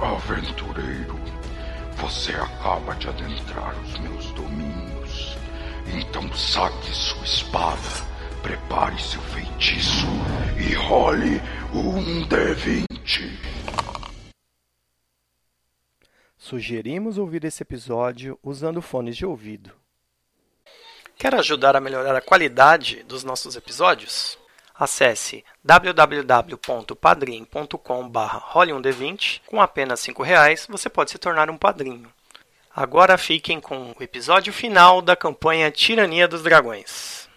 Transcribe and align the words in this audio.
Aventureiro, 0.00 1.18
você 1.96 2.30
acaba 2.30 2.94
de 2.94 3.08
adentrar 3.08 3.76
os 3.82 3.98
meus 3.98 4.30
domínios. 4.30 5.36
Então 5.92 6.32
saque 6.34 6.94
sua 6.94 7.24
espada, 7.24 8.06
prepare 8.40 8.96
seu 9.02 9.20
feitiço 9.22 10.06
e 10.56 10.72
role 10.74 11.40
um 11.74 12.24
D20. 12.28 13.28
Sugerimos 16.36 17.18
ouvir 17.18 17.44
esse 17.44 17.64
episódio 17.64 18.38
usando 18.40 18.80
fones 18.80 19.16
de 19.16 19.26
ouvido. 19.26 19.72
Quer 21.16 21.34
ajudar 21.34 21.74
a 21.74 21.80
melhorar 21.80 22.14
a 22.14 22.20
qualidade 22.20 23.02
dos 23.02 23.24
nossos 23.24 23.56
episódios? 23.56 24.37
Acesse 24.78 25.44
www.padrim.com.br 25.64 28.36
role1d20. 28.54 29.40
Com 29.46 29.60
apenas 29.60 30.06
R$ 30.06 30.14
reais 30.22 30.68
você 30.70 30.88
pode 30.88 31.10
se 31.10 31.18
tornar 31.18 31.50
um 31.50 31.58
padrinho. 31.58 32.08
Agora 32.74 33.18
fiquem 33.18 33.60
com 33.60 33.94
o 33.98 34.02
episódio 34.02 34.52
final 34.52 35.02
da 35.02 35.16
campanha 35.16 35.70
Tirania 35.70 36.28
dos 36.28 36.44
Dragões. 36.44 37.27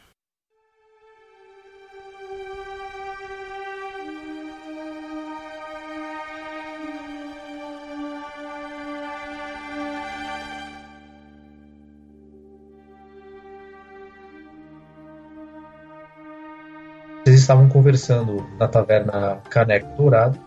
Estavam 17.41 17.67
conversando 17.67 18.45
na 18.59 18.67
taverna 18.67 19.39
Caneco 19.49 19.97
Dourado. 19.97 20.37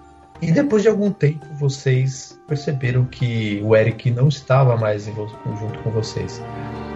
E 0.40 0.52
depois 0.52 0.82
de 0.82 0.88
algum 0.88 1.10
tempo, 1.10 1.44
vocês 1.58 2.40
perceberam 2.46 3.04
que 3.04 3.60
o 3.64 3.74
Eric 3.74 4.10
não 4.10 4.28
estava 4.28 4.76
mais 4.76 5.06
junto 5.06 5.78
com 5.82 5.90
vocês. 5.90 6.42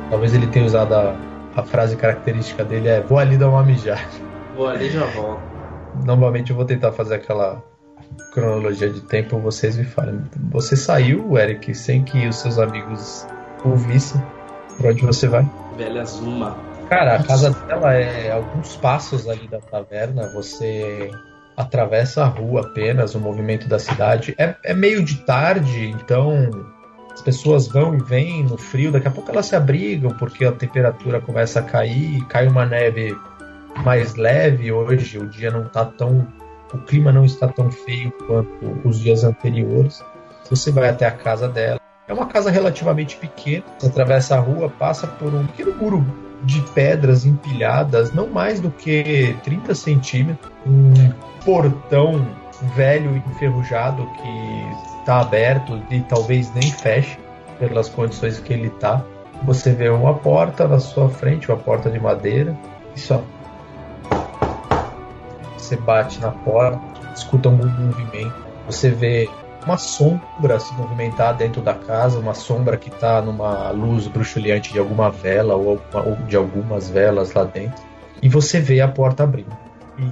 Talvez 0.09 0.35
ele 0.35 0.47
tenha 0.47 0.65
usado 0.65 0.95
a, 0.95 1.17
a 1.57 1.63
frase 1.63 1.97
característica 1.97 2.65
dele: 2.65 2.89
é 2.89 3.01
vou 3.01 3.19
ali 3.19 3.37
dar 3.37 3.49
uma 3.49 3.63
mijada. 3.63 4.01
Vou 4.57 4.69
ali 4.69 4.91
já 4.91 5.05
volto. 5.07 5.41
Normalmente 6.05 6.51
eu 6.51 6.57
vou 6.57 6.65
tentar 6.65 6.93
fazer 6.93 7.17
aquela 7.17 7.63
cronologia 8.33 8.91
de 8.91 9.01
tempo, 9.01 9.39
vocês 9.39 9.77
me 9.77 9.85
falem. 9.85 10.21
Você 10.51 10.77
saiu, 10.77 11.37
Eric, 11.37 11.75
sem 11.75 12.03
que 12.03 12.27
os 12.29 12.37
seus 12.37 12.59
amigos 12.59 13.27
ouvissem. 13.65 14.23
Pra 14.77 14.91
onde 14.91 15.05
você 15.05 15.27
vai? 15.27 15.49
Velha 15.77 16.05
Zuma. 16.05 16.68
Cara, 16.89 17.17
a 17.17 17.23
casa 17.23 17.51
dela 17.51 17.93
é 17.93 18.33
alguns 18.33 18.77
passos 18.77 19.29
ali 19.29 19.47
da 19.47 19.59
taverna. 19.59 20.27
Você 20.33 21.11
atravessa 21.55 22.23
a 22.23 22.27
rua 22.27 22.63
apenas, 22.63 23.15
o 23.15 23.21
movimento 23.21 23.69
da 23.69 23.79
cidade. 23.79 24.35
É, 24.39 24.55
é 24.65 24.73
meio 24.73 25.05
de 25.05 25.17
tarde, 25.19 25.91
então 25.91 26.49
as 27.13 27.21
pessoas 27.21 27.69
vão 27.69 27.95
e 27.95 28.03
vêm 28.03 28.43
no 28.43 28.57
frio. 28.57 28.91
Daqui 28.91 29.07
a 29.07 29.11
pouco 29.11 29.31
elas 29.31 29.47
se 29.47 29.55
abrigam 29.55 30.13
porque 30.17 30.47
a 30.47 30.53
temperatura 30.53 31.21
começa 31.21 31.61
a 31.61 31.63
cair, 31.63 32.25
cai 32.27 32.47
uma 32.47 32.65
neve 32.65 33.15
mais 33.85 34.15
leve 34.15 34.73
hoje. 34.73 35.19
O 35.19 35.27
dia 35.27 35.51
não 35.51 35.65
tá 35.65 35.85
tão. 35.85 36.27
O 36.73 36.79
clima 36.79 37.13
não 37.13 37.25
está 37.25 37.49
tão 37.49 37.71
feio 37.71 38.13
quanto 38.27 38.81
os 38.83 38.99
dias 39.01 39.25
anteriores. 39.25 40.03
Você 40.49 40.71
vai 40.71 40.89
até 40.89 41.05
a 41.05 41.11
casa 41.11 41.49
dela. 41.49 41.79
É 42.07 42.15
uma 42.15 42.27
casa 42.27 42.51
relativamente 42.51 43.17
pequena. 43.17 43.65
Você 43.79 43.89
atravessa 43.89 44.37
a 44.37 44.41
rua, 44.41 44.71
passa 44.71 45.07
por 45.07 45.35
um 45.35 45.47
pequeno 45.47 45.75
muro 45.77 46.28
de 46.43 46.61
pedras 46.73 47.27
empilhadas, 47.27 48.13
não 48.13 48.29
mais 48.29 48.61
do 48.61 48.71
que 48.71 49.37
30 49.43 49.75
centímetros, 49.75 50.53
um 50.67 50.93
portão 51.45 52.27
velho 52.75 53.15
e 53.17 53.31
enferrujado 53.31 54.07
que 54.07 54.99
está 55.01 55.21
aberto 55.21 55.81
e 55.91 56.01
talvez 56.01 56.53
nem 56.55 56.71
feche 56.71 57.19
pelas 57.59 57.89
condições 57.89 58.39
que 58.39 58.53
ele 58.53 58.69
está. 58.69 59.05
Você 59.45 59.73
vê 59.73 59.89
uma 59.89 60.15
porta 60.15 60.67
na 60.67 60.81
sua 60.81 61.09
frente, 61.09 61.49
uma 61.51 61.59
porta 61.59 61.91
de 61.91 61.99
madeira, 62.01 62.57
e 62.95 63.01
só 63.01 63.23
você 65.57 65.77
bate 65.77 66.21
na 66.21 66.31
porta, 66.31 66.81
escuta 67.15 67.49
um 67.49 67.57
movimento, 67.57 68.35
você 68.67 68.91
vê 68.91 69.29
uma 69.69 69.77
sombra 69.77 70.59
se 70.59 70.73
movimentar 70.75 71.37
dentro 71.37 71.61
da 71.61 71.75
casa, 71.75 72.19
uma 72.19 72.33
sombra 72.33 72.75
que 72.79 72.89
está 72.89 73.21
numa 73.21 73.71
luz 73.71 74.07
bruxuleante 74.07 74.73
de 74.73 74.79
alguma 74.79 75.11
vela 75.11 75.55
ou, 75.57 75.79
ou 75.93 76.17
de 76.27 76.37
algumas 76.37 76.89
velas 76.89 77.35
lá 77.35 77.45
dentro. 77.45 77.83
E 78.23 78.31
você 78.31 78.61
vê 78.61 78.81
a 78.81 78.89
porta 78.89 79.25
abrindo. 79.25 79.55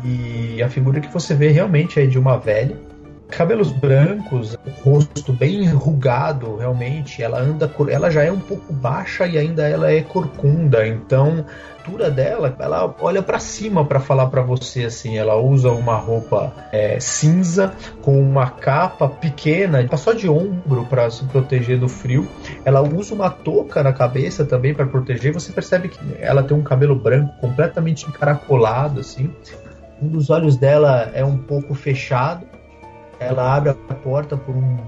E 0.05 0.63
a 0.63 0.69
figura 0.69 1.01
que 1.01 1.11
você 1.11 1.35
vê 1.35 1.49
realmente 1.49 1.99
é 1.99 2.05
de 2.05 2.19
uma 2.19 2.37
velha, 2.37 2.77
cabelos 3.29 3.73
brancos, 3.73 4.57
rosto 4.83 5.33
bem 5.33 5.65
enrugado, 5.65 6.57
realmente. 6.57 7.23
Ela 7.23 7.41
anda, 7.41 7.71
ela 7.91 8.11
já 8.11 8.23
é 8.23 8.33
um 8.33 8.41
pouco 8.41 8.73
baixa 8.73 9.27
e 9.27 9.37
ainda 9.39 9.67
ela 9.69 9.91
é 9.91 10.03
corcunda, 10.03 10.87
então 10.87 11.45
altura 11.87 12.11
dela, 12.11 12.55
ela 12.59 12.95
olha 13.01 13.23
para 13.23 13.39
cima 13.39 13.85
para 13.85 14.01
falar 14.01 14.27
para 14.27 14.43
você 14.43 14.85
assim. 14.85 15.17
Ela 15.17 15.37
usa 15.37 15.71
uma 15.71 15.97
roupa 15.97 16.53
é, 16.73 16.99
cinza 16.99 17.73
com 18.03 18.21
uma 18.21 18.51
capa 18.51 19.09
pequena, 19.09 19.87
só 19.97 20.13
de 20.13 20.29
ombro 20.29 20.85
para 20.87 21.09
se 21.11 21.25
proteger 21.25 21.79
do 21.79 21.89
frio. 21.89 22.29
Ela 22.65 22.83
usa 22.83 23.15
uma 23.15 23.31
touca 23.31 23.83
na 23.83 23.93
cabeça 23.93 24.45
também 24.45 24.75
para 24.75 24.87
proteger. 24.87 25.33
Você 25.33 25.53
percebe 25.53 25.89
que 25.89 25.99
ela 26.19 26.43
tem 26.43 26.57
um 26.57 26.63
cabelo 26.63 26.97
branco 26.97 27.33
completamente 27.41 28.07
encaracolado 28.07 29.01
assim. 29.01 29.31
Um 30.03 30.09
dos 30.09 30.29
olhos 30.29 30.57
dela 30.57 31.11
é 31.15 31.25
um 31.25 31.39
pouco 31.39 31.75
fechado. 31.75 32.47
Ela 33.19 33.57
abre 33.57 33.71
a 33.71 33.95
porta 33.95 34.37
por 34.37 34.55
um 34.55 34.79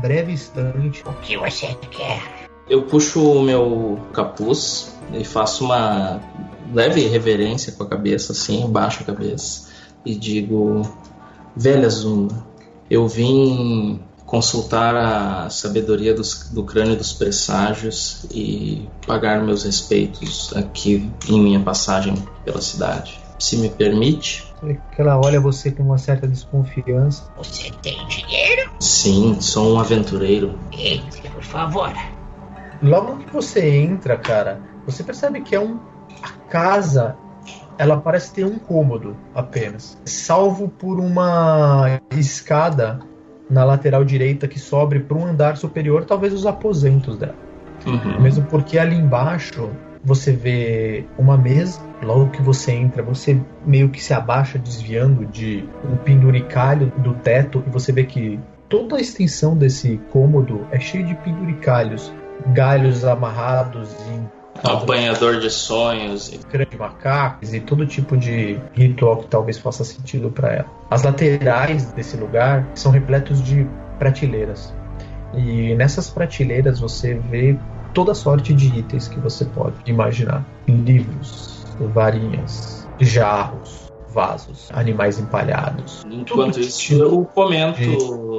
breve 0.00 0.32
instante. 0.32 1.02
O 1.06 1.12
que 1.14 1.36
você 1.36 1.74
quer? 1.90 2.48
Eu 2.68 2.82
puxo 2.82 3.22
o 3.22 3.42
meu 3.42 3.98
capuz 4.12 4.94
e 5.12 5.24
faço 5.24 5.64
uma 5.64 6.20
leve 6.72 7.06
reverência 7.08 7.72
com 7.72 7.82
a 7.82 7.88
cabeça, 7.88 8.32
assim, 8.32 8.70
baixo 8.70 9.02
a 9.02 9.06
cabeça, 9.06 9.68
e 10.04 10.14
digo: 10.14 10.82
Velha 11.56 11.88
Zuma, 11.88 12.46
eu 12.90 13.08
vim 13.08 14.00
consultar 14.26 14.94
a 14.94 15.48
sabedoria 15.48 16.12
dos, 16.12 16.50
do 16.50 16.62
crânio 16.62 16.94
dos 16.96 17.14
presságios 17.14 18.26
e 18.30 18.86
pagar 19.06 19.42
meus 19.42 19.64
respeitos 19.64 20.54
aqui 20.54 21.10
em 21.26 21.40
minha 21.40 21.60
passagem 21.60 22.14
pela 22.44 22.60
cidade. 22.60 23.18
Se 23.38 23.56
me 23.56 23.70
permite. 23.70 24.46
Ela 24.96 25.18
olha 25.18 25.40
você 25.40 25.70
com 25.70 25.82
uma 25.82 25.98
certa 25.98 26.26
desconfiança. 26.26 27.24
Você 27.36 27.70
tem 27.82 28.06
dinheiro? 28.08 28.70
Sim, 28.80 29.40
sou 29.40 29.74
um 29.74 29.80
aventureiro. 29.80 30.58
Entre, 30.72 31.28
por 31.30 31.42
favor. 31.42 31.92
Logo 32.82 33.18
que 33.18 33.32
você 33.32 33.68
entra, 33.68 34.16
cara, 34.16 34.60
você 34.86 35.02
percebe 35.02 35.40
que 35.40 35.54
é 35.54 35.60
um 35.60 35.78
a 36.22 36.30
casa 36.50 37.16
ela 37.78 37.96
parece 37.96 38.34
ter 38.34 38.44
um 38.44 38.58
cômodo 38.58 39.16
apenas, 39.32 39.96
salvo 40.04 40.68
por 40.68 40.98
uma 40.98 42.00
escada 42.10 42.98
na 43.48 43.64
lateral 43.64 44.04
direita 44.04 44.48
que 44.48 44.58
sobe 44.58 44.98
para 44.98 45.16
um 45.16 45.24
andar 45.24 45.56
superior, 45.56 46.04
talvez 46.04 46.34
os 46.34 46.44
aposentos 46.44 47.16
dela. 47.16 47.36
Uhum. 47.86 48.20
Mesmo 48.20 48.44
porque 48.46 48.78
ali 48.78 48.96
embaixo 48.96 49.70
você 50.04 50.32
vê 50.32 51.06
uma 51.16 51.38
mesa, 51.38 51.80
logo 52.02 52.30
que 52.30 52.42
você 52.42 52.72
entra, 52.72 53.02
você 53.02 53.40
meio 53.64 53.88
que 53.88 54.02
se 54.02 54.12
abaixa 54.14 54.58
desviando 54.58 55.24
de 55.26 55.68
um 55.84 55.96
penduricalho 55.96 56.92
do 56.98 57.14
teto 57.14 57.62
e 57.66 57.70
você 57.70 57.92
vê 57.92 58.04
que 58.04 58.38
toda 58.68 58.96
a 58.96 59.00
extensão 59.00 59.56
desse 59.56 60.00
cômodo 60.10 60.66
é 60.70 60.78
cheio 60.78 61.04
de 61.06 61.14
penduricalhos, 61.14 62.12
galhos 62.52 63.04
amarrados 63.04 63.90
em 64.08 64.38
Apanhador 64.64 65.38
de 65.38 65.50
sonhos. 65.50 66.32
E... 66.32 66.38
Crânio 66.38 66.70
de 66.70 66.76
macacos 66.76 67.54
e 67.54 67.60
todo 67.60 67.86
tipo 67.86 68.16
de 68.16 68.58
ritual 68.72 69.18
que 69.18 69.28
talvez 69.28 69.58
faça 69.58 69.84
sentido 69.84 70.30
para 70.30 70.52
ela. 70.52 70.66
As 70.90 71.02
laterais 71.02 71.92
desse 71.92 72.16
lugar 72.16 72.66
são 72.74 72.90
repletos 72.90 73.42
de 73.42 73.66
prateleiras. 73.98 74.72
E 75.34 75.74
nessas 75.74 76.10
prateleiras 76.10 76.80
você 76.80 77.14
vê 77.14 77.56
toda 77.92 78.14
sorte 78.14 78.54
de 78.54 78.78
itens 78.78 79.08
que 79.08 79.20
você 79.20 79.44
pode 79.44 79.76
imaginar: 79.86 80.44
livros, 80.66 81.57
varinhas, 81.86 82.88
jarros, 82.98 83.92
vasos, 84.08 84.68
animais 84.72 85.18
empalhados. 85.18 86.04
Enquanto 86.10 86.60
isso, 86.60 86.78
tipo 86.78 87.02
eu 87.02 87.24
comento, 87.34 87.78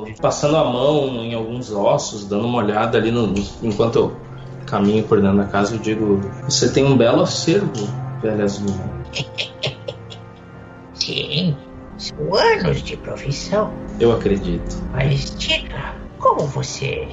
de... 0.05 0.15
passando 0.21 0.57
a 0.57 0.63
mão 0.63 1.23
em 1.23 1.33
alguns 1.33 1.71
ossos, 1.71 2.25
dando 2.25 2.45
uma 2.45 2.59
olhada 2.59 2.97
ali 2.97 3.11
no, 3.11 3.33
enquanto 3.63 3.95
eu 3.97 4.17
caminho 4.65 5.03
por 5.03 5.21
dentro 5.21 5.37
da 5.37 5.45
casa 5.45 5.75
e 5.75 5.79
digo: 5.79 6.19
Você 6.43 6.71
tem 6.71 6.83
um 6.83 6.97
belo 6.97 7.21
acervo, 7.21 7.87
velha 8.21 8.43
azul. 8.43 8.73
Sim, 10.93 11.55
são 11.97 12.35
anos 12.35 12.83
de 12.83 12.97
profissão. 12.97 13.71
Eu 13.99 14.11
acredito. 14.13 14.75
Mas 14.91 15.35
diga, 15.37 15.95
como 16.19 16.41
você 16.41 17.07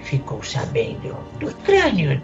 ficou 0.00 0.42
sabendo 0.42 1.16
do 1.38 1.52
crânio 1.64 2.20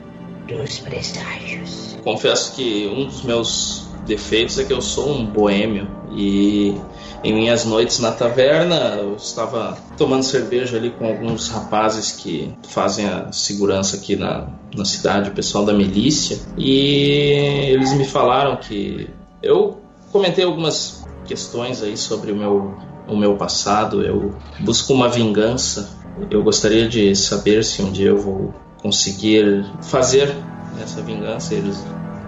dos 0.49 0.79
presságios? 0.79 1.97
Confesso 2.03 2.55
que 2.55 2.87
um 2.89 3.05
dos 3.05 3.23
meus 3.23 3.87
defeitos 4.06 4.59
é 4.59 4.65
que 4.65 4.73
eu 4.73 4.81
sou 4.81 5.11
um 5.11 5.27
boêmio 5.27 5.89
e 6.12 6.75
em 7.23 7.35
minhas 7.35 7.65
noites 7.65 7.99
na 7.99 8.12
taverna 8.12 8.97
eu 8.99 9.17
estava 9.17 9.77
tomando 9.97 10.23
cerveja 10.23 10.77
ali 10.77 10.91
com 10.91 11.06
alguns 11.06 11.49
rapazes 11.49 12.12
que 12.12 12.53
fazem 12.69 13.06
a 13.06 13.31
segurança 13.33 13.97
aqui 13.97 14.17
na, 14.17 14.49
na 14.75 14.85
cidade, 14.85 15.31
o 15.31 15.35
pessoal 15.35 15.65
da 15.65 15.73
milícia, 15.73 16.39
e 16.56 17.69
eles 17.69 17.93
me 17.93 18.05
falaram 18.05 18.56
que 18.56 19.11
eu 19.43 19.79
comentei 20.11 20.45
algumas 20.45 21.05
questões 21.27 21.83
aí 21.83 21.97
sobre 21.97 22.33
o 22.33 22.37
meu, 22.37 22.75
o 23.06 23.17
meu 23.17 23.37
passado, 23.37 24.03
eu 24.03 24.35
busco 24.61 24.93
uma 24.93 25.09
vingança. 25.09 25.97
Eu 26.31 26.43
gostaria 26.43 26.89
de 26.89 27.15
saber 27.15 27.62
se 27.62 27.81
um 27.81 27.93
dia 27.93 28.09
eu 28.09 28.19
vou 28.19 28.53
conseguir 28.82 29.64
fazer 29.82 30.34
essa 30.82 31.00
vingança. 31.02 31.54
Eles 31.54 31.84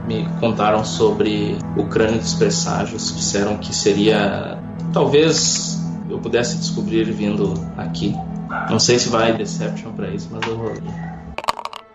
me 0.07 0.27
contaram 0.41 0.85
sobre 0.85 1.57
o 1.77 1.85
crânio 1.85 2.19
dos 2.19 2.35
presságios, 2.35 3.15
disseram 3.15 3.57
que 3.59 3.75
seria 3.75 4.59
talvez 4.93 5.79
eu 6.09 6.19
pudesse 6.19 6.57
descobrir 6.59 7.05
vindo 7.05 7.55
aqui. 7.77 8.15
Não 8.69 8.81
sei 8.81 8.99
se 8.99 9.09
vai 9.09 9.33
Deception 9.33 9.93
para 9.93 10.09
isso, 10.09 10.29
mas 10.31 10.47
eu 10.49 10.59
vou. 10.59 10.73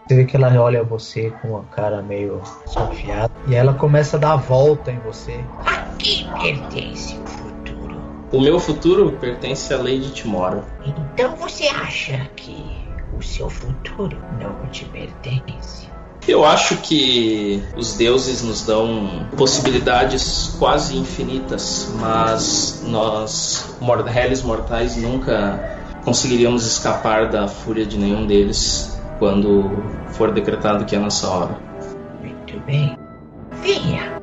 Você 0.07 0.15
vê 0.15 0.25
que 0.25 0.37
ela 0.37 0.53
olha 0.61 0.83
você 0.83 1.31
com 1.41 1.49
uma 1.49 1.63
cara 1.63 2.01
meio 2.01 2.41
desconfiada 2.63 3.33
e 3.47 3.55
ela 3.55 3.73
começa 3.73 4.17
a 4.17 4.19
dar 4.19 4.33
a 4.33 4.37
volta 4.37 4.91
em 4.91 4.99
você. 4.99 5.39
Aqui 5.65 6.25
pertence 6.41 7.17
o 7.17 7.27
futuro. 7.27 8.01
O 8.31 8.39
meu 8.39 8.59
futuro 8.59 9.11
pertence 9.13 9.73
à 9.73 9.77
Lady 9.77 10.11
Timora. 10.11 10.63
Então 10.85 11.35
você 11.35 11.67
acha 11.67 12.29
que 12.35 12.84
o 13.17 13.21
seu 13.21 13.49
futuro 13.49 14.17
não 14.39 14.67
te 14.69 14.85
pertence? 14.85 15.87
Eu 16.27 16.43
acho 16.43 16.77
que 16.77 17.63
os 17.77 17.93
deuses 17.95 18.41
nos 18.41 18.65
dão 18.65 19.27
possibilidades 19.37 20.55
quase 20.57 20.97
infinitas, 20.97 21.93
mas 21.99 22.83
nós, 22.87 23.77
réis 24.07 24.41
mortais, 24.41 24.97
nunca 24.97 25.77
conseguiríamos 26.03 26.65
escapar 26.65 27.29
da 27.29 27.47
fúria 27.47 27.85
de 27.85 27.97
nenhum 27.97 28.25
deles 28.25 28.99
quando 29.19 29.69
for 30.13 30.31
decretado 30.31 30.85
que 30.85 30.95
é 30.95 30.97
a 30.97 31.01
nossa 31.01 31.29
hora. 31.29 31.59
Muito 32.21 32.59
bem. 32.65 32.97
Venha. 33.61 34.14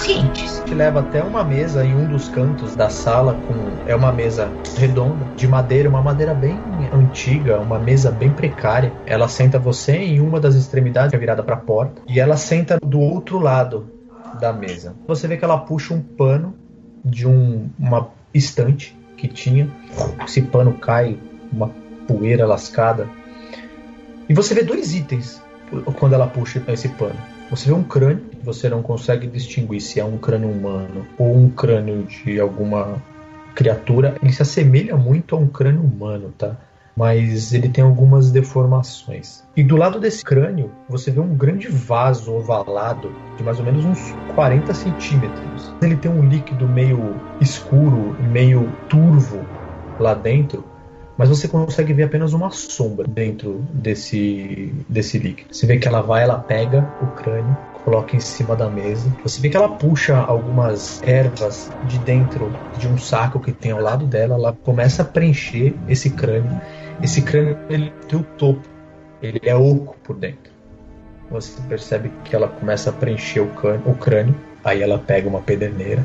Sente-se. 0.00 0.64
Te 0.64 0.74
leva 0.74 1.00
até 1.00 1.22
uma 1.22 1.44
mesa 1.44 1.84
em 1.84 1.94
um 1.94 2.06
dos 2.06 2.28
cantos 2.28 2.74
da 2.74 2.88
sala 2.88 3.34
com 3.46 3.54
é 3.86 3.94
uma 3.94 4.12
mesa 4.12 4.50
redonda 4.76 5.26
de 5.36 5.46
madeira, 5.46 5.88
uma 5.88 6.00
madeira 6.00 6.32
bem 6.32 6.58
antiga, 6.92 7.58
uma 7.58 7.78
mesa 7.78 8.10
bem 8.10 8.30
precária. 8.30 8.92
Ela 9.04 9.28
senta 9.28 9.58
você 9.58 9.96
em 9.96 10.20
uma 10.20 10.40
das 10.40 10.54
extremidades, 10.54 11.10
que 11.10 11.16
é 11.16 11.18
virada 11.18 11.42
para 11.42 11.54
a 11.54 11.58
porta, 11.58 12.02
e 12.06 12.18
ela 12.18 12.36
senta 12.36 12.78
do 12.82 13.00
outro 13.00 13.38
lado 13.38 13.90
da 14.38 14.52
mesa. 14.52 14.94
Você 15.06 15.28
vê 15.28 15.36
que 15.36 15.44
ela 15.44 15.58
puxa 15.58 15.92
um 15.92 16.00
pano 16.00 16.54
de 17.04 17.26
um, 17.26 17.68
uma 17.78 18.08
estante 18.32 18.96
que 19.16 19.28
tinha. 19.28 19.68
Esse 20.24 20.40
pano 20.42 20.74
cai, 20.74 21.18
uma 21.52 21.70
poeira 22.06 22.46
lascada. 22.46 23.08
E 24.28 24.34
você 24.34 24.54
vê 24.54 24.62
dois 24.62 24.94
itens 24.94 25.42
quando 25.98 26.14
ela 26.14 26.26
puxa 26.26 26.62
esse 26.68 26.88
pano. 26.88 27.16
Você 27.50 27.68
vê 27.68 27.74
um 27.74 27.82
crânio, 27.82 28.24
você 28.42 28.68
não 28.68 28.82
consegue 28.82 29.26
distinguir 29.26 29.80
se 29.80 30.00
é 30.00 30.04
um 30.04 30.18
crânio 30.18 30.50
humano 30.50 31.06
ou 31.18 31.36
um 31.36 31.50
crânio 31.50 32.04
de 32.04 32.40
alguma 32.40 33.02
criatura. 33.54 34.16
Ele 34.22 34.32
se 34.32 34.42
assemelha 34.42 34.96
muito 34.96 35.34
a 35.34 35.38
um 35.38 35.46
crânio 35.46 35.82
humano, 35.82 36.32
tá? 36.36 36.56
Mas 36.96 37.54
ele 37.54 37.68
tem 37.68 37.82
algumas 37.84 38.30
deformações. 38.30 39.42
E 39.56 39.62
do 39.62 39.76
lado 39.76 39.98
desse 40.00 40.24
crânio, 40.24 40.70
você 40.88 41.10
vê 41.10 41.20
um 41.20 41.34
grande 41.34 41.68
vaso 41.68 42.32
ovalado 42.34 43.12
de 43.36 43.42
mais 43.42 43.58
ou 43.58 43.64
menos 43.64 43.84
uns 43.84 44.14
40 44.34 44.74
centímetros. 44.74 45.72
Ele 45.80 45.96
tem 45.96 46.10
um 46.10 46.28
líquido 46.28 46.68
meio 46.68 47.14
escuro, 47.40 48.16
meio 48.20 48.70
turvo 48.88 49.44
lá 49.98 50.14
dentro, 50.14 50.64
mas 51.16 51.28
você 51.28 51.46
consegue 51.46 51.92
ver 51.92 52.04
apenas 52.04 52.32
uma 52.32 52.50
sombra 52.50 53.06
dentro 53.06 53.62
desse, 53.74 54.74
desse 54.88 55.18
líquido. 55.18 55.54
Você 55.54 55.66
vê 55.66 55.76
que 55.76 55.86
ela 55.86 56.00
vai, 56.00 56.22
ela 56.22 56.38
pega 56.38 56.90
o 57.02 57.08
crânio, 57.08 57.54
coloca 57.84 58.16
em 58.16 58.20
cima 58.20 58.54
da 58.54 58.68
mesa. 58.68 59.10
Você 59.22 59.40
vê 59.40 59.48
que 59.48 59.56
ela 59.56 59.68
puxa 59.68 60.16
algumas 60.16 61.02
ervas 61.02 61.70
de 61.84 61.98
dentro 61.98 62.52
de 62.78 62.88
um 62.88 62.98
saco 62.98 63.40
que 63.40 63.52
tem 63.52 63.72
ao 63.72 63.80
lado 63.80 64.06
dela, 64.06 64.34
ela 64.34 64.52
começa 64.52 65.02
a 65.02 65.04
preencher 65.04 65.74
esse 65.88 66.10
crânio. 66.10 66.60
Esse 67.02 67.22
crânio 67.22 67.58
ele 67.68 67.92
tem 68.08 68.18
o 68.18 68.22
topo, 68.22 68.68
ele 69.22 69.40
é 69.42 69.54
oco 69.54 69.96
por 70.02 70.16
dentro. 70.16 70.50
Você 71.30 71.60
percebe 71.68 72.10
que 72.24 72.34
ela 72.34 72.48
começa 72.48 72.90
a 72.90 72.92
preencher 72.92 73.40
o 73.40 73.48
crânio, 73.48 73.82
o 73.86 73.94
crânio 73.94 74.34
aí 74.64 74.82
ela 74.82 74.98
pega 74.98 75.28
uma 75.28 75.40
pederneira 75.40 76.04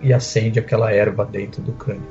e 0.00 0.12
acende 0.12 0.58
aquela 0.58 0.92
erva 0.92 1.24
dentro 1.24 1.60
do 1.62 1.72
crânio. 1.72 2.06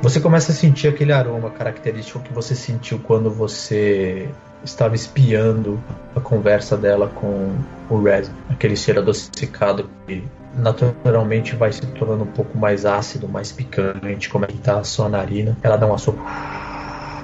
Você 0.00 0.20
começa 0.20 0.52
a 0.52 0.54
sentir 0.54 0.88
aquele 0.88 1.12
aroma 1.12 1.50
característico 1.50 2.20
que 2.20 2.32
você 2.32 2.54
sentiu 2.54 3.00
quando 3.00 3.30
você 3.30 4.28
estava 4.64 4.94
espiando 4.94 5.80
a 6.14 6.20
conversa 6.20 6.76
dela 6.76 7.08
com 7.08 7.56
o 7.88 8.02
Red, 8.02 8.24
aquele 8.50 8.76
cheiro 8.76 9.00
adocicado 9.00 9.88
que 10.06 10.24
naturalmente 10.56 11.54
vai 11.54 11.72
se 11.72 11.86
tornando 11.86 12.24
um 12.24 12.32
pouco 12.32 12.58
mais 12.58 12.84
ácido, 12.84 13.28
mais 13.28 13.52
picante, 13.52 14.28
como 14.28 14.44
é 14.44 14.48
que 14.48 14.58
tá 14.58 14.78
a 14.78 14.84
sua 14.84 15.08
narina. 15.08 15.56
Ela 15.62 15.76
dá 15.76 15.86
uma 15.86 15.98
sopa 15.98 16.20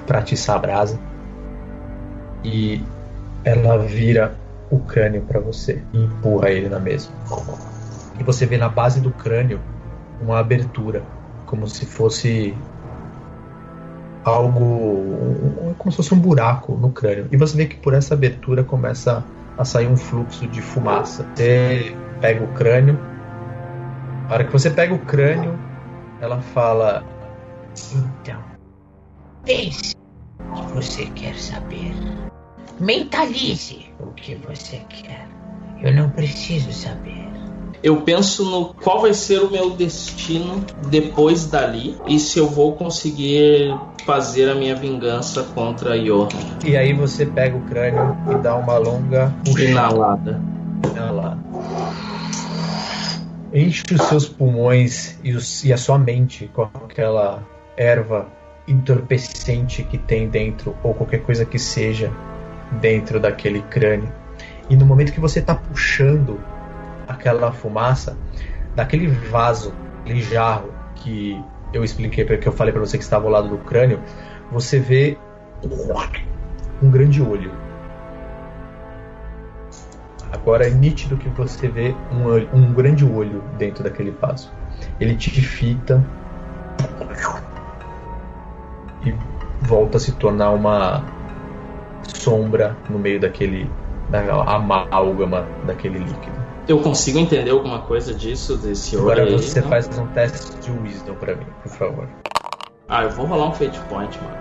para 0.07 0.19
atiçar 0.19 0.55
a 0.55 0.59
brasa 0.59 0.99
e 2.43 2.81
ela 3.43 3.77
vira 3.77 4.35
o 4.69 4.79
crânio 4.79 5.21
para 5.21 5.39
você 5.39 5.81
e 5.93 6.03
empurra 6.03 6.49
ele 6.49 6.69
na 6.69 6.79
mesa 6.79 7.09
e 8.19 8.23
você 8.23 8.45
vê 8.45 8.57
na 8.57 8.69
base 8.69 8.99
do 8.99 9.11
crânio 9.11 9.59
uma 10.21 10.39
abertura, 10.39 11.03
como 11.45 11.67
se 11.67 11.85
fosse 11.85 12.55
algo 14.25 15.75
como 15.77 15.91
se 15.91 15.97
fosse 15.97 16.13
um 16.13 16.19
buraco 16.19 16.73
no 16.73 16.91
crânio. 16.91 17.27
E 17.31 17.37
você 17.37 17.55
vê 17.55 17.67
que 17.67 17.77
por 17.77 17.93
essa 17.93 18.15
abertura 18.15 18.63
começa 18.63 19.23
a 19.57 19.63
sair 19.63 19.87
um 19.87 19.95
fluxo 19.95 20.47
de 20.47 20.61
fumaça. 20.61 21.25
Você 21.35 21.95
pega 22.19 22.43
o 22.43 22.47
crânio. 22.53 22.99
Na 24.27 24.33
hora 24.33 24.43
que 24.43 24.51
você 24.51 24.71
pega 24.71 24.93
o 24.93 24.99
crânio, 24.99 25.57
ela 26.19 26.41
fala: 26.41 27.03
Então, 27.93 28.41
pense 29.43 29.95
o 30.39 30.53
que 30.55 30.73
você 30.73 31.05
quer 31.11 31.35
saber. 31.35 31.93
Mentalize 32.79 33.93
o 33.99 34.07
que 34.07 34.35
você 34.35 34.81
quer. 34.89 35.27
Eu 35.81 35.93
não 35.93 36.09
preciso 36.09 36.71
saber 36.73 37.34
eu 37.83 38.01
penso 38.01 38.49
no 38.49 38.73
qual 38.73 39.01
vai 39.01 39.13
ser 39.13 39.41
o 39.41 39.51
meu 39.51 39.71
destino 39.71 40.63
depois 40.87 41.45
dali 41.45 41.97
e 42.07 42.19
se 42.19 42.39
eu 42.39 42.47
vou 42.47 42.73
conseguir 42.73 43.75
fazer 44.05 44.49
a 44.49 44.55
minha 44.55 44.75
vingança 44.75 45.43
contra 45.43 45.97
Johan. 45.97 46.29
E 46.63 46.77
aí 46.77 46.93
você 46.93 47.25
pega 47.25 47.55
o 47.57 47.61
crânio 47.61 48.17
e 48.31 48.35
dá 48.35 48.55
uma 48.55 48.77
longa 48.77 49.33
inalada. 49.57 50.41
Inalada. 50.91 51.37
Enche 53.53 53.83
os 53.93 54.01
seus 54.03 54.27
pulmões 54.27 55.17
e, 55.23 55.33
os, 55.33 55.63
e 55.63 55.71
a 55.71 55.77
sua 55.77 55.97
mente 55.97 56.49
com 56.53 56.63
aquela 56.63 57.41
erva 57.77 58.27
entorpecente 58.67 59.83
que 59.83 59.97
tem 59.97 60.27
dentro, 60.27 60.75
ou 60.83 60.93
qualquer 60.93 61.21
coisa 61.21 61.45
que 61.45 61.59
seja 61.59 62.11
dentro 62.81 63.19
daquele 63.19 63.61
crânio. 63.61 64.11
E 64.69 64.75
no 64.75 64.85
momento 64.85 65.13
que 65.13 65.19
você 65.19 65.39
está 65.39 65.53
puxando 65.53 66.39
aquela 67.07 67.51
fumaça 67.51 68.17
daquele 68.75 69.07
vaso, 69.07 69.73
aquele 70.03 70.21
jarro 70.21 70.69
que 70.95 71.41
eu 71.73 71.83
expliquei, 71.83 72.25
que 72.25 72.47
eu 72.47 72.51
falei 72.51 72.71
para 72.71 72.81
você 72.81 72.97
que 72.97 73.03
estava 73.03 73.25
ao 73.25 73.31
lado 73.31 73.49
do 73.49 73.57
crânio, 73.57 73.99
você 74.51 74.79
vê 74.79 75.17
um 76.81 76.89
grande 76.89 77.21
olho. 77.21 77.51
Agora 80.31 80.67
é 80.67 80.69
nítido 80.69 81.17
que 81.17 81.29
você 81.29 81.67
vê 81.67 81.95
um, 82.11 82.57
um 82.57 82.73
grande 82.73 83.05
olho 83.05 83.43
dentro 83.57 83.83
daquele 83.83 84.11
vaso. 84.11 84.51
Ele 84.99 85.15
te 85.15 85.29
fita 85.41 86.03
e 89.05 89.13
volta 89.61 89.97
a 89.97 89.99
se 89.99 90.11
tornar 90.13 90.51
uma 90.51 91.03
sombra 92.03 92.75
no 92.89 92.99
meio 92.99 93.19
daquele 93.19 93.69
da 94.09 94.19
amálgama 94.43 95.47
daquele 95.65 95.99
líquido. 95.99 96.44
Eu 96.67 96.79
consigo 96.79 97.19
entender 97.19 97.51
alguma 97.51 97.81
coisa 97.83 98.11
disso, 98.11 98.57
desse 98.57 98.95
Agora 98.97 99.23
aí, 99.23 99.31
você 99.31 99.61
não? 99.61 99.69
faz 99.69 99.87
um 99.99 100.07
teste 100.07 100.57
de 100.57 100.71
Wisdom 100.71 101.13
pra 101.13 101.35
mim, 101.35 101.45
por 101.61 101.71
favor. 101.71 102.09
Ah, 102.87 103.03
eu 103.03 103.11
vou 103.11 103.27
rolar 103.27 103.49
um 103.49 103.53
Fate 103.53 103.79
Point, 103.81 104.17
mano. 104.17 104.37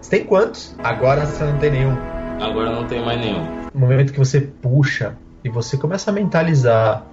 Você 0.00 0.10
tem 0.10 0.24
quantos? 0.24 0.74
Agora 0.82 1.26
você 1.26 1.44
não 1.44 1.58
tem 1.58 1.72
nenhum. 1.72 1.94
Agora 2.40 2.72
não 2.72 2.86
tem 2.86 3.04
mais 3.04 3.20
nenhum. 3.20 3.44
No 3.74 3.80
momento 3.80 4.14
que 4.14 4.18
você 4.18 4.40
puxa 4.40 5.14
e 5.44 5.50
você 5.50 5.76
começa 5.76 6.10
a 6.10 6.14
mentalizar 6.14 7.04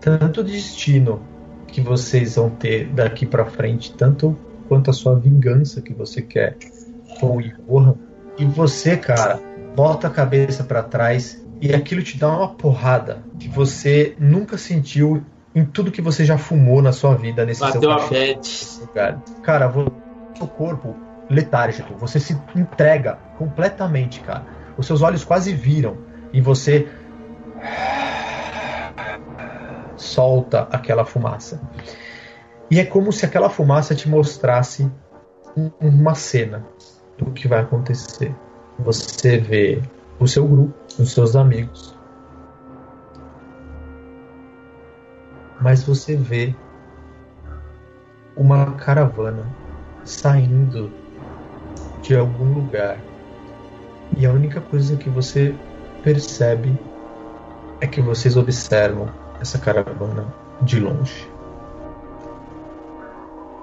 tanto 0.00 0.42
o 0.42 0.44
destino 0.44 1.20
que 1.66 1.80
vocês 1.80 2.36
vão 2.36 2.50
ter 2.50 2.86
daqui 2.86 3.26
para 3.26 3.44
frente, 3.46 3.92
tanto 3.92 4.36
quanto 4.68 4.90
a 4.90 4.92
sua 4.92 5.16
vingança 5.16 5.82
que 5.82 5.92
você 5.92 6.22
quer 6.22 6.56
com 7.18 7.38
o 7.38 7.42
Johan. 7.42 7.96
E 8.38 8.44
você, 8.44 8.96
cara, 8.96 9.40
bota 9.74 10.06
a 10.06 10.10
cabeça 10.10 10.62
para 10.62 10.84
trás 10.84 11.39
e 11.60 11.74
aquilo 11.74 12.02
te 12.02 12.16
dá 12.16 12.28
uma 12.28 12.48
porrada 12.48 13.22
que 13.38 13.48
você 13.48 14.14
nunca 14.18 14.56
sentiu 14.56 15.22
em 15.54 15.64
tudo 15.64 15.90
que 15.90 16.00
você 16.00 16.24
já 16.24 16.38
fumou 16.38 16.80
na 16.80 16.92
sua 16.92 17.14
vida 17.14 17.44
nesse 17.44 17.60
Bateu 17.60 17.80
seu 17.82 17.90
a 17.90 17.96
bad. 18.08 18.40
Cara, 18.94 19.22
cara, 19.42 19.72
seu 20.36 20.46
corpo 20.46 20.96
letárgico, 21.28 21.94
você 21.94 22.18
se 22.18 22.40
entrega 22.54 23.18
completamente, 23.36 24.20
cara. 24.20 24.46
Os 24.76 24.86
seus 24.86 25.02
olhos 25.02 25.24
quase 25.24 25.52
viram 25.52 25.98
e 26.32 26.40
você 26.40 26.88
solta 29.96 30.68
aquela 30.70 31.04
fumaça. 31.04 31.60
E 32.70 32.78
é 32.80 32.84
como 32.84 33.12
se 33.12 33.26
aquela 33.26 33.50
fumaça 33.50 33.94
te 33.94 34.08
mostrasse 34.08 34.90
um- 35.56 35.70
uma 35.80 36.14
cena 36.14 36.64
do 37.18 37.26
que 37.32 37.46
vai 37.46 37.60
acontecer. 37.60 38.34
Você 38.78 39.36
vê 39.36 39.82
o 40.20 40.28
seu 40.28 40.46
grupo, 40.46 40.74
os 40.98 41.12
seus 41.12 41.34
amigos. 41.34 41.98
Mas 45.58 45.82
você 45.82 46.14
vê 46.14 46.54
uma 48.36 48.72
caravana 48.72 49.46
saindo 50.04 50.92
de 52.02 52.14
algum 52.14 52.52
lugar. 52.52 52.98
E 54.16 54.26
a 54.26 54.30
única 54.30 54.60
coisa 54.60 54.96
que 54.96 55.08
você 55.08 55.54
percebe 56.02 56.78
é 57.80 57.86
que 57.86 58.00
vocês 58.00 58.36
observam 58.36 59.08
essa 59.40 59.58
caravana 59.58 60.26
de 60.62 60.80
longe. 60.80 61.30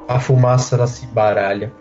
A 0.07 0.19
fumaça 0.19 0.75
ela 0.75 0.87
se 0.87 1.05
baralha. 1.07 1.71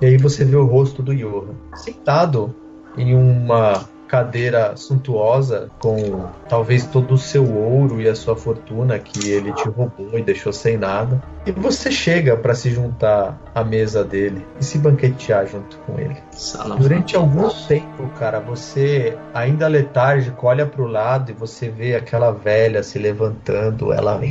E 0.00 0.06
aí 0.06 0.16
você 0.16 0.44
vê 0.44 0.56
o 0.56 0.66
rosto 0.66 1.02
do 1.02 1.14
Johan 1.14 1.54
sentado 1.76 2.61
em 2.96 3.14
uma 3.14 3.86
cadeira 4.12 4.76
suntuosa 4.76 5.70
com 5.78 6.26
talvez 6.46 6.84
todo 6.84 7.14
o 7.14 7.18
seu 7.18 7.50
ouro 7.50 7.98
e 7.98 8.06
a 8.06 8.14
sua 8.14 8.36
fortuna 8.36 8.98
que 8.98 9.30
ele 9.30 9.50
te 9.54 9.66
roubou 9.66 10.18
e 10.18 10.22
deixou 10.22 10.52
sem 10.52 10.76
nada. 10.76 11.22
E 11.46 11.50
você 11.50 11.90
chega 11.90 12.36
para 12.36 12.54
se 12.54 12.70
juntar 12.70 13.40
à 13.54 13.64
mesa 13.64 14.04
dele 14.04 14.46
e 14.60 14.64
se 14.66 14.76
banquetear 14.76 15.46
junto 15.46 15.78
com 15.78 15.98
ele. 15.98 16.18
Sala 16.30 16.76
Durante 16.76 17.16
algum 17.16 17.48
tempo, 17.66 18.06
cara, 18.18 18.38
você 18.38 19.16
ainda 19.32 19.66
letárgico 19.66 20.46
olha 20.46 20.66
pro 20.66 20.86
lado 20.86 21.30
e 21.30 21.34
você 21.34 21.70
vê 21.70 21.96
aquela 21.96 22.32
velha 22.32 22.82
se 22.82 22.98
levantando, 22.98 23.94
ela 23.94 24.20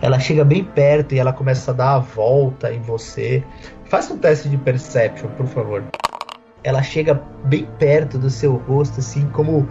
ela 0.00 0.20
chega 0.20 0.44
bem 0.44 0.62
perto 0.62 1.16
e 1.16 1.18
ela 1.18 1.32
começa 1.32 1.72
a 1.72 1.74
dar 1.74 1.94
a 1.94 1.98
volta 1.98 2.72
em 2.72 2.80
você. 2.80 3.42
Faça 3.86 4.14
um 4.14 4.18
teste 4.18 4.48
de 4.48 4.56
perception, 4.56 5.28
por 5.30 5.46
favor. 5.46 5.82
Ela 6.66 6.82
chega 6.82 7.14
bem 7.44 7.64
perto 7.78 8.18
do 8.18 8.28
seu 8.28 8.56
rosto, 8.56 8.98
assim, 8.98 9.24
como 9.28 9.68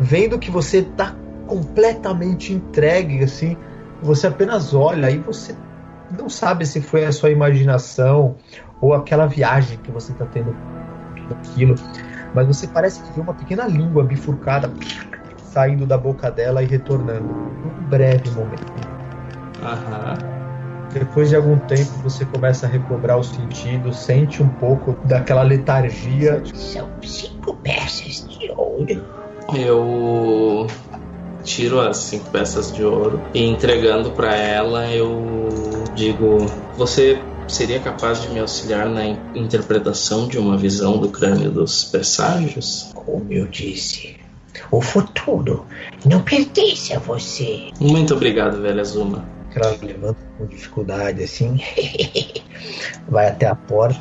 vendo 0.00 0.38
que 0.38 0.50
você 0.50 0.80
tá 0.82 1.14
completamente 1.46 2.54
entregue, 2.54 3.22
assim. 3.22 3.54
Você 4.02 4.28
apenas 4.28 4.72
olha 4.72 5.10
e 5.10 5.18
você 5.18 5.54
não 6.10 6.30
sabe 6.30 6.64
se 6.64 6.80
foi 6.80 7.04
a 7.04 7.12
sua 7.12 7.30
imaginação 7.30 8.36
ou 8.80 8.94
aquela 8.94 9.26
viagem 9.26 9.76
que 9.76 9.90
você 9.90 10.14
tá 10.14 10.24
tendo 10.24 10.56
daquilo. 11.28 11.74
Mas 12.32 12.46
você 12.46 12.66
parece 12.66 13.02
que 13.02 13.12
vê 13.12 13.20
uma 13.20 13.34
pequena 13.34 13.66
língua 13.66 14.02
bifurcada 14.02 14.72
saindo 15.52 15.84
da 15.84 15.98
boca 15.98 16.30
dela 16.30 16.62
e 16.62 16.66
retornando. 16.66 17.28
Um 17.28 17.88
breve 17.90 18.30
momento. 18.30 18.64
Aham. 19.62 20.37
Depois 20.92 21.28
de 21.28 21.36
algum 21.36 21.58
tempo 21.58 21.90
você 22.02 22.24
começa 22.24 22.66
a 22.66 22.68
recobrar 22.68 23.18
os 23.18 23.28
sentidos, 23.28 23.98
sente 23.98 24.42
um 24.42 24.48
pouco 24.48 24.96
daquela 25.04 25.42
letargia. 25.42 26.42
São 26.54 26.88
cinco 27.02 27.54
peças 27.56 28.26
de 28.28 28.50
ouro. 28.56 29.04
Eu 29.54 30.66
tiro 31.42 31.80
as 31.80 31.96
cinco 31.98 32.30
peças 32.30 32.72
de 32.72 32.84
ouro 32.84 33.22
e 33.34 33.42
entregando 33.44 34.10
pra 34.12 34.34
ela, 34.36 34.90
eu 34.90 35.48
digo: 35.94 36.46
Você 36.76 37.22
seria 37.46 37.80
capaz 37.80 38.22
de 38.22 38.28
me 38.28 38.40
auxiliar 38.40 38.88
na 38.88 39.06
in- 39.06 39.18
interpretação 39.34 40.28
de 40.28 40.38
uma 40.38 40.56
visão 40.56 40.98
do 40.98 41.08
crânio 41.08 41.50
dos 41.50 41.84
presságios? 41.84 42.90
Como 42.94 43.32
eu 43.32 43.46
disse, 43.46 44.16
o 44.70 44.80
futuro 44.82 45.66
não 46.04 46.22
pertence 46.22 46.92
a 46.92 46.98
você. 46.98 47.70
Muito 47.80 48.14
obrigado, 48.14 48.60
velha 48.60 48.84
Zuma. 48.84 49.26
Que 49.50 49.58
ela 49.58 49.78
levanta 49.82 50.27
com 50.38 50.46
dificuldade 50.46 51.24
assim, 51.24 51.60
vai 53.10 53.26
até 53.26 53.46
a 53.46 53.56
porta. 53.56 53.98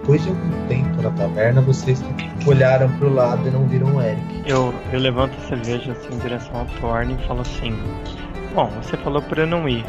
Depois 0.00 0.22
de 0.22 0.28
algum 0.28 0.66
tempo 0.68 1.02
na 1.02 1.10
taverna, 1.12 1.62
vocês 1.62 1.98
olharam 2.46 2.88
pro 2.98 3.12
lado 3.12 3.46
e 3.46 3.50
não 3.50 3.66
viram 3.66 3.96
o 3.96 4.02
Eric. 4.02 4.42
Eu, 4.46 4.74
eu 4.92 5.00
levanto 5.00 5.34
a 5.42 5.48
cerveja 5.48 5.92
assim 5.92 6.14
em 6.14 6.18
direção 6.18 6.60
ao 6.60 6.66
Thorne 6.80 7.16
e 7.18 7.26
falo 7.26 7.40
assim: 7.42 7.76
Bom, 8.54 8.70
você 8.82 8.96
falou 8.98 9.22
pra 9.22 9.42
eu 9.42 9.46
não 9.46 9.68
ir. 9.68 9.84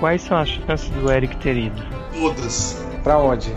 Quais 0.00 0.22
são 0.22 0.38
as 0.38 0.48
chances 0.48 0.90
do 0.90 1.10
Eric 1.10 1.36
ter 1.36 1.56
ido? 1.56 1.82
Todas. 2.12 2.84
Pra 3.02 3.18
onde? 3.18 3.52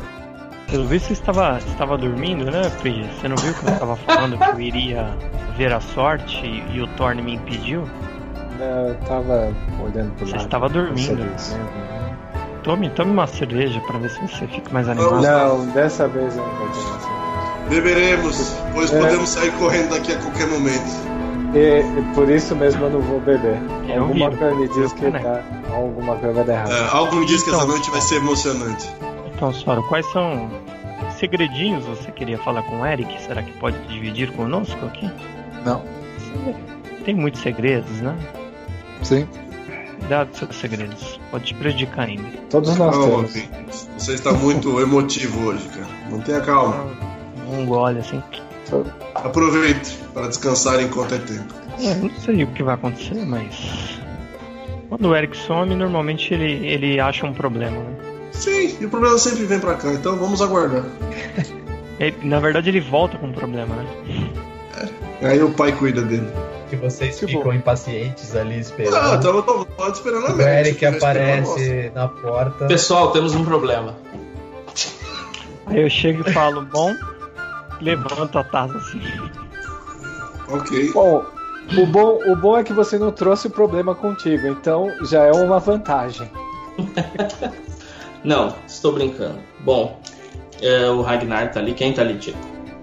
Pelo 0.70 0.86
visto 0.86 1.08
você 1.08 1.14
estava, 1.14 1.58
estava 1.60 1.98
dormindo, 1.98 2.46
né, 2.52 2.70
Pri? 2.82 3.10
Você 3.14 3.28
não 3.28 3.38
viu 3.38 3.54
que 3.54 3.66
eu 3.66 3.74
estava 3.74 3.96
falando 3.96 4.38
que 4.38 4.50
eu 4.50 4.60
iria 4.60 5.08
ver 5.56 5.74
a 5.74 5.80
sorte 5.80 6.46
e, 6.46 6.76
e 6.78 6.82
o 6.82 6.88
Thorne 6.90 7.22
me 7.22 7.36
impediu? 7.36 7.84
Não, 8.60 8.88
eu 8.90 8.96
tava 9.08 9.54
olhando 9.82 10.14
pro 10.16 10.26
Você 10.26 10.34
lado. 10.34 10.44
estava 10.46 10.70
dormindo. 10.70 11.24
Você. 11.38 11.56
Tome, 12.64 12.90
tome 12.90 13.12
uma 13.12 13.28
cerveja 13.28 13.80
pra 13.88 13.98
ver 13.98 14.10
se 14.10 14.20
você 14.22 14.46
fica 14.48 14.70
mais 14.74 14.90
animado. 14.90 15.22
Não, 15.22 15.66
dessa 15.68 16.06
vez 16.08 16.36
eu 16.36 16.46
não 16.46 16.54
vou 16.56 16.68
tomar 16.68 17.17
Beberemos, 17.70 18.56
pois 18.74 18.94
É. 18.94 19.00
podemos 19.00 19.30
sair 19.30 19.52
correndo 19.54 19.90
daqui 19.90 20.14
a 20.14 20.18
qualquer 20.18 20.48
momento. 20.48 21.08
E, 21.54 21.80
e 21.82 22.14
por 22.14 22.30
isso 22.30 22.56
mesmo 22.56 22.86
eu 22.86 22.90
não 22.90 23.02
vou 23.02 23.20
beber. 23.20 23.58
Eu 23.88 24.04
alguma 24.04 24.30
coisa 24.32 24.56
me 24.56 24.68
diz 24.70 24.94
que 24.94 25.12
tá. 25.12 25.42
Alguma 25.74 26.16
coisa 26.16 26.34
vai 26.34 26.44
dar 26.44 26.54
errado. 26.54 26.72
É, 26.72 26.96
algo 26.96 27.16
me 27.18 27.26
diz 27.26 27.44
que 27.44 27.50
essa 27.50 27.60
Então. 27.60 27.70
noite 27.70 27.90
vai 27.92 28.02
ser 28.02 28.16
emocionante. 28.18 28.90
Então, 29.36 29.54
Sora, 29.54 29.82
quais 29.84 30.06
são 30.12 30.50
segredinhos 31.18 31.86
você 31.86 32.12
queria 32.12 32.38
falar 32.40 32.64
com 32.64 32.82
o 32.82 32.86
Eric? 32.86 33.22
Será 33.22 33.42
que 33.44 33.52
pode 33.54 33.78
dividir 33.88 34.32
conosco 34.34 34.86
aqui? 34.86 35.10
Não. 35.66 35.82
Tem 37.06 37.16
muitos 37.16 37.42
segredos, 37.42 38.02
né? 38.02 38.16
Sim. 39.04 39.28
Cuidado 40.00 40.30
com 40.30 40.36
seus 40.36 40.56
segredos. 40.58 41.20
Pode 41.32 41.46
te 41.46 41.54
prejudicar 41.54 42.08
ainda. 42.08 42.24
Todos 42.50 42.78
nós 42.78 42.96
Calma, 42.96 43.24
temos. 43.24 43.90
Você 43.98 44.14
está 44.14 44.32
muito 44.34 44.80
emotivo 44.82 45.48
hoje, 45.50 45.68
cara. 45.70 45.88
Mantenha 46.10 46.42
calma. 46.42 46.86
Um 47.50 47.66
gole 47.66 48.00
assim. 48.00 48.22
Aproveite 49.16 49.98
para 50.14 50.28
descansar 50.28 50.82
enquanto 50.82 51.16
é 51.16 51.18
tempo. 51.20 51.54
É, 51.80 51.94
não 51.96 52.10
sei 52.20 52.44
o 52.44 52.48
que 52.48 52.64
vai 52.64 52.76
acontecer, 52.76 53.26
mas. 53.26 54.00
Quando 54.90 55.10
o 55.10 55.16
Eric 55.16 55.36
some, 55.38 55.76
normalmente 55.76 56.34
ele, 56.34 56.66
ele 56.68 57.00
acha 57.00 57.26
um 57.26 57.34
problema, 57.34 57.78
né? 57.78 57.96
Sim, 58.32 58.78
e 58.80 58.86
o 58.86 58.90
problema 58.90 59.18
sempre 59.18 59.46
vem 59.46 59.60
pra 59.60 59.74
cá, 59.76 59.92
então 59.94 60.16
vamos 60.18 60.42
aguardar. 60.42 60.84
Ele- 62.00 62.16
na 62.22 62.40
verdade, 62.40 62.70
ele 62.70 62.80
volta 62.80 63.18
com 63.18 63.26
um 63.26 63.32
problema, 63.32 63.74
né? 63.76 64.30
Aí 65.24 65.42
o 65.42 65.50
pai 65.50 65.72
cuida 65.72 66.04
dele. 66.04 66.28
Que 66.70 66.76
vocês 66.76 67.18
Tipo- 67.18 67.32
ficam 67.40 67.54
impacientes 67.56 68.36
ali 68.36 68.60
esperando. 68.60 68.96
Ah, 68.98 69.18
tava 69.18 69.42
tava 69.42 69.92
esperando 69.92 70.28
a 70.28 70.34
o. 70.36 70.42
Eric 70.42 70.86
aparece 70.86 71.92
na 71.96 72.08
porta. 72.08 72.68
Pessoal, 72.68 73.12
temos 73.12 73.34
um 73.34 73.44
problema. 73.44 73.96
Aí 75.66 75.82
eu 75.82 75.90
chego 75.90 76.22
e 76.30 76.32
falo, 76.32 76.62
bom, 76.72 76.94
levanto 77.82 78.38
a 78.38 78.44
taça 78.44 78.78
assim. 78.78 79.02
Ok. 80.50 80.92
Bom, 80.94 81.26
o 81.78 81.86
bom, 81.86 82.20
o 82.32 82.36
bom 82.36 82.58
é 82.58 82.64
que 82.64 82.74
você 82.74 82.98
não 82.98 83.12
trouxe 83.12 83.48
o 83.48 83.50
problema 83.50 83.94
contigo, 83.94 84.48
então 84.48 84.90
já 85.06 85.24
é 85.24 85.32
uma 85.32 85.60
vantagem. 85.60 86.30
Não, 88.24 88.54
estou 88.68 88.94
brincando. 88.94 89.40
Bom, 89.62 90.00
é, 90.62 90.90
o 90.90 91.02
Ragnar 91.02 91.52
tá 91.52 91.60
ali. 91.60 91.74
Quem 91.74 91.94
tá 91.94 92.02
ali? 92.02 92.20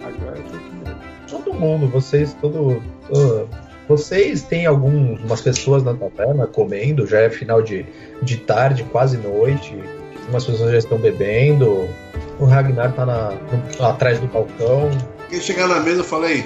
Agora 0.00 0.38
eu 0.38 0.44
tô. 0.44 1.38
Todo 1.38 1.54
mundo, 1.54 1.88
vocês, 1.88 2.34
todo, 2.40 2.82
todo- 3.08 3.48
Vocês 3.88 4.42
têm 4.42 4.64
algumas 4.66 5.40
pessoas 5.42 5.82
na 5.82 5.92
taverna 5.94 6.46
comendo, 6.46 7.06
já 7.06 7.20
é 7.20 7.30
final 7.30 7.60
de, 7.60 7.84
de 8.22 8.36
tarde, 8.38 8.84
quase 8.84 9.16
noite. 9.18 9.76
Algumas 10.20 10.44
pessoas 10.44 10.70
já 10.72 10.78
estão 10.78 10.98
bebendo. 10.98 11.88
O 12.38 12.44
Ragnar 12.46 12.92
tá 12.92 13.06
na, 13.06 13.30
no- 13.78 13.86
atrás 13.86 14.18
do 14.20 14.26
balcão. 14.26 14.90
Quem 15.28 15.40
chegar 15.40 15.68
na 15.68 15.80
mesa, 15.80 16.00
eu 16.00 16.04
falei, 16.04 16.44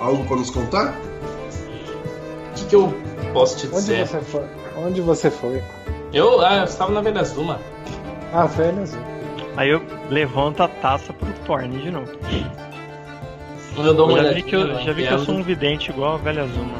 algo 0.00 0.24
para 0.24 0.36
nos 0.36 0.50
contar? 0.50 0.94
O 2.50 2.54
que, 2.54 2.64
que 2.66 2.76
eu 2.76 2.94
posso 3.32 3.56
te 3.58 3.66
Onde 3.66 3.76
dizer? 3.76 4.06
você 4.06 4.20
foi? 4.20 4.42
Onde 4.76 5.00
você 5.00 5.30
foi? 5.30 5.62
Eu, 6.12 6.40
ah, 6.44 6.58
eu 6.58 6.64
estava 6.64 6.92
na 6.92 7.00
Velha 7.00 7.22
Zuma. 7.24 7.58
Ah, 8.32 8.46
velha 8.46 8.82
azul. 8.82 9.00
Aí 9.56 9.70
eu 9.70 9.82
levanto 10.08 10.62
a 10.62 10.68
taça 10.68 11.12
pro 11.12 11.28
Thorne 11.46 11.78
de 11.82 11.90
novo. 11.90 12.10
Eu 13.76 13.94
dou 13.94 14.08
uma 14.08 14.22
já 14.22 14.32
vi 14.32 14.42
que 14.42 14.54
eu, 14.54 14.78
já 14.80 14.92
vi 14.92 15.06
que 15.06 15.12
eu 15.12 15.18
sou 15.20 15.34
um 15.34 15.42
vidente 15.42 15.90
igual 15.90 16.14
a 16.14 16.18
velha 16.18 16.46
Zuma. 16.46 16.78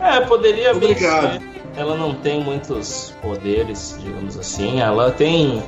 É, 0.00 0.20
poderia 0.20 0.72
Obrigado. 0.72 1.32
ser. 1.32 1.42
Ela 1.76 1.96
não 1.96 2.14
tem 2.14 2.40
muitos 2.42 3.14
poderes, 3.22 3.96
digamos 4.02 4.36
assim. 4.38 4.80
Ela 4.80 5.10
tem 5.10 5.62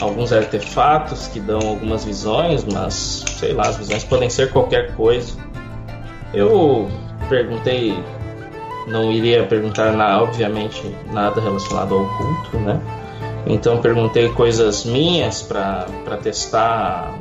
alguns 0.00 0.32
artefatos 0.32 1.28
que 1.28 1.40
dão 1.40 1.60
algumas 1.60 2.04
visões, 2.04 2.64
mas 2.64 3.24
sei 3.38 3.52
lá, 3.52 3.68
as 3.68 3.76
visões 3.76 4.04
podem 4.04 4.28
ser 4.28 4.50
qualquer 4.50 4.94
coisa. 4.94 5.36
Eu 6.34 6.88
perguntei, 7.28 7.98
não 8.86 9.10
iria 9.10 9.44
perguntar 9.46 9.92
na, 9.92 10.22
obviamente 10.22 10.94
nada 11.12 11.40
relacionado 11.40 11.94
ao 11.94 12.04
culto, 12.16 12.58
né? 12.58 12.80
Então 13.46 13.80
perguntei 13.80 14.28
coisas 14.30 14.84
minhas 14.84 15.42
para 15.42 15.86
testar 16.22 17.14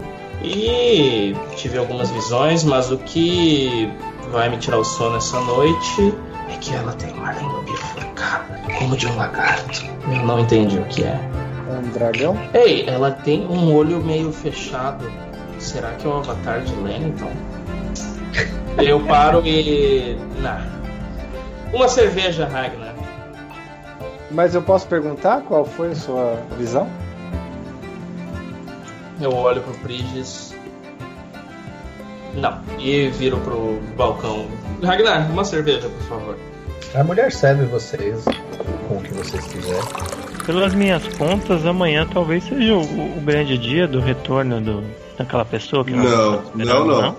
e 0.43 1.35
tive 1.55 1.77
algumas 1.77 2.09
visões, 2.09 2.63
mas 2.63 2.91
o 2.91 2.97
que 2.97 3.91
vai 4.31 4.49
me 4.49 4.57
tirar 4.57 4.77
o 4.77 4.83
sono 4.83 5.17
essa 5.17 5.39
noite 5.41 6.13
é 6.49 6.57
que 6.57 6.73
ela 6.73 6.93
tem 6.93 7.13
uma 7.13 7.31
língua 7.31 7.61
bifurcada, 7.61 8.59
como 8.77 8.97
de 8.97 9.07
um 9.07 9.15
lagarto. 9.15 9.85
Eu 10.07 10.25
não 10.25 10.39
entendi 10.39 10.77
o 10.77 10.85
que 10.85 11.03
é. 11.03 11.44
Um 11.67 11.89
dragão? 11.91 12.37
Ei, 12.53 12.87
ela 12.87 13.11
tem 13.11 13.45
um 13.47 13.73
olho 13.73 14.03
meio 14.03 14.31
fechado. 14.31 15.11
Será 15.59 15.91
que 15.93 16.05
é 16.05 16.09
o 16.09 16.17
avatar 16.17 16.61
de 16.61 16.75
Lennington? 16.75 17.31
Eu 18.77 18.99
paro 19.05 19.41
e. 19.45 20.17
Nah. 20.41 20.65
Uma 21.73 21.87
cerveja, 21.87 22.45
Ragnar. 22.45 22.93
Mas 24.31 24.53
eu 24.53 24.61
posso 24.61 24.87
perguntar 24.87 25.41
qual 25.41 25.65
foi 25.65 25.91
a 25.91 25.95
sua 25.95 26.37
visão? 26.57 26.89
Eu 29.21 29.33
olho 29.33 29.61
pro 29.61 29.73
Prigis. 29.75 30.53
Não. 32.33 32.59
E 32.77 33.07
viro 33.09 33.37
pro 33.39 33.79
balcão. 33.95 34.47
Ragnar, 34.83 35.31
uma 35.31 35.45
cerveja, 35.45 35.87
por 35.87 36.03
favor. 36.03 36.37
A 36.93 37.03
mulher 37.03 37.31
serve 37.31 37.65
vocês 37.65 38.25
com 38.87 38.97
o 38.97 39.01
que 39.01 39.13
vocês 39.13 39.45
quiserem. 39.45 40.34
Pelas 40.45 40.73
minhas 40.75 41.07
contas, 41.17 41.65
amanhã 41.65 42.07
talvez 42.11 42.43
seja 42.43 42.75
o, 42.75 43.17
o 43.17 43.21
grande 43.21 43.57
dia 43.57 43.87
do 43.87 43.99
retorno 43.99 44.61
do, 44.61 44.83
daquela 45.17 45.43
pessoa 45.45 45.83
que 45.83 45.91
nós 45.91 46.05
Não, 46.09 46.43
não, 46.55 46.85
não. 46.87 47.15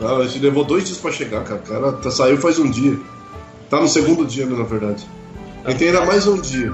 Não, 0.00 0.16
a 0.18 0.26
gente 0.26 0.40
levou 0.44 0.62
dois 0.64 0.84
dias 0.84 0.98
pra 0.98 1.10
chegar, 1.10 1.42
cara. 1.42 1.60
O 1.64 1.68
cara 1.68 1.92
tá- 1.94 2.10
saiu 2.10 2.36
faz 2.38 2.58
um 2.58 2.70
dia. 2.70 2.98
Tá 3.70 3.80
no 3.80 3.88
segundo 3.88 4.24
dia, 4.26 4.46
na 4.46 4.62
verdade. 4.62 5.04
E 5.66 5.74
tem 5.74 5.88
ainda 5.88 6.04
mais 6.04 6.26
um 6.26 6.40
dia. 6.40 6.72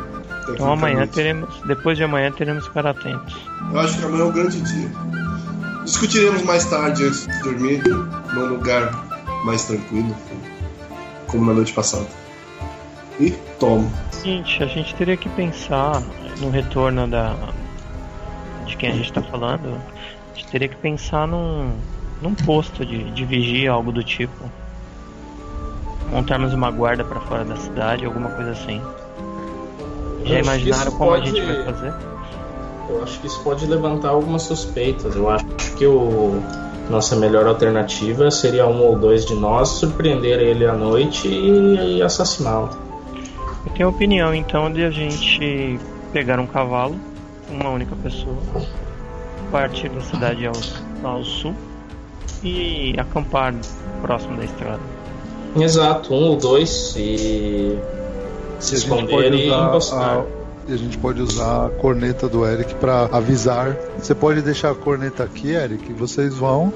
Então 0.51 0.73
amanhã 0.73 1.07
teremos, 1.07 1.49
depois 1.67 1.97
de 1.97 2.03
amanhã 2.05 2.31
teremos 2.33 2.65
que 2.65 2.69
ficar 2.71 2.87
atentos. 2.87 3.35
Eu 3.73 3.79
acho 3.79 3.97
que 3.99 4.05
amanhã 4.05 4.23
é 4.25 4.27
um 4.27 4.33
grande 4.33 4.61
dia. 4.61 4.91
Discutiremos 5.85 6.43
mais 6.43 6.65
tarde 6.67 7.05
antes 7.05 7.27
de 7.27 7.43
dormir, 7.43 7.83
num 8.35 8.47
lugar 8.47 8.91
mais 9.45 9.65
tranquilo, 9.65 10.15
como 11.29 11.47
na 11.47 11.55
noite 11.55 11.73
passada. 11.73 12.07
E 13.21 13.31
toma. 13.61 13.89
Seguinte, 14.11 14.63
a 14.63 14.67
gente 14.67 14.95
teria 14.95 15.17
que 15.17 15.29
pensar 15.31 16.03
no 16.41 16.51
retorno 16.51 17.07
da 17.07 17.35
de 18.67 18.77
quem 18.77 18.91
a 18.91 18.93
gente 18.93 19.07
está 19.07 19.23
falando. 19.23 19.75
A 20.33 20.35
gente 20.37 20.49
teria 20.49 20.69
que 20.69 20.77
pensar 20.77 21.27
num, 21.27 21.77
num 22.21 22.35
posto 22.35 22.85
de, 22.87 23.11
de 23.11 23.25
vigia, 23.25 23.71
algo 23.73 23.93
do 23.93 24.03
tipo. 24.03 24.51
Montarmos 26.11 26.53
uma 26.55 26.71
guarda 26.71 27.05
para 27.05 27.21
fora 27.21 27.45
da 27.45 27.57
cidade, 27.57 28.05
alguma 28.05 28.31
coisa 28.31 28.51
assim. 28.51 28.81
Já 30.25 30.39
imaginaram 30.41 30.93
como 30.93 31.11
a 31.11 31.19
pode- 31.19 31.31
gente 31.31 31.41
vai 31.41 31.65
fazer? 31.65 31.95
Eu 32.89 33.03
acho 33.03 33.21
que 33.21 33.27
isso 33.27 33.43
pode 33.43 33.67
levantar 33.67 34.11
algumas 34.11 34.43
suspeitas. 34.43 35.17
Eu 35.17 35.29
acho 35.31 35.45
que 35.77 35.87
o 35.87 36.41
nossa 36.91 37.17
melhor 37.17 37.47
alternativa 37.47 38.31
seria 38.31 38.67
um 38.67 38.83
ou 38.83 38.99
dois 38.99 39.25
de 39.25 39.35
nós 39.35 39.69
surpreender 39.71 40.39
ele 40.41 40.67
à 40.67 40.73
noite 40.75 41.29
e, 41.29 41.97
e 41.99 42.03
assassiná-lo. 42.03 42.71
Tenho 43.75 43.89
a 43.89 43.91
opinião 43.91 44.35
então 44.35 44.71
de 44.71 44.85
a 44.85 44.91
gente 44.91 45.79
pegar 46.13 46.39
um 46.39 46.47
cavalo, 46.47 46.97
uma 47.51 47.71
única 47.71 47.97
pessoa, 47.97 48.37
partir 49.51 49.89
da 49.89 50.01
cidade 50.01 50.47
ao, 50.47 50.55
ao 51.03 51.25
sul 51.25 51.55
e 52.43 52.95
acampar 52.99 53.55
próximo 54.01 54.37
da 54.37 54.45
estrada. 54.45 54.81
Exato, 55.57 56.15
um 56.15 56.29
ou 56.29 56.37
dois 56.37 56.95
e 56.97 57.79
se 58.59 58.75
a 58.75 58.79
gente 58.79 58.85
esconder 58.85 59.11
pode 59.11 59.37
e 59.37 59.47
usar 59.49 59.69
encostar. 59.69 60.19
a, 60.19 60.25
e 60.69 60.73
a 60.73 60.77
gente 60.77 60.99
pode 60.99 61.21
usar 61.21 61.67
a 61.67 61.71
corneta 61.71 62.29
do 62.29 62.47
Eric 62.47 62.75
pra 62.77 63.09
avisar. 63.13 63.77
Você 63.99 64.15
pode 64.15 64.41
deixar 64.43 64.71
a 64.71 64.75
corneta 64.75 65.25
aqui, 65.25 65.51
Eric, 65.51 65.93
vocês 65.93 66.35
vão. 66.35 66.73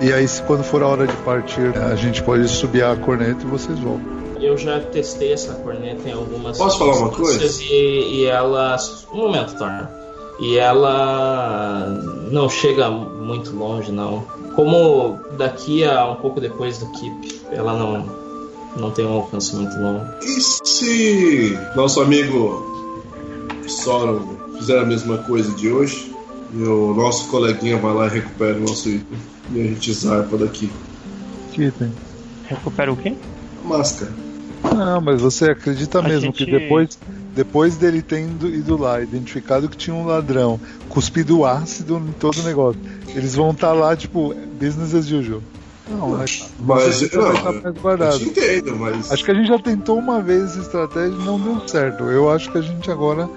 E 0.00 0.12
aí, 0.12 0.26
se 0.26 0.42
quando 0.42 0.62
for 0.62 0.82
a 0.82 0.88
hora 0.88 1.06
de 1.06 1.16
partir, 1.18 1.76
a 1.76 1.94
gente 1.94 2.22
pode 2.22 2.48
subir 2.48 2.84
a 2.84 2.94
corneta 2.96 3.42
e 3.42 3.46
vocês 3.46 3.78
vão. 3.78 4.21
Eu 4.42 4.58
já 4.58 4.80
testei 4.80 5.32
essa 5.32 5.54
corneta 5.54 6.08
em 6.08 6.12
algumas 6.12 6.58
Posso 6.58 6.78
falar 6.78 6.96
uma 6.96 7.10
coisa? 7.10 7.62
E, 7.62 8.22
e 8.22 8.26
ela. 8.26 8.76
Um 9.12 9.18
momento, 9.18 9.56
Thorne. 9.56 9.86
E 10.40 10.58
ela 10.58 11.86
não 12.30 12.48
chega 12.48 12.90
muito 12.90 13.54
longe, 13.54 13.92
não. 13.92 14.24
Como 14.56 15.16
daqui 15.38 15.84
a 15.84 16.10
um 16.10 16.16
pouco 16.16 16.40
depois 16.40 16.78
do 16.78 16.90
Keep, 16.90 17.42
ela 17.52 17.74
não, 17.74 18.04
não 18.76 18.90
tem 18.90 19.06
um 19.06 19.12
alcance 19.12 19.54
muito 19.54 19.76
longo. 19.78 20.04
E 20.22 20.40
se 20.40 21.56
nosso 21.76 22.00
amigo 22.00 22.66
Soron 23.68 24.36
fizer 24.58 24.80
a 24.80 24.84
mesma 24.84 25.18
coisa 25.18 25.52
de 25.52 25.70
hoje, 25.70 26.12
e 26.52 26.62
o 26.64 26.92
nosso 26.94 27.28
coleguinha 27.28 27.76
vai 27.76 27.94
lá 27.94 28.06
e 28.06 28.10
recupera 28.10 28.56
o 28.56 28.60
nosso 28.60 28.88
item, 28.88 29.18
e 29.52 29.60
a 29.60 29.64
gente 29.64 29.92
zarpa 29.92 30.36
daqui. 30.36 30.70
Que 31.52 31.70
tem. 31.70 31.92
Recupera 32.46 32.92
o 32.92 32.96
quê? 32.96 33.14
A 33.64 33.68
máscara. 33.68 34.12
Não, 34.74 35.00
mas 35.00 35.20
você 35.20 35.50
acredita 35.50 35.98
A 35.98 36.02
mesmo 36.02 36.26
gente- 36.26 36.44
que 36.44 36.50
depois, 36.50 36.98
depois 37.34 37.76
dele 37.76 38.00
ter 38.02 38.20
ido, 38.22 38.48
ido 38.48 38.76
lá, 38.76 39.00
identificado 39.02 39.68
que 39.68 39.76
tinha 39.76 39.94
um 39.94 40.06
ladrão, 40.06 40.60
cuspido 40.88 41.44
ácido 41.44 41.96
em 41.98 42.12
todo 42.12 42.38
o 42.40 42.42
negócio, 42.42 42.80
eles 43.08 43.34
vão 43.34 43.50
estar 43.50 43.72
lá, 43.72 43.94
tipo, 43.96 44.34
business 44.60 44.94
as 44.94 45.10
usual. 45.10 45.40
Não, 45.90 46.14
é, 46.22 46.26
Mas, 46.60 46.94
você 46.96 47.10
não, 47.16 47.32
mais 47.62 47.74
guardado. 47.78 48.18
te 48.18 48.24
entendo, 48.28 48.76
mas. 48.76 49.10
Acho 49.12 49.24
que 49.24 49.30
a 49.30 49.34
gente 49.34 49.48
já 49.48 49.58
tentou 49.58 49.98
uma 49.98 50.22
vez 50.22 50.44
essa 50.52 50.60
estratégia 50.60 51.14
e 51.20 51.24
não 51.24 51.38
deu 51.38 51.68
certo. 51.68 52.04
Eu 52.04 52.30
acho 52.30 52.50
que 52.50 52.58
a 52.58 52.62
gente 52.62 52.90
agora 52.90 53.28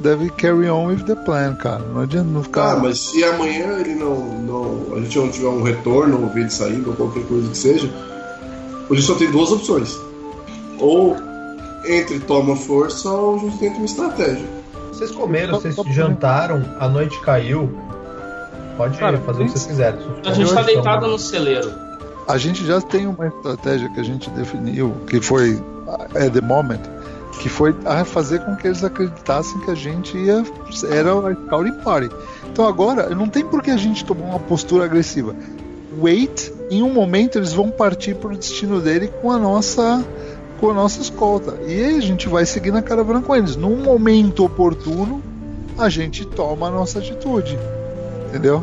deve 0.00 0.28
carry 0.30 0.68
on 0.68 0.86
with 0.88 1.02
the 1.04 1.14
plan, 1.16 1.54
cara. 1.54 1.82
Não 1.92 2.02
adianta 2.02 2.28
não 2.30 2.42
ficar. 2.44 2.72
Ah, 2.74 2.76
mas 2.76 2.98
se 2.98 3.24
amanhã 3.24 3.78
ele 3.80 3.94
não, 3.94 4.14
não. 4.42 4.94
A 4.94 5.00
gente 5.00 5.18
não 5.18 5.30
tiver 5.30 5.48
um 5.48 5.62
retorno, 5.62 6.22
ou 6.22 6.28
ver 6.28 6.40
ele 6.42 6.50
saindo, 6.50 6.90
ou 6.90 6.96
qualquer 6.96 7.24
coisa 7.24 7.48
que 7.48 7.56
seja, 7.56 7.90
hoje 8.90 9.02
só 9.02 9.14
tem 9.14 9.30
duas 9.30 9.50
opções. 9.50 9.98
Ou 10.80 11.16
entre 11.86 12.18
toma 12.20 12.56
força 12.56 13.08
ou 13.10 13.36
a 13.36 13.38
gente 13.38 13.58
tenta 13.58 13.76
uma 13.76 13.84
estratégia. 13.86 14.46
Vocês 14.92 15.10
comeram, 15.10 15.54
Só- 15.54 15.60
vocês 15.60 15.74
só 15.74 15.82
pra- 15.84 15.92
jantaram, 15.92 16.64
a 16.80 16.88
noite 16.88 17.18
caiu. 17.20 17.70
Pode 18.76 18.98
Cara, 18.98 19.18
fazer 19.18 19.42
o 19.42 19.46
que 19.46 19.52
vocês 19.52 19.66
quiserem. 19.66 20.00
A 20.24 20.32
gente 20.32 20.52
tá 20.52 20.60
Então, 20.62 20.64
deitado 20.74 21.06
no 21.06 21.18
celeiro. 21.18 21.70
A 22.28 22.36
gente 22.38 22.66
já 22.66 22.80
tem 22.80 23.06
uma 23.06 23.26
estratégia 23.26 23.88
que 23.90 24.00
a 24.00 24.02
gente 24.02 24.28
definiu, 24.30 24.92
que 25.06 25.20
foi 25.20 25.62
at 26.14 26.32
the 26.32 26.40
moment, 26.40 26.80
que 27.40 27.48
foi 27.48 27.74
a 27.84 28.04
fazer 28.04 28.40
com 28.40 28.56
que 28.56 28.66
eles 28.66 28.82
acreditassem 28.82 29.60
que 29.60 29.70
a 29.70 29.74
gente 29.74 30.16
ia 30.18 30.44
era 30.90 31.12
a 31.12 31.34
Scouting 31.34 31.72
Party. 31.84 32.10
Então 32.50 32.66
agora 32.66 33.08
não 33.14 33.28
tem 33.28 33.44
por 33.44 33.62
que 33.62 33.70
a 33.70 33.76
gente 33.76 34.04
tomar 34.04 34.24
uma 34.26 34.40
postura 34.40 34.84
agressiva. 34.84 35.34
Wait, 35.98 36.52
em 36.70 36.82
um 36.82 36.92
momento 36.92 37.38
eles 37.38 37.52
vão 37.52 37.70
partir 37.70 38.14
para 38.16 38.32
o 38.32 38.36
destino 38.36 38.80
dele 38.80 39.10
com 39.22 39.30
a 39.30 39.38
nossa 39.38 40.04
com 40.60 40.70
a 40.70 40.74
nossa 40.74 41.00
escolta. 41.00 41.58
E 41.66 41.96
a 41.96 42.00
gente 42.00 42.28
vai 42.28 42.46
seguir 42.46 42.72
na 42.72 42.82
caravana 42.82 43.20
com 43.22 43.34
eles. 43.34 43.56
Num 43.56 43.82
momento 43.82 44.44
oportuno, 44.44 45.22
a 45.78 45.88
gente 45.88 46.24
toma 46.24 46.68
a 46.68 46.70
nossa 46.70 46.98
atitude. 46.98 47.58
Entendeu? 48.28 48.62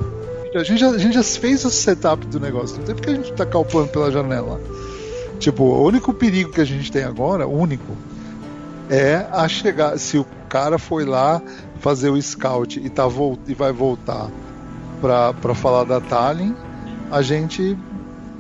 A 0.56 0.64
gente, 0.64 0.78
já, 0.80 0.90
a 0.90 0.98
gente 0.98 1.14
já 1.14 1.24
fez 1.24 1.66
o 1.66 1.70
setup 1.70 2.26
do 2.28 2.40
negócio. 2.40 2.78
Não 2.78 2.86
tem 2.86 2.96
porque 2.96 3.10
a 3.10 3.16
gente 3.16 3.34
tacar 3.34 3.62
o 3.62 3.66
plano 3.66 3.88
pela 3.88 4.12
janela. 4.12 4.62
Tipo, 5.40 5.64
o 5.64 5.84
único 5.84 6.14
perigo 6.14 6.52
que 6.52 6.62
a 6.62 6.66
gente 6.66 6.92
tem 6.92 7.04
agora, 7.04 7.48
único, 7.48 7.98
é 8.90 9.26
a 9.32 9.48
chegar. 9.48 9.98
Se 9.98 10.18
o 10.18 10.26
cara 10.48 10.78
foi 10.78 11.06
lá 11.06 11.42
fazer 11.80 12.10
o 12.10 12.22
scout 12.22 12.80
e, 12.80 12.90
tá, 12.90 13.08
e 13.48 13.54
vai 13.54 13.72
voltar 13.72 14.30
pra 15.02 15.56
falar 15.56 15.84
da 15.84 16.00
Tallinn, 16.00 16.56
a 17.12 17.22
gente. 17.22 17.78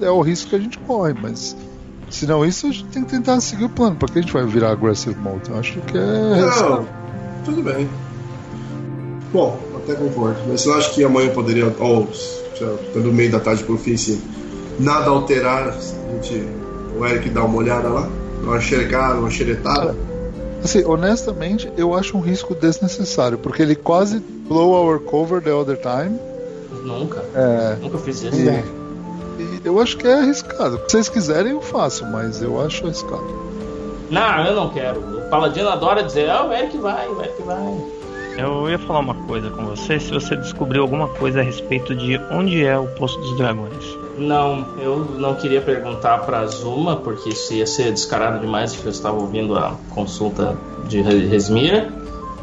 É 0.01 0.09
o 0.09 0.21
risco 0.21 0.49
que 0.49 0.55
a 0.55 0.59
gente 0.59 0.77
corre, 0.79 1.13
mas. 1.13 1.55
Se 2.13 2.27
não 2.27 2.45
isso, 2.45 2.67
a 2.67 2.71
gente 2.71 2.85
tem 2.85 3.03
que 3.03 3.09
tentar 3.09 3.41
seguir 3.41 3.65
o 3.65 3.69
plano. 3.69 3.95
Pra 3.95 4.07
que 4.07 4.19
a 4.19 4.21
gente 4.21 4.31
vai 4.31 4.45
virar 4.45 4.71
aggressive 4.71 5.19
mode? 5.19 5.49
Eu 5.49 5.57
acho 5.57 5.81
que 5.81 5.97
é. 5.97 6.01
Não, 6.01 6.87
tudo 7.43 7.63
bem. 7.63 7.89
Bom, 9.33 9.59
até 9.75 9.95
concordo. 9.95 10.39
Mas 10.47 10.61
você 10.61 10.69
não 10.69 10.77
acha 10.77 10.91
que 10.91 11.03
amanhã 11.03 11.31
poderia, 11.31 11.75
ou 11.79 12.07
no 12.93 13.11
meio 13.11 13.31
da 13.31 13.39
tarde 13.39 13.63
pro 13.63 13.77
fim, 13.79 13.97
se 13.97 14.21
nada 14.79 15.09
alterar, 15.09 15.69
a 15.69 16.13
gente, 16.13 16.47
o 16.95 17.03
Eric 17.03 17.29
dá 17.31 17.43
uma 17.43 17.57
olhada 17.57 17.89
lá? 17.89 18.07
uma 18.43 18.59
xerecada, 18.61 19.15
uma 19.15 19.31
xeretada. 19.31 19.95
Assim, 20.63 20.83
honestamente, 20.83 21.71
eu 21.77 21.95
acho 21.95 22.15
um 22.15 22.21
risco 22.21 22.53
desnecessário, 22.53 23.37
porque 23.39 23.63
ele 23.63 23.75
quase 23.75 24.19
blow 24.19 24.71
our 24.71 24.99
cover 24.99 25.41
the 25.41 25.51
other 25.51 25.77
time. 25.77 26.19
Nunca. 26.83 27.23
É, 27.33 27.77
Nunca 27.81 27.97
fiz 27.97 28.21
isso. 28.21 28.35
e 28.35 28.82
eu 29.63 29.79
acho 29.79 29.97
que 29.97 30.07
é 30.07 30.13
arriscado. 30.19 30.77
Se 30.87 30.91
vocês 30.91 31.09
quiserem, 31.09 31.51
eu 31.53 31.61
faço, 31.61 32.05
mas 32.05 32.41
eu 32.41 32.61
acho 32.61 32.85
arriscado. 32.85 33.25
Não, 34.09 34.45
eu 34.45 34.55
não 34.55 34.69
quero. 34.69 34.99
O 34.99 35.29
Paladino 35.29 35.69
adora 35.69 36.03
dizer, 36.03 36.29
ah, 36.29 36.45
o 36.45 36.53
Eric 36.53 36.77
vai, 36.77 37.07
o 37.07 37.19
Eric 37.21 37.41
vai. 37.43 37.77
Eu 38.37 38.67
ia 38.69 38.79
falar 38.79 38.99
uma 38.99 39.13
coisa 39.13 39.49
com 39.51 39.63
você, 39.65 39.99
se 39.99 40.11
você 40.11 40.35
descobriu 40.35 40.81
alguma 40.81 41.07
coisa 41.07 41.39
a 41.39 41.43
respeito 41.43 41.95
de 41.95 42.19
onde 42.31 42.65
é 42.65 42.77
o 42.77 42.87
Poço 42.87 43.19
dos 43.19 43.37
Dragões. 43.37 43.97
Não, 44.17 44.65
eu 44.79 45.05
não 45.17 45.35
queria 45.35 45.61
perguntar 45.61 46.19
pra 46.19 46.45
Zuma, 46.47 46.95
porque 46.95 47.29
isso 47.29 47.53
ia 47.53 47.65
ser 47.67 47.91
descarado 47.91 48.39
demais, 48.39 48.73
porque 48.73 48.87
eu 48.87 48.91
estava 48.91 49.17
ouvindo 49.19 49.55
a 49.57 49.73
consulta 49.93 50.55
de 50.87 51.01
Re- 51.01 51.27
Resmir. 51.27 51.91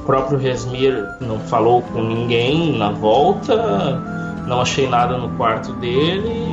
O 0.01 0.05
próprio 0.05 0.39
Resmir 0.39 1.05
não 1.21 1.39
falou 1.41 1.83
com 1.83 2.03
ninguém 2.03 2.77
na 2.77 2.91
volta, 2.91 4.01
não 4.47 4.61
achei 4.61 4.89
nada 4.89 5.17
no 5.19 5.29
quarto 5.31 5.73
dele 5.75 6.51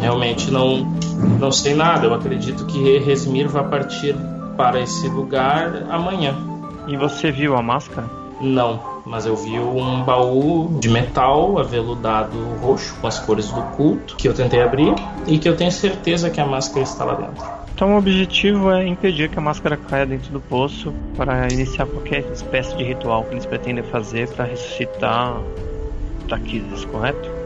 realmente 0.00 0.50
não, 0.50 0.84
não 1.38 1.52
sei 1.52 1.74
nada. 1.74 2.06
Eu 2.06 2.14
acredito 2.14 2.66
que 2.66 2.98
Resmir 2.98 3.48
vai 3.48 3.66
partir 3.68 4.14
para 4.56 4.80
esse 4.80 5.08
lugar 5.08 5.84
amanhã. 5.90 6.34
E 6.86 6.96
você 6.96 7.30
viu 7.30 7.56
a 7.56 7.62
máscara? 7.62 8.08
Não, 8.40 8.80
mas 9.04 9.26
eu 9.26 9.34
vi 9.34 9.58
um 9.58 10.02
baú 10.04 10.78
de 10.80 10.88
metal 10.88 11.58
aveludado 11.58 12.36
roxo 12.60 12.94
com 13.00 13.06
as 13.06 13.18
cores 13.18 13.50
do 13.50 13.62
culto 13.76 14.16
que 14.16 14.28
eu 14.28 14.34
tentei 14.34 14.62
abrir 14.62 14.94
e 15.26 15.38
que 15.38 15.48
eu 15.48 15.56
tenho 15.56 15.72
certeza 15.72 16.30
que 16.30 16.40
a 16.40 16.46
máscara 16.46 16.82
está 16.82 17.04
lá 17.04 17.14
dentro. 17.14 17.44
Então 17.74 17.94
o 17.94 17.98
objetivo 17.98 18.70
é 18.72 18.86
impedir 18.86 19.28
que 19.28 19.38
a 19.38 19.42
máscara 19.42 19.76
caia 19.76 20.06
dentro 20.06 20.32
do 20.32 20.40
poço 20.40 20.92
para 21.16 21.46
iniciar 21.52 21.86
qualquer 21.86 22.20
espécie 22.32 22.76
de 22.76 22.84
ritual 22.84 23.24
que 23.24 23.34
eles 23.34 23.46
pretendem 23.46 23.84
fazer 23.84 24.28
para 24.28 24.44
ressuscitar 24.44 25.40
Taquizes, 26.28 26.84
correto? 26.84 27.37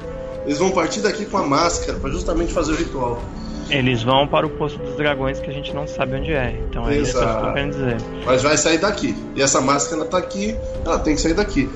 Eles 0.44 0.59
vão 0.59 0.70
partir 0.70 1.00
daqui 1.00 1.24
com 1.24 1.38
a 1.38 1.46
máscara 1.46 1.98
pra 1.98 2.11
justamente 2.11 2.52
fazer 2.52 2.72
o 2.72 2.76
ritual. 2.76 3.22
Eles 3.70 4.02
vão 4.02 4.26
para 4.26 4.46
o 4.46 4.50
Poço 4.50 4.76
dos 4.78 4.96
Dragões 4.96 5.38
que 5.40 5.48
a 5.48 5.52
gente 5.52 5.74
não 5.74 5.87
sabe 5.87 6.16
onde 6.16 6.33
é. 6.33 6.61
Então 6.68 6.87
é 6.88 6.96
isso 6.96 7.16
que 7.16 7.24
eu 7.24 7.28
estou 7.31 7.52
querendo 7.52 7.70
dizer. 7.70 7.96
Mas 8.26 8.42
vai 8.42 8.57
sair 8.57 8.78
daqui. 8.78 9.16
E 9.35 9.40
essa 9.40 9.61
máscara 9.61 10.05
tá 10.05 10.18
aqui, 10.18 10.57
ela 10.85 10.98
tem 10.98 11.14
que 11.14 11.20
sair 11.20 11.35
daqui. 11.35 11.70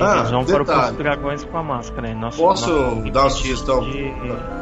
Ah, 0.00 0.18
Eles 0.18 0.30
vão 0.30 0.44
para 0.44 0.62
o 0.62 0.64
detalhe. 0.64 0.88
dos 0.88 0.96
Dragões 0.98 1.44
com 1.44 1.56
a 1.58 1.62
máscara. 1.62 2.14
Nosso, 2.14 2.38
Posso 2.38 2.70
nosso 2.70 3.10
dar 3.12 3.20
uma 3.22 3.30
sugestão? 3.30 3.80
de- 3.80 4.12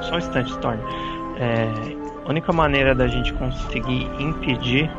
Só 0.02 0.14
um 0.14 0.18
instante, 0.18 0.50
Storm. 0.52 0.78
É, 1.38 1.68
a 2.24 2.30
única 2.30 2.52
maneira 2.52 2.94
da 2.94 3.06
gente 3.08 3.32
conseguir 3.34 4.08
impedir 4.18 4.90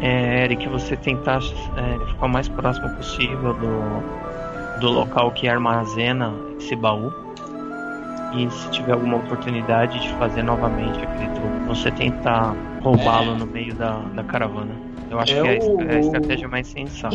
é, 0.00 0.44
Eric, 0.44 0.68
você 0.68 0.96
tentar 0.96 1.38
é, 1.76 2.06
ficar 2.06 2.26
o 2.26 2.28
mais 2.28 2.48
próximo 2.48 2.88
possível 2.96 3.54
do, 3.54 4.80
do 4.80 4.88
local 4.90 5.30
que 5.32 5.48
armazena 5.48 6.32
esse 6.58 6.74
baú. 6.76 7.12
E 8.34 8.50
se 8.50 8.70
tiver 8.70 8.92
alguma 8.92 9.18
oportunidade 9.18 10.00
de 10.00 10.08
fazer 10.14 10.42
novamente 10.42 10.98
aquele 11.04 11.28
truque, 11.34 11.58
você 11.66 11.90
tentar 11.90 12.54
roubá-lo 12.82 13.34
no 13.36 13.46
meio 13.46 13.74
da, 13.74 13.98
da 14.14 14.24
caravana. 14.24 14.74
Eu 15.10 15.18
acho 15.18 15.34
que 15.34 15.38
é 15.40 15.50
a, 15.50 15.54
es- 15.54 15.68
é 15.90 15.96
a 15.96 16.00
estratégia 16.00 16.48
mais 16.48 16.66
sensata. 16.66 17.14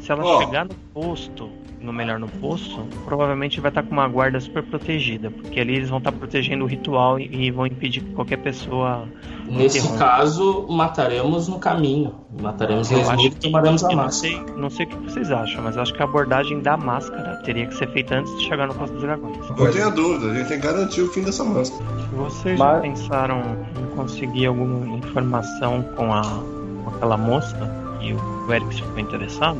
Se 0.00 0.10
ela 0.10 0.24
Ó. 0.24 0.38
chegar 0.40 0.64
no 0.64 0.74
posto, 0.92 1.48
no 1.88 1.92
melhor 1.92 2.18
no 2.18 2.28
posto, 2.28 2.86
provavelmente 3.06 3.60
vai 3.60 3.70
estar 3.70 3.82
com 3.82 3.90
uma 3.92 4.06
guarda 4.06 4.38
super 4.40 4.62
protegida, 4.62 5.30
porque 5.30 5.58
ali 5.58 5.74
eles 5.76 5.88
vão 5.88 5.98
estar 5.98 6.12
protegendo 6.12 6.64
o 6.64 6.68
ritual 6.68 7.18
e, 7.18 7.46
e 7.46 7.50
vão 7.50 7.66
impedir 7.66 8.02
que 8.02 8.12
qualquer 8.12 8.36
pessoa 8.38 9.08
Nesse 9.48 9.78
interrompa. 9.78 10.04
caso, 10.04 10.66
mataremos 10.68 11.48
no 11.48 11.58
caminho. 11.58 12.14
Mataremos 12.40 12.90
Eu 12.92 12.98
Resmir 12.98 13.26
e 13.26 13.30
tomaremos 13.36 13.82
a 13.82 13.90
eu 13.90 13.96
não 13.96 14.04
máscara. 14.04 14.34
sei, 14.46 14.54
não 14.56 14.70
sei 14.70 14.84
o 14.86 14.88
que 14.90 14.96
vocês 14.98 15.30
acham, 15.30 15.62
mas 15.64 15.76
acho 15.78 15.94
que 15.94 16.02
a 16.02 16.04
abordagem 16.04 16.60
da 16.60 16.76
máscara 16.76 17.36
teria 17.44 17.66
que 17.66 17.74
ser 17.74 17.88
feita 17.90 18.16
antes 18.16 18.36
de 18.38 18.44
chegar 18.44 18.66
no 18.68 18.74
Posto 18.74 18.92
dos 18.92 19.02
Dragões. 19.02 19.38
Não 19.48 19.70
tenha 19.72 19.90
dúvida, 19.90 20.30
a 20.30 20.34
gente 20.34 20.48
tem 20.48 20.60
que 20.60 20.66
garantir 20.66 21.00
o 21.00 21.08
fim 21.08 21.22
dessa 21.22 21.42
máscara. 21.42 21.82
Vocês 22.12 22.58
Mas- 22.58 22.74
já 22.76 22.80
pensaram 22.82 23.40
em 23.80 23.96
conseguir 23.96 24.46
alguma 24.46 24.98
informação 24.98 25.82
com, 25.96 26.12
a, 26.12 26.20
com 26.22 26.90
aquela 26.94 27.16
moça 27.16 27.56
e 28.02 28.12
o 28.12 28.52
Eric 28.52 28.74
ficou 28.74 28.98
interessado? 28.98 29.58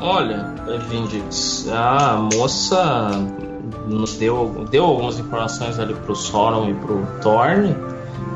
Olha, 0.00 0.54
Vindix, 0.88 1.68
a 1.72 2.28
moça 2.34 3.10
nos 3.86 4.14
deu, 4.16 4.66
deu 4.70 4.84
algumas 4.84 5.18
informações 5.18 5.78
ali 5.78 5.94
pro 5.94 6.14
Soron 6.14 6.70
e 6.70 6.74
pro 6.74 7.06
Thorne, 7.22 7.76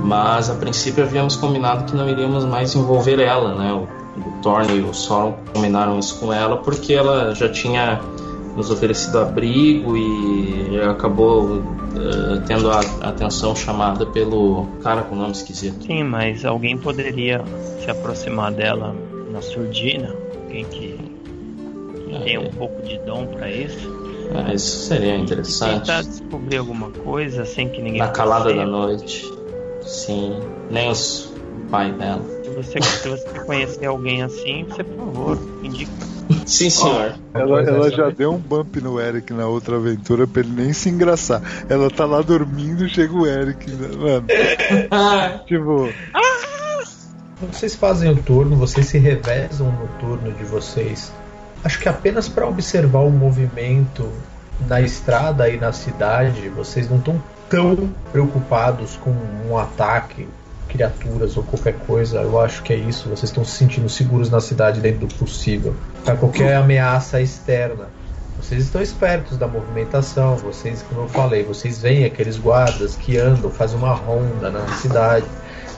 mas 0.01 0.51
a 0.51 0.55
princípio 0.55 1.05
havíamos 1.05 1.37
combinado 1.37 1.85
que 1.85 1.97
não 1.97 2.09
iríamos 2.09 2.45
mais 2.45 2.75
envolver 2.75 3.21
ela, 3.21 3.55
né? 3.55 3.73
O, 3.73 3.83
o 4.19 4.43
Thorne 4.43 4.79
e 4.79 4.81
o 4.81 4.95
Soron 4.95 5.35
combinaram 5.53 5.99
isso 5.99 6.19
com 6.19 6.33
ela 6.33 6.57
porque 6.59 6.93
ela 6.93 7.35
já 7.35 7.49
tinha 7.49 8.01
nos 8.57 8.71
oferecido 8.71 9.19
abrigo 9.19 9.97
e 9.97 10.81
acabou 10.91 11.63
eh, 11.95 12.43
tendo 12.47 12.71
a 12.71 12.81
atenção 13.03 13.55
chamada 13.55 14.05
pelo 14.05 14.67
cara 14.83 15.03
com 15.03 15.15
nome 15.15 15.33
esquisito. 15.33 15.85
Sim, 15.85 16.03
mas 16.03 16.45
alguém 16.45 16.77
poderia 16.77 17.43
se 17.83 17.91
aproximar 17.91 18.53
dela 18.53 18.95
na 19.31 19.41
surdina? 19.41 20.15
Alguém 20.45 20.65
que 20.65 21.08
tem 22.09 22.39
um 22.39 22.51
pouco 22.51 22.83
de 22.83 22.99
dom 22.99 23.27
pra 23.27 23.51
isso? 23.51 23.89
Ah, 24.35 24.53
isso 24.53 24.87
seria 24.87 25.17
interessante. 25.17 25.81
Tentar 25.81 26.03
descobrir 26.03 26.59
alguma 26.59 26.91
coisa 26.91 27.45
sem 27.45 27.69
que 27.69 27.81
ninguém 27.81 27.99
Na 28.01 28.09
calada 28.09 28.45
perceba. 28.45 28.65
da 28.65 28.71
noite. 28.71 29.33
Sim. 29.83 30.39
Nem 30.71 30.91
os 30.91 31.33
o 31.59 31.71
pai 31.71 31.93
dela. 31.93 32.23
Se 32.45 32.51
você, 32.51 32.81
se 32.83 33.09
você 33.09 33.29
conhecer 33.41 33.87
alguém 33.87 34.23
assim, 34.23 34.65
você, 34.65 34.85
por 34.85 34.97
favor, 35.07 35.39
indica. 35.63 35.91
Sim, 36.45 36.69
senhor. 36.69 37.15
Ela, 37.33 37.63
ela 37.63 37.91
já 37.91 38.11
deu 38.11 38.33
um 38.33 38.39
bump 38.39 38.77
no 38.83 39.01
Eric 39.01 39.33
na 39.33 39.47
outra 39.47 39.77
aventura 39.77 40.27
pra 40.27 40.43
ele 40.43 40.51
nem 40.53 40.73
se 40.75 40.89
engraçar. 40.91 41.43
Ela 41.69 41.91
tá 41.91 42.05
lá 42.05 42.21
dormindo, 42.21 42.87
chega 42.89 43.15
o 43.15 43.27
Eric, 43.27 43.71
né, 43.71 43.89
mano. 43.97 44.27
tipo, 45.47 45.89
Vocês 47.51 47.75
fazem 47.75 48.11
o 48.11 48.17
turno, 48.23 48.57
vocês 48.57 48.87
se 48.87 48.99
revezam 48.99 49.71
no 49.73 49.89
turno 50.01 50.33
de 50.33 50.45
vocês. 50.45 51.13
Acho 51.65 51.79
que 51.81 51.89
apenas 51.89 52.29
para 52.29 52.47
observar 52.47 53.01
o 53.01 53.11
movimento 53.11 54.11
na 54.67 54.81
estrada 54.81 55.49
e 55.49 55.59
na 55.59 55.73
cidade, 55.73 56.49
vocês 56.49 56.89
não 56.89 56.99
estão 56.99 57.23
tão 57.49 57.89
preocupados 58.13 58.97
com 58.97 59.15
um 59.49 59.57
ataque, 59.57 60.29
criaturas 60.69 61.37
ou 61.37 61.43
qualquer 61.43 61.75
coisa. 61.87 62.19
Eu 62.19 62.41
acho 62.41 62.63
que 62.63 62.73
é 62.73 62.77
isso. 62.77 63.09
Vocês 63.09 63.25
estão 63.25 63.45
se 63.45 63.53
sentindo 63.53 63.89
seguros 63.89 64.31
na 64.31 64.41
cidade 64.41 64.81
dentro 64.81 65.07
do 65.07 65.15
possível. 65.15 65.75
Para 66.05 66.17
qualquer 66.17 66.57
ameaça 66.57 67.21
externa. 67.21 67.87
Vocês 68.41 68.65
estão 68.65 68.81
espertos 68.81 69.37
da 69.37 69.49
movimentação, 69.49 70.37
vocês, 70.37 70.85
como 70.89 71.03
eu 71.03 71.09
falei, 71.09 71.43
vocês 71.43 71.83
veem 71.83 72.05
aqueles 72.05 72.39
guardas 72.39 72.95
que 72.95 73.19
andam, 73.19 73.51
fazem 73.51 73.77
uma 73.77 73.93
ronda 73.93 74.49
na 74.49 74.65
cidade 74.77 75.27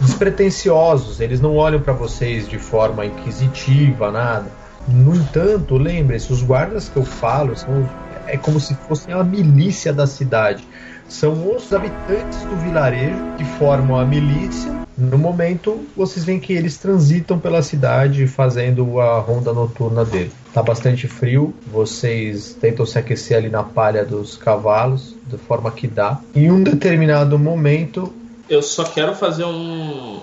despretensiosos, 0.01 1.21
eles 1.21 1.41
não 1.41 1.57
olham 1.57 1.81
para 1.81 1.93
vocês 1.93 2.49
de 2.49 2.59
forma 2.59 3.05
inquisitiva, 3.05 4.11
nada. 4.11 4.47
No 4.89 5.15
entanto, 5.15 5.77
lembre-se, 5.77 6.33
os 6.33 6.43
guardas 6.43 6.89
que 6.89 6.97
eu 6.97 7.05
falo 7.05 7.57
são 7.57 7.89
é 8.27 8.37
como 8.37 8.61
se 8.61 8.75
fossem 8.75 9.13
a 9.13 9.25
milícia 9.25 9.93
da 9.93 10.07
cidade. 10.07 10.65
São 11.09 11.55
os 11.55 11.73
habitantes 11.73 12.39
do 12.43 12.57
vilarejo 12.57 13.17
que 13.37 13.45
formam 13.45 13.99
a 13.99 14.05
milícia. 14.05 14.73
No 14.97 15.19
momento, 15.19 15.81
vocês 15.97 16.25
veem 16.25 16.39
que 16.39 16.53
eles 16.53 16.77
transitam 16.77 17.39
pela 17.39 17.63
cidade 17.63 18.27
fazendo 18.27 19.01
a 19.01 19.19
ronda 19.19 19.53
noturna 19.53 20.05
dele. 20.05 20.31
Tá 20.53 20.63
bastante 20.63 21.09
frio, 21.09 21.55
vocês 21.73 22.57
tentam 22.61 22.85
se 22.87 22.99
aquecer 22.99 23.37
ali 23.37 23.49
na 23.49 23.63
palha 23.63 24.05
dos 24.05 24.37
cavalos, 24.37 25.17
da 25.27 25.39
forma 25.39 25.71
que 25.71 25.89
dá. 25.89 26.21
Em 26.35 26.51
um 26.51 26.63
determinado 26.63 27.39
momento, 27.39 28.13
Eu 28.49 28.63
só 28.63 28.85
quero 28.85 29.15
fazer 29.15 29.45
um, 29.45 30.21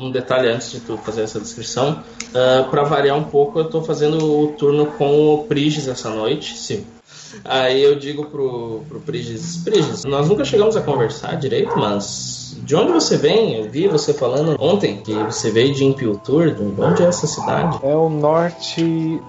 um 0.00 0.10
detalhe 0.10 0.48
antes 0.48 0.70
de 0.72 0.80
tu 0.80 0.96
fazer 0.96 1.22
essa 1.22 1.38
descrição. 1.38 2.02
Uh, 2.30 2.68
para 2.70 2.82
variar 2.82 3.16
um 3.16 3.24
pouco, 3.24 3.58
eu 3.58 3.64
tô 3.64 3.82
fazendo 3.82 4.42
o 4.42 4.48
turno 4.52 4.86
com 4.86 5.34
o 5.34 5.44
Prigis 5.44 5.86
essa 5.88 6.10
noite. 6.10 6.56
Sim. 6.56 6.86
Aí 7.44 7.82
eu 7.82 7.96
digo 7.96 8.26
pro, 8.26 8.82
pro 8.88 9.00
Prigis, 9.00 9.58
Prigis, 9.58 10.04
nós 10.04 10.28
nunca 10.28 10.44
chegamos 10.44 10.76
a 10.76 10.80
conversar 10.80 11.36
direito, 11.36 11.76
mas 11.78 12.56
de 12.62 12.74
onde 12.74 12.92
você 12.92 13.16
vem? 13.16 13.54
Eu 13.56 13.70
vi 13.70 13.86
você 13.88 14.12
falando 14.12 14.56
ontem 14.58 14.98
que 14.98 15.12
você 15.14 15.50
veio 15.50 15.72
de 15.72 15.84
Impiltur, 15.84 16.54
de 16.54 16.62
onde 16.62 17.02
é 17.02 17.06
essa 17.06 17.26
cidade? 17.26 17.78
É 17.82 17.94
o 17.94 18.08
norte. 18.08 18.82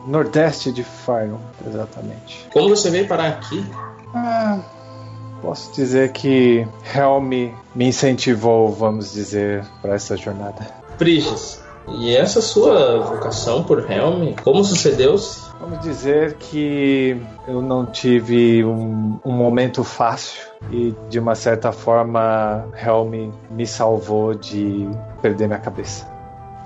nordeste 0.07 0.71
de 0.71 0.83
Fyron, 0.83 1.39
exatamente. 1.65 2.45
Como 2.51 2.69
você 2.69 2.89
veio 2.89 3.07
parar 3.07 3.27
aqui? 3.27 3.63
Ah, 4.13 4.59
posso 5.41 5.71
dizer 5.73 6.11
que 6.11 6.67
Helm 6.95 7.51
me 7.75 7.87
incentivou, 7.87 8.71
vamos 8.71 9.13
dizer, 9.13 9.65
para 9.81 9.95
essa 9.95 10.15
jornada. 10.15 10.67
Prigis, 10.97 11.61
e 11.87 12.15
essa 12.15 12.41
sua 12.41 12.99
vocação 12.99 13.63
por 13.63 13.91
Helm, 13.91 14.33
como 14.43 14.63
sucedeu-se? 14.63 15.49
Vamos 15.59 15.79
dizer 15.81 16.35
que 16.35 17.21
eu 17.47 17.61
não 17.61 17.85
tive 17.85 18.63
um, 18.63 19.19
um 19.23 19.31
momento 19.31 19.83
fácil 19.83 20.41
e, 20.71 20.95
de 21.09 21.19
uma 21.19 21.35
certa 21.35 21.71
forma, 21.71 22.65
Helm 22.75 23.31
me 23.49 23.67
salvou 23.67 24.33
de 24.33 24.89
perder 25.21 25.47
minha 25.47 25.59
cabeça. 25.59 26.09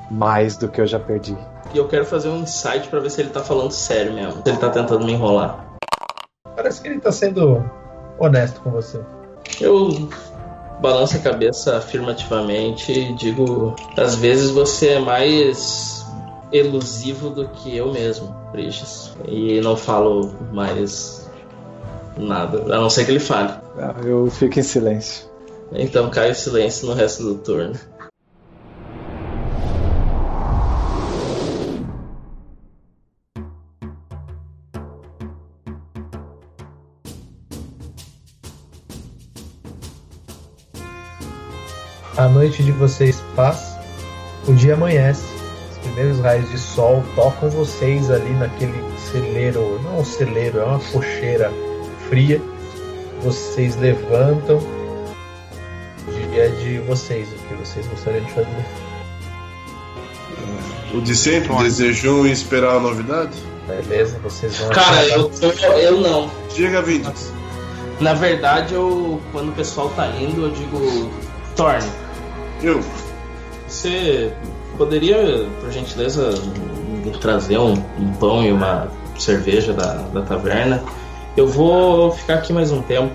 mais 0.10 0.56
do 0.58 0.70
que 0.70 0.80
eu 0.80 0.88
já 0.88 1.00
perdi. 1.00 1.36
E 1.74 1.78
eu 1.78 1.88
quero 1.88 2.06
fazer 2.06 2.30
um 2.30 2.38
insight 2.44 2.88
pra 2.88 3.00
ver 3.00 3.10
se 3.10 3.22
ele 3.22 3.32
tá 3.32 3.42
falando 3.42 3.72
sério 3.72 4.14
mesmo. 4.14 4.42
Se 4.44 4.50
ele 4.50 4.58
tá 4.58 4.70
tentando 4.70 5.04
me 5.06 5.14
enrolar. 5.14 5.66
Parece 6.56 6.82
que 6.82 6.88
ele 6.88 7.00
tá 7.00 7.12
sendo 7.12 7.64
honesto 8.19 8.62
com 8.62 8.71
você. 8.71 8.99
Eu 9.60 10.10
balanço 10.82 11.17
a 11.17 11.19
cabeça 11.19 11.78
afirmativamente 11.78 12.91
e 12.91 13.13
digo: 13.13 13.75
às 13.97 14.15
vezes 14.15 14.49
você 14.49 14.89
é 14.89 14.99
mais 14.99 16.06
elusivo 16.51 17.30
do 17.30 17.47
que 17.49 17.75
eu 17.75 17.91
mesmo, 17.91 18.36
Bridges. 18.51 19.12
E 19.28 19.60
não 19.62 19.75
falo 19.75 20.34
mais 20.51 21.30
nada, 22.17 22.73
a 22.73 22.80
não 22.80 22.89
ser 22.89 23.06
que 23.06 23.12
ele 23.12 23.19
fale. 23.19 23.54
Ah, 23.78 23.95
Eu 24.04 24.30
fico 24.30 24.60
em 24.60 24.63
silêncio. 24.63 25.25
Então 25.71 26.10
cai 26.10 26.32
o 26.32 26.36
silêncio 26.36 26.88
no 26.88 26.93
resto 26.93 27.23
do 27.23 27.36
turno. 27.36 27.73
A 42.17 42.28
noite 42.28 42.63
de 42.63 42.71
vocês 42.71 43.21
passa, 43.36 43.80
o 44.47 44.54
dia 44.54 44.73
amanhece. 44.75 45.25
Os 45.71 45.78
primeiros 45.80 46.19
raios 46.19 46.49
de 46.49 46.58
sol 46.58 47.04
tocam 47.15 47.49
vocês 47.49 48.10
ali 48.10 48.32
naquele 48.34 48.73
celeiro, 49.12 49.80
não 49.84 49.97
é 49.97 49.99
um 50.01 50.06
celeiro, 50.06 50.60
é 50.60 50.63
uma 50.63 50.80
cocheira 50.80 51.51
fria. 52.10 52.41
Vocês 53.21 53.75
levantam. 53.78 54.58
O 56.08 56.12
dia 56.32 56.45
é 56.45 56.49
de 56.49 56.78
vocês, 56.80 57.28
o 57.30 57.36
que 57.47 57.54
vocês 57.56 57.86
gostariam 57.88 58.23
de 58.23 58.32
fazer? 58.32 58.65
O 60.93 61.01
de 61.01 61.15
sempre, 61.15 61.54
desejou 61.63 62.25
e 62.28 62.32
esperar 62.32 62.75
a 62.78 62.80
novidade? 62.80 63.32
Beleza, 63.67 64.17
vocês 64.23 64.58
vão 64.60 64.69
Cara, 64.69 64.99
achar- 65.01 65.17
eu, 65.17 65.32
eu, 65.41 65.71
eu 65.80 66.01
não. 66.01 66.30
Diga, 66.56 66.82
Vindex. 66.82 67.34
Na 67.99 68.13
verdade, 68.13 68.73
eu 68.75 69.19
quando 69.32 69.49
o 69.49 69.51
pessoal 69.54 69.89
tá 69.95 70.08
indo, 70.10 70.45
eu 70.45 70.51
digo: 70.51 71.10
Torne, 71.56 71.89
Eu. 72.65 72.82
você 73.67 74.34
poderia, 74.75 75.47
por 75.62 75.71
gentileza, 75.71 76.32
me 77.06 77.12
trazer 77.12 77.60
um, 77.60 77.73
um 77.99 78.12
pão 78.19 78.43
e 78.43 78.51
uma 78.51 78.88
cerveja 79.19 79.71
da, 79.71 79.93
da 79.93 80.23
taverna? 80.23 80.84
Eu 81.38 81.47
vou 81.47 82.12
ficar 82.12 82.36
aqui 82.36 82.51
mais 82.51 82.71
um 82.71 82.82
tempo. 82.82 83.13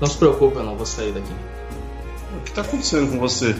Não 0.00 0.06
se 0.06 0.18
preocupe, 0.18 0.56
eu 0.56 0.64
não 0.64 0.76
vou 0.76 0.84
sair 0.84 1.12
daqui. 1.12 1.32
O 2.36 2.40
que 2.42 2.52
tá 2.52 2.60
acontecendo 2.60 3.10
com 3.10 3.18
você? 3.18 3.56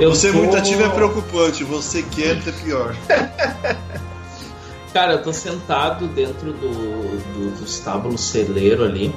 Eu 0.00 0.14
você 0.14 0.32
tô- 0.32 0.38
muito 0.38 0.56
ativo 0.56 0.82
é 0.82 0.88
preocupante, 0.88 1.62
você 1.62 2.02
quer 2.02 2.38
é 2.38 2.52
pior. 2.64 2.96
Cara, 4.94 5.12
eu 5.12 5.22
tô 5.22 5.30
sentado 5.30 6.06
dentro 6.06 6.54
do, 6.54 6.70
do, 6.70 7.58
do 7.58 7.64
estábulo 7.64 8.16
celeiro 8.16 8.82
ali, 8.82 9.14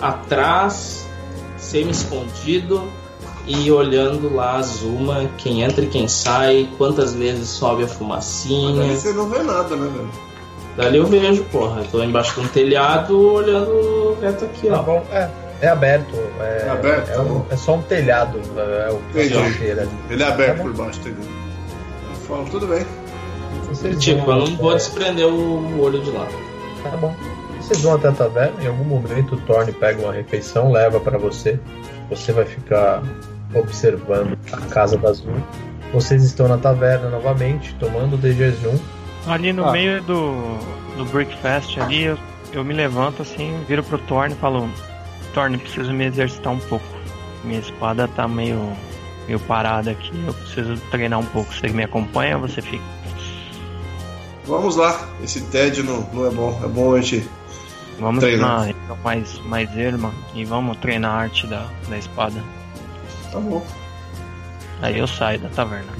atrás, 0.00 1.06
semi-escondido 1.56 2.82
e 3.48 3.70
olhando 3.72 4.34
lá 4.34 4.56
a 4.56 4.62
Zuma, 4.62 5.28
quem 5.38 5.62
entra 5.62 5.82
e 5.84 5.88
quem 5.88 6.06
sai, 6.06 6.68
quantas 6.78 7.14
vezes 7.14 7.48
sobe 7.48 7.82
a 7.82 7.86
Mas 7.86 7.94
fumacinha. 7.96 8.82
aí 8.84 8.96
você 8.96 9.12
não 9.12 9.28
vê 9.28 9.38
nada, 9.42 9.74
né, 9.74 9.90
velho? 9.92 10.10
Dali 10.76 10.98
eu 10.98 11.06
vejo, 11.06 11.42
porra. 11.44 11.80
Eu 11.80 11.86
tô 11.88 12.02
embaixo 12.04 12.34
de 12.34 12.46
um 12.46 12.48
telhado 12.48 13.18
olhando 13.32 14.16
reto 14.20 14.44
aqui, 14.44 14.68
Tá 14.68 14.78
ó. 14.80 14.82
bom, 14.82 15.04
é. 15.10 15.28
É 15.60 15.68
aberto. 15.68 16.14
É, 16.38 16.64
É 16.66 16.70
aberto, 16.70 17.08
é, 17.10 17.14
tá 17.14 17.22
um- 17.22 17.24
bom. 17.24 17.46
é 17.50 17.56
só 17.56 17.74
um 17.74 17.82
telhado. 17.82 18.38
É 18.56 18.92
o 18.92 19.00
Entendi. 19.10 19.34
cocheira 19.34 19.82
ali. 19.82 19.90
Ele 20.08 20.22
é 20.22 20.26
aberto 20.28 20.56
Tá 20.58 20.62
por 20.62 20.72
baixo, 20.74 21.00
entendeu? 21.00 21.24
Eu 21.24 22.20
falo, 22.28 22.44
tudo 22.48 22.66
bem. 22.68 22.86
Vocês 23.68 23.98
Tipo, 23.98 24.24
vão- 24.26 24.38
eu 24.38 24.46
não 24.50 24.56
vou 24.56 24.70
é, 24.72 24.74
desprender 24.76 25.26
o 25.26 25.80
olho 25.80 26.00
de 26.00 26.10
lá. 26.12 26.28
Tá 26.84 26.90
bom. 26.96 27.12
Vocês 27.60 27.80
vão 27.82 27.94
até 27.96 28.06
a 28.08 28.12
taverna, 28.12 28.62
em 28.62 28.68
algum 28.68 28.84
momento 28.84 29.34
o 29.34 29.38
Thorne 29.40 29.72
pega 29.72 30.00
uma 30.00 30.12
refeição, 30.12 30.70
leva 30.70 31.00
pra 31.00 31.18
você. 31.18 31.58
Você 32.08 32.30
vai 32.32 32.44
ficar 32.44 33.02
observando 33.54 34.38
a 34.52 34.56
casa 34.66 34.96
da 34.96 35.08
Azul. 35.10 35.32
Vocês 35.92 36.22
estão 36.22 36.48
na 36.48 36.58
taverna 36.58 37.08
novamente, 37.08 37.74
tomando 37.76 38.16
de 38.18 38.32
jejum. 38.32 38.78
Ali 39.26 39.52
no 39.52 39.66
Ah. 39.66 39.72
meio 39.72 40.02
do, 40.02 40.32
do 40.96 41.04
Breakfast 41.06 41.78
ali, 41.78 42.04
eu, 42.04 42.18
eu 42.52 42.64
me 42.64 42.74
levanto 42.74 43.22
assim, 43.22 43.58
viro 43.66 43.82
pro 43.82 43.98
Thorne 43.98 44.34
e 44.34 44.38
falo, 44.38 44.68
Thorne, 45.34 45.58
preciso 45.58 45.92
me 45.92 46.04
exercitar 46.06 46.52
um 46.52 46.58
pouco. 46.58 46.84
Minha 47.44 47.60
espada 47.60 48.06
tá 48.08 48.26
meio, 48.28 48.72
meio 49.26 49.40
parada 49.40 49.90
aqui, 49.92 50.12
eu 50.26 50.34
preciso 50.34 50.76
treinar 50.90 51.18
um 51.20 51.24
pouco. 51.26 51.52
Você 51.54 51.68
me 51.68 51.84
acompanha 51.84 52.36
ou 52.36 52.42
você 52.48 52.60
fica? 52.60 52.84
Vamos 54.46 54.76
lá. 54.76 55.08
Esse 55.22 55.42
TED 55.42 55.82
não, 55.82 56.00
não 56.12 56.26
é 56.26 56.30
bom. 56.30 56.60
É 56.64 56.68
bom 56.68 56.94
a 56.94 57.00
gente. 57.00 57.28
Vamos 58.00 58.20
Treinar. 58.22 58.48
na 58.60 58.64
região 58.64 58.98
mais, 59.02 59.38
mais 59.40 59.76
erma 59.76 60.12
e 60.34 60.44
vamos 60.44 60.76
treinar 60.78 61.10
a 61.10 61.18
arte 61.22 61.46
da, 61.48 61.66
da 61.88 61.98
espada. 61.98 62.40
Tá 63.32 63.38
bom. 63.38 63.64
Aí 64.80 64.98
eu 64.98 65.06
saio 65.06 65.40
da 65.40 65.48
taverna. 65.48 65.92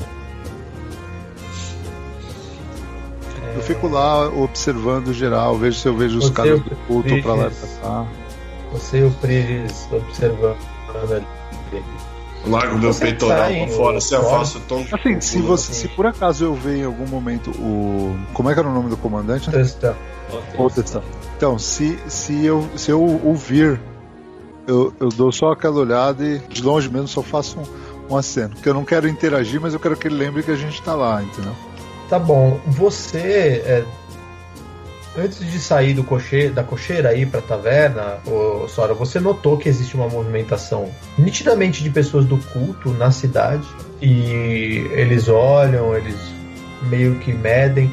Eu 3.55 3.63
fico 3.63 3.89
lá 3.89 4.29
observando 4.29 5.13
geral, 5.13 5.57
vejo 5.59 5.79
se 5.79 5.89
eu 5.89 5.97
vejo 5.97 6.19
os 6.19 6.27
Você 6.27 6.33
caras 6.33 6.63
do 6.63 6.77
culto 6.87 7.23
pra 7.23 7.35
lá 7.35 7.49
e 7.49 7.51
pra 7.51 7.69
cá. 7.83 8.07
Você 8.73 8.99
e 8.99 9.05
o 9.05 9.11
Pris 9.11 9.89
observando 9.91 10.57
ali. 11.13 11.27
Largo 12.47 12.79
meu 12.79 12.93
Você 12.93 13.07
peitoral 13.07 13.39
sai, 13.39 13.67
pra 13.67 13.77
fora, 13.77 14.01
se 14.01 14.15
afasta 14.15 14.59
o 14.59 14.61
tom. 14.63 14.85
Assim, 14.93 15.21
se, 15.21 15.41
você, 15.41 15.73
se 15.73 15.89
por 15.89 16.07
acaso 16.07 16.45
eu 16.45 16.55
ver 16.55 16.79
em 16.79 16.85
algum 16.85 17.07
momento 17.07 17.51
o. 17.51 18.17
Como 18.33 18.49
é 18.49 18.55
que 18.55 18.61
era 18.61 18.69
o 18.69 18.73
nome 18.73 18.89
do 18.89 18.97
comandante? 18.97 19.51
Testão. 19.51 19.95
Protestão. 20.55 21.03
Então, 21.37 21.59
se, 21.59 21.99
se, 22.07 22.45
eu, 22.45 22.69
se 22.77 22.91
eu 22.91 23.03
ouvir, 23.03 23.81
eu, 24.69 24.93
eu 25.01 25.09
dou 25.09 25.33
só 25.33 25.53
aquela 25.53 25.81
olhada 25.81 26.23
e 26.23 26.39
de 26.39 26.63
longe 26.63 26.91
mesmo 26.91 27.09
só 27.09 27.23
faço 27.23 27.59
um, 27.59 28.13
um 28.15 28.17
aceno. 28.17 28.51
Porque 28.51 28.69
eu 28.69 28.75
não 28.75 28.85
quero 28.85 29.09
interagir, 29.09 29.59
mas 29.61 29.73
eu 29.73 29.81
quero 29.81 29.97
que 29.97 30.07
ele 30.07 30.17
lembre 30.17 30.43
que 30.43 30.51
a 30.51 30.57
gente 30.57 30.81
tá 30.83 30.95
lá, 30.95 31.23
entendeu? 31.23 31.55
Tá 32.09 32.19
bom. 32.19 32.61
Você, 32.67 33.63
é, 33.65 33.85
antes 35.17 35.39
de 35.39 35.59
sair 35.59 35.95
do 35.95 36.05
coche, 36.05 36.51
da 36.51 36.63
cocheira 36.63 37.09
aí 37.09 37.25
pra 37.25 37.41
taverna, 37.41 38.19
ô, 38.27 38.69
Sora, 38.69 38.93
você 38.93 39.19
notou 39.19 39.57
que 39.57 39.69
existe 39.69 39.95
uma 39.95 40.09
movimentação 40.09 40.91
nitidamente 41.17 41.83
de 41.83 41.89
pessoas 41.89 42.27
do 42.27 42.37
culto 42.53 42.91
na 42.91 43.11
cidade. 43.11 43.67
E 44.03 44.87
eles 44.93 45.29
olham, 45.29 45.97
eles 45.97 46.17
meio 46.83 47.19
que 47.19 47.33
medem. 47.33 47.91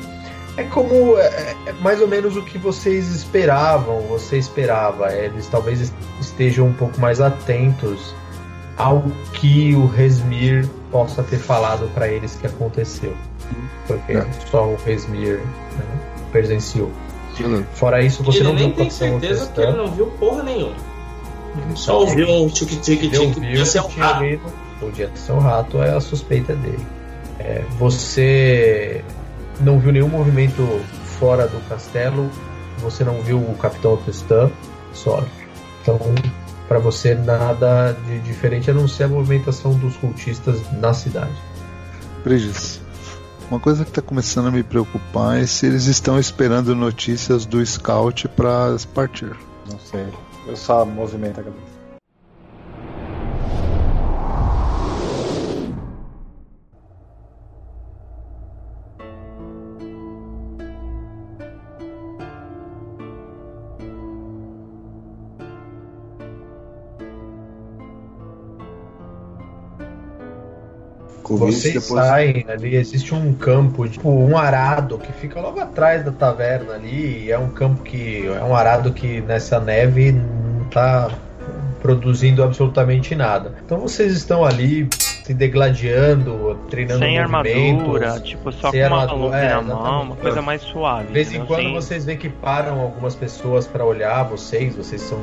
É 0.57 0.63
como. 0.63 1.17
É, 1.17 1.55
é 1.67 1.73
mais 1.81 2.01
ou 2.01 2.07
menos 2.07 2.35
o 2.37 2.41
que 2.41 2.57
vocês 2.57 3.09
esperavam, 3.09 4.01
você 4.01 4.37
esperava. 4.37 5.11
Eles 5.13 5.47
talvez 5.47 5.91
estejam 6.19 6.67
um 6.67 6.73
pouco 6.73 6.99
mais 6.99 7.19
atentos 7.21 8.13
ao 8.77 9.03
que 9.33 9.73
o 9.75 9.85
Resmir 9.85 10.67
possa 10.91 11.23
ter 11.23 11.37
falado 11.37 11.89
pra 11.93 12.07
eles 12.07 12.35
que 12.35 12.47
aconteceu. 12.47 13.13
Porque 13.87 14.13
É. 14.13 14.25
só 14.49 14.65
o 14.67 14.75
Resmir 14.85 15.39
né, 15.39 15.99
presenciou. 16.31 16.91
Beleza. 17.37 17.65
Fora 17.73 18.01
isso, 18.01 18.23
você 18.23 18.37
ele 18.39 18.47
não 18.47 18.55
viu 18.55 18.63
nem 18.65 18.71
o 18.71 18.75
tem 18.75 18.89
certeza 18.89 19.47
que 19.51 19.59
ele 19.59 19.67
Orquestão. 19.67 19.85
não 19.87 19.93
viu 19.93 20.07
porra 20.19 20.43
nenhuma. 20.43 20.75
Só 21.75 21.99
ouviu 21.99 22.27
um 22.29 22.43
Ele 22.43 22.51
tique-tique-tique. 22.51 23.33
Podia 23.33 23.65
ser 23.65 23.81
um 23.81 23.87
rato. 23.87 24.39
Podia 24.79 25.11
ser 25.15 25.31
um 25.33 25.39
rato, 25.39 25.81
é 25.81 25.93
a 25.93 25.99
suspeita 26.01 26.53
dele. 26.55 26.85
É, 27.39 27.61
você 27.77 29.03
não 29.61 29.79
viu 29.79 29.91
nenhum 29.91 30.09
movimento 30.09 30.61
fora 31.19 31.47
do 31.47 31.59
castelo, 31.69 32.29
você 32.79 33.03
não 33.03 33.21
viu 33.21 33.37
o 33.37 33.55
Capitão 33.55 33.97
Testan, 33.97 34.51
só. 34.93 35.23
Então, 35.81 35.99
pra 36.67 36.79
você, 36.79 37.15
nada 37.15 37.93
de 38.05 38.19
diferente 38.19 38.69
a 38.71 38.73
não 38.73 38.87
ser 38.87 39.03
a 39.03 39.07
movimentação 39.07 39.73
dos 39.73 39.95
cultistas 39.97 40.59
na 40.73 40.93
cidade. 40.93 41.33
Bridges, 42.23 42.81
uma 43.49 43.59
coisa 43.59 43.85
que 43.85 43.91
tá 43.91 44.01
começando 44.01 44.47
a 44.47 44.51
me 44.51 44.63
preocupar 44.63 45.37
é 45.37 45.45
se 45.45 45.67
eles 45.67 45.85
estão 45.85 46.19
esperando 46.19 46.75
notícias 46.75 47.45
do 47.45 47.63
Scout 47.63 48.27
pra 48.29 48.75
partir. 48.93 49.35
Não 49.69 49.79
sei. 49.79 50.07
Eu 50.47 50.55
só 50.55 50.85
movimento 50.85 51.39
a 51.39 51.43
cabeça. 51.43 51.64
Vocês 71.37 71.73
depois. 71.73 72.05
saem 72.05 72.45
ali, 72.47 72.75
existe 72.75 73.13
um 73.13 73.33
campo, 73.33 73.87
tipo 73.87 74.09
um 74.09 74.37
arado 74.37 74.97
que 74.97 75.11
fica 75.13 75.39
logo 75.39 75.59
atrás 75.59 76.03
da 76.03 76.11
taverna 76.11 76.73
ali. 76.73 77.25
e 77.25 77.31
É 77.31 77.37
um 77.39 77.49
campo 77.49 77.81
que. 77.83 78.25
É 78.27 78.43
um 78.43 78.55
arado 78.55 78.91
que 78.93 79.21
nessa 79.21 79.59
neve 79.59 80.11
não 80.11 80.65
tá 80.71 81.09
produzindo 81.81 82.43
absolutamente 82.43 83.15
nada. 83.15 83.53
Então 83.65 83.77
vocês 83.79 84.11
estão 84.13 84.43
ali 84.43 84.87
se 85.23 85.33
degladiando, 85.33 86.57
treinando 86.69 86.99
Sem 86.99 87.19
movimentos. 87.21 87.81
armadura, 87.81 88.19
tipo, 88.21 88.51
só 88.51 88.71
com 88.71 88.77
uma 88.77 89.01
armadura, 89.01 89.37
é, 89.37 89.49
na 89.55 89.61
mão, 89.61 90.01
uma 90.03 90.15
coisa 90.15 90.41
mais 90.41 90.61
suave. 90.61 91.07
De 91.07 91.13
vez 91.13 91.33
em 91.33 91.45
quando 91.45 91.61
Sem- 91.61 91.73
vocês 91.73 92.05
veem 92.05 92.17
que 92.17 92.29
param 92.29 92.79
algumas 92.79 93.15
pessoas 93.15 93.67
pra 93.67 93.83
olhar 93.85 94.23
vocês, 94.23 94.75
vocês 94.75 95.01
são 95.01 95.19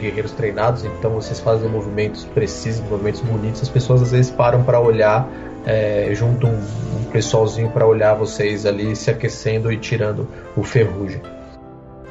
guerreiros 0.00 0.32
treinados, 0.32 0.84
então 0.84 1.10
vocês 1.12 1.40
fazem 1.40 1.68
movimentos 1.68 2.24
precisos, 2.24 2.80
movimentos 2.88 3.20
bonitos. 3.20 3.62
As 3.62 3.68
pessoas 3.68 4.02
às 4.02 4.12
vezes 4.12 4.30
param 4.30 4.62
pra 4.62 4.80
olhar, 4.80 5.28
é, 5.66 6.10
junto 6.14 6.46
um, 6.46 6.58
um 6.58 7.04
pessoalzinho 7.12 7.70
pra 7.70 7.86
olhar 7.86 8.14
vocês 8.14 8.64
ali 8.66 8.94
se 8.96 9.10
aquecendo 9.10 9.70
e 9.72 9.76
tirando 9.76 10.26
o 10.56 10.62
ferrugem. 10.62 11.20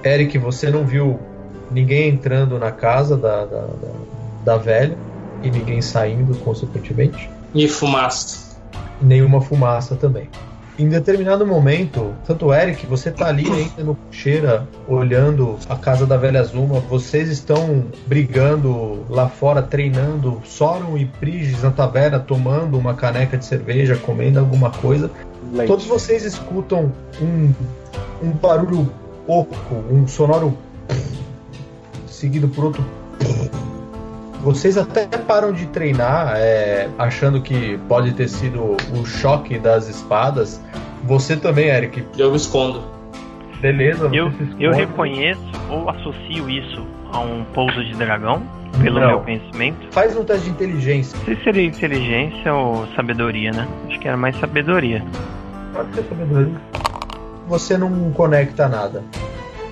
Eric, 0.04 0.38
você 0.38 0.70
não 0.70 0.86
viu 0.86 1.20
ninguém 1.72 2.10
entrando 2.10 2.58
na 2.58 2.72
casa 2.72 3.18
da, 3.18 3.46
da, 3.46 3.62
da, 3.62 3.92
da 4.46 4.58
velha 4.58 4.98
e 5.42 5.50
ninguém 5.50 5.82
saindo, 5.82 6.36
consequentemente 6.40 7.30
E 7.54 7.68
fumaça. 7.68 8.58
nenhuma 9.02 9.42
fumaça 9.42 9.96
também. 9.96 10.30
Em 10.80 10.88
determinado 10.88 11.46
momento, 11.46 12.16
tanto 12.26 12.46
o 12.46 12.54
Eric, 12.54 12.86
você 12.86 13.12
tá 13.12 13.28
ali 13.28 13.46
ainda 13.52 13.84
no 13.84 13.98
cheira, 14.10 14.66
olhando 14.88 15.58
a 15.68 15.76
casa 15.76 16.06
da 16.06 16.16
velha 16.16 16.42
Zuma, 16.42 16.80
vocês 16.80 17.28
estão 17.28 17.84
brigando 18.08 19.04
lá 19.10 19.28
fora, 19.28 19.62
treinando, 19.62 20.42
Soron 20.46 20.98
e 20.98 21.06
Prigis 21.06 21.62
na 21.64 21.72
taverna, 21.72 22.18
tomando 22.18 22.78
uma 22.78 22.94
caneca 22.94 23.38
de 23.38 23.44
cerveja, 23.44 23.98
comendo 23.98 24.40
alguma 24.40 24.72
coisa. 24.72 25.12
Leite. 25.52 25.68
Todos 25.68 25.86
vocês 25.86 26.24
escutam 26.24 26.94
um, 27.22 27.52
um 28.24 28.32
barulho 28.32 28.90
oco, 29.28 29.56
um 29.92 30.08
sonoro 30.08 30.58
seguido 32.08 32.48
por 32.48 32.64
outro. 32.64 32.86
Vocês 34.40 34.78
até 34.78 35.06
param 35.06 35.52
de 35.52 35.66
treinar, 35.68 36.34
é, 36.38 36.88
achando 36.98 37.42
que 37.42 37.78
pode 37.90 38.14
ter 38.14 38.28
sido 38.30 38.78
o 38.94 39.06
choque 39.06 39.58
das 39.60 39.88
espadas. 39.90 40.62
Você 41.04 41.36
também, 41.36 41.68
Eric. 41.68 42.06
Eu 42.18 42.32
me 42.32 42.38
escondo. 42.38 42.82
Beleza, 43.60 44.08
você 44.08 44.18
Eu, 44.20 44.32
se 44.32 44.44
esconde. 44.44 44.64
eu 44.64 44.72
reconheço 44.72 45.42
ou 45.70 45.90
associo 45.90 46.50
isso 46.50 46.86
a 47.12 47.20
um 47.20 47.44
pouso 47.54 47.84
de 47.84 47.94
dragão, 47.96 48.42
pelo 48.82 49.00
Não. 49.02 49.08
meu 49.08 49.20
conhecimento. 49.20 49.78
Faz 49.92 50.16
um 50.16 50.24
teste 50.24 50.46
de 50.46 50.52
inteligência. 50.52 51.18
Não 51.18 51.26
sei 51.26 51.36
se 51.36 51.44
seria 51.44 51.66
inteligência 51.66 52.54
ou 52.54 52.88
sabedoria, 52.96 53.52
né? 53.52 53.68
Acho 53.88 54.00
que 54.00 54.08
era 54.08 54.16
mais 54.16 54.40
sabedoria. 54.40 55.04
Pode 55.74 55.94
ser 55.94 56.04
sabedoria. 56.08 56.54
Você 57.48 57.78
não 57.78 58.12
conecta 58.12 58.70
nada. 58.70 59.04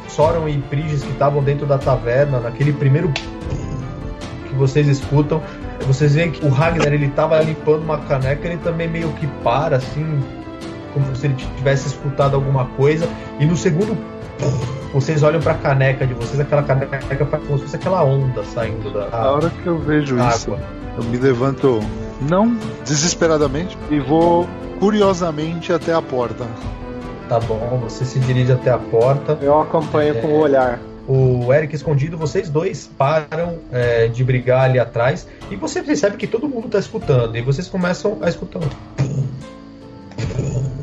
Soron 0.09 0.47
e 0.49 0.57
Prigis 0.57 1.03
que 1.03 1.11
estavam 1.11 1.41
dentro 1.43 1.65
da 1.65 1.77
taverna, 1.77 2.39
naquele 2.39 2.73
primeiro 2.73 3.11
vocês 4.57 4.87
escutam, 4.87 5.41
vocês 5.85 6.15
veem 6.15 6.31
que 6.31 6.45
o 6.45 6.49
Ragnar 6.49 6.91
ele 6.91 7.09
tava 7.09 7.39
limpando 7.39 7.83
uma 7.83 7.99
caneca, 7.99 8.47
ele 8.47 8.57
também 8.57 8.87
meio 8.87 9.09
que 9.13 9.27
para 9.43 9.77
assim, 9.77 10.19
como 10.93 11.15
se 11.15 11.27
ele 11.27 11.35
tivesse 11.35 11.87
escutado 11.87 12.35
alguma 12.35 12.65
coisa, 12.65 13.07
e 13.39 13.45
no 13.45 13.55
segundo 13.55 13.97
vocês 14.93 15.23
olham 15.23 15.39
pra 15.39 15.53
caneca 15.55 16.05
de 16.05 16.13
vocês, 16.13 16.39
aquela 16.39 16.63
caneca 16.63 17.25
faz 17.25 17.43
como 17.43 17.57
se 17.57 17.65
fosse 17.65 17.75
aquela 17.75 18.03
onda 18.03 18.43
saindo 18.43 18.91
da 18.91 19.07
A 19.11 19.31
hora 19.31 19.49
que 19.49 19.67
eu 19.67 19.77
vejo 19.77 20.15
isso, 20.15 20.53
água. 20.53 20.59
eu 20.97 21.03
me 21.05 21.17
levanto, 21.17 21.79
não 22.21 22.57
desesperadamente, 22.85 23.77
e 23.89 23.99
vou 23.99 24.47
curiosamente 24.79 25.73
até 25.73 25.93
a 25.93 26.01
porta. 26.01 26.45
Tá 27.27 27.39
bom, 27.39 27.79
você 27.83 28.05
se 28.05 28.19
dirige 28.19 28.53
até 28.53 28.69
a 28.69 28.77
porta. 28.77 29.37
Eu 29.41 29.59
acompanho 29.59 30.15
com 30.21 30.27
o 30.27 30.39
olhar. 30.39 30.79
O 31.07 31.53
Eric 31.53 31.73
escondido, 31.73 32.17
vocês 32.17 32.49
dois 32.49 32.89
param 32.97 33.59
é, 33.71 34.07
de 34.07 34.23
brigar 34.23 34.65
ali 34.65 34.79
atrás 34.79 35.27
e 35.49 35.55
você 35.55 35.81
percebe 35.81 36.17
que 36.17 36.27
todo 36.27 36.47
mundo 36.47 36.67
tá 36.67 36.79
escutando 36.79 37.37
e 37.37 37.41
vocês 37.41 37.67
começam 37.67 38.17
a 38.21 38.29
escutar. 38.29 38.61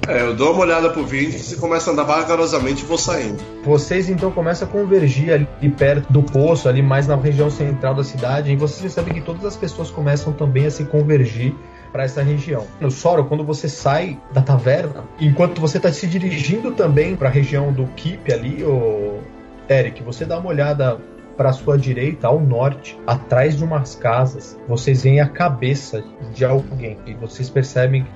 É, 0.07 0.21
eu 0.21 0.35
dou 0.35 0.53
uma 0.53 0.63
olhada 0.63 0.91
pro 0.91 1.05
Vinicius 1.05 1.53
e 1.53 1.57
começo 1.57 1.89
a 1.89 1.93
andar 1.93 2.05
vagarosamente 2.05 2.83
e 2.83 2.87
vou 2.87 2.99
saindo. 2.99 3.43
Vocês 3.65 4.09
então 4.09 4.31
começam 4.31 4.69
a 4.69 4.71
convergir 4.71 5.33
ali 5.33 5.71
perto 5.71 6.13
do 6.13 6.23
poço, 6.23 6.69
ali 6.69 6.83
mais 6.83 7.07
na 7.07 7.17
região 7.17 7.51
central 7.51 7.95
da 7.95 8.05
cidade, 8.05 8.53
e 8.53 8.57
vocês 8.57 8.81
percebem 8.81 9.15
que 9.15 9.21
todas 9.23 9.45
as 9.45 9.57
pessoas 9.57 9.91
começam 9.91 10.33
também 10.33 10.67
a 10.67 10.71
se 10.71 10.85
convergir 10.85 11.55
para 11.91 12.05
essa 12.05 12.23
região. 12.23 12.67
No 12.81 12.91
Soro, 12.91 13.25
quando 13.25 13.45
você 13.45 13.69
sai 13.69 14.19
da 14.33 14.43
taverna, 14.43 15.05
enquanto 15.19 15.61
você 15.61 15.81
tá 15.81 15.93
se 15.93 16.07
dirigindo 16.07 16.73
também 16.73 17.17
para 17.17 17.29
a 17.29 17.33
região 17.33 17.73
do 17.73 17.87
Keep 17.97 18.33
ali, 18.33 18.63
o 18.63 19.21
Eric, 19.69 20.03
você 20.03 20.25
dá 20.25 20.39
uma 20.39 20.49
olhada 20.49 20.99
para 21.37 21.53
sua 21.53 21.77
direita, 21.77 22.29
ao 22.29 22.41
norte, 22.41 22.99
atrás 23.07 23.57
de 23.57 23.65
umas 23.65 23.95
casas, 23.95 24.59
vocês 24.69 25.03
veem 25.03 25.21
a 25.21 25.29
cabeça 25.29 26.05
de 26.33 26.45
alguém. 26.45 26.97
E 27.07 27.15
vocês 27.15 27.51
percebem 27.51 28.07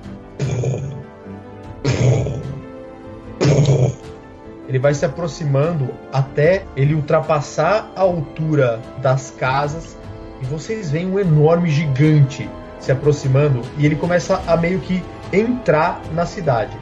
ele 4.69 4.77
vai 4.77 4.93
se 4.93 5.03
aproximando 5.03 5.89
até 6.13 6.63
ele 6.77 6.93
ultrapassar 6.93 7.91
a 7.95 8.01
altura 8.01 8.79
das 8.99 9.31
casas. 9.31 9.97
E 10.41 10.45
vocês 10.45 10.91
veem 10.91 11.07
um 11.07 11.19
enorme 11.19 11.69
gigante 11.71 12.47
se 12.79 12.91
aproximando. 12.91 13.61
E 13.79 13.85
ele 13.85 13.95
começa 13.95 14.41
a 14.45 14.55
meio 14.55 14.79
que 14.79 15.03
entrar 15.33 15.99
na 16.13 16.23
cidade. 16.25 16.77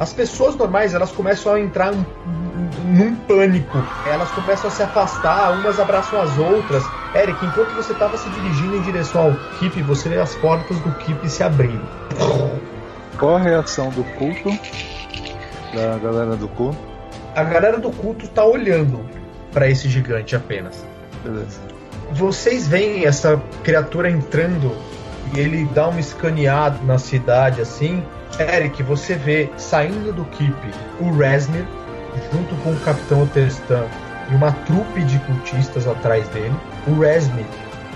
As 0.00 0.12
pessoas 0.12 0.54
normais 0.54 0.94
elas 0.94 1.10
começam 1.10 1.54
a 1.54 1.60
entrar 1.60 1.92
num, 1.92 2.04
num 2.84 3.14
pânico, 3.16 3.78
elas 4.06 4.30
começam 4.30 4.68
a 4.68 4.70
se 4.70 4.82
afastar, 4.82 5.50
umas 5.52 5.80
abraçam 5.80 6.20
as 6.20 6.38
outras. 6.38 6.84
Eric, 7.14 7.44
enquanto 7.44 7.74
você 7.74 7.92
estava 7.92 8.16
se 8.16 8.28
dirigindo 8.30 8.76
em 8.76 8.82
direção 8.82 9.22
ao 9.22 9.32
Keep, 9.58 9.82
você 9.82 10.08
vê 10.08 10.20
as 10.20 10.34
portas 10.36 10.78
do 10.80 10.92
Keep 10.92 11.28
se 11.28 11.42
abrindo. 11.42 11.82
Qual 13.18 13.36
a 13.36 13.40
reação 13.40 13.90
do 13.90 14.04
culto? 14.16 14.50
Da 15.74 15.98
galera 15.98 16.36
do 16.36 16.46
culto? 16.48 16.78
A 17.34 17.42
galera 17.42 17.78
do 17.78 17.90
culto 17.90 18.24
está 18.24 18.44
olhando 18.44 19.00
para 19.52 19.68
esse 19.68 19.88
gigante 19.88 20.36
apenas. 20.36 20.84
Beleza. 21.24 21.60
Vocês 22.12 22.68
veem 22.68 23.04
essa 23.04 23.42
criatura 23.64 24.08
entrando 24.08 24.72
e 25.34 25.40
ele 25.40 25.64
dá 25.74 25.88
uma 25.88 26.00
escaneada 26.00 26.78
na 26.84 26.98
cidade 26.98 27.60
assim. 27.60 28.02
Eric, 28.38 28.82
você 28.82 29.14
vê 29.14 29.50
saindo 29.56 30.12
do 30.12 30.24
Keep 30.26 30.54
o 31.00 31.10
Resnir 31.10 31.66
junto 32.32 32.54
com 32.62 32.70
o 32.70 32.80
Capitão 32.80 33.22
Otestan 33.22 33.86
e 34.30 34.34
uma 34.34 34.52
trupe 34.52 35.02
de 35.02 35.18
cultistas 35.20 35.86
atrás 35.86 36.28
dele. 36.28 36.54
O 36.86 37.00
Resnir, 37.00 37.46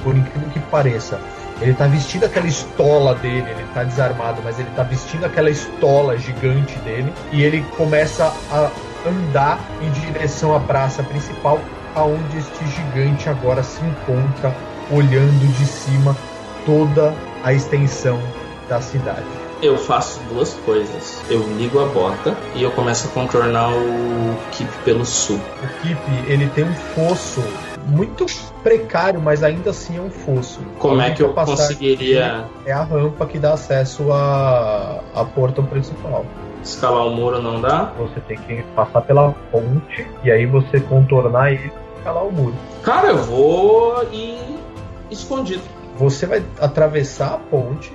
por 0.02 0.16
incrível 0.16 0.48
que 0.50 0.58
pareça, 0.60 1.20
ele 1.60 1.74
tá 1.74 1.86
vestindo 1.86 2.24
aquela 2.24 2.46
estola 2.46 3.14
dele, 3.14 3.50
ele 3.50 3.66
tá 3.72 3.84
desarmado, 3.84 4.40
mas 4.42 4.58
ele 4.58 4.68
tá 4.74 4.82
vestindo 4.82 5.24
aquela 5.24 5.50
estola 5.50 6.18
gigante 6.18 6.76
dele 6.80 7.12
e 7.30 7.42
ele 7.42 7.62
começa 7.76 8.32
a 8.50 8.70
andar 9.06 9.60
em 9.80 9.90
direção 9.90 10.54
à 10.56 10.60
praça 10.60 11.02
principal, 11.04 11.60
aonde 11.94 12.38
este 12.38 12.66
gigante 12.66 13.28
agora 13.28 13.62
se 13.62 13.80
encontra, 13.84 14.54
olhando 14.90 15.56
de 15.56 15.66
cima 15.66 16.16
toda 16.64 17.14
a 17.44 17.52
extensão 17.52 18.20
da 18.68 18.80
cidade. 18.80 19.41
Eu 19.62 19.78
faço 19.78 20.20
duas 20.28 20.54
coisas. 20.64 21.22
Eu 21.30 21.40
ligo 21.56 21.78
a 21.78 21.86
bota 21.86 22.36
e 22.56 22.62
eu 22.64 22.70
começo 22.72 23.06
a 23.06 23.10
contornar 23.12 23.70
o 23.72 24.36
Keep 24.50 24.70
pelo 24.84 25.04
sul. 25.04 25.36
O 25.36 25.82
Keep, 25.82 26.00
ele 26.26 26.48
tem 26.48 26.64
um 26.64 26.74
fosso 26.74 27.40
muito 27.86 28.26
precário, 28.62 29.20
mas 29.20 29.44
ainda 29.44 29.70
assim 29.70 29.98
é 29.98 30.00
um 30.00 30.10
fosso. 30.10 30.60
Como 30.80 31.00
A 31.00 31.06
é 31.06 31.10
que 31.12 31.22
eu 31.22 31.32
conseguiria 31.32 32.44
É 32.66 32.72
a 32.72 32.82
rampa 32.82 33.24
que 33.24 33.38
dá 33.38 33.54
acesso 33.54 34.12
à, 34.12 35.00
à 35.14 35.24
porta 35.24 35.62
principal. 35.62 36.24
escalar 36.62 37.06
o 37.06 37.10
muro? 37.10 37.40
Não 37.40 37.60
dá? 37.60 37.92
Você 37.98 38.20
tem 38.20 38.38
que 38.38 38.62
passar 38.74 39.02
pela 39.02 39.30
ponte 39.52 40.06
e 40.24 40.30
aí 40.32 40.44
você 40.44 40.80
contornar 40.80 41.52
e 41.52 41.70
escalar 41.98 42.24
o 42.24 42.32
muro. 42.32 42.54
Cara, 42.82 43.08
eu 43.10 43.18
vou 43.18 44.02
ir 44.12 44.58
escondido. 45.08 45.62
Você 45.98 46.26
vai 46.26 46.42
atravessar 46.60 47.34
a 47.34 47.38
ponte, 47.38 47.92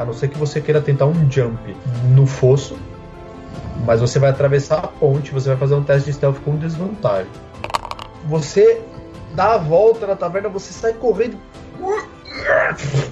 a 0.00 0.04
não 0.04 0.14
ser 0.14 0.28
que 0.28 0.38
você 0.38 0.62
queira 0.62 0.80
tentar 0.80 1.04
um 1.04 1.30
jump 1.30 1.76
no 2.14 2.26
fosso, 2.26 2.74
mas 3.84 4.00
você 4.00 4.18
vai 4.18 4.30
atravessar 4.30 4.78
a 4.78 4.88
ponte, 4.88 5.30
você 5.30 5.50
vai 5.50 5.58
fazer 5.58 5.74
um 5.74 5.82
teste 5.82 6.06
de 6.06 6.16
stealth 6.16 6.38
com 6.42 6.56
desvantagem. 6.56 7.30
Você 8.24 8.80
dá 9.34 9.54
a 9.54 9.58
volta 9.58 10.06
na 10.06 10.16
taverna, 10.16 10.48
você 10.48 10.72
sai 10.72 10.94
correndo. 10.94 11.36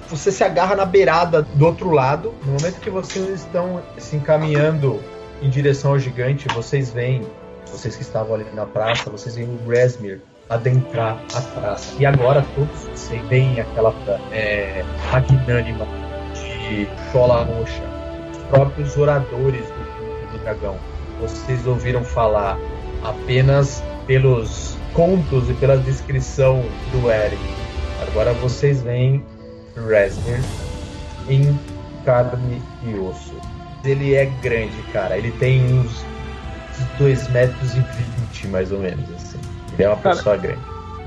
Você 0.08 0.32
se 0.32 0.42
agarra 0.42 0.74
na 0.74 0.86
beirada 0.86 1.42
do 1.42 1.66
outro 1.66 1.90
lado. 1.90 2.32
No 2.46 2.52
momento 2.52 2.80
que 2.80 2.88
vocês 2.88 3.28
estão 3.28 3.82
se 3.98 4.16
encaminhando 4.16 4.98
em 5.42 5.50
direção 5.50 5.90
ao 5.90 5.98
gigante, 5.98 6.48
vocês 6.54 6.90
veem, 6.90 7.20
vocês 7.66 7.96
que 7.96 8.02
estavam 8.02 8.34
ali 8.34 8.46
na 8.54 8.64
praça, 8.64 9.10
vocês 9.10 9.36
veem 9.36 9.58
o 9.66 9.70
Resmir 9.70 10.22
adentrar 10.48 11.22
a 11.34 11.40
praça. 11.42 11.94
E 11.98 12.06
agora 12.06 12.42
todos 12.54 12.84
vocês 12.84 13.22
veem 13.28 13.60
aquela 13.60 13.94
é, 14.32 14.82
magnânima 15.12 16.07
de 16.68 16.88
Chola 17.10 17.44
Roxa, 17.44 17.82
os 18.30 18.38
próprios 18.50 18.96
oradores 18.96 19.64
do 19.66 19.96
culto 19.96 20.32
do 20.32 20.38
dragão. 20.38 20.76
Vocês 21.20 21.66
ouviram 21.66 22.04
falar 22.04 22.58
apenas 23.02 23.82
pelos 24.06 24.76
contos 24.92 25.48
e 25.50 25.54
pela 25.54 25.76
descrição 25.76 26.62
do 26.92 27.10
Eric. 27.10 27.42
Agora 28.08 28.32
vocês 28.34 28.82
veem 28.82 29.24
Resner 29.88 30.40
em 31.28 31.58
carne 32.04 32.62
e 32.84 32.94
osso. 32.94 33.34
Ele 33.84 34.14
é 34.14 34.26
grande, 34.42 34.80
cara. 34.92 35.16
Ele 35.16 35.30
tem 35.32 35.62
uns 35.72 36.04
2 36.98 37.28
metros 37.30 37.74
e 37.74 37.80
20, 37.80 38.48
mais 38.48 38.72
ou 38.72 38.80
menos, 38.80 39.04
assim. 39.14 39.38
Ele 39.72 39.84
é 39.84 39.88
uma 39.88 39.96
Cara, 39.96 40.16
pessoa 40.16 40.36
grande. 40.36 40.60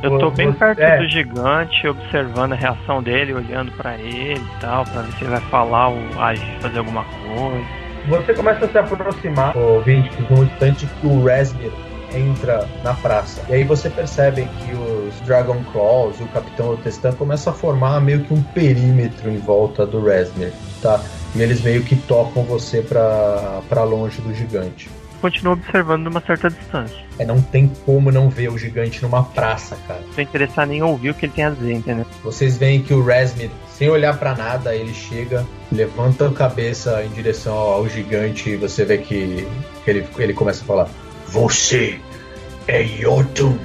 Eu 0.04 0.18
tô 0.18 0.32
bem 0.32 0.52
perto 0.52 0.80
é. 0.80 0.98
do 0.98 1.10
gigante, 1.10 1.88
observando 1.88 2.54
a 2.54 2.56
reação 2.56 3.04
dele, 3.04 3.34
olhando 3.34 3.72
pra 3.74 3.96
ele 3.96 4.40
e 4.40 4.60
tal, 4.60 4.84
pra 4.86 5.02
ver 5.02 5.12
se 5.14 5.24
ele 5.24 5.32
vai 5.32 5.42
falar 5.42 5.90
ou 5.90 6.00
agir, 6.20 6.58
fazer 6.60 6.80
alguma 6.80 7.04
coisa. 7.04 7.82
Você 8.08 8.34
começa 8.34 8.66
a 8.66 8.70
se 8.70 8.78
aproximar, 8.78 9.56
ouvinte, 9.56 10.10
num 10.30 10.44
instante 10.44 10.88
que 10.88 11.08
o 11.08 11.24
Resmir 11.24 11.72
entra 12.14 12.68
na 12.84 12.94
praça. 12.94 13.42
E 13.50 13.54
aí 13.54 13.64
você 13.64 13.90
percebe 13.90 14.48
que 14.60 14.74
os 14.74 15.20
Dragon 15.22 15.64
Claws 15.72 16.20
e 16.20 16.24
o 16.24 16.28
Capitão 16.28 16.72
Otestan 16.72 17.14
começam 17.14 17.54
a 17.54 17.56
formar 17.56 18.02
meio 18.02 18.22
que 18.22 18.34
um 18.34 18.42
perímetro 18.42 19.30
em 19.30 19.38
volta 19.38 19.86
do 19.86 20.04
Resmir, 20.04 20.52
tá? 20.82 21.00
E 21.36 21.42
eles 21.42 21.62
meio 21.62 21.84
que 21.84 21.96
tocam 21.96 22.44
você 22.44 22.82
pra, 22.82 23.62
pra 23.70 23.84
longe 23.84 24.20
do 24.22 24.34
gigante. 24.34 24.90
Continuo 25.22 25.54
observando 25.54 26.02
de 26.04 26.10
uma 26.10 26.20
certa 26.20 26.50
distância. 26.50 26.98
É, 27.20 27.26
não 27.26 27.40
tem 27.40 27.72
como 27.86 28.12
não 28.12 28.28
ver 28.28 28.50
o 28.50 28.58
gigante 28.58 29.04
numa 29.04 29.24
praça, 29.24 29.78
cara. 29.88 30.02
Não 30.02 30.14
tô 30.16 30.22
interessado 30.22 30.72
em 30.72 30.82
ouvir 30.82 31.12
o 31.12 31.14
que 31.14 31.28
ele 31.28 31.34
tem 31.34 31.46
a 31.46 31.52
dizer, 31.52 31.74
entendeu? 31.74 32.08
Vocês 32.24 32.58
veem 32.58 32.82
que 32.82 32.92
o 32.92 33.06
Resmir, 33.06 33.52
sem 33.70 33.88
olhar 33.88 34.18
pra 34.18 34.34
nada, 34.34 34.76
ele 34.76 34.94
chega, 34.96 35.46
levanta 35.72 36.28
a 36.28 36.32
cabeça 36.32 37.04
em 37.04 37.10
direção 37.10 37.54
ao 37.54 37.88
gigante 37.88 38.50
e 38.50 38.58
você 38.58 38.84
vê 38.84 38.98
que, 38.98 39.48
que 39.86 39.92
ele, 39.92 40.08
ele 40.18 40.34
começa 40.34 40.64
a 40.64 40.66
falar: 40.66 40.90
Você 41.28 42.00
é 42.68 42.82
Yotun. 42.82 43.58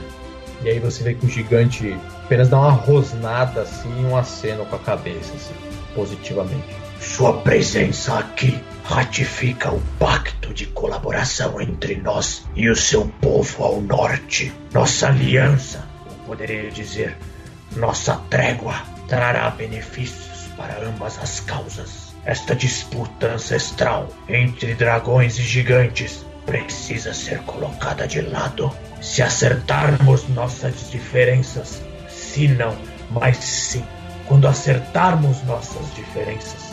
E 0.63 0.69
aí 0.69 0.79
você 0.79 1.03
vê 1.03 1.15
que 1.15 1.25
o 1.25 1.29
gigante 1.29 1.97
apenas 2.25 2.51
dá 2.51 2.59
uma 2.59 2.73
rosnada 2.73 3.63
assim 3.63 3.89
e 4.03 4.05
um 4.05 4.17
aceno 4.17 4.67
com 4.67 4.77
a 4.77 4.79
cabeça, 4.79 5.33
assim, 5.35 5.55
positivamente. 5.95 6.65
Sua 7.01 7.35
presença 7.35 8.19
aqui 8.19 8.61
ratifica 8.89 9.71
o 9.73 9.81
pacto 9.99 10.55
de 10.55 10.67
colaboração 10.67 11.61
entre 11.61 11.97
nós 11.97 12.47
e 12.55 12.69
o 12.69 12.77
seu 12.77 13.07
povo 13.21 13.65
ao 13.65 13.81
norte. 13.81 14.53
Nossa 14.73 15.09
aliança, 15.09 15.85
ou 16.07 16.13
poderia 16.27 16.71
dizer, 16.71 17.17
nossa 17.75 18.17
trégua, 18.31 18.83
trará 19.09 19.51
benefícios 19.51 20.49
para 20.57 20.87
ambas 20.87 21.19
as 21.19 21.41
causas. 21.41 22.15
Esta 22.25 22.55
disputa 22.55 23.35
ancestral 23.35 24.09
entre 24.29 24.75
dragões 24.75 25.39
e 25.39 25.43
gigantes 25.43 26.25
precisa 26.45 27.13
ser 27.13 27.41
colocada 27.41 28.07
de 28.07 28.21
lado. 28.21 28.73
Se 29.01 29.23
acertarmos 29.23 30.29
nossas 30.29 30.91
diferenças, 30.91 31.83
se 32.09 32.49
não, 32.49 32.77
mas 33.11 33.37
sim, 33.39 33.85
quando 34.27 34.49
acertarmos 34.49 35.43
nossas 35.45 35.95
diferenças, 35.95 36.66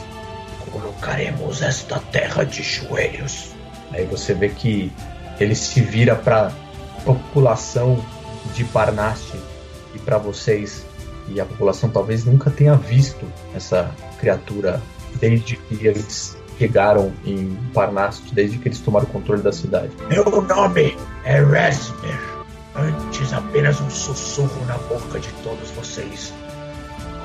colocaremos 0.74 1.62
esta 1.62 2.00
terra 2.12 2.44
de 2.44 2.64
joelhos. 2.64 3.52
Aí 3.92 4.06
você 4.06 4.34
vê 4.34 4.50
que 4.50 4.92
ele 5.40 5.54
se 5.54 5.80
vira 5.80 6.16
pra 6.16 6.52
população 7.06 8.04
de 8.56 8.64
Parnasse 8.66 9.38
e 9.94 10.00
pra 10.00 10.18
vocês. 10.18 10.84
E 11.30 11.40
a 11.40 11.46
população 11.46 11.90
talvez 11.90 12.26
nunca 12.26 12.50
tenha 12.50 12.76
visto 12.76 13.26
essa 13.56 13.90
criatura 14.20 14.82
desde 15.20 15.56
que 15.56 15.88
eles 15.88 16.36
chegaram 16.58 17.14
em 17.26 17.56
Parnasse, 17.74 18.22
desde 18.34 18.58
que 18.58 18.68
eles 18.68 18.80
tomaram 18.80 19.06
o 19.06 19.10
controle 19.10 19.42
da 19.42 19.52
cidade. 19.52 19.92
Meu 20.10 20.26
nome 20.26 20.98
é 21.24 21.42
Resmer. 21.42 22.20
Antes 22.76 23.32
apenas 23.32 23.80
um 23.80 23.90
sussurro 23.90 24.66
na 24.66 24.78
boca 24.80 25.20
de 25.20 25.30
todos 25.44 25.70
vocês. 25.72 26.34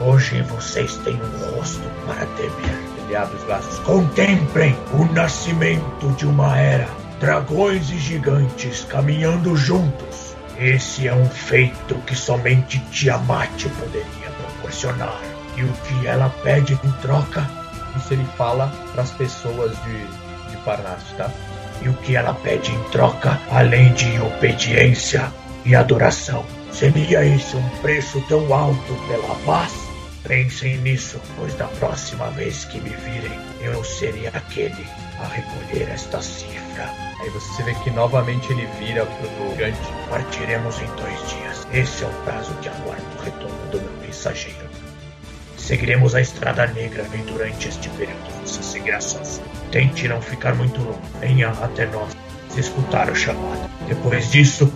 Hoje 0.00 0.42
vocês 0.42 0.96
têm 0.98 1.14
um 1.14 1.56
rosto 1.56 1.82
para 2.06 2.26
temer. 2.36 2.97
Ele 3.08 3.16
abre 3.16 3.36
os 3.36 3.44
braços. 3.44 3.78
Contemplem 3.80 4.76
o 4.92 5.06
nascimento 5.06 6.08
de 6.12 6.26
uma 6.26 6.58
era. 6.58 6.86
Dragões 7.18 7.90
e 7.90 7.98
gigantes 7.98 8.84
caminhando 8.84 9.56
juntos. 9.56 10.36
Esse 10.58 11.08
é 11.08 11.14
um 11.14 11.28
feito 11.28 11.94
que 12.06 12.14
somente 12.14 12.78
Tiamat 12.90 13.64
poderia 13.80 14.30
proporcionar. 14.36 15.18
E 15.56 15.62
o 15.62 15.72
que 15.72 16.06
ela 16.06 16.28
pede 16.42 16.74
em 16.74 16.90
troca? 17.00 17.48
Isso 17.96 18.12
ele 18.12 18.26
fala 18.36 18.70
pras 18.92 19.10
pessoas 19.12 19.72
de, 19.84 20.50
de 20.50 20.56
Parnasse, 20.58 21.14
tá? 21.16 21.30
E 21.80 21.88
o 21.88 21.94
que 21.94 22.14
ela 22.14 22.34
pede 22.34 22.72
em 22.72 22.82
troca, 22.90 23.40
além 23.50 23.92
de 23.94 24.20
obediência 24.20 25.32
e 25.64 25.74
adoração? 25.74 26.44
Seria 26.72 27.24
esse 27.24 27.56
um 27.56 27.68
preço 27.80 28.20
tão 28.28 28.52
alto 28.52 28.94
pela 29.08 29.34
paz? 29.46 29.87
Pensem 30.28 30.76
nisso, 30.76 31.18
pois 31.36 31.54
da 31.54 31.66
próxima 31.66 32.30
vez 32.32 32.66
que 32.66 32.78
me 32.78 32.90
virem, 32.90 33.40
eu 33.62 33.82
serei 33.82 34.26
aquele 34.26 34.86
a 35.18 35.26
recolher 35.26 35.88
esta 35.88 36.20
cifra. 36.20 36.92
Aí 37.18 37.30
você 37.30 37.62
vê 37.62 37.74
que 37.76 37.90
novamente 37.90 38.52
ele 38.52 38.66
vira 38.78 39.06
pro 39.06 39.50
gigante. 39.52 39.78
Partiremos 40.10 40.80
em 40.82 40.86
dois 40.96 41.30
dias. 41.30 41.66
Esse 41.72 42.04
é 42.04 42.06
o 42.06 42.12
prazo 42.24 42.52
que 42.60 42.68
aguardo 42.68 43.06
o 43.18 43.22
retorno 43.22 43.70
do 43.70 43.80
meu 43.80 44.06
mensageiro. 44.06 44.68
Seguiremos 45.56 46.14
a 46.14 46.20
Estrada 46.20 46.66
Negra 46.66 47.06
e 47.14 47.18
durante 47.22 47.68
este 47.68 47.88
período 47.90 48.46
você 48.46 48.62
seguirá 48.62 49.00
sozinho. 49.00 49.46
Tente 49.72 50.06
não 50.08 50.20
ficar 50.20 50.54
muito 50.54 50.78
longe. 50.82 51.00
Venha 51.20 51.48
até 51.48 51.86
nós 51.86 52.14
se 52.50 52.60
escutar 52.60 53.10
o 53.10 53.16
chamado. 53.16 53.70
Depois 53.88 54.30
disso, 54.30 54.70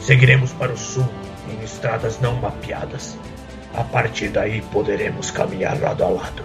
seguiremos 0.00 0.52
para 0.54 0.72
o 0.72 0.76
sul 0.76 1.08
em 1.48 1.64
estradas 1.64 2.18
não 2.20 2.34
mapeadas. 2.34 3.16
A 3.78 3.84
partir 3.84 4.30
daí 4.30 4.60
poderemos 4.60 5.30
caminhar 5.30 5.80
lado 5.80 6.02
a 6.02 6.08
lado. 6.08 6.42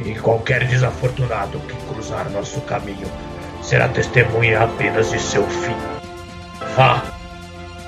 E 0.00 0.12
qualquer 0.16 0.66
desafortunado 0.66 1.60
que 1.60 1.76
cruzar 1.86 2.28
nosso 2.30 2.60
caminho 2.62 3.06
será 3.62 3.86
testemunha 3.86 4.64
apenas 4.64 5.08
de 5.12 5.20
seu 5.20 5.46
fim. 5.46 5.76
Vá! 6.74 7.04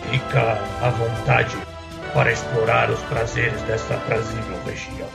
Fica 0.08 0.62
à 0.80 0.88
vontade 0.90 1.56
para 2.14 2.30
explorar 2.30 2.90
os 2.90 3.00
prazeres 3.00 3.60
desta 3.62 3.94
aprazível 3.94 4.56
região. 4.64 5.08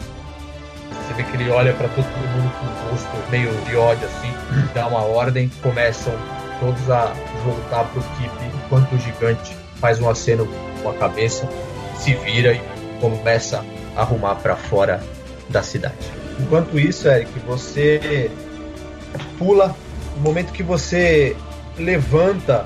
Você 0.92 1.14
vê 1.14 1.24
que 1.24 1.38
ele 1.38 1.50
olha 1.50 1.74
pra 1.74 1.88
todo 1.88 2.06
mundo 2.06 2.52
com 2.60 2.66
o 2.66 2.92
rosto 2.92 3.32
meio 3.32 3.52
de 3.64 3.78
ódio 3.78 4.06
assim, 4.06 4.34
dá 4.76 4.86
uma 4.88 5.04
ordem, 5.04 5.50
começam 5.64 6.14
todos 6.60 6.90
a 6.90 7.14
voltar 7.46 7.86
pro 7.86 8.04
keep, 8.18 8.34
enquanto 8.66 8.94
o 8.94 9.00
gigante 9.00 9.56
faz 9.80 10.02
um 10.02 10.10
aceno 10.10 10.46
com 10.84 10.90
a 10.90 10.94
cabeça, 10.94 11.48
se 11.98 12.14
vira 12.16 12.52
e 12.52 12.75
começa 13.00 13.64
a 13.96 14.02
arrumar 14.02 14.36
pra 14.36 14.56
fora 14.56 15.02
da 15.50 15.62
cidade. 15.62 15.96
Enquanto 16.40 16.80
isso, 16.80 17.08
Eric, 17.08 17.32
você 17.40 18.30
pula 19.38 19.76
no 20.16 20.22
momento 20.22 20.52
que 20.52 20.64
você 20.64 21.36
levanta 21.78 22.66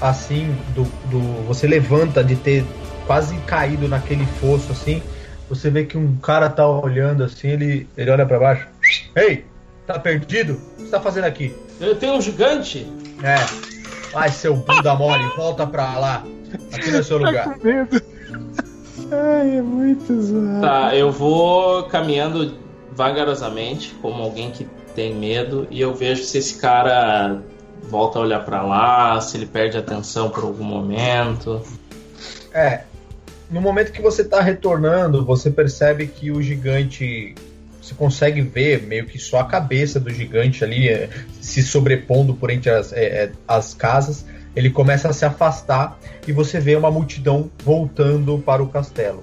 assim 0.00 0.54
do, 0.74 0.84
do 1.08 1.46
você 1.46 1.66
levanta 1.66 2.22
de 2.22 2.36
ter 2.36 2.64
quase 3.06 3.36
caído 3.38 3.88
naquele 3.88 4.26
fosso 4.40 4.72
assim, 4.72 5.02
você 5.48 5.70
vê 5.70 5.84
que 5.84 5.96
um 5.96 6.16
cara 6.16 6.48
tá 6.48 6.66
olhando 6.68 7.24
assim, 7.24 7.48
ele 7.48 7.88
ele 7.96 8.10
olha 8.10 8.26
pra 8.26 8.38
baixo. 8.38 8.68
Ei, 9.16 9.44
tá 9.86 9.98
perdido? 9.98 10.52
O 10.52 10.76
que 10.76 10.82
você 10.82 10.90
tá 10.90 11.00
fazendo 11.00 11.24
aqui? 11.24 11.54
Eu 11.80 11.96
tenho 11.96 12.14
um 12.14 12.20
gigante? 12.20 12.86
É. 13.22 13.36
Ai, 14.14 14.30
seu 14.30 14.54
bunda 14.56 14.94
mole, 14.94 15.24
volta 15.36 15.66
pra 15.66 15.98
lá. 15.98 16.24
Aqui 16.72 16.90
não 16.90 17.00
é 17.00 17.02
seu 17.02 17.18
lugar. 17.18 17.54
com 17.54 17.66
medo. 17.66 18.02
Ai, 19.10 19.58
é 19.58 19.62
muito 19.62 20.20
zoado. 20.20 20.60
Tá, 20.60 20.94
eu 20.94 21.10
vou 21.10 21.84
caminhando 21.84 22.54
vagarosamente, 22.92 23.94
como 24.02 24.22
alguém 24.22 24.50
que 24.50 24.66
tem 24.94 25.14
medo, 25.14 25.66
e 25.70 25.80
eu 25.80 25.94
vejo 25.94 26.24
se 26.24 26.38
esse 26.38 26.58
cara 26.58 27.40
volta 27.88 28.18
a 28.18 28.22
olhar 28.22 28.44
pra 28.44 28.62
lá, 28.62 29.20
se 29.20 29.36
ele 29.36 29.46
perde 29.46 29.76
a 29.76 29.80
atenção 29.80 30.30
por 30.30 30.44
algum 30.44 30.64
momento. 30.64 31.62
É. 32.52 32.82
No 33.50 33.60
momento 33.60 33.92
que 33.92 34.02
você 34.02 34.24
tá 34.24 34.40
retornando, 34.40 35.24
você 35.24 35.50
percebe 35.50 36.06
que 36.06 36.30
o 36.30 36.42
gigante. 36.42 37.34
Você 37.80 37.94
consegue 37.94 38.42
ver 38.42 38.82
meio 38.82 39.06
que 39.06 39.18
só 39.18 39.40
a 39.40 39.44
cabeça 39.44 39.98
do 39.98 40.10
gigante 40.10 40.62
ali 40.62 40.88
é, 40.88 41.08
se 41.40 41.62
sobrepondo 41.62 42.34
por 42.34 42.50
entre 42.50 42.68
as, 42.68 42.92
é, 42.92 43.32
as 43.46 43.72
casas. 43.72 44.26
Ele 44.56 44.70
começa 44.70 45.08
a 45.08 45.12
se 45.12 45.24
afastar 45.24 45.98
e 46.26 46.32
você 46.32 46.58
vê 46.58 46.74
uma 46.76 46.90
multidão 46.90 47.50
voltando 47.64 48.38
para 48.38 48.62
o 48.62 48.68
castelo. 48.68 49.22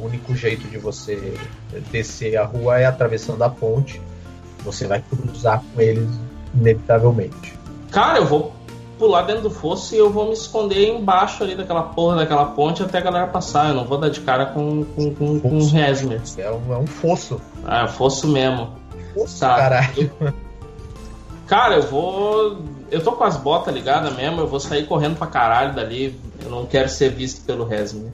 O 0.00 0.04
único 0.04 0.34
jeito 0.34 0.66
de 0.68 0.78
você 0.78 1.34
descer 1.90 2.36
a 2.36 2.44
rua 2.44 2.78
é 2.78 2.84
atravessando 2.86 3.42
a 3.42 3.48
ponte. 3.48 4.00
Você 4.64 4.86
vai 4.86 5.00
cruzar 5.02 5.62
com 5.74 5.80
eles 5.80 6.08
inevitavelmente. 6.54 7.54
Cara, 7.90 8.18
eu 8.18 8.26
vou 8.26 8.52
pular 8.98 9.22
dentro 9.22 9.42
do 9.42 9.50
fosso 9.50 9.94
e 9.94 9.98
eu 9.98 10.10
vou 10.10 10.26
me 10.26 10.32
esconder 10.32 10.88
embaixo 10.88 11.42
ali 11.44 11.54
daquela 11.54 11.82
porra 11.82 12.16
daquela 12.16 12.46
ponte 12.46 12.82
até 12.82 12.98
a 12.98 13.00
galera 13.02 13.26
passar. 13.28 13.68
Eu 13.68 13.74
não 13.74 13.84
vou 13.84 13.98
dar 13.98 14.08
de 14.08 14.20
cara 14.20 14.46
com, 14.46 14.84
com, 14.84 15.14
com, 15.14 15.38
com 15.40 15.48
um 15.48 15.70
Resmer. 15.70 16.20
É 16.38 16.50
um, 16.50 16.72
é 16.74 16.78
um 16.78 16.86
fosso. 16.86 17.40
Ah, 17.64 17.84
é 17.84 17.88
fosso 17.88 18.26
mesmo. 18.28 18.70
Fosso, 19.14 19.38
Tá. 19.40 19.56
caralho. 19.56 20.10
Cara, 21.46 21.76
eu 21.76 21.82
vou. 21.82 22.58
Eu 22.90 23.02
tô 23.02 23.12
com 23.12 23.24
as 23.24 23.36
botas 23.36 23.74
ligadas 23.74 24.14
mesmo, 24.14 24.40
eu 24.40 24.46
vou 24.46 24.60
sair 24.60 24.86
correndo 24.86 25.16
pra 25.16 25.26
caralho 25.26 25.74
dali. 25.74 26.18
Eu 26.44 26.50
não 26.50 26.66
quero 26.66 26.88
ser 26.88 27.10
visto 27.10 27.44
pelo 27.44 27.64
Resmer. 27.66 28.10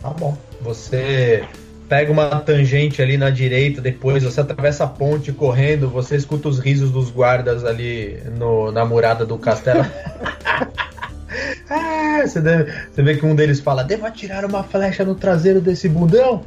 Tá 0.00 0.10
bom. 0.10 0.36
Você 0.60 1.44
pega 1.88 2.12
uma 2.12 2.28
tangente 2.40 3.02
ali 3.02 3.16
na 3.16 3.30
direita, 3.30 3.80
depois 3.80 4.22
você 4.22 4.40
atravessa 4.40 4.84
a 4.84 4.86
ponte 4.86 5.32
correndo, 5.32 5.88
você 5.88 6.14
escuta 6.14 6.48
os 6.48 6.60
risos 6.60 6.92
dos 6.92 7.10
guardas 7.10 7.64
ali 7.64 8.22
no, 8.38 8.70
na 8.70 8.84
murada 8.84 9.26
do 9.26 9.36
castelo. 9.36 9.84
ah, 11.68 12.22
você, 12.24 12.40
deve- 12.40 12.72
você 12.92 13.02
vê 13.02 13.16
que 13.16 13.26
um 13.26 13.34
deles 13.34 13.58
fala: 13.60 13.82
Devo 13.82 14.06
atirar 14.06 14.44
uma 14.44 14.62
flecha 14.62 15.04
no 15.04 15.16
traseiro 15.16 15.60
desse 15.60 15.88
bundão? 15.88 16.42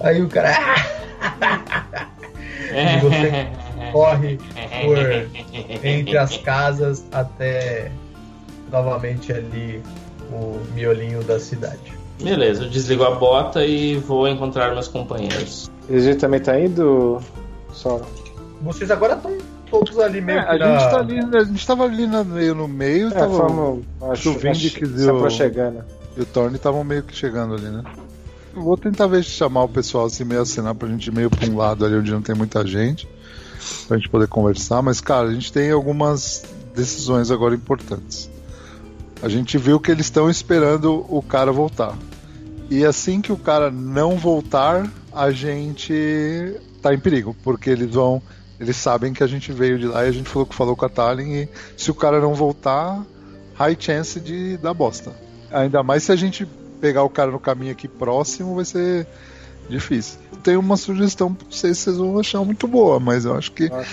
Aí 0.00 0.20
o 0.20 0.28
cara. 0.28 0.50
E 2.70 3.00
você 3.00 3.48
corre 3.92 4.38
por 4.84 5.84
entre 5.84 6.16
as 6.18 6.36
casas 6.38 7.04
até 7.12 7.90
novamente 8.70 9.32
ali 9.32 9.82
o 10.32 10.58
miolinho 10.74 11.22
da 11.24 11.38
cidade. 11.40 11.96
Beleza, 12.22 12.64
eu 12.64 12.68
desligo 12.70 13.04
a 13.04 13.12
bota 13.14 13.64
e 13.64 13.96
vou 13.96 14.28
encontrar 14.28 14.72
meus 14.72 14.88
companheiros. 14.88 15.70
E 15.88 15.96
a 15.96 16.00
gente 16.00 16.18
também 16.18 16.40
tá 16.40 16.58
indo? 16.58 17.20
Só. 17.72 18.00
Vocês 18.60 18.90
agora 18.90 19.14
estão 19.14 19.38
todos 19.70 19.98
ali 20.00 20.20
meio 20.20 20.38
É, 20.40 20.44
que 20.44 20.50
a 20.50 20.58
na- 20.58 20.78
gente 20.78 20.90
tá 20.90 20.98
ali, 20.98 21.18
a 21.36 21.44
gente 21.44 21.66
tava 21.66 21.84
ali 21.84 22.06
na- 22.06 22.24
meio 22.24 22.54
no 22.54 22.66
meio, 22.66 23.08
É, 23.08 23.10
tava, 23.12 23.28
vamos. 23.46 23.84
Acho, 24.02 24.30
o 24.30 24.34
Vindic 24.34 24.82
acho, 24.84 24.94
e 24.94 24.98
se 24.98 25.06
o- 25.10 25.16
aproximando. 25.16 25.84
e 26.16 26.20
o 26.22 26.26
Thorne 26.26 26.56
estavam 26.56 26.82
meio 26.82 27.02
que 27.04 27.14
chegando 27.14 27.54
ali, 27.54 27.66
né? 27.66 27.84
Eu 28.56 28.62
vou 28.62 28.76
tentar 28.76 29.06
ver 29.06 29.22
se 29.22 29.30
chamar 29.30 29.62
o 29.62 29.68
pessoal 29.68 30.06
assim, 30.06 30.24
meio 30.24 30.40
assinar 30.42 30.74
pra 30.74 30.88
gente 30.88 31.06
ir 31.06 31.14
meio 31.14 31.30
pra 31.30 31.48
um 31.48 31.56
lado 31.56 31.84
ali 31.86 31.94
onde 31.94 32.10
não 32.10 32.20
tem 32.20 32.34
muita 32.34 32.66
gente, 32.66 33.06
pra 33.86 33.96
gente 33.96 34.08
poder 34.08 34.28
conversar, 34.28 34.82
mas 34.82 35.00
cara, 35.00 35.28
a 35.28 35.32
gente 35.32 35.52
tem 35.52 35.70
algumas 35.70 36.44
decisões 36.74 37.30
agora 37.30 37.54
importantes. 37.54 38.30
A 39.20 39.28
gente 39.28 39.58
viu 39.58 39.80
que 39.80 39.90
eles 39.90 40.06
estão 40.06 40.30
esperando 40.30 41.04
o 41.08 41.20
cara 41.20 41.50
voltar. 41.50 41.96
E 42.70 42.84
assim 42.84 43.20
que 43.20 43.32
o 43.32 43.36
cara 43.36 43.70
não 43.70 44.16
voltar, 44.16 44.88
a 45.12 45.30
gente 45.30 46.54
tá 46.80 46.94
em 46.94 46.98
perigo, 46.98 47.34
porque 47.42 47.70
eles 47.70 47.90
vão. 47.92 48.22
Eles 48.60 48.76
sabem 48.76 49.12
que 49.12 49.22
a 49.22 49.26
gente 49.26 49.52
veio 49.52 49.78
de 49.78 49.86
lá 49.86 50.04
e 50.04 50.08
a 50.08 50.12
gente 50.12 50.28
falou 50.28 50.46
que 50.46 50.54
falou 50.54 50.76
com 50.76 50.84
a 50.84 50.88
Talin 50.88 51.32
e 51.32 51.48
se 51.76 51.90
o 51.90 51.94
cara 51.94 52.20
não 52.20 52.34
voltar, 52.34 53.04
high 53.54 53.76
chance 53.78 54.20
de 54.20 54.56
dar 54.56 54.74
bosta. 54.74 55.12
Ainda 55.50 55.82
mais 55.82 56.02
se 56.02 56.12
a 56.12 56.16
gente 56.16 56.46
pegar 56.80 57.02
o 57.02 57.10
cara 57.10 57.30
no 57.30 57.40
caminho 57.40 57.72
aqui 57.72 57.88
próximo, 57.88 58.54
vai 58.56 58.64
ser 58.64 59.06
difícil. 59.68 60.18
Tem 60.42 60.56
uma 60.56 60.76
sugestão, 60.76 61.30
não 61.30 61.50
sei 61.50 61.74
se 61.74 61.82
vocês 61.82 61.96
vão 61.96 62.18
achar 62.18 62.44
muito 62.44 62.66
boa, 62.66 62.98
mas 63.00 63.24
eu 63.24 63.34
acho 63.34 63.52
que 63.52 63.64
é. 63.64 63.84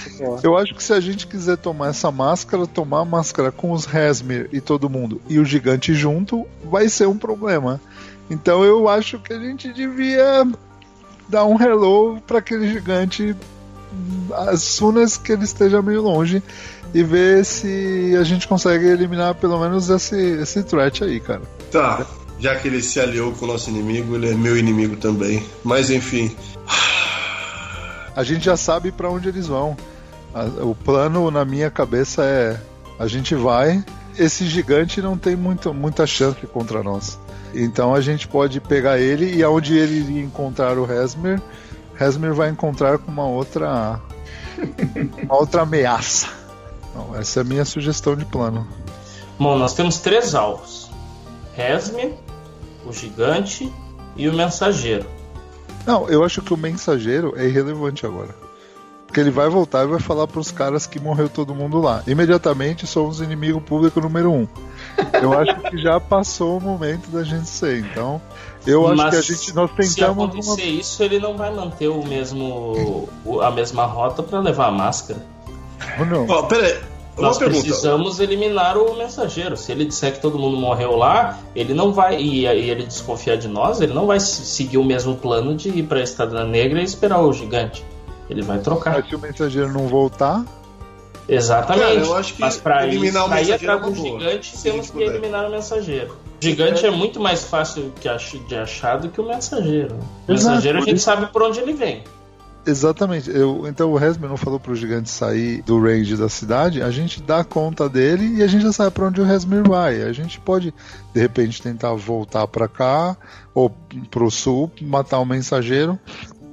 eu 0.43 0.57
acho 0.57 0.75
que 0.75 0.83
se 0.83 0.93
a 0.93 0.99
gente 0.99 1.27
quiser 1.27 1.57
tomar 1.57 1.89
essa 1.89 2.11
máscara, 2.11 2.67
tomar 2.67 3.01
a 3.01 3.05
máscara 3.05 3.51
com 3.51 3.71
os 3.71 3.85
Resmir 3.85 4.49
e 4.51 4.61
todo 4.61 4.89
mundo 4.89 5.21
e 5.27 5.39
o 5.39 5.45
gigante 5.45 5.93
junto, 5.93 6.45
vai 6.63 6.87
ser 6.89 7.07
um 7.07 7.17
problema. 7.17 7.81
Então 8.29 8.63
eu 8.63 8.87
acho 8.87 9.19
que 9.19 9.33
a 9.33 9.39
gente 9.39 9.71
devia 9.71 10.47
dar 11.27 11.45
um 11.45 11.61
hello 11.61 12.19
para 12.25 12.39
aquele 12.39 12.71
gigante 12.71 13.35
as 14.49 14.61
soon 14.61 14.95
que 15.23 15.31
ele 15.31 15.45
esteja 15.45 15.81
meio 15.81 16.01
longe 16.01 16.43
e 16.93 17.03
ver 17.03 17.45
se 17.45 18.15
a 18.19 18.23
gente 18.23 18.47
consegue 18.47 18.85
eliminar 18.85 19.35
pelo 19.35 19.59
menos 19.59 19.89
esse, 19.89 20.15
esse 20.15 20.63
threat 20.63 21.03
aí, 21.03 21.19
cara. 21.19 21.41
Tá, 21.71 22.05
já 22.39 22.55
que 22.55 22.67
ele 22.67 22.81
se 22.81 22.99
aliou 22.99 23.31
com 23.33 23.45
o 23.45 23.47
nosso 23.47 23.69
inimigo, 23.69 24.15
ele 24.15 24.31
é 24.31 24.33
meu 24.33 24.57
inimigo 24.57 24.95
também. 24.97 25.43
Mas 25.63 25.89
enfim, 25.89 26.35
A 28.15 28.23
gente 28.23 28.45
já 28.45 28.55
sabe 28.55 28.91
para 28.93 29.09
onde 29.09 29.27
eles 29.27 29.47
vão. 29.47 29.75
O 30.61 30.73
plano 30.73 31.29
na 31.29 31.43
minha 31.43 31.69
cabeça 31.69 32.23
é: 32.23 32.59
a 32.97 33.07
gente 33.07 33.35
vai, 33.35 33.83
esse 34.17 34.47
gigante 34.47 35.01
não 35.01 35.17
tem 35.17 35.35
muito, 35.35 35.73
muita 35.73 36.07
chance 36.07 36.45
contra 36.47 36.81
nós. 36.81 37.19
Então 37.53 37.93
a 37.93 38.01
gente 38.01 38.27
pode 38.27 38.59
pegar 38.61 38.99
ele 38.99 39.35
e 39.35 39.43
aonde 39.43 39.77
ele 39.77 39.99
iria 39.99 40.23
encontrar 40.23 40.77
o 40.77 40.85
Resmer, 40.85 41.41
Resmer 41.95 42.33
vai 42.33 42.49
encontrar 42.49 42.97
com 42.97 43.11
uma 43.11 43.25
outra, 43.25 43.99
uma 45.23 45.35
outra 45.35 45.61
ameaça. 45.61 46.27
Então, 46.89 47.15
essa 47.17 47.39
é 47.39 47.41
a 47.41 47.45
minha 47.45 47.65
sugestão 47.65 48.15
de 48.15 48.25
plano. 48.25 48.65
Bom, 49.37 49.57
nós 49.57 49.73
temos 49.73 49.99
três 49.99 50.35
alvos: 50.35 50.89
Resme, 51.53 52.13
o 52.85 52.93
gigante 52.93 53.71
e 54.15 54.29
o 54.29 54.33
mensageiro. 54.33 55.05
Não, 55.85 56.09
eu 56.09 56.23
acho 56.23 56.41
que 56.41 56.53
o 56.53 56.57
mensageiro 56.57 57.33
é 57.37 57.45
irrelevante 57.45 58.05
agora. 58.05 58.35
Porque 59.05 59.19
ele 59.19 59.31
vai 59.31 59.47
voltar 59.47 59.85
e 59.85 59.87
vai 59.87 59.99
falar 59.99 60.27
pros 60.27 60.51
caras 60.51 60.85
que 60.85 60.99
morreu 60.99 61.29
todo 61.29 61.55
mundo 61.55 61.79
lá. 61.79 62.03
Imediatamente 62.05 62.85
somos 62.85 63.21
inimigo 63.21 63.61
público 63.61 64.01
número 64.01 64.31
um. 64.31 64.47
Eu 65.21 65.31
acho 65.37 65.57
que 65.69 65.77
já 65.77 65.99
passou 65.99 66.57
o 66.57 66.61
momento 66.61 67.09
da 67.09 67.23
gente 67.23 67.47
ser. 67.47 67.79
Então, 67.79 68.21
eu 68.65 68.85
acho 68.87 68.97
Mas 68.97 69.09
que 69.11 69.15
a 69.15 69.21
gente 69.21 69.55
nós 69.55 69.71
Se 69.71 69.95
tentamos 69.95 70.25
acontecer 70.25 70.63
uma... 70.63 70.81
isso, 70.81 71.03
ele 71.03 71.19
não 71.19 71.37
vai 71.37 71.53
manter 71.53 71.87
o 71.87 72.03
mesmo 72.03 73.07
a 73.41 73.51
mesma 73.51 73.85
rota 73.85 74.23
para 74.23 74.39
levar 74.39 74.67
a 74.67 74.71
máscara. 74.71 75.25
Ou 75.99 76.05
não. 76.05 76.27
ó, 76.27 76.43
pera 76.43 76.65
aí, 76.65 76.73
uma 76.73 76.94
Nós 77.17 77.37
precisamos 77.37 78.19
eliminar 78.19 78.77
o 78.77 78.93
mensageiro. 78.97 79.55
Se 79.55 79.71
ele 79.71 79.85
disser 79.85 80.13
que 80.13 80.19
todo 80.21 80.37
mundo 80.37 80.57
morreu 80.57 80.95
lá, 80.97 81.39
ele 81.55 81.73
não 81.73 81.93
vai 81.93 82.19
e, 82.21 82.41
e 82.41 82.69
ele 82.69 82.83
desconfiar 82.83 83.37
de 83.37 83.47
nós, 83.47 83.79
ele 83.79 83.93
não 83.93 84.05
vai 84.05 84.19
se- 84.19 84.45
seguir 84.45 84.77
o 84.77 84.83
mesmo 84.83 85.15
plano 85.15 85.55
de 85.55 85.69
ir 85.69 85.83
para 85.83 85.99
a 85.99 86.03
Estrada 86.03 86.43
Negra 86.43 86.81
e 86.81 86.83
esperar 86.83 87.21
o 87.21 87.31
gigante. 87.31 87.85
Ele 88.29 88.41
vai 88.41 88.57
trocar. 88.59 88.95
Mas 88.99 89.07
se 89.09 89.15
o 89.15 89.19
mensageiro 89.19 89.71
não 89.71 89.87
voltar, 89.87 90.43
Exatamente. 91.27 91.81
Cara, 91.85 91.95
eu 92.05 92.15
acho 92.15 92.33
que 92.35 92.41
Mas 92.41 92.57
para 92.57 92.85
eliminar 92.87 93.25
o 93.25 93.29
pra 93.29 93.41
ir 93.41 93.45
mensageiro 93.47 93.73
atrás 93.73 93.91
é 93.91 93.95
do 93.95 94.01
boa, 94.01 94.19
gigante, 94.19 94.61
temos 94.61 94.89
que 94.91 95.01
eliminar 95.01 95.47
o 95.47 95.51
mensageiro. 95.51 96.11
O 96.39 96.43
gigante 96.45 96.85
é 96.85 96.91
muito 96.91 97.19
mais 97.19 97.43
fácil 97.45 97.91
de 98.47 98.55
achar 98.55 98.97
do 98.99 99.09
que 99.09 99.19
o 99.19 99.25
mensageiro. 99.25 99.95
O 100.27 100.31
Exato, 100.31 100.49
mensageiro 100.51 100.77
a 100.77 100.81
gente 100.81 100.97
isso- 100.97 101.05
sabe 101.05 101.25
por 101.27 101.41
onde 101.41 101.59
ele 101.59 101.73
vem. 101.73 102.03
Exatamente. 102.65 103.29
Eu, 103.29 103.65
então 103.67 103.91
o 103.91 103.97
Resmer 103.97 104.29
não 104.29 104.37
falou 104.37 104.59
pro 104.59 104.75
gigante 104.75 105.09
sair 105.09 105.61
do 105.63 105.79
range 105.79 106.15
da 106.17 106.29
cidade, 106.29 106.81
a 106.81 106.91
gente 106.91 107.21
dá 107.21 107.43
conta 107.43 107.87
dele 107.89 108.37
e 108.37 108.43
a 108.43 108.47
gente 108.47 108.63
já 108.63 108.71
sabe 108.71 108.91
pra 108.91 109.07
onde 109.07 109.21
o 109.21 109.23
Resmer 109.23 109.67
vai. 109.67 110.01
A 110.03 110.11
gente 110.13 110.39
pode, 110.39 110.73
de 111.13 111.19
repente, 111.19 111.61
tentar 111.61 111.93
voltar 111.93 112.47
pra 112.47 112.67
cá 112.67 113.15
ou 113.53 113.69
pro 114.09 114.29
sul, 114.31 114.71
matar 114.81 115.19
o 115.19 115.25
mensageiro. 115.25 115.99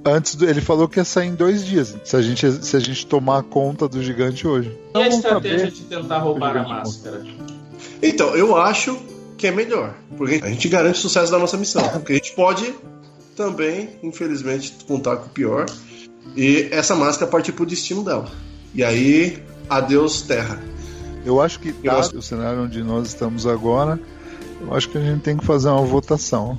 Antes 0.04 0.34
do, 0.34 0.48
ele 0.48 0.60
falou 0.60 0.88
que 0.88 0.98
ia 0.98 1.04
sair 1.04 1.28
em 1.28 1.34
dois 1.34 1.64
dias. 1.64 1.96
Se 2.04 2.16
a 2.16 2.22
gente, 2.22 2.50
se 2.64 2.76
a 2.76 2.80
gente 2.80 3.06
tomar 3.06 3.42
conta 3.44 3.86
do 3.88 4.02
gigante 4.02 4.46
hoje. 4.48 4.76
E 4.94 4.98
a 4.98 5.06
Então, 5.06 5.16
estratégia 5.18 5.58
saber. 5.58 5.70
de 5.70 5.82
tentar 5.82 6.18
roubar 6.18 6.56
a 6.56 6.62
máscara? 6.66 7.22
Então, 8.02 8.34
eu 8.34 8.56
acho 8.56 8.98
que 9.38 9.46
é 9.46 9.52
melhor. 9.52 9.94
Porque 10.16 10.40
a 10.42 10.48
gente 10.48 10.68
garante 10.68 10.98
o 10.98 11.02
sucesso 11.02 11.30
da 11.30 11.38
nossa 11.38 11.56
missão. 11.56 11.88
Porque 11.88 12.12
a 12.12 12.16
gente 12.16 12.32
pode 12.32 12.74
também, 13.36 13.90
infelizmente, 14.02 14.74
contar 14.88 15.16
com 15.18 15.26
o 15.26 15.30
pior. 15.30 15.66
E 16.36 16.68
essa 16.70 16.94
máscara 16.94 17.30
partir 17.30 17.52
pro 17.52 17.66
destino 17.66 18.02
dela. 18.02 18.26
E 18.74 18.82
aí, 18.82 19.42
adeus 19.68 20.22
terra. 20.22 20.58
Eu 21.24 21.40
acho 21.40 21.60
que, 21.60 21.72
dado 21.72 22.18
o 22.18 22.22
cenário 22.22 22.62
onde 22.62 22.82
nós 22.82 23.08
estamos 23.08 23.46
agora, 23.46 24.00
eu 24.60 24.74
acho 24.74 24.88
que 24.88 24.98
a 24.98 25.00
gente 25.00 25.20
tem 25.20 25.36
que 25.36 25.44
fazer 25.44 25.68
uma 25.68 25.82
votação. 25.82 26.58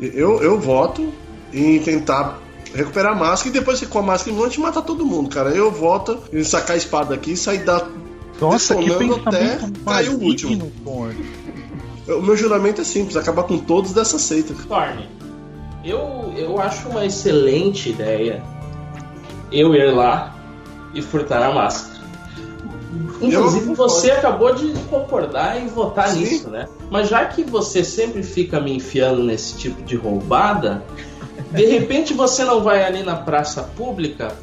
Eu, 0.00 0.42
eu 0.42 0.58
voto 0.58 1.12
em 1.52 1.78
tentar 1.80 2.40
recuperar 2.74 3.12
a 3.12 3.14
máscara 3.16 3.50
e 3.50 3.58
depois 3.58 3.80
com 3.82 3.98
a 3.98 4.02
máscara 4.02 4.32
em 4.32 4.34
mão 4.36 4.46
a 4.46 4.48
gente 4.48 4.60
mata 4.60 4.80
todo 4.80 5.04
mundo, 5.04 5.28
cara. 5.28 5.50
Eu 5.50 5.70
voto 5.70 6.18
em 6.32 6.42
sacar 6.44 6.74
a 6.74 6.78
espada 6.78 7.14
aqui 7.14 7.32
e 7.32 7.36
sair 7.36 7.64
da. 7.64 7.86
Nossa, 8.40 8.74
que 8.76 8.90
até 8.90 9.58
cair 9.84 10.10
o 10.10 10.70
Thorne. 10.84 11.26
O 12.08 12.22
meu 12.22 12.36
juramento 12.36 12.80
é 12.80 12.84
simples, 12.84 13.16
acabar 13.16 13.42
com 13.42 13.58
todos 13.58 13.92
dessa 13.92 14.18
seita. 14.18 14.54
Thorne, 14.66 15.08
eu, 15.84 16.32
eu 16.36 16.60
acho 16.60 16.88
uma 16.88 17.04
excelente 17.04 17.90
ideia 17.90 18.42
eu 19.50 19.74
ir 19.74 19.92
lá 19.92 20.34
e 20.94 21.02
furtar 21.02 21.42
a 21.42 21.52
máscara. 21.52 22.00
Inclusive, 23.20 23.74
você 23.74 24.10
acabou 24.10 24.54
de 24.54 24.72
concordar 24.88 25.60
em 25.60 25.68
votar 25.68 26.08
Sim. 26.08 26.20
nisso, 26.20 26.48
né? 26.48 26.68
Mas 26.90 27.08
já 27.08 27.24
que 27.26 27.44
você 27.44 27.84
sempre 27.84 28.22
fica 28.22 28.60
me 28.60 28.74
enfiando 28.74 29.22
nesse 29.22 29.56
tipo 29.56 29.82
de 29.82 29.96
roubada, 29.96 30.82
de 31.52 31.66
repente 31.66 32.14
você 32.14 32.44
não 32.44 32.62
vai 32.62 32.82
ali 32.82 33.02
na 33.02 33.16
praça 33.16 33.62
pública, 33.62 34.34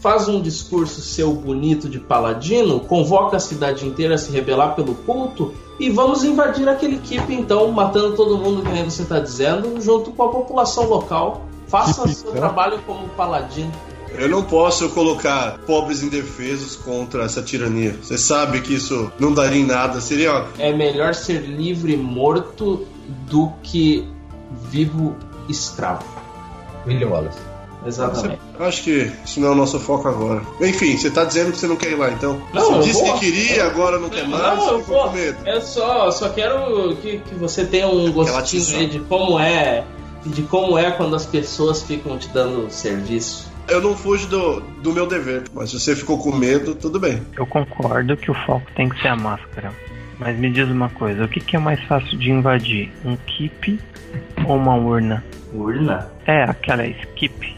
faz 0.00 0.28
um 0.28 0.40
discurso 0.40 1.00
seu 1.00 1.32
bonito 1.32 1.88
de 1.88 2.00
paladino, 2.00 2.80
convoca 2.80 3.36
a 3.36 3.40
cidade 3.40 3.86
inteira 3.86 4.16
a 4.16 4.18
se 4.18 4.32
rebelar 4.32 4.74
pelo 4.74 4.94
culto 4.94 5.54
e 5.82 5.90
vamos 5.90 6.22
invadir 6.22 6.68
aquele 6.68 6.96
equipe 6.96 7.34
então, 7.34 7.70
matando 7.72 8.14
todo 8.14 8.38
mundo, 8.38 8.62
que 8.62 8.70
nem 8.70 8.84
você 8.84 9.02
está 9.02 9.18
dizendo, 9.18 9.80
junto 9.80 10.12
com 10.12 10.22
a 10.22 10.28
população 10.28 10.84
local. 10.88 11.44
Faça 11.66 12.02
Que 12.02 12.14
seu 12.14 12.30
então? 12.30 12.40
trabalho 12.40 12.78
como 12.86 13.08
paladino. 13.10 13.72
Eu 14.14 14.28
não 14.28 14.44
posso 14.44 14.90
colocar 14.90 15.58
pobres 15.66 16.02
indefesos 16.02 16.76
contra 16.76 17.24
essa 17.24 17.42
tirania. 17.42 17.96
Você 18.02 18.18
sabe 18.18 18.60
que 18.60 18.74
isso 18.74 19.10
não 19.18 19.32
daria 19.32 19.60
em 19.60 19.64
nada. 19.66 20.00
Seria. 20.00 20.32
ó, 20.34 20.44
É 20.58 20.72
melhor 20.72 21.14
ser 21.14 21.40
livre 21.40 21.96
morto 21.96 22.86
do 23.28 23.50
que 23.62 24.06
vivo 24.70 25.16
escravo. 25.48 26.04
William 26.86 27.08
Wallace. 27.08 27.51
Exatamente. 27.84 28.40
Eu 28.58 28.64
acho 28.64 28.82
que 28.82 29.12
isso 29.24 29.40
não 29.40 29.48
é 29.48 29.50
o 29.50 29.54
nosso 29.54 29.80
foco 29.80 30.08
agora. 30.08 30.42
Enfim, 30.60 30.96
você 30.96 31.10
tá 31.10 31.24
dizendo 31.24 31.52
que 31.52 31.58
você 31.58 31.66
não 31.66 31.76
quer 31.76 31.90
ir 31.90 31.96
lá, 31.96 32.10
então? 32.10 32.40
Não, 32.52 32.62
eu 32.62 32.76
você 32.76 32.88
disse 32.88 33.04
vou. 33.04 33.14
que 33.14 33.20
queria, 33.20 33.66
agora 33.66 33.98
não 33.98 34.08
quer 34.08 34.26
mais. 34.28 34.42
Não, 34.42 34.72
eu 34.72 34.80
ficou 34.80 34.96
com 34.96 35.02
vou. 35.04 35.12
medo. 35.12 35.38
Eu 35.46 35.60
só, 35.60 36.10
só 36.10 36.28
quero 36.28 36.96
que, 36.96 37.18
que 37.18 37.34
você 37.34 37.64
tenha 37.64 37.88
um 37.88 38.12
gostinho 38.12 38.88
de 38.88 39.00
como 39.00 39.38
é 39.38 39.84
de 40.24 40.42
como 40.42 40.78
é 40.78 40.90
quando 40.92 41.16
as 41.16 41.26
pessoas 41.26 41.82
ficam 41.82 42.16
te 42.16 42.28
dando 42.28 42.70
serviço. 42.70 43.50
Eu 43.68 43.80
não 43.80 43.96
fujo 43.96 44.26
do, 44.28 44.60
do 44.60 44.92
meu 44.92 45.06
dever, 45.06 45.44
mas 45.52 45.70
se 45.70 45.80
você 45.80 45.94
ficou 45.96 46.18
com 46.18 46.32
medo, 46.32 46.74
tudo 46.74 46.98
bem. 46.98 47.22
Eu 47.36 47.46
concordo 47.46 48.16
que 48.16 48.30
o 48.30 48.34
foco 48.46 48.66
tem 48.74 48.88
que 48.88 49.00
ser 49.00 49.08
a 49.08 49.16
máscara. 49.16 49.72
Mas 50.18 50.38
me 50.38 50.50
diz 50.50 50.68
uma 50.68 50.88
coisa, 50.88 51.24
o 51.24 51.28
que, 51.28 51.40
que 51.40 51.56
é 51.56 51.58
mais 51.58 51.82
fácil 51.84 52.16
de 52.18 52.30
invadir? 52.30 52.92
Um 53.04 53.16
keep 53.16 53.80
ou 54.46 54.56
uma 54.56 54.76
urna? 54.76 55.24
Urna? 55.52 56.08
É, 56.26 56.44
aquela 56.44 56.86
skip. 56.86 57.56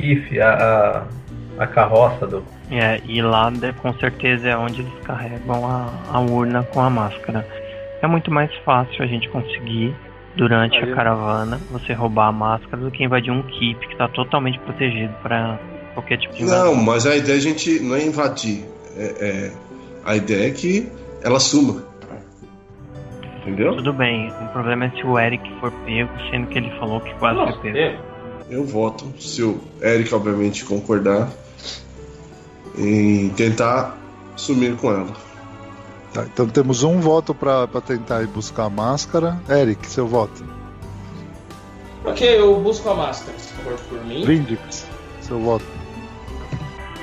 Skiff, 0.00 0.40
a, 0.40 1.06
a, 1.58 1.62
a 1.62 1.66
carroça 1.66 2.26
do. 2.26 2.44
É, 2.70 3.00
e 3.04 3.20
lá 3.20 3.52
com 3.82 3.92
certeza 3.94 4.48
é 4.48 4.56
onde 4.56 4.80
eles 4.80 4.92
carregam 5.04 5.66
a, 5.66 5.92
a 6.12 6.20
urna 6.20 6.62
com 6.72 6.80
a 6.80 6.88
máscara. 6.88 7.46
É 8.00 8.06
muito 8.06 8.30
mais 8.30 8.54
fácil 8.64 9.02
a 9.02 9.06
gente 9.06 9.28
conseguir, 9.28 9.94
durante 10.36 10.76
Aí. 10.78 10.92
a 10.92 10.94
caravana, 10.94 11.60
você 11.70 11.92
roubar 11.92 12.28
a 12.28 12.32
máscara 12.32 12.82
do 12.82 12.90
que 12.90 13.04
invadir 13.04 13.32
um 13.32 13.42
keep 13.42 13.86
que 13.86 13.92
está 13.92 14.08
totalmente 14.08 14.58
protegido 14.60 15.12
para 15.22 15.58
qualquer 15.94 16.18
tipo 16.18 16.34
de 16.34 16.44
Não, 16.44 16.74
mas 16.74 17.06
a 17.06 17.16
ideia 17.16 17.36
a 17.36 17.42
gente 17.42 17.80
não 17.80 17.96
é 17.96 18.04
invadir. 18.04 18.64
É, 18.96 19.02
é- 19.20 19.52
a 20.04 20.16
ideia 20.16 20.48
é 20.48 20.50
que 20.50 20.88
ela 21.22 21.38
suma. 21.38 21.84
Entendeu? 23.42 23.76
Tudo 23.76 23.92
bem, 23.92 24.28
o 24.28 24.48
problema 24.52 24.86
é 24.86 24.90
se 24.90 25.04
o 25.04 25.18
Eric 25.18 25.50
for 25.60 25.70
pego, 25.84 26.10
sendo 26.30 26.46
que 26.46 26.58
ele 26.58 26.70
falou 26.78 27.00
que 27.00 27.12
quase 27.14 27.38
Nossa, 27.38 27.52
foi 27.60 27.72
pego. 27.72 27.78
é. 27.78 28.09
Eu 28.50 28.64
voto, 28.64 29.12
se 29.18 29.42
o 29.42 29.60
Eric 29.80 30.12
obviamente 30.14 30.64
concordar, 30.64 31.30
em 32.76 33.28
tentar 33.30 33.96
sumir 34.36 34.76
com 34.76 34.90
ela. 34.90 35.12
Tá, 36.12 36.24
então 36.24 36.48
temos 36.48 36.82
um 36.82 36.98
voto 37.00 37.32
pra 37.32 37.68
pra 37.68 37.80
tentar 37.80 38.22
ir 38.22 38.26
buscar 38.26 38.64
a 38.64 38.70
máscara. 38.70 39.40
Eric, 39.48 39.86
seu 39.86 40.06
voto. 40.08 40.44
Ok, 42.04 42.26
eu 42.40 42.58
busco 42.60 42.88
a 42.88 42.94
máscara, 42.94 43.38
se 43.38 43.52
for 43.52 43.78
por 43.88 44.04
mim. 44.04 44.24
Vindix, 44.24 44.86
seu 45.20 45.38
voto. 45.38 45.64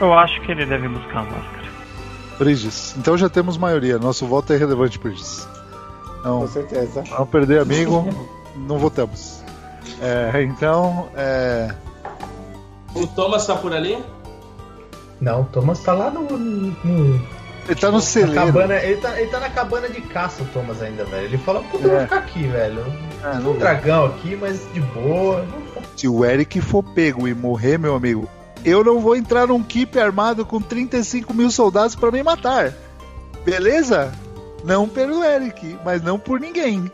Eu 0.01 0.13
acho 0.13 0.41
que 0.41 0.51
ele 0.51 0.65
deve 0.65 0.89
buscar 0.89 1.19
a 1.19 1.23
máscara. 1.23 1.67
Bridges. 2.37 2.95
Então 2.97 3.17
já 3.17 3.29
temos 3.29 3.57
maioria. 3.57 3.97
Nosso 3.97 4.27
voto 4.27 4.53
é 4.53 4.57
relevante, 4.57 4.99
Bridges. 4.99 5.47
Não, 6.23 6.41
Com 6.41 6.47
certeza. 6.47 7.03
não 7.09 7.25
perder 7.25 7.61
amigo, 7.61 8.05
não 8.55 8.77
votamos. 8.77 9.36
É, 10.01 10.41
então, 10.43 11.09
é, 11.15 11.73
O 12.95 13.05
Thomas 13.07 13.45
tá 13.47 13.55
por 13.55 13.73
ali? 13.73 13.97
Não, 15.19 15.41
o 15.41 15.45
Thomas 15.45 15.79
tá 15.79 15.93
lá 15.93 16.09
no. 16.11 16.21
no- 16.21 16.75
no- 16.83 17.37
ele 17.67 17.75
tá 17.75 17.87
no 17.87 17.95
na 17.95 17.99
celeiro. 18.01 18.45
cabana, 18.45 18.75
ele, 18.75 19.01
tá, 19.01 19.19
ele 19.19 19.29
tá 19.29 19.39
na 19.41 19.49
cabana 19.49 19.89
de 19.89 19.99
caça, 20.01 20.41
o 20.41 20.45
Thomas, 20.47 20.81
ainda, 20.81 21.03
velho. 21.03 21.25
Ele 21.25 21.37
fala, 21.37 21.61
pô, 21.63 21.77
eu 21.77 21.81
vou 21.81 21.97
É. 21.97 22.03
ficar 22.03 22.17
aqui, 22.19 22.43
velho. 22.47 22.79
É, 23.23 23.31
Tem 23.31 23.39
não 23.41 23.51
um 23.51 23.57
dragão 23.57 24.05
aqui, 24.05 24.37
mas 24.39 24.61
de 24.73 24.79
boa. 24.79 25.45
Se 25.97 26.07
o 26.07 26.23
Eric 26.23 26.61
for 26.61 26.81
pego 26.81 27.27
e 27.27 27.33
morrer, 27.33 27.77
meu 27.77 27.93
amigo, 27.95 28.29
eu 28.63 28.83
não 28.85 28.99
vou 29.01 29.15
entrar 29.17 29.47
num 29.47 29.61
keep 29.61 29.99
armado 29.99 30.45
com 30.45 30.61
35 30.61 31.33
mil 31.33 31.51
soldados 31.51 31.93
pra 31.95 32.09
me 32.09 32.23
matar. 32.23 32.73
Beleza? 33.43 34.13
Não 34.63 34.87
pelo 34.87 35.21
Eric, 35.23 35.77
mas 35.83 36.01
não 36.01 36.17
por 36.17 36.39
ninguém. 36.39 36.89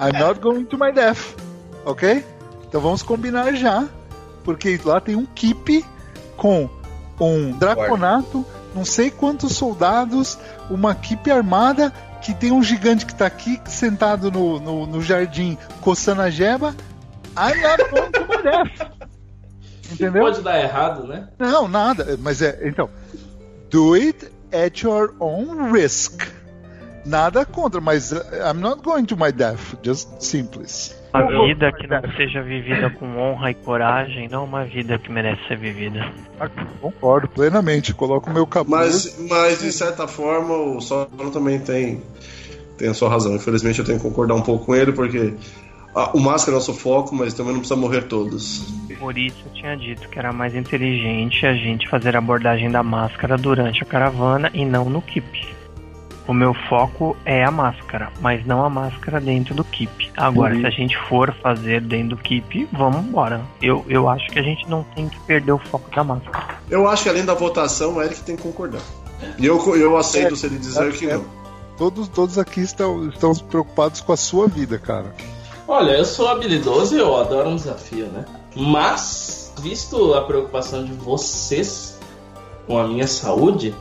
I'm 0.00 0.18
not 0.18 0.40
going 0.40 0.64
to 0.64 0.76
my 0.78 0.90
death. 0.92 1.34
Ok? 1.84 2.24
Então 2.68 2.80
vamos 2.80 3.02
combinar 3.02 3.54
já. 3.54 3.88
Porque 4.44 4.78
lá 4.84 5.00
tem 5.00 5.16
um 5.16 5.26
keep 5.26 5.84
com 6.36 6.68
um 7.20 7.52
draconato, 7.52 8.44
não 8.74 8.84
sei 8.84 9.10
quantos 9.10 9.56
soldados, 9.56 10.38
uma 10.70 10.94
keep 10.94 11.30
armada 11.30 11.92
que 12.22 12.34
tem 12.34 12.52
um 12.52 12.62
gigante 12.62 13.06
que 13.06 13.14
tá 13.14 13.26
aqui 13.26 13.60
sentado 13.66 14.30
no, 14.30 14.60
no, 14.60 14.86
no 14.86 15.02
jardim 15.02 15.56
coçando 15.80 16.22
a 16.22 16.30
jeba. 16.30 16.74
I'm 17.36 17.60
not 17.60 17.90
going 17.90 18.12
to 18.12 18.20
my 18.26 18.42
death. 18.42 18.90
Entendeu? 19.92 20.22
Pode 20.22 20.42
dar 20.42 20.60
errado, 20.60 21.06
né? 21.06 21.28
Não, 21.38 21.68
nada. 21.68 22.18
Mas 22.20 22.42
é. 22.42 22.68
Então. 22.68 22.90
Do 23.70 23.94
it 23.94 24.30
at 24.52 24.82
your 24.82 25.14
own 25.20 25.72
risk. 25.72 26.22
Nada 27.04 27.44
contra, 27.44 27.80
mas 27.80 28.10
uh, 28.10 28.16
I'm 28.50 28.60
not 28.60 28.82
going 28.82 29.04
to 29.04 29.16
my 29.16 29.30
death. 29.30 29.76
Just 29.82 30.20
simples. 30.20 30.94
Uma 31.24 31.46
vida 31.46 31.72
que 31.72 31.86
não 31.86 32.02
seja 32.16 32.42
vivida 32.42 32.90
com 32.90 33.16
honra 33.18 33.50
e 33.50 33.54
coragem, 33.54 34.28
não 34.28 34.44
uma 34.44 34.64
vida 34.64 34.98
que 34.98 35.10
merece 35.10 35.40
ser 35.48 35.56
vivida. 35.56 36.12
Concordo 36.80 37.28
plenamente. 37.28 37.94
Coloco 37.94 38.30
o 38.30 38.32
meu 38.32 38.46
capuz. 38.46 38.70
Mas, 38.70 39.28
mas 39.28 39.60
de 39.60 39.72
certa 39.72 40.06
forma, 40.06 40.54
o 40.54 40.80
Sauron 40.80 41.30
também 41.30 41.58
tem, 41.58 42.02
tem 42.76 42.88
a 42.88 42.94
sua 42.94 43.08
razão. 43.08 43.34
Infelizmente, 43.34 43.78
eu 43.78 43.84
tenho 43.84 43.98
que 43.98 44.04
concordar 44.04 44.34
um 44.34 44.42
pouco 44.42 44.66
com 44.66 44.74
ele, 44.74 44.92
porque 44.92 45.34
ah, 45.94 46.10
o 46.12 46.20
Máscara 46.20 46.52
é 46.52 46.58
nosso 46.58 46.74
foco, 46.74 47.14
mas 47.14 47.32
também 47.32 47.52
não 47.52 47.60
precisa 47.60 47.80
morrer 47.80 48.02
todos. 48.02 48.66
Por 48.98 49.16
isso 49.16 49.42
eu 49.46 49.52
tinha 49.54 49.74
dito 49.76 50.06
que 50.10 50.18
era 50.18 50.30
mais 50.30 50.54
inteligente 50.54 51.46
a 51.46 51.54
gente 51.54 51.88
fazer 51.88 52.14
a 52.14 52.18
abordagem 52.18 52.70
da 52.70 52.82
máscara 52.82 53.38
durante 53.38 53.82
a 53.82 53.86
caravana 53.86 54.50
e 54.52 54.62
não 54.62 54.90
no 54.90 55.00
keep. 55.00 55.55
O 56.26 56.34
meu 56.34 56.52
foco 56.68 57.16
é 57.24 57.44
a 57.44 57.50
máscara, 57.50 58.10
mas 58.20 58.44
não 58.44 58.64
a 58.64 58.68
máscara 58.68 59.20
dentro 59.20 59.54
do 59.54 59.62
keep. 59.62 60.10
Agora, 60.16 60.54
Uhum. 60.54 60.60
se 60.62 60.66
a 60.66 60.70
gente 60.70 60.96
for 61.08 61.32
fazer 61.40 61.80
dentro 61.80 62.16
do 62.16 62.16
keep, 62.16 62.68
vamos 62.72 63.04
embora. 63.06 63.40
Eu, 63.62 63.84
eu 63.88 64.08
acho 64.08 64.26
que 64.30 64.38
a 64.38 64.42
gente 64.42 64.68
não 64.68 64.82
tem 64.94 65.08
que 65.08 65.20
perder 65.20 65.52
o 65.52 65.58
foco 65.58 65.88
da 65.94 66.02
máscara. 66.02 66.56
Eu 66.68 66.88
acho 66.88 67.04
que 67.04 67.08
além 67.08 67.24
da 67.24 67.34
votação, 67.34 67.94
o 67.96 68.02
Eric 68.02 68.22
tem 68.22 68.34
que 68.36 68.42
concordar. 68.42 68.80
E 69.38 69.46
eu, 69.46 69.76
eu 69.76 69.96
aceito 69.96 70.34
É, 70.34 70.36
se 70.36 70.46
ele 70.46 70.58
dizer 70.58 70.92
que 70.94 71.06
não. 71.06 71.24
Todos, 71.78 72.08
todos 72.08 72.38
aqui 72.38 72.60
estão, 72.60 73.08
estão 73.08 73.32
preocupados 73.34 74.00
com 74.00 74.12
a 74.12 74.16
sua 74.16 74.48
vida, 74.48 74.78
cara. 74.78 75.14
Olha, 75.68 75.92
eu 75.92 76.04
sou 76.04 76.28
habilidoso 76.28 76.96
e 76.96 76.98
eu 76.98 77.16
adoro 77.16 77.50
um 77.50 77.56
desafio, 77.56 78.06
né? 78.06 78.24
Mas, 78.54 79.52
visto 79.60 80.14
a 80.14 80.22
preocupação 80.22 80.84
de 80.84 80.92
vocês 80.92 81.98
com 82.66 82.78
a 82.78 82.86
minha 82.86 83.06
saúde, 83.06 83.74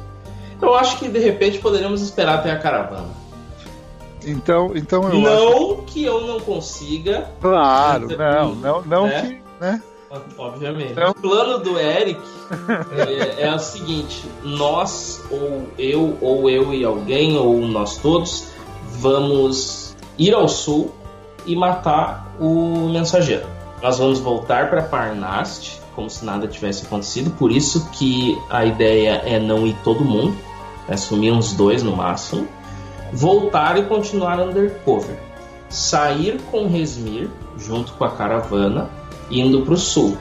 eu 0.61 0.75
acho 0.75 0.97
que 0.97 1.07
de 1.07 1.19
repente 1.19 1.59
poderíamos 1.59 2.01
esperar 2.01 2.39
até 2.39 2.51
a 2.51 2.59
caravana. 2.59 3.09
Então, 4.25 4.71
então 4.75 5.03
eu 5.03 5.09
acho. 5.09 5.19
não 5.19 5.77
que 5.83 6.03
eu 6.03 6.21
não 6.21 6.39
consiga, 6.39 7.29
Claro, 7.39 8.11
Então, 8.11 8.55
não, 8.55 8.55
não, 8.55 8.81
não 8.81 9.07
né? 9.07 9.21
que. 9.21 9.63
Né? 9.63 9.81
obviamente. 10.37 10.93
Não. 10.93 11.11
O 11.11 11.13
plano 11.15 11.59
do 11.59 11.79
Eric 11.79 12.19
é, 13.37 13.43
é 13.43 13.53
o 13.53 13.59
seguinte: 13.59 14.23
nós, 14.43 15.23
ou 15.29 15.67
eu, 15.77 16.17
ou 16.21 16.49
eu 16.49 16.73
e 16.73 16.83
alguém, 16.83 17.37
ou 17.37 17.59
nós 17.61 17.97
todos, 17.97 18.47
vamos 18.99 19.95
ir 20.17 20.33
ao 20.33 20.47
sul 20.47 20.93
e 21.45 21.55
matar 21.55 22.33
o 22.39 22.89
mensageiro. 22.89 23.45
Nós 23.81 23.97
vamos 23.97 24.19
voltar 24.19 24.69
para 24.69 24.81
Parnast, 24.81 25.79
como 25.95 26.09
se 26.09 26.25
nada 26.25 26.47
tivesse 26.47 26.85
acontecido. 26.85 27.31
Por 27.31 27.51
isso 27.51 27.89
que 27.91 28.37
a 28.49 28.65
ideia 28.65 29.21
é 29.25 29.39
não 29.39 29.65
ir 29.65 29.75
todo 29.83 30.03
mundo, 30.03 30.35
é 30.87 30.97
sumir 30.97 31.31
uns 31.31 31.53
dois 31.53 31.81
no 31.81 31.95
máximo. 31.95 32.47
Voltar 33.13 33.77
e 33.77 33.83
continuar 33.83 34.39
undercover. 34.39 35.17
Sair 35.69 36.39
com 36.51 36.67
Resmir, 36.67 37.29
junto 37.57 37.93
com 37.93 38.03
a 38.03 38.11
caravana, 38.11 38.89
indo 39.31 39.61
para 39.61 39.73
o 39.73 39.77
sul. 39.77 40.17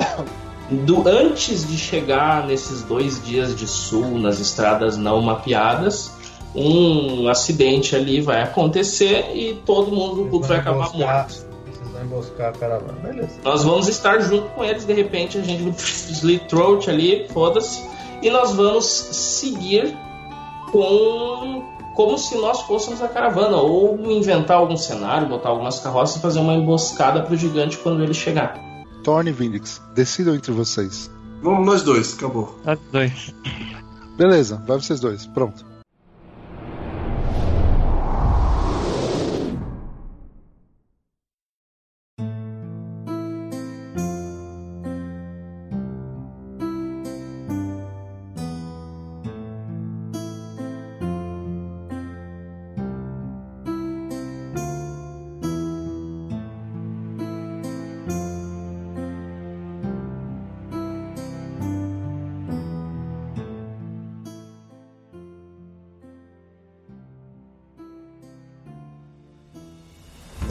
Do, 0.71 1.07
antes 1.07 1.67
de 1.67 1.77
chegar 1.77 2.47
nesses 2.47 2.83
dois 2.83 3.23
dias 3.23 3.55
de 3.55 3.67
sul, 3.67 4.19
nas 4.19 4.41
estradas 4.41 4.97
não 4.97 5.21
mapeadas, 5.21 6.13
um 6.55 7.29
acidente 7.29 7.97
ali 7.97 8.21
vai 8.21 8.43
acontecer 8.43 9.33
e 9.35 9.55
todo 9.67 9.91
mundo 9.91 10.41
vai 10.41 10.59
acabar 10.59 10.93
morto. 10.95 11.44
Emboscar 12.05 12.51
a 12.51 12.53
caravana. 12.53 12.93
Beleza. 13.03 13.41
Nós 13.43 13.65
vamos 13.65 13.89
estar 13.89 14.21
junto 14.21 14.49
com 14.51 14.65
eles, 14.65 14.85
de 14.85 14.93
repente 14.93 15.39
a 15.39 15.43
gente 15.43 15.71
slit 15.81 16.47
throat 16.49 16.89
ali, 16.89 17.27
foda-se, 17.33 17.83
e 18.23 18.31
nós 18.31 18.53
vamos 18.53 18.85
seguir 18.85 19.97
com 20.71 21.63
como 21.95 22.19
se 22.19 22.37
nós 22.37 22.63
fôssemos 22.63 23.01
a 23.01 23.09
caravana, 23.09 23.57
ou 23.57 23.97
inventar 24.11 24.57
algum 24.57 24.77
cenário, 24.77 25.29
botar 25.29 25.51
algumas 25.51 25.79
carroças 25.79 26.17
e 26.17 26.21
fazer 26.21 26.41
uma 26.41 26.55
emboscada 26.55 27.23
pro 27.23 27.37
gigante 27.37 27.79
quando 27.79 28.03
ele 28.03 28.13
chegar. 28.13 28.59
Torne 29.05 29.31
Vindix, 29.31 29.81
decidam 29.95 30.35
entre 30.35 30.51
vocês. 30.51 31.11
Vamos 31.41 31.65
nós 31.65 31.83
dois, 31.83 32.15
acabou. 32.15 32.59
Nós 32.65 32.79
dois. 32.91 33.35
Beleza, 34.17 34.63
vai 34.67 34.79
vocês 34.79 34.99
dois. 34.99 35.27
Pronto. 35.27 35.65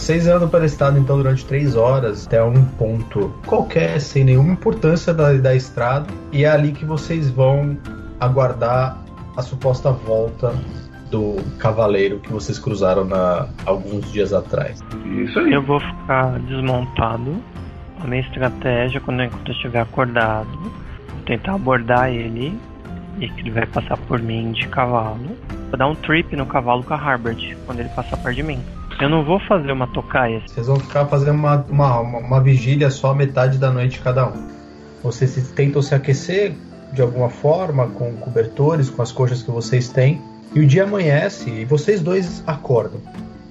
Vocês 0.03 0.27
andam 0.27 0.49
pela 0.49 0.65
estrada 0.65 0.99
então 0.99 1.15
durante 1.15 1.45
três 1.45 1.77
horas 1.77 2.27
até 2.27 2.43
um 2.43 2.65
ponto 2.65 3.33
qualquer, 3.47 4.01
sem 4.01 4.25
nenhuma 4.25 4.51
importância 4.51 5.13
da, 5.13 5.31
da 5.31 5.55
estrada, 5.55 6.07
e 6.29 6.43
é 6.43 6.49
ali 6.49 6.73
que 6.73 6.83
vocês 6.83 7.31
vão 7.31 7.77
aguardar 8.19 8.97
a 9.37 9.41
suposta 9.41 9.91
volta 9.91 10.53
do 11.09 11.37
cavaleiro 11.57 12.19
que 12.19 12.29
vocês 12.33 12.59
cruzaram 12.59 13.05
na, 13.05 13.47
alguns 13.65 14.11
dias 14.11 14.33
atrás. 14.33 14.81
Isso 15.05 15.39
aí. 15.39 15.53
Eu 15.53 15.61
vou 15.61 15.79
ficar 15.79 16.37
desmontado. 16.39 17.41
A 18.01 18.05
minha 18.05 18.19
estratégia, 18.19 18.99
quando 18.99 19.21
eu 19.21 19.27
enquanto 19.27 19.47
eu 19.47 19.55
estiver 19.55 19.79
acordado, 19.79 20.69
tentar 21.25 21.53
abordar 21.53 22.09
ele 22.09 22.59
e 23.21 23.29
que 23.29 23.39
ele 23.39 23.51
vai 23.51 23.65
passar 23.67 23.95
por 23.95 24.21
mim 24.21 24.51
de 24.51 24.67
cavalo. 24.67 25.37
Vou 25.69 25.77
dar 25.77 25.87
um 25.87 25.95
trip 25.95 26.35
no 26.35 26.45
cavalo 26.45 26.83
com 26.83 26.93
a 26.93 26.97
Harbert 26.97 27.55
quando 27.65 27.79
ele 27.79 27.89
passar 27.95 28.17
perto 28.17 28.35
de 28.35 28.43
mim. 28.43 28.59
Eu 28.99 29.09
não 29.09 29.23
vou 29.23 29.39
fazer 29.39 29.71
uma 29.71 29.87
tocaia. 29.87 30.41
Vocês 30.45 30.67
vão 30.67 30.77
ficar 30.77 31.05
fazendo 31.05 31.35
uma, 31.35 31.65
uma, 31.69 31.99
uma, 31.99 32.19
uma 32.19 32.41
vigília 32.41 32.89
só 32.89 33.13
metade 33.13 33.57
da 33.57 33.71
noite 33.71 33.99
cada 33.99 34.27
um. 34.27 34.47
Vocês 35.01 35.51
tentam 35.55 35.81
se 35.81 35.93
aquecer 35.93 36.53
de 36.93 37.01
alguma 37.01 37.29
forma, 37.29 37.87
com 37.87 38.13
cobertores, 38.13 38.89
com 38.89 39.01
as 39.01 39.11
coxas 39.11 39.41
que 39.41 39.51
vocês 39.51 39.89
têm. 39.89 40.21
E 40.53 40.59
o 40.59 40.67
dia 40.67 40.83
amanhece 40.83 41.49
e 41.49 41.65
vocês 41.65 42.01
dois 42.01 42.43
acordam. 42.45 43.01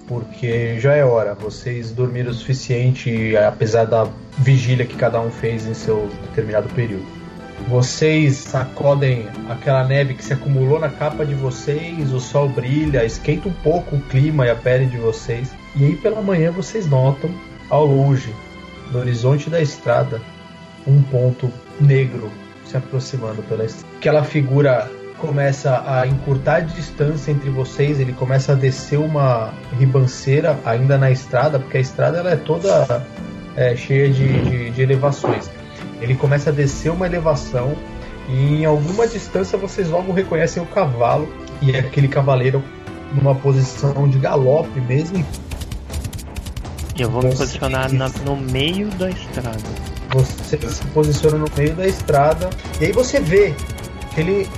Porque 0.07 0.79
já 0.79 0.95
é 0.95 1.05
hora. 1.05 1.35
Vocês 1.35 1.91
dormiram 1.91 2.31
o 2.31 2.35
suficiente, 2.35 3.37
apesar 3.37 3.85
da 3.85 4.07
vigília 4.39 4.87
que 4.87 4.97
cada 4.97 5.21
um 5.21 5.31
fez 5.31 5.67
em 5.67 5.75
seu 5.75 6.09
determinado 6.23 6.69
período. 6.71 7.22
Vocês 7.69 8.37
sacodem 8.37 9.27
aquela 9.49 9.85
neve 9.85 10.15
que 10.15 10.25
se 10.25 10.33
acumulou 10.33 10.79
na 10.79 10.89
capa 10.89 11.25
de 11.25 11.35
vocês, 11.35 12.13
o 12.13 12.21
sol 12.21 12.49
brilha, 12.49 13.05
esquenta 13.05 13.49
um 13.49 13.53
pouco 13.53 13.97
o 13.97 14.01
clima 14.01 14.47
e 14.47 14.51
a 14.51 14.55
pele 14.55 14.87
de 14.87 14.99
vocês. 14.99 15.53
E 15.77 15.85
aí 15.85 15.97
pela 15.97 16.21
manhã 16.21 16.51
vocês 16.51 16.87
notam, 16.87 17.31
ao 17.71 17.87
longe, 17.87 18.35
no 18.91 18.99
horizonte 18.99 19.49
da 19.49 19.61
estrada, 19.61 20.21
um 20.87 21.03
ponto 21.03 21.51
negro 21.81 22.31
se 22.65 22.77
aproximando 22.77 23.43
pela 23.43 23.65
estrada. 23.65 23.97
Aquela 23.97 24.25
figura 24.25 24.91
começa 25.19 25.83
a 25.87 26.07
encurtar 26.07 26.57
a 26.57 26.61
distância 26.61 27.31
entre 27.31 27.49
vocês, 27.49 28.01
ele 28.01 28.13
começa 28.13 28.53
a 28.53 28.55
descer 28.57 28.99
uma 28.99 29.55
ribanceira 29.79 30.59
ainda 30.65 30.99
na 30.99 31.11
estrada, 31.11 31.59
porque 31.61 31.79
a 31.79 31.81
estrada 31.81 32.19
ela 32.19 32.33
é 32.33 32.37
toda 32.37 33.07
é, 33.57 33.77
cheia 33.77 34.11
de, 34.11 34.43
de, 34.43 34.71
de 34.71 34.83
elevações. 34.83 35.49
Ele 36.03 36.15
começa 36.15 36.51
a 36.51 36.53
descer 36.53 36.91
uma 36.91 37.07
elevação 37.07 37.75
e 38.29 38.61
em 38.63 38.65
alguma 38.65 39.07
distância 39.07 39.57
vocês 39.57 39.89
logo 39.89 40.13
reconhecem 40.13 40.63
o 40.63 40.67
cavalo 40.67 41.33
e 41.61 41.71
é 41.73 41.79
aquele 41.79 42.09
cavaleiro 42.09 42.63
numa 43.15 43.35
posição 43.35 44.09
de 44.09 44.19
galope 44.19 44.81
mesmo. 44.81 45.25
eu 46.99 47.09
vou 47.11 47.23
me 47.23 47.35
posicionar 47.35 47.91
na- 47.93 48.09
no 48.25 48.37
meio 48.37 48.89
da 48.91 49.09
estrada. 49.11 49.59
Você 50.15 50.59
se 50.59 50.85
posiciona 50.89 51.39
no 51.39 51.47
meio 51.57 51.75
da 51.75 51.87
estrada 51.87 52.51
e 52.81 52.85
aí 52.87 52.93
você 52.93 53.19
vê 53.19 53.55
que 54.15 54.21
ele 54.21 54.49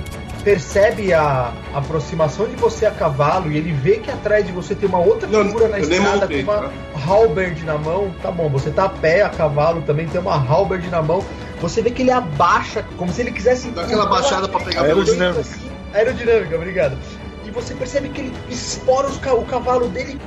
percebe 0.45 1.11
a 1.11 1.51
aproximação 1.73 2.47
de 2.47 2.55
você 2.55 2.85
a 2.85 2.91
cavalo 2.91 3.51
e 3.51 3.57
ele 3.57 3.71
vê 3.73 3.97
que 3.97 4.11
atrás 4.11 4.45
de 4.45 4.51
você 4.51 4.75
tem 4.75 4.87
uma 4.87 4.99
outra 4.99 5.27
Não, 5.27 5.43
figura 5.43 5.67
na 5.67 5.79
eu 5.79 5.87
nem 5.87 5.97
estrada 5.97 6.21
montei, 6.21 6.43
com 6.43 6.51
uma 6.51 6.71
halberd 7.03 7.63
na 7.65 7.77
mão. 7.79 8.13
Tá 8.21 8.31
bom, 8.31 8.47
você 8.47 8.69
tá 8.69 8.85
a 8.85 8.89
pé 8.89 9.23
a 9.23 9.29
cavalo 9.29 9.81
também 9.81 10.07
tem 10.07 10.21
uma 10.21 10.35
halberd 10.35 10.87
na 10.91 11.01
mão. 11.01 11.25
Você 11.59 11.81
vê 11.81 11.89
que 11.89 12.03
ele 12.03 12.11
abaixa 12.11 12.85
como 12.95 13.11
se 13.11 13.21
ele 13.21 13.31
quisesse 13.31 13.69
Dá 13.71 13.81
aquela 13.81 14.05
baixada 14.05 14.47
pra 14.47 14.59
pegar 14.59 14.83
Aerodinâmica. 14.83 15.41
assim, 15.41 15.71
aerodinâmica, 15.95 16.55
obrigado. 16.55 16.95
E 17.43 17.49
você 17.49 17.73
percebe 17.73 18.09
que 18.09 18.21
ele 18.21 18.33
espora 18.47 19.07
os 19.07 19.17
o 19.17 19.41
cavalo 19.45 19.87
dele. 19.87 20.21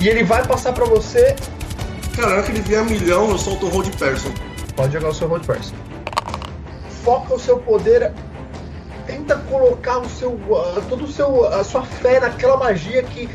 E 0.00 0.06
ele 0.06 0.22
vai 0.22 0.46
passar 0.46 0.74
pra 0.74 0.84
você. 0.84 1.34
Cara, 2.14 2.28
na 2.28 2.34
hora 2.34 2.42
que 2.42 2.52
ele 2.52 2.60
vier 2.60 2.80
a 2.80 2.84
milhão, 2.84 3.30
eu 3.30 3.38
solto 3.38 3.64
o 3.64 3.68
Road 3.70 3.90
Person. 3.92 4.30
Pode 4.74 4.92
jogar 4.92 5.08
o 5.08 5.14
seu 5.14 5.26
road 5.26 5.46
person. 5.46 5.74
Foca 7.06 7.34
o 7.34 7.38
seu 7.38 7.58
poder. 7.58 8.12
Tenta 9.06 9.36
colocar 9.36 9.98
o 9.98 10.08
seu, 10.08 10.36
todo 10.88 11.04
o 11.04 11.06
seu, 11.06 11.46
a 11.46 11.62
sua 11.62 11.84
fé 11.84 12.18
naquela 12.18 12.56
magia 12.56 13.00
que 13.04 13.28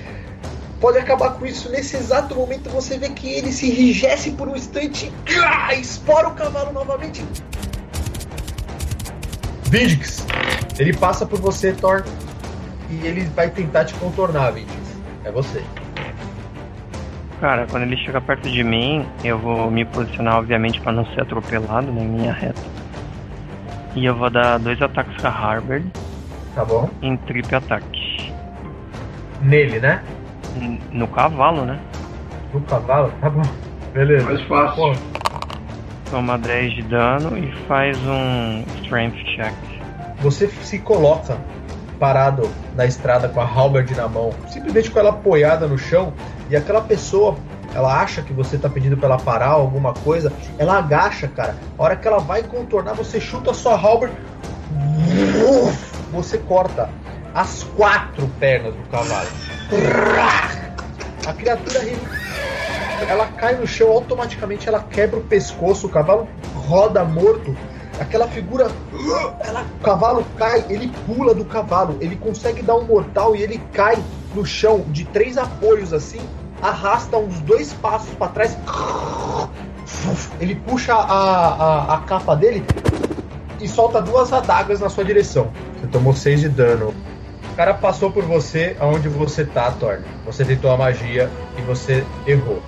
pode 0.81 0.97
acabar 0.97 1.35
com 1.35 1.45
isso. 1.45 1.69
Nesse 1.69 1.95
exato 1.95 2.35
momento 2.35 2.69
você 2.69 2.97
vê 2.97 3.07
que 3.11 3.31
ele 3.31 3.49
se 3.53 3.71
enrijece 3.71 4.31
por 4.31 4.49
um 4.49 4.57
instante 4.57 5.09
ah, 5.41 5.73
espora 5.73 6.27
o 6.27 6.33
cavalo 6.33 6.73
novamente. 6.73 7.23
Vindix, 9.69 10.25
ele 10.77 10.91
passa 10.91 11.25
por 11.25 11.39
você, 11.39 11.71
Thor, 11.71 12.03
e 12.89 13.07
ele 13.07 13.21
vai 13.33 13.49
tentar 13.49 13.85
te 13.85 13.93
contornar, 13.93 14.51
Vindix. 14.51 14.75
É 15.23 15.31
você. 15.31 15.63
Cara, 17.39 17.65
quando 17.71 17.83
ele 17.83 17.95
chegar 17.95 18.19
perto 18.19 18.51
de 18.51 18.65
mim, 18.65 19.07
eu 19.23 19.39
vou 19.39 19.71
me 19.71 19.85
posicionar, 19.85 20.39
obviamente, 20.39 20.81
pra 20.81 20.91
não 20.91 21.05
ser 21.05 21.21
atropelado 21.21 21.89
né, 21.89 22.03
em 22.03 22.17
linha 22.17 22.33
reta. 22.33 22.80
E 23.95 24.05
eu 24.05 24.15
vou 24.15 24.29
dar 24.29 24.57
dois 24.59 24.81
ataques 24.81 25.15
com 25.19 25.27
a 25.27 25.29
Harbor 25.29 25.81
Tá 26.55 26.63
bom? 26.65 26.89
em 27.01 27.15
triple 27.17 27.55
ataque. 27.55 28.31
Nele, 29.41 29.79
né? 29.79 30.01
N- 30.55 30.79
No 30.91 31.07
cavalo, 31.07 31.65
né? 31.65 31.79
No 32.53 32.61
cavalo? 32.61 33.11
Tá 33.21 33.29
bom. 33.29 33.41
Beleza. 33.93 34.25
Mais 34.25 34.41
fácil. 34.43 34.75
Pô, 34.83 34.93
Toma 36.09 36.37
10 36.37 36.73
de 36.75 36.81
dano 36.83 37.37
e 37.37 37.51
faz 37.67 37.97
um 38.05 38.63
Strength 38.83 39.15
check. 39.35 39.53
você 40.21 40.47
se 40.47 40.77
coloca 40.79 41.37
parado 41.97 42.49
na 42.75 42.85
estrada 42.85 43.29
com 43.29 43.39
a 43.39 43.45
halberd 43.45 43.95
na 43.95 44.07
mão, 44.07 44.31
simplesmente 44.47 44.89
com 44.91 44.99
ela 44.99 45.11
apoiada 45.11 45.67
no 45.67 45.77
chão, 45.77 46.13
e 46.49 46.55
aquela 46.55 46.81
pessoa, 46.81 47.37
ela 47.73 48.01
acha 48.01 48.21
que 48.21 48.33
você 48.33 48.57
tá 48.57 48.69
pedindo 48.69 48.97
pra 48.97 49.07
ela 49.07 49.17
parar 49.17 49.49
alguma 49.49 49.93
coisa, 49.93 50.31
ela 50.57 50.77
agacha, 50.77 51.27
cara. 51.27 51.55
A 51.77 51.83
hora 51.83 51.95
que 51.95 52.07
ela 52.07 52.19
vai 52.19 52.43
contornar, 52.43 52.93
você 52.93 53.19
chuta 53.19 53.51
a 53.51 53.53
sua 53.53 53.73
halberd, 53.73 54.13
você 56.11 56.37
corta 56.37 56.89
as 57.33 57.63
quatro 57.63 58.27
pernas 58.39 58.73
do 58.75 58.83
cavalo. 58.89 59.27
A 61.25 61.33
criatura 61.33 61.79
ela 63.07 63.27
cai 63.27 63.55
no 63.55 63.65
chão 63.65 63.89
automaticamente, 63.89 64.67
ela 64.67 64.81
quebra 64.81 65.19
o 65.19 65.23
pescoço, 65.23 65.87
o 65.87 65.89
cavalo 65.89 66.27
roda 66.53 67.03
morto. 67.03 67.55
Aquela 67.99 68.27
figura, 68.27 68.71
ela, 69.41 69.65
o 69.79 69.83
cavalo 69.83 70.25
cai, 70.35 70.65
ele 70.69 70.91
pula 71.05 71.35
do 71.35 71.45
cavalo, 71.45 71.97
ele 72.01 72.15
consegue 72.15 72.63
dar 72.63 72.75
um 72.75 72.85
mortal 72.85 73.35
e 73.35 73.43
ele 73.43 73.61
cai 73.73 74.01
no 74.33 74.45
chão 74.45 74.85
de 74.87 75.05
três 75.05 75.37
apoios 75.37 75.93
assim, 75.93 76.21
arrasta 76.61 77.17
uns 77.17 77.39
dois 77.41 77.73
passos 77.73 78.13
para 78.15 78.27
trás. 78.27 78.57
Ele 80.39 80.55
puxa 80.55 80.93
a, 80.93 80.99
a, 80.99 81.95
a 81.95 81.97
capa 81.99 82.35
dele 82.35 82.63
e 83.59 83.67
solta 83.67 84.01
duas 84.01 84.31
adagas 84.33 84.79
na 84.79 84.89
sua 84.89 85.03
direção. 85.03 85.51
Você 85.79 85.87
tomou 85.87 86.13
seis 86.13 86.41
de 86.41 86.49
dano. 86.49 86.93
O 87.51 87.55
cara 87.55 87.73
passou 87.73 88.11
por 88.11 88.23
você 88.23 88.75
aonde 88.79 89.09
você 89.09 89.43
tá, 89.43 89.71
Thor. 89.71 89.99
Você 90.25 90.45
tentou 90.45 90.71
a 90.71 90.77
magia 90.77 91.29
e 91.57 91.61
você 91.61 92.05
errou. 92.25 92.61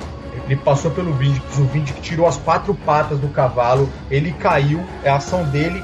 Ele 0.45 0.57
passou 0.57 0.91
pelo 0.91 1.13
Vindic, 1.13 1.45
o 1.57 1.63
Vindic 1.65 2.01
tirou 2.01 2.27
as 2.27 2.37
quatro 2.37 2.73
patas 2.73 3.17
do 3.17 3.29
cavalo, 3.29 3.89
ele 4.11 4.33
caiu, 4.33 4.83
é 5.03 5.09
a 5.09 5.15
ação 5.15 5.45
dele, 5.45 5.81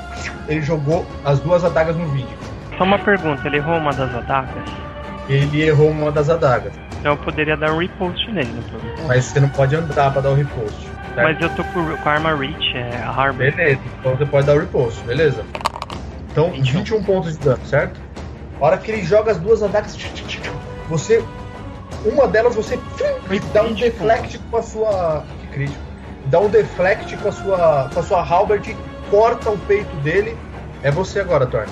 ele 0.50 0.62
jogou 0.62 1.06
as 1.24 1.40
duas 1.40 1.64
adagas 1.64 1.96
no 1.96 2.06
Vindic. 2.08 2.38
Só 2.78 2.84
uma 2.84 3.00
pergunta, 3.00 3.48
ele 3.48 3.58
errou 3.58 3.78
uma 3.78 3.94
das 3.94 4.14
adagas? 4.14 4.64
Ele 5.30 5.62
errou 5.62 5.90
uma 5.92 6.12
das 6.12 6.30
adagas, 6.30 6.74
Então 7.00 7.14
eu 7.14 7.18
poderia 7.18 7.56
dar 7.56 7.72
um 7.72 7.78
repost 7.78 8.30
nele, 8.32 8.52
no 8.52 8.62
problema. 8.64 9.08
mas 9.08 9.26
você 9.26 9.40
não 9.40 9.50
pode 9.50 9.76
andar 9.76 10.12
pra 10.12 10.22
dar 10.22 10.30
o 10.32 10.36
repost. 10.36 10.76
certo? 11.16 11.24
Mas 11.24 11.42
eu 11.42 11.50
tô 11.56 11.64
com, 11.66 11.98
com 11.98 12.10
a 12.10 12.12
arma 12.12 12.36
reach, 12.36 12.76
é 12.76 13.04
a 13.04 13.10
Harbor. 13.10 13.52
Beleza, 13.52 13.80
então 14.00 14.16
você 14.16 14.26
pode 14.26 14.46
dar 14.46 14.56
o 14.56 14.60
repost, 14.60 15.02
beleza? 15.04 15.46
Então, 16.32 16.52
21. 16.52 16.80
21 16.80 17.04
pontos 17.04 17.38
de 17.38 17.44
dano, 17.44 17.66
certo? 17.66 18.00
A 18.60 18.66
hora 18.66 18.78
que 18.78 18.92
ele 18.92 19.04
joga 19.04 19.32
as 19.32 19.38
duas 19.38 19.64
adagas, 19.64 19.98
você. 20.90 21.24
Uma 22.06 22.28
delas 22.28 22.56
você 22.56 22.80
dá 23.54 23.64
um 23.64 23.74
deflect 23.74 24.38
com 24.38 24.58
a 24.58 24.62
sua. 24.62 25.24
Que 25.42 25.48
crítico. 25.48 25.80
Dá 26.26 26.40
um 26.40 26.50
deflect 26.50 27.18
com 27.18 27.30
a 27.30 27.32
sua. 27.32 27.90
com 27.94 28.00
a 28.00 28.04
sua 28.04 28.22
halberd, 28.22 28.76
corta 29.10 29.50
o 29.50 29.58
peito 29.58 29.96
dele. 29.98 30.38
É 30.84 30.92
você 30.92 31.20
agora, 31.20 31.46
Thor. 31.46 31.66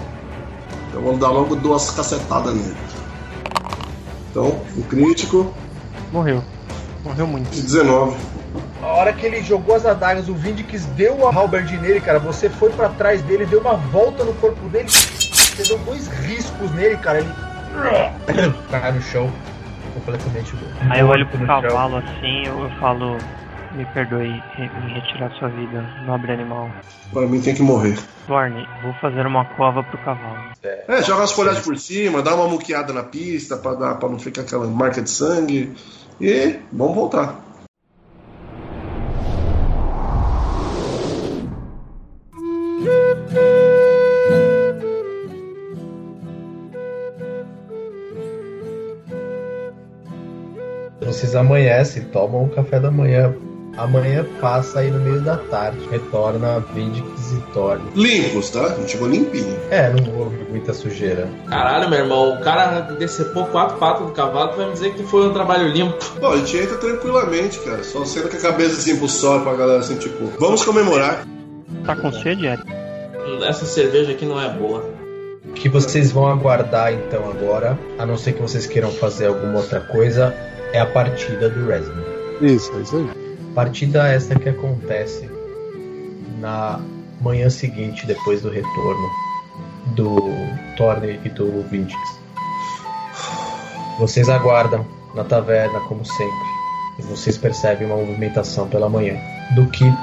Eu 0.94 1.02
vou 1.02 1.18
dar 1.18 1.30
logo 1.30 1.56
duas 1.56 1.92
cacetadas 1.92 2.54
nele. 2.54 2.76
Então, 4.38 4.62
o 4.78 4.84
crítico 4.84 5.52
Morreu. 6.14 6.44
Morreu 7.04 7.26
muito. 7.26 7.50
de 7.50 7.60
19. 7.60 8.16
A 8.84 8.86
hora 8.86 9.12
que 9.12 9.26
ele 9.26 9.42
jogou 9.42 9.74
as 9.74 9.84
adagas, 9.84 10.30
o 10.30 10.36
Vindix 10.36 10.86
deu 10.96 11.28
a 11.28 11.34
halberd 11.34 11.76
nele, 11.80 12.00
cara. 12.00 12.20
Você 12.20 12.48
foi 12.48 12.70
pra 12.70 12.88
trás 12.88 13.24
dele, 13.24 13.48
deu 13.48 13.60
uma 13.60 13.74
volta 13.74 14.24
no 14.24 14.36
corpo 14.36 14.70
dele. 14.70 14.90
Você 14.90 15.64
deu 15.64 15.80
dois 15.80 16.08
riscos 16.08 16.70
nele, 16.74 16.98
cara. 16.98 17.18
Ele. 17.18 17.30
cai 18.70 18.92
no 18.92 19.02
chão, 19.02 19.32
completamente 19.96 20.54
Aí 20.88 21.00
eu 21.00 21.08
olho 21.08 21.26
pro 21.26 21.44
chão. 21.44 21.62
cavalo 21.64 21.98
assim, 21.98 22.46
eu, 22.46 22.60
eu 22.60 22.70
falo. 22.80 23.18
Me 23.78 23.86
perdoe 23.94 24.28
em 24.58 24.94
retirar 24.94 25.32
sua 25.38 25.50
vida, 25.50 25.82
nobre 26.06 26.32
animal. 26.32 26.70
Pra 27.14 27.28
mim 27.28 27.40
tem 27.40 27.54
que 27.54 27.62
morrer. 27.62 27.96
Thorne, 28.26 28.68
vou 28.82 28.92
fazer 28.96 29.26
uma 29.26 29.46
cova 29.46 29.84
pro 29.84 29.98
cavalo. 30.00 30.52
É, 30.64 31.04
joga 31.04 31.24
as 31.24 31.32
folhagens 31.32 31.64
por 31.64 31.78
cima, 31.78 32.24
dá 32.24 32.34
uma 32.34 32.48
muqueada 32.48 32.92
na 32.92 33.04
pista 33.04 33.56
pra, 33.56 33.76
dar, 33.76 33.96
pra 33.96 34.10
não 34.10 34.18
ficar 34.18 34.42
aquela 34.42 34.66
marca 34.66 35.02
de 35.02 35.10
sangue. 35.12 35.76
E 36.20 36.60
vamos 36.72 36.96
voltar. 36.96 37.40
Vocês 51.00 51.36
amanhecem, 51.36 52.04
tomam 52.06 52.46
o 52.46 52.50
café 52.50 52.80
da 52.80 52.92
manhã. 52.92 53.34
Amanhã 53.78 54.26
passa 54.42 54.80
aí 54.80 54.90
no 54.90 55.00
meio 55.00 55.22
da 55.22 55.38
tarde, 55.38 55.78
retorna 55.92 56.60
Vindix 56.74 57.32
e 57.32 57.54
Thorne. 57.54 57.84
Limpos, 57.96 58.50
tá? 58.50 58.66
A 58.66 58.70
gente 58.70 58.92
chegou 58.92 59.08
limpinho. 59.08 59.56
É, 59.70 59.90
não 59.92 60.18
houve 60.18 60.38
muita 60.50 60.74
sujeira. 60.74 61.30
Caralho, 61.48 61.88
meu 61.88 62.00
irmão, 62.00 62.34
o 62.34 62.42
cara 62.42 62.82
decepou 62.98 63.46
quatro 63.46 63.78
patas 63.78 64.08
do 64.08 64.14
cavalo, 64.14 64.50
tu 64.50 64.58
vai 64.58 64.66
me 64.66 64.74
dizer 64.74 64.96
que 64.96 65.04
foi 65.04 65.28
um 65.28 65.34
trabalho 65.34 65.68
limpo. 65.68 65.96
Bom, 66.20 66.32
a 66.32 66.38
gente 66.38 66.58
entra 66.58 66.78
tranquilamente, 66.78 67.60
cara. 67.60 67.84
Só 67.84 68.04
sendo 68.04 68.30
com 68.30 68.38
a 68.38 68.40
cabeça 68.40 68.78
assim 68.78 68.98
pro 68.98 69.08
sol 69.08 69.42
pra 69.42 69.54
galera 69.54 69.80
assim, 69.80 69.98
tipo, 69.98 70.26
vamos 70.40 70.66
comemorar. 70.66 71.24
Tá 71.86 71.96
com 71.96 72.12
sede, 72.12 72.48
Eric? 72.48 72.64
Essa 73.48 73.66
cerveja 73.66 74.12
aqui 74.12 74.26
não 74.26 74.42
é 74.42 74.50
boa. 74.50 74.84
O 75.46 75.54
que 75.54 75.70
vocês 75.70 76.12
vão 76.12 76.28
aguardar 76.28 76.94
então 76.94 77.30
agora, 77.30 77.78
a 78.00 78.06
não 78.06 78.18
ser 78.18 78.34
que 78.34 78.42
vocês 78.42 78.66
queiram 78.66 78.92
fazer 78.92 79.28
alguma 79.28 79.60
outra 79.60 79.82
coisa, 79.82 80.34
é 80.74 80.80
a 80.80 80.86
partida 80.86 81.50
do 81.50 81.68
Resident. 81.68 82.06
Isso, 82.42 82.72
é 82.76 82.82
isso 82.82 82.98
aí. 82.98 83.27
Partida 83.58 84.08
essa 84.08 84.36
que 84.36 84.50
acontece 84.50 85.28
na 86.40 86.80
manhã 87.20 87.50
seguinte, 87.50 88.06
depois 88.06 88.44
do 88.44 88.52
retorno 88.52 89.10
do 89.96 90.16
Thorne 90.78 91.20
e 91.26 91.30
do 91.30 91.64
Vindix. 91.64 92.00
Vocês 93.98 94.30
aguardam 94.30 94.86
na 95.16 95.24
taverna, 95.24 95.80
como 95.88 96.06
sempre, 96.06 96.48
e 97.00 97.02
vocês 97.02 97.36
percebem 97.36 97.88
uma 97.88 97.98
movimentação 97.98 98.68
pela 98.68 98.88
manhã 98.88 99.16
do 99.56 99.66
Keep 99.72 99.98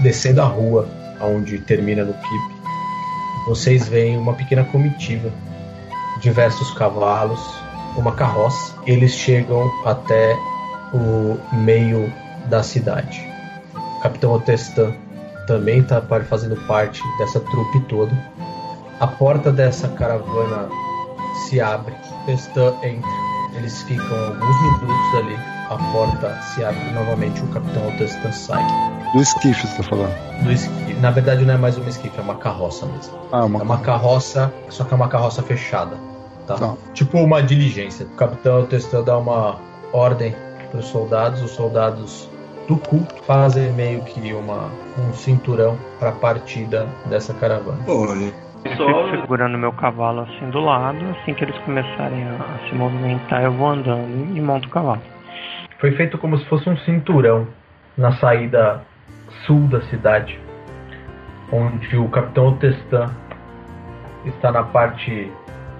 descendo 0.00 0.40
a 0.40 0.46
rua 0.46 0.88
onde 1.20 1.58
termina 1.58 2.02
no 2.06 2.14
Keep. 2.14 2.54
Vocês 3.48 3.86
veem 3.86 4.16
uma 4.16 4.32
pequena 4.32 4.64
comitiva, 4.64 5.30
diversos 6.22 6.70
cavalos, 6.70 7.38
uma 7.98 8.12
carroça. 8.12 8.74
Eles 8.86 9.12
chegam 9.12 9.70
até 9.84 10.34
o 10.94 11.38
meio 11.54 12.10
da 12.46 12.62
cidade. 12.62 13.28
O 13.74 14.00
Capitão 14.00 14.32
Otestan 14.32 14.92
também 15.46 15.80
está 15.80 16.00
fazendo 16.28 16.56
parte 16.66 17.02
dessa 17.18 17.40
trupe 17.40 17.80
toda. 17.88 18.12
A 19.00 19.06
porta 19.06 19.50
dessa 19.50 19.88
caravana 19.88 20.68
se 21.48 21.60
abre, 21.60 21.94
Otestan 22.22 22.74
entra. 22.82 23.10
Eles 23.56 23.82
ficam 23.82 24.16
alguns 24.26 24.62
minutos 24.62 25.14
ali. 25.18 25.36
A 25.68 25.76
porta 25.92 26.40
se 26.42 26.64
abre 26.64 26.90
novamente. 26.92 27.42
O 27.42 27.48
Capitão 27.48 27.88
Otestan 27.88 28.32
sai. 28.32 28.64
Do 29.12 29.20
esquife 29.20 29.66
você 29.66 29.76
tá 29.76 29.82
falando. 29.82 30.42
Do 30.42 30.52
esqui... 30.52 30.94
Na 30.94 31.10
verdade, 31.10 31.44
não 31.44 31.54
é 31.54 31.58
mais 31.58 31.76
uma 31.76 31.88
esquife, 31.88 32.18
é 32.18 32.22
uma 32.22 32.36
carroça 32.36 32.86
mesmo. 32.86 33.18
Ah, 33.30 33.44
uma, 33.44 33.60
É 33.60 33.62
uma 33.62 33.78
carroça, 33.78 34.52
só 34.68 34.84
que 34.84 34.94
é 34.94 34.96
uma 34.96 35.08
carroça 35.08 35.42
fechada. 35.42 35.96
Tá? 36.46 36.56
Tá. 36.56 36.74
Tipo 36.94 37.18
uma 37.18 37.42
diligência. 37.42 38.06
O 38.06 38.16
capitão 38.16 38.64
Testan 38.66 39.02
dá 39.02 39.18
uma 39.18 39.58
ordem 39.92 40.34
para 40.70 40.80
os 40.80 40.86
soldados, 40.86 41.42
os 41.42 41.50
soldados 41.50 42.28
do 42.68 42.76
culto 42.76 43.14
fazem 43.24 43.72
meio 43.72 44.02
que 44.04 44.32
uma, 44.32 44.70
um 44.98 45.12
cinturão 45.12 45.78
para 45.98 46.10
a 46.10 46.12
partida 46.12 46.86
dessa 47.06 47.34
caravana. 47.34 47.78
Olha, 47.88 48.32
Eu 48.64 49.10
fico 49.10 49.20
segurando 49.22 49.58
meu 49.58 49.72
cavalo 49.72 50.20
assim 50.20 50.50
do 50.50 50.60
lado, 50.60 51.04
assim 51.10 51.34
que 51.34 51.44
eles 51.44 51.58
começarem 51.58 52.24
a, 52.24 52.34
a 52.34 52.68
se 52.68 52.74
movimentar, 52.74 53.42
eu 53.42 53.52
vou 53.52 53.68
andando 53.68 54.36
e 54.36 54.40
monto 54.40 54.68
o 54.68 54.70
cavalo. 54.70 55.02
Foi 55.80 55.92
feito 55.92 56.16
como 56.18 56.38
se 56.38 56.44
fosse 56.46 56.68
um 56.68 56.76
cinturão 56.78 57.46
na 57.96 58.12
saída 58.12 58.82
sul 59.46 59.66
da 59.68 59.80
cidade, 59.82 60.38
onde 61.50 61.96
o 61.96 62.08
capitão 62.08 62.56
Testan 62.56 63.10
está 64.24 64.52
na 64.52 64.62
parte 64.62 65.30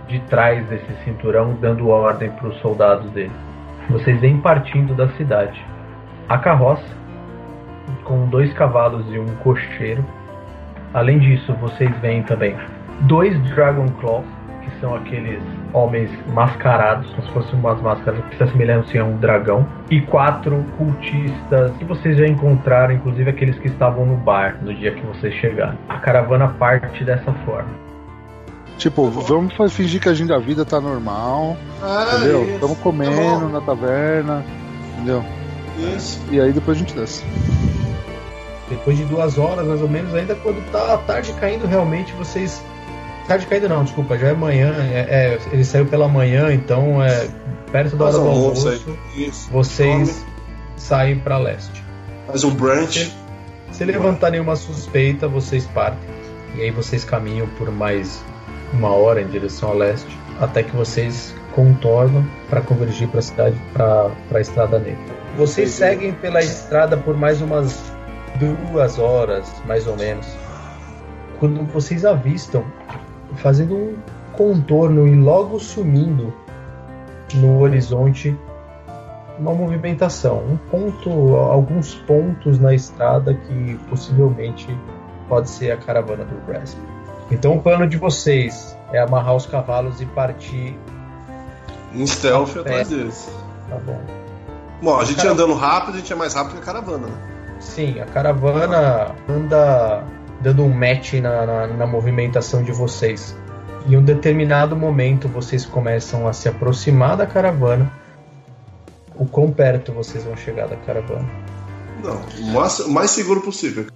de 0.09 0.21
trás 0.23 0.67
desse 0.67 0.93
cinturão, 1.05 1.57
dando 1.61 1.89
ordem 1.89 2.31
para 2.33 2.49
os 2.49 2.59
soldados 2.61 3.11
dele. 3.13 3.33
Vocês 3.89 4.21
vêm 4.21 4.39
partindo 4.39 4.95
da 4.95 5.09
cidade. 5.11 5.65
A 6.29 6.39
carroça, 6.39 6.85
com 8.05 8.27
dois 8.27 8.53
cavalos 8.55 9.05
e 9.13 9.19
um 9.19 9.27
cocheiro. 9.43 10.05
Além 10.95 11.19
disso, 11.19 11.53
vocês 11.55 11.91
veem 12.01 12.23
também 12.23 12.57
dois 13.03 13.39
Dragon 13.55 13.87
Claws, 14.01 14.25
que 14.63 14.71
são 14.81 14.95
aqueles 14.95 15.43
homens 15.73 16.11
mascarados, 16.33 17.09
como 17.11 17.23
se 17.23 17.33
fossem 17.33 17.59
umas 17.59 17.81
máscaras 17.81 18.25
que 18.27 18.37
se 18.37 18.43
assemelham 18.45 18.83
a 18.83 19.05
um 19.05 19.17
dragão. 19.17 19.67
E 19.91 20.01
quatro 20.03 20.65
cultistas 20.79 21.73
que 21.79 21.85
vocês 21.85 22.17
já 22.17 22.27
encontraram, 22.27 22.95
inclusive 22.95 23.29
aqueles 23.31 23.59
que 23.59 23.69
estavam 23.69 24.07
no 24.07 24.17
bar 24.17 24.59
no 24.63 24.73
dia 24.75 24.93
que 24.93 25.05
vocês 25.07 25.35
chegaram. 25.35 25.77
A 25.89 25.99
caravana 25.99 26.49
parte 26.49 27.05
dessa 27.05 27.33
forma. 27.45 27.71
Tipo, 28.79 29.09
vamos 29.11 29.55
fingir 29.75 30.01
que 30.01 30.09
a 30.09 30.15
gente 30.15 30.29
da 30.29 30.39
vida 30.39 30.65
tá 30.65 30.81
normal, 30.81 31.57
ah, 31.83 32.07
entendeu? 32.17 32.45
Estamos 32.55 32.77
Tá 32.77 32.83
comendo 32.83 33.41
bom. 33.41 33.49
na 33.49 33.61
taverna, 33.61 34.45
entendeu? 34.95 35.25
Isso. 35.79 36.21
E 36.31 36.41
aí 36.41 36.53
depois 36.53 36.77
a 36.77 36.81
gente 36.81 36.95
desce. 36.95 37.25
Depois 38.69 38.97
de 38.97 39.05
duas 39.05 39.39
horas, 39.39 39.67
mais 39.67 39.83
ou 39.83 39.89
menos, 39.89 40.15
ainda 40.15 40.35
quando 40.37 40.65
tá 40.71 40.95
a 40.95 40.99
tarde 40.99 41.33
caindo, 41.35 41.67
realmente 41.67 42.13
vocês. 42.15 42.63
Tarde 43.29 43.47
caindo 43.47 43.69
não, 43.69 43.85
desculpa, 43.85 44.19
já 44.19 44.29
é 44.29 44.33
manhã. 44.33 44.75
É, 44.93 45.01
é, 45.01 45.39
ele 45.53 45.65
saiu 45.65 45.87
pela 45.87 46.09
manhã, 46.09 46.53
então 46.53 47.03
é 47.03 47.29
perto 47.71 47.97
da 47.97 48.07
hora 48.07 48.15
do 48.15 48.29
almoço 48.29 48.69
almoço. 48.69 49.51
Vocês 49.51 50.25
saem 50.77 51.19
para 51.19 51.39
leste. 51.39 51.83
Faz 52.27 52.45
um 52.45 52.55
brunch. 52.55 53.13
Se 53.71 53.85
levantar 53.85 54.31
nenhuma 54.31 54.57
suspeita, 54.57 55.29
vocês 55.29 55.67
partem. 55.67 56.11
E 56.55 56.63
aí 56.63 56.71
vocês 56.71 57.05
caminham 57.05 57.47
por 57.59 57.71
mais 57.71 58.23
uma 58.73 58.91
hora 58.91 59.21
em 59.21 59.27
direção 59.27 59.71
a 59.71 59.75
leste, 59.75 60.19
até 60.41 60.63
que 60.63 60.75
vocês 60.75 61.35
contornam 61.55 62.27
para 62.49 62.61
convergir 62.61 63.09
para 63.09 63.21
a 63.21 63.23
cidade, 63.23 63.57
para 63.73 64.11
a 64.33 64.41
Estrada 64.41 64.79
Negra. 64.79 65.22
Vocês 65.37 65.71
seguem 65.71 66.13
pela 66.13 66.41
estrada 66.41 66.97
por 66.97 67.17
mais 67.17 67.41
umas 67.41 67.83
duas 68.39 68.99
horas, 68.99 69.51
mais 69.67 69.87
ou 69.87 69.97
menos, 69.97 70.27
quando 71.39 71.65
vocês 71.73 72.05
avistam, 72.05 72.65
fazendo 73.37 73.75
um 73.75 73.97
contorno 74.33 75.07
e 75.09 75.15
logo 75.15 75.59
sumindo 75.59 76.33
no 77.35 77.61
horizonte, 77.61 78.37
uma 79.39 79.55
movimentação, 79.55 80.43
um 80.45 80.57
ponto, 80.71 81.11
alguns 81.37 81.95
pontos 81.95 82.59
na 82.59 82.75
estrada 82.75 83.33
que 83.35 83.79
possivelmente 83.89 84.69
pode 85.29 85.49
ser 85.49 85.71
a 85.71 85.77
caravana 85.79 86.25
do 86.25 86.35
Brasp. 86.47 86.79
Então 87.31 87.57
o 87.57 87.63
plano 87.63 87.87
de 87.87 87.97
vocês 87.97 88.77
é 88.93 88.99
amarrar 88.99 89.35
os 89.35 89.47
cavalos 89.47 90.01
e 90.03 90.07
partir, 90.07 90.77
Em 91.95 92.07
stealth 92.07 92.57
atrás 92.59 92.89
deles. 92.91 93.31
tá 93.71 93.79
bom? 93.79 94.22
Bom, 94.83 94.99
a 94.99 95.05
gente 95.05 95.17
Cara- 95.19 95.31
andando 95.31 95.55
rápido, 95.55 95.95
a 95.95 95.99
gente 95.99 96.13
é 96.13 96.17
mais 96.17 96.35
rápido 96.35 96.55
que 96.55 96.59
a 96.59 96.65
caravana, 96.65 97.07
né? 97.07 97.15
Sim, 97.61 98.01
a 98.01 98.07
caravana 98.07 99.15
anda 99.29 100.05
dando 100.41 100.65
um 100.65 100.69
match 100.69 101.15
na, 101.15 101.47
na, 101.47 101.67
na 101.69 101.87
movimentação 101.87 102.65
de 102.65 102.73
vocês. 102.73 103.37
Em 103.87 103.97
um 103.97 104.03
determinado 104.03 104.75
momento 104.75 105.29
vocês 105.29 105.65
começam 105.65 106.27
a 106.27 106.33
se 106.33 106.49
aproximar 106.49 107.17
da 107.17 107.27
caravana. 107.27 107.93
O 109.15 109.25
quão 109.25 109.53
perto 109.53 109.93
vocês 109.93 110.25
vão 110.25 110.37
chegar 110.37 110.67
da 110.67 110.77
caravana? 110.77 111.29
Não, 112.03 112.21
o 112.41 112.53
mais, 112.53 112.79
o 112.81 112.91
mais 112.91 113.11
seguro 113.13 113.41
possível. 113.41 113.87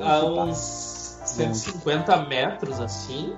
A 0.00 0.24
uns 0.24 1.20
150 1.26 2.16
metros 2.26 2.80
assim. 2.80 3.34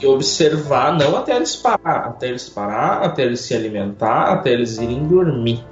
E 0.00 0.06
observar, 0.06 0.96
não 0.96 1.16
até 1.16 1.34
eles 1.34 1.56
parar, 1.56 2.06
até 2.06 2.28
eles 2.28 2.48
parar, 2.48 3.02
até 3.02 3.22
eles 3.22 3.40
se 3.40 3.52
alimentar, 3.52 4.32
até 4.32 4.50
eles 4.50 4.78
irem 4.78 5.06
dormir. 5.06 5.64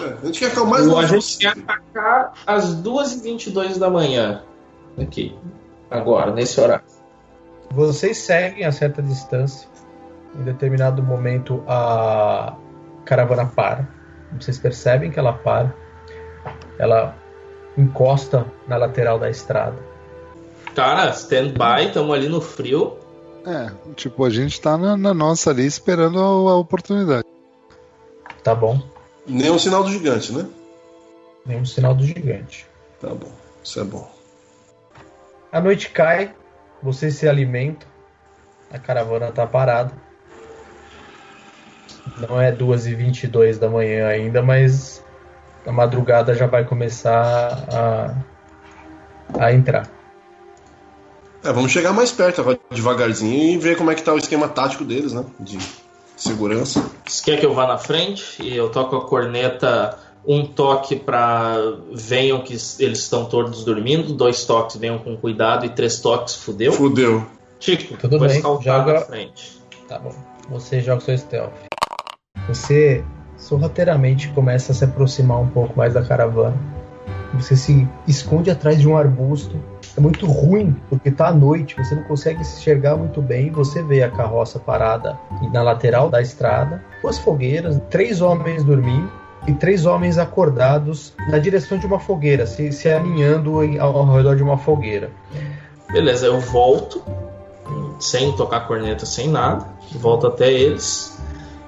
É, 0.00 0.16
a 0.22 0.26
gente 0.26 0.40
quer 0.40 0.50
ficar 0.50 0.62
o 0.62 0.66
mais 0.66 0.86
Ou 0.86 0.98
a 0.98 1.00
longe 1.02 1.20
gente 1.20 1.38
quer 1.38 1.48
atacar 1.58 2.32
às 2.46 2.74
2h22 2.82 3.78
da 3.78 3.90
manhã. 3.90 4.42
Aqui. 4.98 5.36
Agora, 5.90 6.30
nesse 6.32 6.60
horário. 6.60 6.84
Vocês 7.70 8.18
seguem 8.18 8.64
a 8.64 8.72
certa 8.72 9.02
distância. 9.02 9.68
Em 10.34 10.42
determinado 10.42 11.02
momento 11.02 11.62
a 11.66 12.54
caravana 13.04 13.46
para. 13.46 13.88
Vocês 14.38 14.58
percebem 14.58 15.10
que 15.10 15.18
ela 15.18 15.32
para. 15.32 15.74
Ela 16.78 17.14
encosta 17.76 18.46
na 18.66 18.76
lateral 18.76 19.18
da 19.18 19.28
estrada. 19.28 19.76
Cara, 20.74 21.10
stand-by, 21.10 21.86
estamos 21.88 22.14
ali 22.14 22.28
no 22.28 22.40
frio. 22.40 22.96
É, 23.44 23.70
tipo, 23.94 24.24
a 24.24 24.30
gente 24.30 24.60
tá 24.60 24.76
na, 24.76 24.96
na 24.96 25.14
nossa 25.14 25.50
ali 25.50 25.66
esperando 25.66 26.20
a, 26.20 26.52
a 26.52 26.56
oportunidade. 26.56 27.24
Tá 28.42 28.54
bom? 28.54 28.80
Nem 29.30 29.50
um 29.50 29.58
sinal 29.58 29.84
do 29.84 29.90
gigante, 29.90 30.32
né? 30.32 30.46
Nenhum 31.46 31.64
sinal 31.64 31.94
do 31.94 32.04
gigante. 32.04 32.66
Tá 33.00 33.08
bom, 33.08 33.30
isso 33.62 33.80
é 33.80 33.84
bom. 33.84 34.10
A 35.52 35.60
noite 35.60 35.90
cai, 35.90 36.34
vocês 36.82 37.14
se 37.14 37.28
alimentam, 37.28 37.88
a 38.72 38.78
caravana 38.78 39.30
tá 39.32 39.46
parada. 39.46 39.92
Não 42.18 42.40
é 42.40 42.52
2h22 42.52 43.58
da 43.58 43.68
manhã 43.68 44.08
ainda, 44.08 44.42
mas 44.42 45.02
a 45.66 45.72
madrugada 45.72 46.34
já 46.34 46.46
vai 46.46 46.64
começar 46.64 47.66
a, 47.72 48.16
a 49.38 49.52
entrar. 49.52 49.88
É, 51.42 51.52
vamos 51.52 51.72
chegar 51.72 51.92
mais 51.92 52.12
perto 52.12 52.40
agora, 52.40 52.58
devagarzinho 52.70 53.54
e 53.54 53.58
ver 53.58 53.76
como 53.76 53.90
é 53.90 53.94
que 53.94 54.02
tá 54.02 54.12
o 54.12 54.18
esquema 54.18 54.48
tático 54.48 54.84
deles, 54.84 55.12
né? 55.12 55.24
De 55.38 55.58
segurança. 56.22 56.84
Você 57.06 57.24
quer 57.24 57.40
que 57.40 57.46
eu 57.46 57.54
vá 57.54 57.66
na 57.66 57.78
frente 57.78 58.42
e 58.42 58.56
eu 58.56 58.68
toco 58.70 58.96
a 58.96 59.04
corneta 59.06 59.98
um 60.26 60.44
toque 60.44 60.96
para 60.96 61.56
venham 61.92 62.40
que 62.42 62.52
eles 62.52 62.98
estão 62.98 63.24
todos 63.24 63.64
dormindo, 63.64 64.12
dois 64.12 64.44
toques 64.44 64.76
venham 64.76 64.98
com 64.98 65.16
cuidado 65.16 65.64
e 65.64 65.70
três 65.70 65.98
toques 66.00 66.34
fudeu? 66.36 66.72
Fudeu. 66.72 67.26
Tico, 67.58 67.96
Tudo 67.96 68.18
bem, 68.18 68.40
joga- 68.40 68.94
na 68.94 69.00
frente. 69.00 69.60
Tá 69.88 69.98
bom. 69.98 70.14
Você 70.50 70.80
joga 70.80 71.00
seu 71.00 71.16
stealth. 71.16 71.52
Você 72.48 73.04
sorrateiramente 73.36 74.28
começa 74.28 74.72
a 74.72 74.74
se 74.74 74.84
aproximar 74.84 75.38
um 75.40 75.48
pouco 75.48 75.76
mais 75.76 75.94
da 75.94 76.02
caravana. 76.02 76.56
Você 77.34 77.56
se 77.56 77.88
esconde 78.06 78.50
atrás 78.50 78.78
de 78.78 78.86
um 78.88 78.96
arbusto. 78.96 79.56
É 80.00 80.02
muito 80.02 80.24
ruim, 80.24 80.74
porque 80.88 81.10
tá 81.10 81.28
à 81.28 81.34
noite, 81.34 81.76
você 81.76 81.94
não 81.94 82.04
consegue 82.04 82.42
se 82.42 82.58
enxergar 82.58 82.96
muito 82.96 83.20
bem. 83.20 83.50
Você 83.50 83.82
vê 83.82 84.02
a 84.02 84.10
carroça 84.10 84.58
parada 84.58 85.20
na 85.52 85.62
lateral 85.62 86.08
da 86.08 86.22
estrada, 86.22 86.82
duas 87.02 87.18
fogueiras, 87.18 87.78
três 87.90 88.22
homens 88.22 88.64
dormindo 88.64 89.12
e 89.46 89.52
três 89.52 89.84
homens 89.84 90.16
acordados 90.16 91.12
na 91.28 91.38
direção 91.38 91.76
de 91.76 91.84
uma 91.84 92.00
fogueira, 92.00 92.46
se, 92.46 92.72
se 92.72 92.88
alinhando 92.88 93.60
ao, 93.78 93.94
ao 93.94 94.16
redor 94.16 94.36
de 94.36 94.42
uma 94.42 94.56
fogueira. 94.56 95.10
Beleza, 95.92 96.24
eu 96.24 96.40
volto, 96.40 97.02
sem 97.98 98.32
tocar 98.32 98.66
corneta, 98.66 99.04
sem 99.04 99.28
nada, 99.28 99.66
volto 99.92 100.26
até 100.26 100.50
eles 100.50 101.20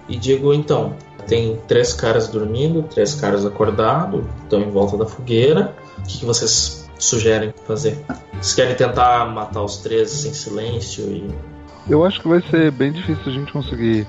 e 0.08 0.16
digo: 0.16 0.54
então, 0.54 0.94
tem 1.26 1.60
três 1.68 1.92
caras 1.92 2.28
dormindo, 2.28 2.82
três 2.84 3.14
caras 3.14 3.44
acordados, 3.44 4.24
estão 4.42 4.62
em 4.62 4.70
volta 4.70 4.96
da 4.96 5.04
fogueira. 5.04 5.74
O 5.98 6.02
que, 6.04 6.20
que 6.20 6.24
vocês 6.24 6.81
sugerem 7.02 7.52
fazer? 7.66 7.98
Vocês 8.34 8.54
querem 8.54 8.74
tentar 8.74 9.26
matar 9.26 9.62
os 9.62 9.78
três 9.78 10.24
em 10.24 10.32
silêncio 10.34 11.04
e. 11.04 11.30
Eu 11.88 12.04
acho 12.04 12.20
que 12.20 12.28
vai 12.28 12.40
ser 12.50 12.70
bem 12.70 12.92
difícil 12.92 13.24
a 13.26 13.30
gente 13.30 13.52
conseguir 13.52 14.06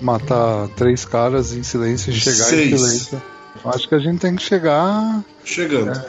matar 0.00 0.68
três 0.76 1.04
caras 1.04 1.52
em 1.52 1.62
silêncio 1.62 2.10
e 2.10 2.14
chegar 2.14 2.34
em 2.36 2.48
Seis. 2.48 2.80
silêncio. 2.80 3.22
Eu 3.64 3.70
acho 3.70 3.88
que 3.88 3.94
a 3.94 3.98
gente 3.98 4.18
tem 4.20 4.34
que 4.36 4.42
chegar. 4.42 5.22
Chegando. 5.44 6.00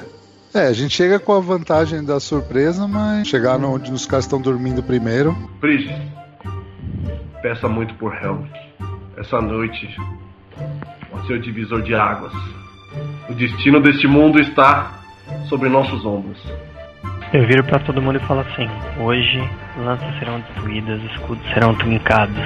É, 0.53 0.67
a 0.67 0.73
gente 0.73 0.93
chega 0.95 1.19
com 1.19 1.33
a 1.33 1.39
vantagem 1.39 2.03
da 2.03 2.19
surpresa, 2.19 2.87
mas 2.87 3.27
chegar 3.27 3.57
no- 3.59 3.73
onde 3.73 3.91
os 3.91 4.05
caras 4.05 4.25
estão 4.25 4.39
dormindo 4.39 4.81
primeiro. 4.83 5.31
Brigitte, 5.59 6.11
peça 7.41 7.67
muito 7.67 7.93
por 7.95 8.13
Helm. 8.15 8.43
Essa 9.17 9.41
noite 9.41 9.87
ser 11.27 11.33
o 11.33 11.41
divisor 11.41 11.81
de 11.83 11.93
águas. 11.93 12.33
O 13.29 13.33
destino 13.33 13.81
deste 13.81 14.07
mundo 14.07 14.39
está 14.39 15.00
sobre 15.47 15.69
nossos 15.69 16.05
ombros. 16.05 16.41
Eu 17.33 17.47
viro 17.47 17.63
pra 17.63 17.79
todo 17.79 18.01
mundo 18.01 18.17
e 18.17 18.27
falo 18.27 18.41
assim: 18.41 18.69
Hoje 18.99 19.41
lanças 19.77 20.19
serão 20.19 20.39
destruídas, 20.41 21.01
escudos 21.11 21.43
serão 21.53 21.73
truncados. 21.75 22.43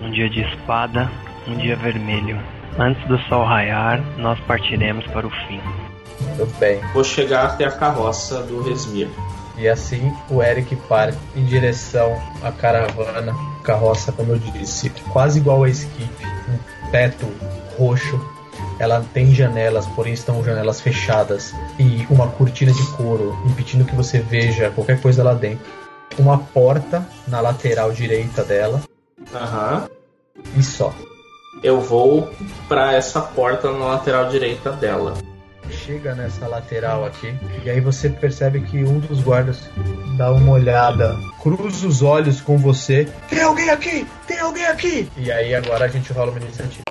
Um 0.00 0.10
dia 0.10 0.28
de 0.30 0.40
espada, 0.40 1.10
um 1.46 1.56
dia 1.56 1.76
vermelho. 1.76 2.40
Antes 2.78 3.06
do 3.08 3.18
sol 3.20 3.44
raiar, 3.44 4.00
nós 4.18 4.38
partiremos 4.40 5.06
para 5.08 5.26
o 5.26 5.30
fim. 5.30 5.60
Muito 6.20 6.58
bem. 6.58 6.80
Vou 6.92 7.04
chegar 7.04 7.44
até 7.46 7.64
a 7.64 7.70
carroça 7.70 8.42
do 8.42 8.62
Resmir. 8.62 9.08
E 9.58 9.68
assim 9.68 10.12
o 10.30 10.42
Eric 10.42 10.76
parte 10.88 11.16
em 11.34 11.44
direção 11.44 12.20
à 12.42 12.52
caravana, 12.52 13.34
carroça, 13.64 14.12
como 14.12 14.32
eu 14.32 14.38
disse, 14.38 14.90
quase 15.12 15.38
igual 15.38 15.64
a 15.64 15.68
Skip, 15.68 16.26
um 16.48 16.90
teto 16.90 17.26
roxo. 17.78 18.35
Ela 18.78 19.04
tem 19.14 19.34
janelas, 19.34 19.86
porém 19.86 20.12
estão 20.12 20.44
janelas 20.44 20.80
fechadas 20.80 21.54
e 21.78 22.06
uma 22.10 22.28
cortina 22.28 22.72
de 22.72 22.86
couro 22.92 23.36
impedindo 23.46 23.84
que 23.84 23.94
você 23.94 24.18
veja 24.18 24.70
qualquer 24.70 25.00
coisa 25.00 25.22
lá 25.22 25.34
dentro. 25.34 25.64
Uma 26.18 26.38
porta 26.38 27.06
na 27.26 27.40
lateral 27.40 27.92
direita 27.92 28.44
dela 28.44 28.82
Aham. 29.34 29.88
e 30.56 30.62
só. 30.62 30.94
Eu 31.62 31.80
vou 31.80 32.30
pra 32.68 32.92
essa 32.94 33.20
porta 33.20 33.72
na 33.72 33.86
lateral 33.86 34.28
direita 34.28 34.72
dela. 34.72 35.14
Chega 35.70 36.14
nessa 36.14 36.46
lateral 36.46 37.04
aqui 37.04 37.34
e 37.64 37.70
aí 37.70 37.80
você 37.80 38.08
percebe 38.08 38.60
que 38.60 38.84
um 38.84 39.00
dos 39.00 39.20
guardas 39.20 39.58
dá 40.16 40.30
uma 40.32 40.52
olhada, 40.52 41.16
cruza 41.42 41.88
os 41.88 42.02
olhos 42.02 42.40
com 42.40 42.56
você. 42.56 43.08
Tem 43.28 43.42
alguém 43.42 43.70
aqui! 43.70 44.06
Tem 44.26 44.38
alguém 44.38 44.66
aqui! 44.66 45.10
E 45.16 45.32
aí 45.32 45.54
agora 45.54 45.86
a 45.86 45.88
gente 45.88 46.12
rola 46.12 46.30
uma 46.30 46.40
iniciativa. 46.40 46.82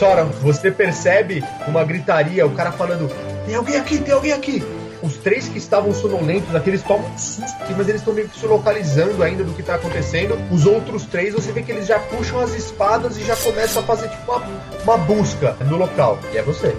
Sora, 0.00 0.24
você 0.24 0.70
percebe 0.70 1.44
uma 1.68 1.84
gritaria, 1.84 2.46
o 2.46 2.54
cara 2.54 2.72
falando: 2.72 3.06
Tem 3.44 3.54
alguém 3.54 3.76
aqui, 3.76 3.98
tem 3.98 4.14
alguém 4.14 4.32
aqui! 4.32 4.64
Os 5.02 5.18
três 5.18 5.46
que 5.46 5.58
estavam 5.58 5.92
sonolentos, 5.92 6.54
aqueles 6.54 6.82
tomam 6.82 7.06
um 7.06 7.18
susto, 7.18 7.58
mas 7.76 7.86
eles 7.86 8.00
estão 8.00 8.14
meio 8.14 8.26
que 8.26 8.38
se 8.38 8.46
localizando 8.46 9.22
ainda 9.22 9.44
do 9.44 9.52
que 9.52 9.62
tá 9.62 9.74
acontecendo. 9.74 10.38
Os 10.50 10.64
outros 10.64 11.04
três, 11.04 11.34
você 11.34 11.52
vê 11.52 11.60
que 11.60 11.70
eles 11.70 11.86
já 11.86 11.98
puxam 11.98 12.40
as 12.40 12.54
espadas 12.54 13.18
e 13.18 13.24
já 13.24 13.36
começam 13.36 13.82
a 13.82 13.84
fazer 13.84 14.08
tipo 14.08 14.32
uma, 14.32 14.42
uma 14.84 14.96
busca 14.96 15.54
no 15.66 15.76
local. 15.76 16.18
E 16.32 16.38
é 16.38 16.42
você. 16.42 16.74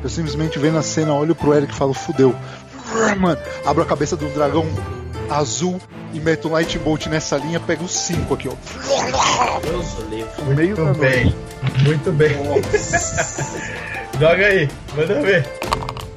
Eu 0.00 0.08
simplesmente 0.08 0.56
vendo 0.56 0.78
a 0.78 0.82
cena, 0.82 1.12
olho 1.12 1.34
pro 1.34 1.54
Eric 1.54 1.72
e 1.72 1.76
falo, 1.76 1.92
fudeu. 1.92 2.36
Mano, 3.18 3.40
abro 3.66 3.82
a 3.82 3.86
cabeça 3.86 4.16
do 4.16 4.28
dragão 4.28 4.64
azul 5.30 5.80
e 6.12 6.20
meto 6.20 6.48
um 6.48 6.52
light 6.52 6.78
bolt 6.78 7.06
nessa 7.06 7.36
linha, 7.36 7.58
pego 7.60 7.84
os 7.84 7.96
cinco 7.96 8.34
aqui, 8.34 8.48
ó. 8.48 8.54
Deus 9.60 9.98
o 9.98 10.02
livre. 10.08 10.42
No 10.42 10.54
meio 10.54 10.76
Muito 10.76 10.98
bem. 10.98 11.34
Muito 11.84 12.12
bem. 12.12 12.36
Joga 14.20 14.46
aí, 14.46 14.68
manda 14.94 15.20
ver. 15.20 15.46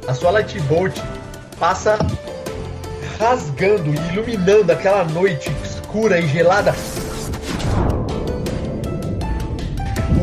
A 0.07 0.13
sua 0.13 0.31
Light 0.31 0.59
Bolt 0.61 0.95
passa 1.59 1.97
rasgando 3.19 3.89
e 3.89 4.13
iluminando 4.13 4.71
aquela 4.71 5.03
noite 5.03 5.51
escura 5.63 6.19
e 6.19 6.27
gelada. 6.27 6.75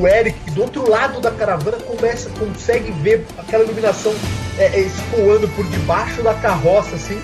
O 0.00 0.06
Eric, 0.06 0.38
do 0.52 0.62
outro 0.62 0.88
lado 0.88 1.20
da 1.20 1.30
caravana, 1.30 1.78
começa, 1.78 2.30
consegue 2.30 2.90
ver 2.92 3.26
aquela 3.38 3.64
iluminação 3.64 4.14
é, 4.58 4.66
é, 4.66 4.80
escoando 4.80 5.48
por 5.48 5.64
debaixo 5.66 6.22
da 6.22 6.34
carroça, 6.34 6.94
assim. 6.94 7.20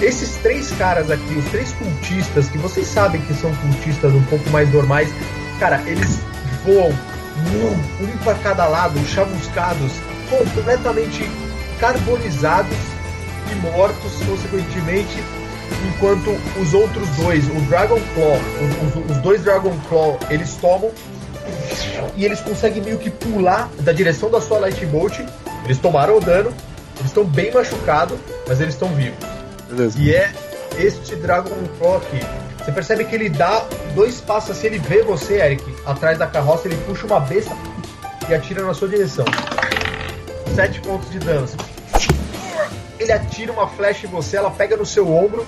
Esses 0.00 0.34
três 0.42 0.70
caras 0.72 1.10
aqui, 1.10 1.34
os 1.36 1.44
três 1.50 1.72
cultistas, 1.72 2.48
que 2.48 2.58
vocês 2.58 2.86
sabem 2.86 3.20
que 3.22 3.34
são 3.34 3.54
cultistas 3.56 4.12
um 4.12 4.22
pouco 4.24 4.48
mais 4.50 4.72
normais, 4.72 5.08
cara, 5.60 5.80
eles 5.86 6.18
voam 6.64 6.88
um, 6.90 8.16
para 8.24 8.34
cada 8.36 8.66
lado, 8.66 8.98
chamuscados, 9.06 9.92
completamente 10.28 11.28
carbonizados 11.78 12.76
e 13.50 13.54
mortos, 13.56 14.12
consequentemente, 14.26 15.22
enquanto 15.88 16.30
os 16.60 16.74
outros 16.74 17.08
dois, 17.10 17.44
o 17.48 17.60
Dragon 17.68 18.00
Claw, 18.14 18.36
os, 18.36 18.96
os- 18.96 19.10
os 19.10 19.16
dois 19.18 19.42
Dragon 19.42 19.76
Claw, 19.88 20.18
eles 20.30 20.54
tomam 20.60 20.90
e 22.16 22.24
eles 22.24 22.40
conseguem 22.40 22.82
meio 22.82 22.98
que 22.98 23.10
pular 23.10 23.68
da 23.80 23.92
direção 23.92 24.30
da 24.30 24.40
sua 24.40 24.58
Light 24.58 24.84
Bolt. 24.86 25.20
Eles 25.64 25.78
tomaram 25.78 26.16
o 26.16 26.20
dano, 26.20 26.52
eles 26.96 27.06
estão 27.06 27.24
bem 27.24 27.52
machucados, 27.52 28.18
mas 28.48 28.60
eles 28.60 28.74
estão 28.74 28.88
vivos. 28.94 29.31
Beleza. 29.72 29.98
E 29.98 30.14
é 30.14 30.30
este 30.78 31.16
Dragon 31.16 31.50
Claw 31.78 31.96
aqui. 31.96 32.20
Você 32.58 32.72
percebe 32.72 33.04
que 33.04 33.14
ele 33.14 33.28
dá 33.28 33.64
dois 33.94 34.20
passos 34.20 34.50
assim, 34.50 34.68
ele 34.68 34.78
vê 34.78 35.02
você, 35.02 35.40
Eric, 35.40 35.64
atrás 35.86 36.18
da 36.18 36.26
carroça, 36.26 36.68
ele 36.68 36.76
puxa 36.86 37.06
uma 37.06 37.18
besta 37.18 37.56
e 38.28 38.34
atira 38.34 38.62
na 38.64 38.74
sua 38.74 38.88
direção. 38.88 39.24
Sete 40.54 40.80
pontos 40.80 41.10
de 41.10 41.18
dano. 41.18 41.48
Ele 43.00 43.10
atira 43.10 43.50
uma 43.52 43.66
flecha 43.66 44.06
em 44.06 44.10
você, 44.10 44.36
ela 44.36 44.50
pega 44.50 44.76
no 44.76 44.86
seu 44.86 45.12
ombro. 45.12 45.46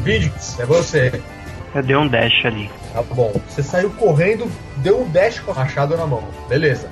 Vindix, 0.00 0.58
é 0.58 0.66
você. 0.66 1.22
Eu 1.74 1.82
dei 1.82 1.96
um 1.96 2.08
dash 2.08 2.44
ali. 2.44 2.70
Tá 2.92 3.02
bom. 3.02 3.32
Você 3.48 3.62
saiu 3.62 3.90
correndo, 3.90 4.50
deu 4.78 5.00
um 5.00 5.08
dash 5.10 5.38
com 5.38 5.52
a 5.52 5.54
machado 5.54 5.96
na 5.96 6.06
mão. 6.06 6.22
Beleza. 6.48 6.90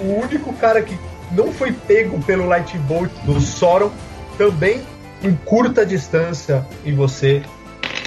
O 0.00 0.20
único 0.20 0.52
cara 0.54 0.82
que 0.82 0.96
não 1.32 1.50
foi 1.52 1.72
pego 1.72 2.22
pelo 2.22 2.46
Light 2.46 2.78
Bolt 2.78 3.10
do 3.24 3.40
Soron 3.40 3.90
também 4.38 4.82
em 5.22 5.34
curta 5.34 5.86
distância 5.86 6.66
em 6.84 6.94
você, 6.94 7.42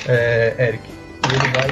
é, 0.07 0.55
Eric. 0.57 0.83
E 0.87 1.35
ele 1.35 1.57
vai 1.57 1.71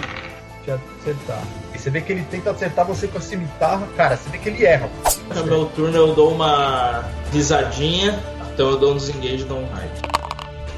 te 0.64 0.72
acertar. 0.72 1.44
E 1.74 1.78
você 1.78 1.90
vê 1.90 2.02
que 2.02 2.12
ele 2.12 2.26
tenta 2.30 2.52
acertar 2.52 2.86
você 2.86 3.08
com 3.08 3.18
a 3.18 3.22
cimitarra. 3.22 3.88
Cara, 3.96 4.18
você 4.18 4.30
vê 4.30 4.38
que 4.38 4.50
ele 4.50 4.66
erra. 4.66 4.90
No 5.36 5.46
meu 5.46 5.66
turno 5.66 5.96
eu 5.96 6.16
dou 6.16 6.34
uma 6.34 7.04
risadinha, 7.32 8.20
então 8.54 8.70
eu 8.70 8.78
dou 8.78 8.94
um 8.94 8.98
desengage 8.98 9.42
e 9.42 9.46
dou 9.46 9.60
um 9.60 9.68
raid. 9.74 9.92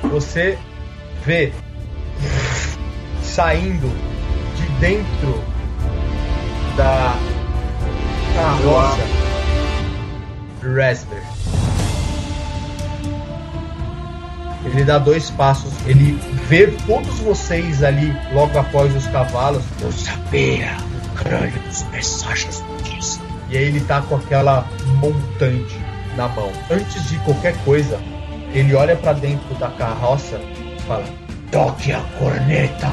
você 0.03 0.57
vê 1.23 1.53
saindo 3.21 3.91
de 4.55 4.65
dentro 4.79 5.43
da 6.77 7.15
carroça 8.35 9.01
Raspberry. 10.61 11.34
Ele 14.65 14.83
dá 14.83 14.97
dois 14.97 15.29
passos, 15.29 15.71
ele 15.85 16.19
vê 16.47 16.67
todos 16.87 17.19
vocês 17.19 17.83
ali 17.83 18.15
logo 18.33 18.57
após 18.57 18.95
os 18.95 19.05
cavalos. 19.07 19.63
Eu 19.79 19.91
sabia 19.91 20.75
o 21.05 21.15
crânio 21.15 21.59
dos 21.59 21.83
mensagens 21.89 22.63
disso. 22.83 23.21
E 23.49 23.57
aí 23.57 23.65
ele 23.65 23.79
tá 23.81 24.01
com 24.01 24.15
aquela 24.15 24.65
montante 24.99 25.79
na 26.17 26.27
mão. 26.29 26.51
Antes 26.69 27.07
de 27.09 27.17
qualquer 27.19 27.55
coisa, 27.63 27.99
ele 28.53 28.73
olha 28.73 28.95
pra 28.95 29.13
dentro 29.13 29.53
da 29.55 29.69
carroça 29.69 30.39
e 30.77 30.81
fala: 30.81 31.05
Toque 31.51 31.91
a 31.93 31.99
corneta. 32.17 32.91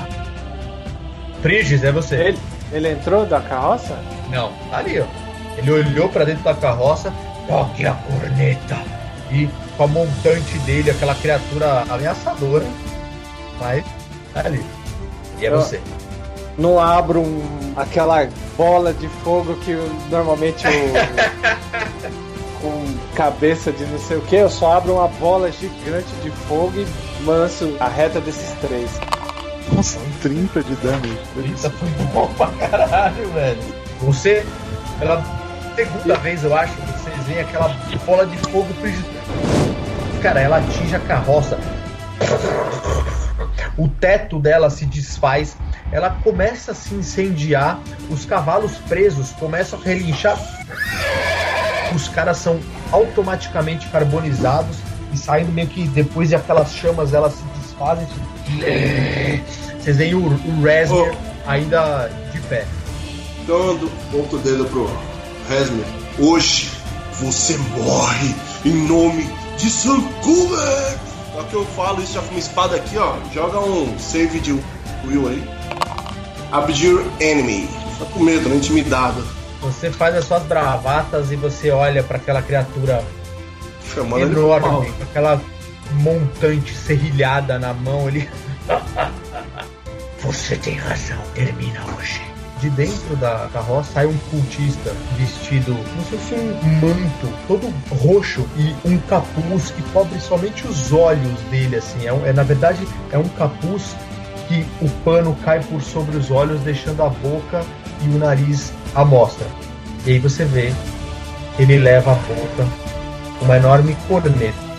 Friges, 1.40 1.82
é 1.82 1.90
você. 1.90 2.16
Ele, 2.16 2.38
ele 2.72 2.90
entrou 2.92 3.24
da 3.26 3.40
carroça? 3.40 3.98
Não, 4.30 4.52
tá 4.70 4.78
ali, 4.78 5.00
ó. 5.00 5.04
Ele 5.56 5.70
olhou 5.70 6.08
pra 6.08 6.24
dentro 6.24 6.44
da 6.44 6.54
carroça 6.54 7.12
Toque 7.48 7.84
a 7.86 7.92
corneta. 7.92 8.78
e 9.30 9.48
com 9.82 9.84
a 9.84 9.86
montante 9.88 10.58
dele, 10.60 10.90
aquela 10.92 11.14
criatura 11.14 11.84
ameaçadora, 11.90 12.64
mas 13.60 13.84
tá 14.32 14.40
ali. 14.46 14.64
E 15.40 15.46
é 15.46 15.48
Eu- 15.48 15.60
você. 15.60 15.80
Não 16.56 16.78
abro 16.78 17.20
um- 17.20 17.72
aquela 17.76 18.28
bola 18.56 18.92
de 18.92 19.08
fogo 19.24 19.54
que 19.56 19.72
normalmente 20.10 20.66
o. 20.68 20.70
com 22.62 22.84
cabeça 23.16 23.72
de 23.72 23.84
não 23.86 23.98
sei 23.98 24.18
o 24.18 24.20
que, 24.20 24.36
eu 24.36 24.48
só 24.50 24.76
abro 24.76 24.94
uma 24.94 25.08
bola 25.08 25.50
gigante 25.50 26.06
de 26.22 26.30
fogo 26.46 26.72
e 26.76 26.86
manso 27.24 27.74
a 27.80 27.88
reta 27.88 28.20
desses 28.20 28.52
três. 28.60 28.88
Nossa, 29.72 29.98
30 30.20 30.62
de 30.62 30.74
damage. 30.76 31.18
Isso 31.52 31.70
foi 31.70 31.88
bom 32.12 32.28
pra 32.36 32.46
caralho, 32.68 33.28
velho. 33.32 33.58
Você, 34.02 34.46
pela 34.98 35.24
segunda 35.74 36.14
vez, 36.18 36.44
eu 36.44 36.54
acho, 36.54 36.72
vocês 36.74 37.16
veem 37.26 37.40
aquela 37.40 37.68
bola 38.06 38.26
de 38.26 38.36
fogo. 38.50 38.68
Cara, 40.22 40.40
ela 40.40 40.58
atinge 40.58 40.94
a 40.94 41.00
carroça. 41.00 41.58
O 43.76 43.88
teto 43.88 44.38
dela 44.38 44.70
se 44.70 44.86
desfaz. 44.86 45.56
Ela 45.90 46.10
começa 46.22 46.70
a 46.70 46.74
se 46.76 46.94
incendiar. 46.94 47.80
Os 48.08 48.24
cavalos 48.24 48.72
presos 48.88 49.32
começam 49.32 49.80
a 49.80 49.82
relinchar. 49.82 50.38
Os 51.92 52.08
caras 52.08 52.38
são 52.38 52.60
automaticamente 52.92 53.88
carbonizados 53.88 54.76
e 55.12 55.18
saindo 55.18 55.50
meio 55.50 55.66
que 55.66 55.88
depois 55.88 56.28
de 56.28 56.36
aquelas 56.36 56.72
chamas 56.72 57.12
elas 57.12 57.32
se 57.32 57.42
desfazem. 57.60 58.06
Vocês 59.80 59.96
veem 59.96 60.14
o, 60.14 60.26
o 60.26 60.62
Resmer 60.62 61.16
ainda 61.48 62.08
de 62.32 62.40
pé. 62.42 62.64
Dando 63.44 63.90
outro 64.12 64.38
dedo 64.38 64.66
pro 64.66 64.88
Resmer. 65.48 65.84
Hoje 66.20 66.70
você 67.20 67.56
morre 67.58 68.34
em 68.64 68.86
nome 68.86 69.41
de 69.56 69.70
Sankuber! 69.70 70.98
Só 71.32 71.42
que 71.44 71.54
eu 71.54 71.64
falo 71.64 72.02
isso 72.02 72.14
já 72.14 72.20
com 72.20 72.30
uma 72.30 72.38
espada 72.38 72.76
aqui, 72.76 72.98
ó. 72.98 73.16
Joga 73.32 73.58
um 73.60 73.98
save 73.98 74.40
de 74.40 74.52
Will 75.06 75.28
aí. 75.28 75.42
Abjure 76.50 77.04
Enemy. 77.20 77.68
Tá 77.98 78.04
com 78.06 78.20
medo, 78.22 78.48
né? 78.48 78.56
Intimidado. 78.56 79.24
Você 79.62 79.90
faz 79.90 80.14
as 80.16 80.24
suas 80.24 80.42
bravatas 80.42 81.30
e 81.30 81.36
você 81.36 81.70
olha 81.70 82.02
para 82.02 82.16
aquela 82.16 82.42
criatura 82.42 83.02
Chamando 83.94 84.22
enorme, 84.22 84.92
com 84.92 85.02
aquela 85.04 85.40
montante 85.94 86.74
serrilhada 86.74 87.58
na 87.58 87.72
mão. 87.72 88.08
Ele 88.08 88.28
Você 90.20 90.56
tem 90.56 90.76
razão, 90.76 91.18
termina 91.34 91.80
hoje. 91.96 92.31
De 92.62 92.70
dentro 92.70 93.16
da 93.16 93.48
carroça 93.52 93.94
sai 93.94 94.06
um 94.06 94.16
cultista 94.30 94.94
vestido 95.18 95.74
como 95.74 96.04
se 96.04 96.10
fosse 96.10 96.34
um 96.34 96.80
manto 96.80 97.28
todo 97.48 97.74
roxo 98.00 98.46
e 98.56 98.72
um 98.88 98.96
capuz 98.98 99.72
que 99.72 99.82
cobre 99.92 100.20
somente 100.20 100.64
os 100.68 100.92
olhos 100.92 101.40
dele 101.50 101.76
assim. 101.76 102.06
É, 102.06 102.28
é, 102.28 102.32
na 102.32 102.44
verdade 102.44 102.86
é 103.10 103.18
um 103.18 103.28
capuz 103.30 103.96
que 104.46 104.64
o 104.80 104.88
pano 105.04 105.36
cai 105.44 105.60
por 105.60 105.82
sobre 105.82 106.16
os 106.16 106.30
olhos 106.30 106.60
deixando 106.60 107.02
a 107.02 107.08
boca 107.08 107.64
e 108.00 108.08
o 108.14 108.18
nariz 108.18 108.72
à 108.94 109.04
mostra. 109.04 109.46
E 110.06 110.12
aí 110.12 110.18
você 110.20 110.44
vê 110.44 110.72
ele 111.58 111.78
leva 111.78 112.12
a 112.12 112.14
boca 112.14 112.66
uma 113.40 113.56
enorme 113.56 113.96
corneta 114.06 114.72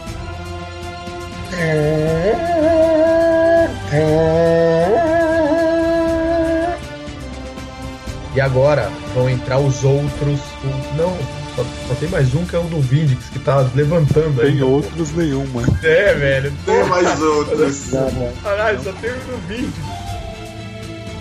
E 8.36 8.42
agora 8.42 8.90
vão 9.14 9.30
entrar 9.30 9.60
os 9.60 9.84
outros. 9.84 10.40
o- 10.64 10.96
não, 10.98 11.16
só, 11.56 11.64
só 11.88 11.94
tem 12.00 12.10
mais 12.10 12.34
um 12.34 12.44
que 12.46 12.56
é 12.56 12.60
o 12.60 12.64
do 12.64 12.82
Vindix, 12.82 13.30
que 13.30 13.38
tá 13.40 13.66
levantando 13.76 14.42
aí. 14.42 14.54
Tem 14.54 14.64
outros 14.64 15.12
nenhuma. 15.14 15.62
É, 15.84 16.14
velho. 16.16 16.54
Tem 16.66 16.84
mais 16.86 17.22
outros. 17.22 17.92
Caralho, 18.44 18.84
só 18.84 18.92
tem 18.94 19.12
o 19.12 19.14
do 19.14 19.48
Vindix. 19.48 19.74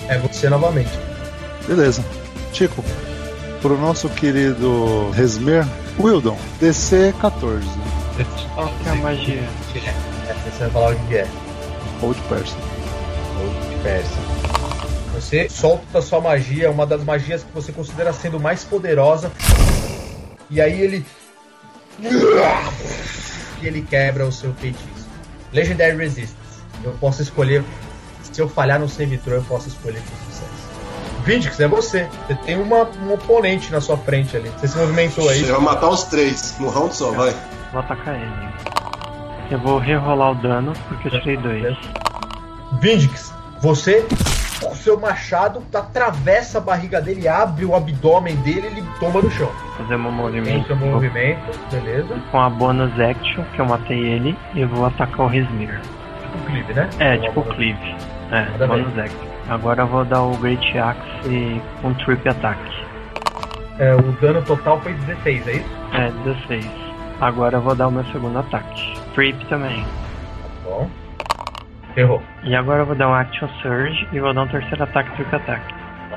É 0.08 0.18
você 0.18 0.48
novamente. 0.48 0.90
Beleza. 1.68 2.02
Chico, 2.52 2.82
pro 3.60 3.78
nosso 3.78 4.08
querido 4.08 5.10
Resmer, 5.10 5.66
Wildon, 5.98 6.36
DC 6.60 7.14
14. 7.20 7.66
Qual 8.54 8.68
que 8.82 8.88
é 8.88 8.92
a 8.92 8.94
magia? 8.96 9.42
É, 9.74 10.34
você 10.50 10.58
vai 10.60 10.70
falar 10.70 10.92
o 10.92 10.96
que 11.08 11.16
é. 11.16 11.26
Old 12.02 12.20
Person. 12.28 12.56
Old 13.40 13.82
Person. 13.82 14.41
Você 15.22 15.48
solta 15.48 16.00
a 16.00 16.02
sua 16.02 16.20
magia, 16.20 16.70
uma 16.70 16.84
das 16.84 17.02
magias 17.04 17.42
que 17.44 17.52
você 17.54 17.72
considera 17.72 18.12
sendo 18.12 18.40
mais 18.40 18.64
poderosa. 18.64 19.30
E 20.50 20.60
aí 20.60 20.80
ele. 20.80 21.06
E 23.62 23.66
ele 23.66 23.82
quebra 23.82 24.26
o 24.26 24.32
seu 24.32 24.52
feitiço. 24.54 25.06
Legendary 25.52 25.96
Resistance. 25.96 26.36
Eu 26.84 26.92
posso 26.94 27.22
escolher. 27.22 27.64
Se 28.32 28.42
eu 28.42 28.48
falhar 28.48 28.80
no 28.80 28.88
save 28.88 29.16
throw, 29.18 29.36
eu 29.36 29.44
posso 29.44 29.68
escolher 29.68 30.00
com 30.00 30.30
sucesso. 30.32 30.50
Vindix, 31.24 31.60
é 31.60 31.68
você. 31.68 32.08
Você 32.26 32.34
tem 32.44 32.60
uma, 32.60 32.88
um 33.02 33.14
oponente 33.14 33.70
na 33.70 33.80
sua 33.80 33.96
frente 33.96 34.36
ali. 34.36 34.50
Você 34.58 34.68
se 34.68 34.76
movimentou 34.76 35.28
aí. 35.28 35.40
Você 35.44 35.52
vai 35.52 35.60
matar 35.60 35.88
os 35.88 36.02
três 36.04 36.56
no 36.58 36.68
round 36.68 36.94
só, 36.94 37.12
vai. 37.12 37.34
Vou 37.70 37.80
atacar 37.80 38.16
ele. 38.16 39.52
Eu 39.52 39.60
vou 39.60 39.78
rerolar 39.78 40.32
o 40.32 40.34
dano 40.34 40.72
porque 40.88 41.08
eu 41.08 41.20
tirei 41.20 41.36
dois. 41.36 41.78
Vindix, 42.80 43.32
você 43.60 44.04
o 44.70 44.74
seu 44.74 44.98
machado 44.98 45.62
atravessa 45.74 46.58
a 46.58 46.60
barriga 46.60 47.00
dele, 47.00 47.28
abre 47.28 47.64
o 47.64 47.74
abdômen 47.74 48.36
dele 48.36 48.62
e 48.62 48.66
ele 48.66 48.84
tomba 49.00 49.20
no 49.22 49.30
chão. 49.30 49.50
Fazer 49.76 49.96
meu 49.96 50.10
Tem 50.10 50.12
movimento. 50.12 50.66
seu 50.66 50.76
movimento, 50.76 51.58
beleza. 51.70 52.14
Com 52.30 52.38
a 52.38 52.50
bonus 52.50 52.98
action, 53.00 53.44
que 53.54 53.60
eu 53.60 53.66
matei 53.66 53.98
ele, 53.98 54.36
e 54.54 54.60
eu 54.60 54.68
vou 54.68 54.86
atacar 54.86 55.26
o 55.26 55.28
Resmir. 55.28 55.80
O 56.34 56.46
Clive, 56.46 56.72
né? 56.72 56.88
É, 56.98 57.18
tipo 57.18 57.40
o 57.40 57.44
Cleave. 57.44 57.96
É, 58.30 58.48
Manda 58.52 58.66
bonus 58.66 58.98
action. 58.98 59.32
Agora 59.48 59.82
eu 59.82 59.86
vou 59.86 60.04
dar 60.04 60.22
o 60.22 60.36
Great 60.38 60.78
Axe 60.78 61.60
com 61.82 61.92
Trip 61.94 62.28
Attack. 62.28 62.58
É, 63.78 63.94
o 63.94 64.02
dano 64.20 64.40
total 64.42 64.80
foi 64.80 64.92
16, 64.94 65.48
é 65.48 65.52
isso? 65.52 65.68
É, 65.92 66.10
16. 66.24 66.70
Agora 67.20 67.56
eu 67.56 67.60
vou 67.60 67.74
dar 67.74 67.88
o 67.88 67.90
meu 67.90 68.04
segundo 68.06 68.38
ataque. 68.38 68.94
Trip 69.14 69.44
também. 69.46 69.84
Bom. 70.64 70.88
Errou. 71.96 72.22
E 72.42 72.54
agora 72.54 72.80
eu 72.82 72.86
vou 72.86 72.94
dar 72.94 73.08
um 73.08 73.14
Action 73.14 73.48
Surge 73.60 74.08
e 74.12 74.20
vou 74.20 74.32
dar 74.32 74.42
um 74.42 74.48
terceiro 74.48 74.82
ataque 74.82 75.10
Trip 75.16 75.34
Attack. 75.36 75.62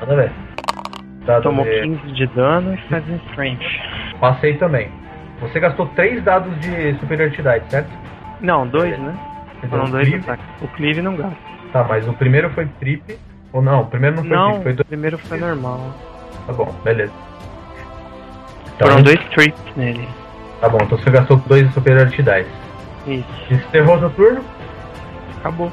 Manda 0.00 0.16
ver. 0.16 0.32
Dado 1.26 1.42
Tomou 1.42 1.64
de- 1.64 1.80
15 1.82 2.12
de 2.12 2.26
dano 2.28 2.74
e 2.74 2.76
faz 2.88 3.04
um 3.08 3.16
Strength. 3.30 3.66
Passei 4.20 4.54
também. 4.56 4.90
Você 5.40 5.60
gastou 5.60 5.86
3 5.88 6.22
dados 6.24 6.58
de 6.60 6.94
superioridade, 6.98 7.64
certo? 7.68 7.90
Não, 8.40 8.66
dois, 8.66 8.98
né? 8.98 9.14
Você 9.54 9.60
deu 9.62 9.70
Foram 9.70 9.84
um 9.86 9.90
dois 9.90 10.08
Cleave. 10.08 10.24
ataques. 10.30 10.62
O 10.62 10.68
Cleave 10.68 11.02
não 11.02 11.16
gasta. 11.16 11.36
Tá, 11.72 11.84
mas 11.84 12.08
o 12.08 12.12
primeiro 12.14 12.48
foi 12.50 12.66
trip. 12.80 13.18
Ou 13.52 13.60
não, 13.62 13.82
o 13.82 13.86
primeiro 13.86 14.16
não 14.16 14.22
foi 14.24 14.36
Não, 14.36 14.50
trip, 14.52 14.62
foi 14.62 14.72
o 14.72 14.76
dois. 14.76 14.88
primeiro 14.88 15.18
foi 15.18 15.38
normal. 15.38 15.80
Tá 16.46 16.52
bom, 16.52 16.74
beleza. 16.84 17.12
Então, 18.74 18.88
Foram 18.88 19.02
dois 19.02 19.18
trips 19.30 19.76
nele. 19.76 20.08
Tá 20.60 20.68
bom, 20.68 20.78
então 20.82 20.96
você 20.98 21.10
gastou 21.10 21.36
2 21.46 21.66
de 21.68 21.74
superioridade. 21.74 22.46
Isso. 23.06 23.26
Encerrou 23.50 23.98
seu 23.98 24.10
turno? 24.10 24.40
Acabou. 25.46 25.72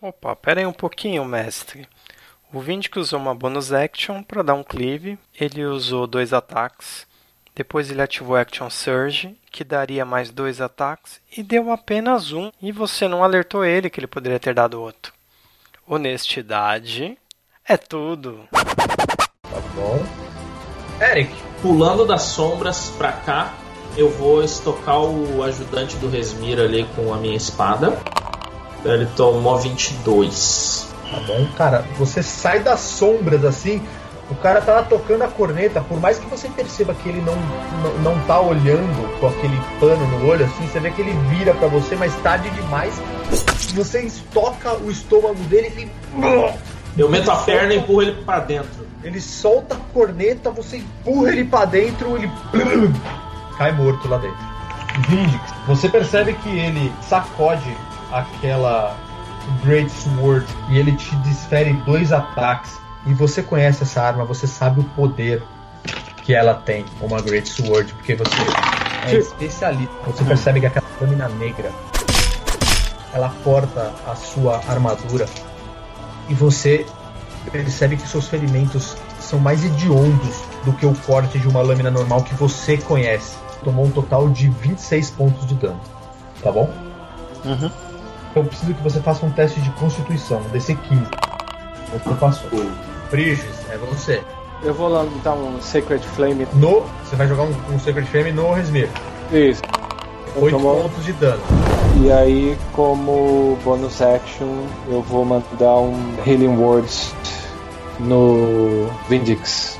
Opa, 0.00 0.34
pera 0.34 0.60
aí 0.60 0.66
um 0.66 0.72
pouquinho, 0.72 1.22
mestre. 1.22 1.86
O 2.50 2.60
Vindic 2.60 2.98
usou 2.98 3.20
uma 3.20 3.34
bonus 3.34 3.74
action 3.74 4.22
para 4.22 4.42
dar 4.42 4.54
um 4.54 4.64
cleave. 4.64 5.18
Ele 5.38 5.66
usou 5.66 6.06
dois 6.06 6.32
ataques. 6.32 7.06
Depois 7.54 7.90
ele 7.90 8.00
ativou 8.00 8.36
Action 8.36 8.70
Surge, 8.70 9.38
que 9.50 9.62
daria 9.62 10.04
mais 10.06 10.30
dois 10.30 10.62
ataques, 10.62 11.20
e 11.36 11.42
deu 11.42 11.70
apenas 11.70 12.32
um. 12.32 12.50
E 12.60 12.72
você 12.72 13.06
não 13.06 13.22
alertou 13.22 13.62
ele 13.62 13.90
que 13.90 14.00
ele 14.00 14.06
poderia 14.06 14.40
ter 14.40 14.54
dado 14.54 14.80
outro. 14.80 15.12
Honestidade 15.86 17.18
é 17.68 17.76
tudo. 17.76 18.48
Tá 18.50 19.60
bom. 19.74 20.02
Eric, 21.02 21.34
Pulando 21.60 22.06
das 22.06 22.22
sombras 22.22 22.90
pra 22.90 23.12
cá, 23.12 23.54
Eu 23.96 24.10
vou 24.10 24.42
estocar 24.42 25.00
o 25.00 25.42
ajudante 25.42 25.96
do 25.96 26.08
Resmir 26.08 26.58
ali 26.58 26.86
com 26.94 27.12
a 27.12 27.16
minha 27.16 27.36
espada. 27.36 27.96
Ele 28.84 29.06
tomou 29.16 29.58
22. 29.58 30.88
Tá 31.10 31.20
bom? 31.20 31.46
Cara, 31.56 31.84
você 31.98 32.22
sai 32.22 32.60
das 32.60 32.80
sombras 32.80 33.44
assim. 33.44 33.82
O 34.28 34.34
cara 34.34 34.60
tá 34.60 34.74
lá 34.74 34.82
tocando 34.82 35.22
a 35.22 35.28
corneta, 35.28 35.80
por 35.80 36.00
mais 36.00 36.18
que 36.18 36.26
você 36.26 36.48
perceba 36.48 36.92
que 36.94 37.08
ele 37.08 37.20
não, 37.20 37.36
não, 37.80 38.12
não 38.12 38.20
tá 38.26 38.40
olhando 38.40 39.20
com 39.20 39.28
aquele 39.28 39.56
pano 39.78 40.04
no 40.18 40.26
olho, 40.26 40.44
assim, 40.44 40.66
você 40.66 40.80
vê 40.80 40.90
que 40.90 41.00
ele 41.00 41.12
vira 41.28 41.54
pra 41.54 41.68
você, 41.68 41.94
mas 41.94 42.12
tarde 42.22 42.50
demais. 42.50 42.92
Você 43.72 44.02
estoca 44.02 44.74
o 44.78 44.90
estômago 44.90 45.38
dele 45.44 45.72
e 45.76 45.82
ele. 45.82 45.92
Eu 46.98 47.08
meto 47.08 47.30
a 47.30 47.36
perna 47.36 47.74
e 47.74 47.78
empurro 47.78 48.02
ele 48.02 48.24
pra 48.24 48.40
dentro. 48.40 48.86
Ele 49.04 49.20
solta 49.20 49.76
a 49.76 49.78
corneta, 49.92 50.50
você 50.50 50.78
empurra 50.78 51.30
ele 51.30 51.44
pra 51.44 51.64
dentro, 51.64 52.16
ele 52.16 52.28
cai 53.56 53.72
morto 53.72 54.08
lá 54.08 54.18
dentro. 54.18 54.38
Vindix, 55.08 55.52
você 55.66 55.88
percebe 55.88 56.32
que 56.34 56.48
ele 56.48 56.92
sacode 57.02 57.76
aquela 58.10 58.96
Great 59.62 59.90
Sword 59.90 60.46
e 60.70 60.78
ele 60.78 60.92
te 60.92 61.14
desfere 61.16 61.72
dois 61.84 62.12
ataques. 62.12 62.80
E 63.06 63.14
você 63.14 63.42
conhece 63.42 63.84
essa 63.84 64.02
arma, 64.02 64.24
você 64.24 64.46
sabe 64.46 64.80
o 64.80 64.84
poder 64.84 65.42
que 66.22 66.34
ela 66.34 66.54
tem, 66.54 66.84
uma 67.00 67.20
Great 67.20 67.48
Sword, 67.48 67.92
porque 67.94 68.16
você 68.16 68.34
é 69.06 69.14
especialista. 69.16 69.94
Você 70.06 70.24
percebe 70.24 70.60
que 70.60 70.66
aquela 70.66 70.86
lâmina 71.00 71.28
negra 71.28 71.70
ela 73.16 73.34
corta 73.42 73.94
a 74.06 74.14
sua 74.14 74.56
armadura 74.68 75.26
e 76.28 76.34
você 76.34 76.84
percebe 77.50 77.96
que 77.96 78.06
seus 78.06 78.28
ferimentos 78.28 78.96
são 79.20 79.38
mais 79.38 79.64
hediondos 79.64 80.42
do 80.64 80.72
que 80.72 80.84
o 80.84 80.94
corte 80.94 81.38
de 81.38 81.48
uma 81.48 81.62
lâmina 81.62 81.90
normal 81.90 82.22
que 82.22 82.34
você 82.34 82.76
conhece. 82.76 83.36
Tomou 83.66 83.84
um 83.86 83.90
total 83.90 84.28
de 84.28 84.48
26 84.48 85.10
pontos 85.10 85.44
de 85.44 85.54
dano. 85.56 85.80
Tá 86.40 86.52
bom? 86.52 86.70
Uhum. 87.44 87.68
Eu 88.36 88.44
preciso 88.44 88.72
que 88.72 88.80
você 88.80 89.00
faça 89.00 89.26
um 89.26 89.30
teste 89.32 89.60
de 89.60 89.70
constituição, 89.70 90.40
DC 90.52 90.76
15. 90.76 91.02
Você 91.92 92.14
passou. 92.14 92.48
Briges, 93.10 93.44
é 93.68 93.76
você. 93.76 94.22
Eu 94.62 94.72
vou 94.72 94.86
lá 94.88 95.04
dar 95.24 95.32
um 95.32 95.60
Sacred 95.60 96.06
Flame. 96.06 96.46
No, 96.52 96.84
você 97.04 97.16
vai 97.16 97.26
jogar 97.26 97.42
um, 97.42 97.54
um 97.74 97.78
Sacred 97.80 98.08
Flame 98.08 98.30
no 98.30 98.52
Resmir. 98.52 98.88
Isso. 99.32 99.62
8 100.36 100.56
tomou- 100.56 100.82
pontos 100.84 101.04
de 101.04 101.12
dano. 101.14 101.42
E 102.04 102.12
aí, 102.12 102.56
como 102.72 103.58
bonus 103.64 104.00
action, 104.00 104.46
eu 104.88 105.02
vou 105.02 105.24
mandar 105.24 105.74
um 105.78 106.14
Healing 106.24 106.56
Words 106.56 107.12
no 107.98 108.88
Vindix. 109.08 109.76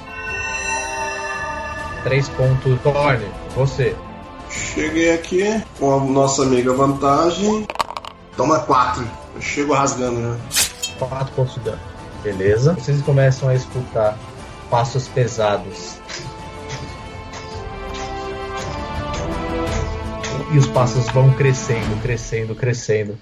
3 2.03 2.29
pontos. 2.31 2.81
Thorne, 2.83 3.27
você. 3.57 3.97
Cheguei 4.51 5.13
aqui 5.13 5.63
com 5.79 5.97
a 5.97 6.01
nossa 6.05 6.43
amiga 6.43 6.73
vantagem. 6.73 7.67
Toma 8.37 8.61
quatro. 8.61 9.05
Eu 9.35 9.41
chego 9.41 9.73
rasgando 9.73 10.21
já. 10.23 10.37
4 10.99 11.35
pontos 11.35 11.55
de 11.55 11.61
dano. 11.61 11.81
Beleza. 12.23 12.75
Vocês 12.75 13.03
começam 13.03 13.49
a 13.49 13.55
escutar 13.55 14.17
passos 14.71 15.09
pesados. 15.09 15.97
E 20.53 20.59
os 20.59 20.67
passos 20.69 21.07
vão 21.09 21.33
crescendo, 21.33 22.01
crescendo, 22.03 22.55
crescendo. 22.55 23.19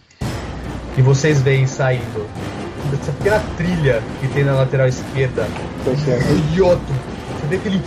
E 0.96 1.02
vocês 1.02 1.40
veem 1.40 1.66
saindo 1.66 2.28
dessa 2.90 3.12
pequena 3.12 3.42
trilha 3.56 4.02
que 4.20 4.28
tem 4.28 4.44
na 4.44 4.52
lateral 4.54 4.86
esquerda 4.86 5.48
um 5.86 6.54
Yoto. 6.54 6.80
Você 7.40 7.46
vê 7.48 7.56
aquele. 7.56 7.82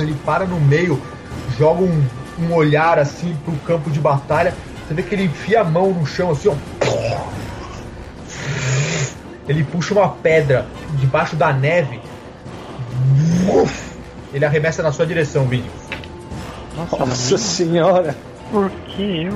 Ele 0.00 0.14
para 0.24 0.44
no 0.44 0.60
meio, 0.60 1.00
joga 1.58 1.82
um, 1.82 2.04
um 2.40 2.54
olhar 2.54 2.98
assim 2.98 3.36
pro 3.44 3.54
campo 3.66 3.90
de 3.90 4.00
batalha. 4.00 4.54
Você 4.86 4.94
vê 4.94 5.02
que 5.02 5.14
ele 5.14 5.24
enfia 5.24 5.60
a 5.60 5.64
mão 5.64 5.92
no 5.92 6.06
chão 6.06 6.30
assim, 6.30 6.48
ó. 6.48 6.54
Ele 9.48 9.62
puxa 9.64 9.94
uma 9.94 10.08
pedra 10.08 10.66
debaixo 10.98 11.36
da 11.36 11.52
neve. 11.52 12.00
Ele 14.32 14.44
arremessa 14.44 14.82
na 14.82 14.90
sua 14.90 15.06
direção, 15.06 15.46
Vini. 15.46 15.70
Nossa 16.76 17.38
senhora! 17.38 18.16
Por 18.50 18.70
que 18.70 19.26
eu? 19.26 19.32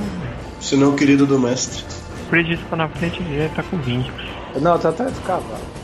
Se 0.60 0.76
não, 0.76 0.96
querido 0.96 1.26
do 1.26 1.38
mestre. 1.38 1.84
O 2.26 2.30
Bridges 2.30 2.60
tá 2.68 2.76
na 2.76 2.88
frente 2.88 3.22
e 3.22 3.34
ele 3.34 3.48
tá 3.54 3.62
com 3.62 3.78
20. 3.78 4.10
Não, 4.60 4.78
tá 4.78 4.88
atrás 4.88 5.12
do 5.12 5.20
cavalo. 5.20 5.77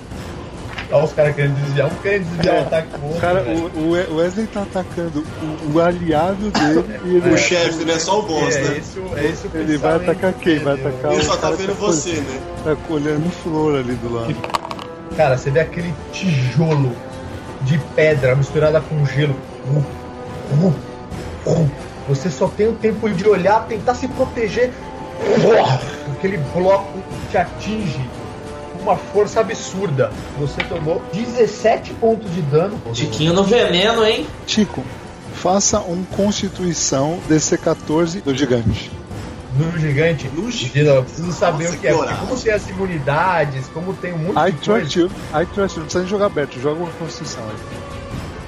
Olha 0.91 1.05
os 1.05 1.13
caras 1.13 1.35
querendo 1.35 1.55
desviar, 1.55 1.87
um 1.87 1.95
querendo 1.97 2.25
desviar 2.31 2.57
o 2.57 2.61
ataque 2.61 2.89
do 2.89 3.05
outro. 3.05 3.19
O 3.19 3.21
cara, 3.21 3.43
velho. 3.43 3.71
o, 3.75 4.17
Wesley 4.17 4.47
tá 4.47 4.63
atacando 4.63 5.25
o, 5.43 5.73
o 5.73 5.81
aliado 5.81 6.51
dele 6.51 7.01
e 7.05 7.17
ele, 7.17 7.31
O 7.35 7.39
chefe, 7.39 7.85
né? 7.85 7.99
Só 7.99 8.21
o 8.21 8.23
boss, 8.23 8.55
é, 8.55 8.63
né? 8.63 8.79
esse, 8.79 8.99
é 9.17 9.25
esse 9.27 9.47
o 9.47 9.51
ele 9.55 9.77
vai 9.79 9.97
atacar 9.97 10.33
quem? 10.35 10.59
Vai 10.59 10.75
atacar 10.75 11.13
Ele 11.13 11.21
o 11.21 11.25
só 11.25 11.37
tá 11.37 11.51
vendo 11.51 11.75
que 11.75 11.81
você, 11.81 12.13
né? 12.13 12.41
Tá 12.65 12.77
colhendo 12.89 13.31
flor 13.31 13.77
ali 13.77 13.95
do 13.95 14.15
lado. 14.15 14.35
Cara, 15.17 15.37
você 15.37 15.51
vê 15.51 15.61
aquele 15.61 15.95
tijolo 16.13 16.93
de 17.63 17.79
pedra 17.95 18.35
misturada 18.35 18.81
com 18.81 19.05
gelo. 19.07 19.37
Você 22.09 22.29
só 22.29 22.49
tem 22.49 22.69
o 22.69 22.75
tempo 22.75 23.09
de 23.09 23.27
olhar, 23.27 23.67
tentar 23.67 23.95
se 23.95 24.07
proteger. 24.09 24.73
Aquele 26.13 26.37
bloco 26.55 26.99
te 27.31 27.39
atinge 27.39 28.01
uma 28.85 28.97
força 28.97 29.41
absurda. 29.41 30.11
Você 30.39 30.63
tomou 30.65 31.03
17 31.13 31.93
pontos 31.95 32.33
de 32.33 32.43
dano. 32.43 32.81
Tiquinho 32.93 33.33
no 33.33 33.43
veneno, 33.43 34.05
hein? 34.05 34.27
Tico, 34.47 34.85
faça 35.35 35.81
um 35.81 36.05
Constituição 36.05 37.19
DC-14 37.29 38.23
do 38.23 38.35
gigante. 38.35 38.91
No 39.57 39.79
gigante. 39.79 40.29
No 40.35 40.51
Gila, 40.51 40.95
eu 40.95 41.03
preciso 41.05 41.33
saber 41.33 41.65
Nossa, 41.65 41.77
o 41.77 41.81
que 41.81 41.87
é. 41.87 41.91
que 41.93 41.97
porque. 41.97 42.15
Como 42.15 42.37
tem 42.41 42.53
as 42.53 42.69
imunidades, 42.69 43.67
como 43.73 43.95
tem 43.95 44.13
um 44.13 44.19
monte 44.19 44.49
I 44.49 44.53
de 44.53 44.69
coisa. 44.69 44.99
you. 44.99 45.07
I 45.33 45.47
trust 45.47 45.77
you. 45.77 45.81
Não 45.81 45.85
precisa 45.85 45.99
nem 46.01 46.09
jogar 46.09 46.27
aberto. 46.27 46.61
Joga 46.61 46.81
uma 46.81 46.91
Constituição 46.93 47.43
aí. 47.45 47.94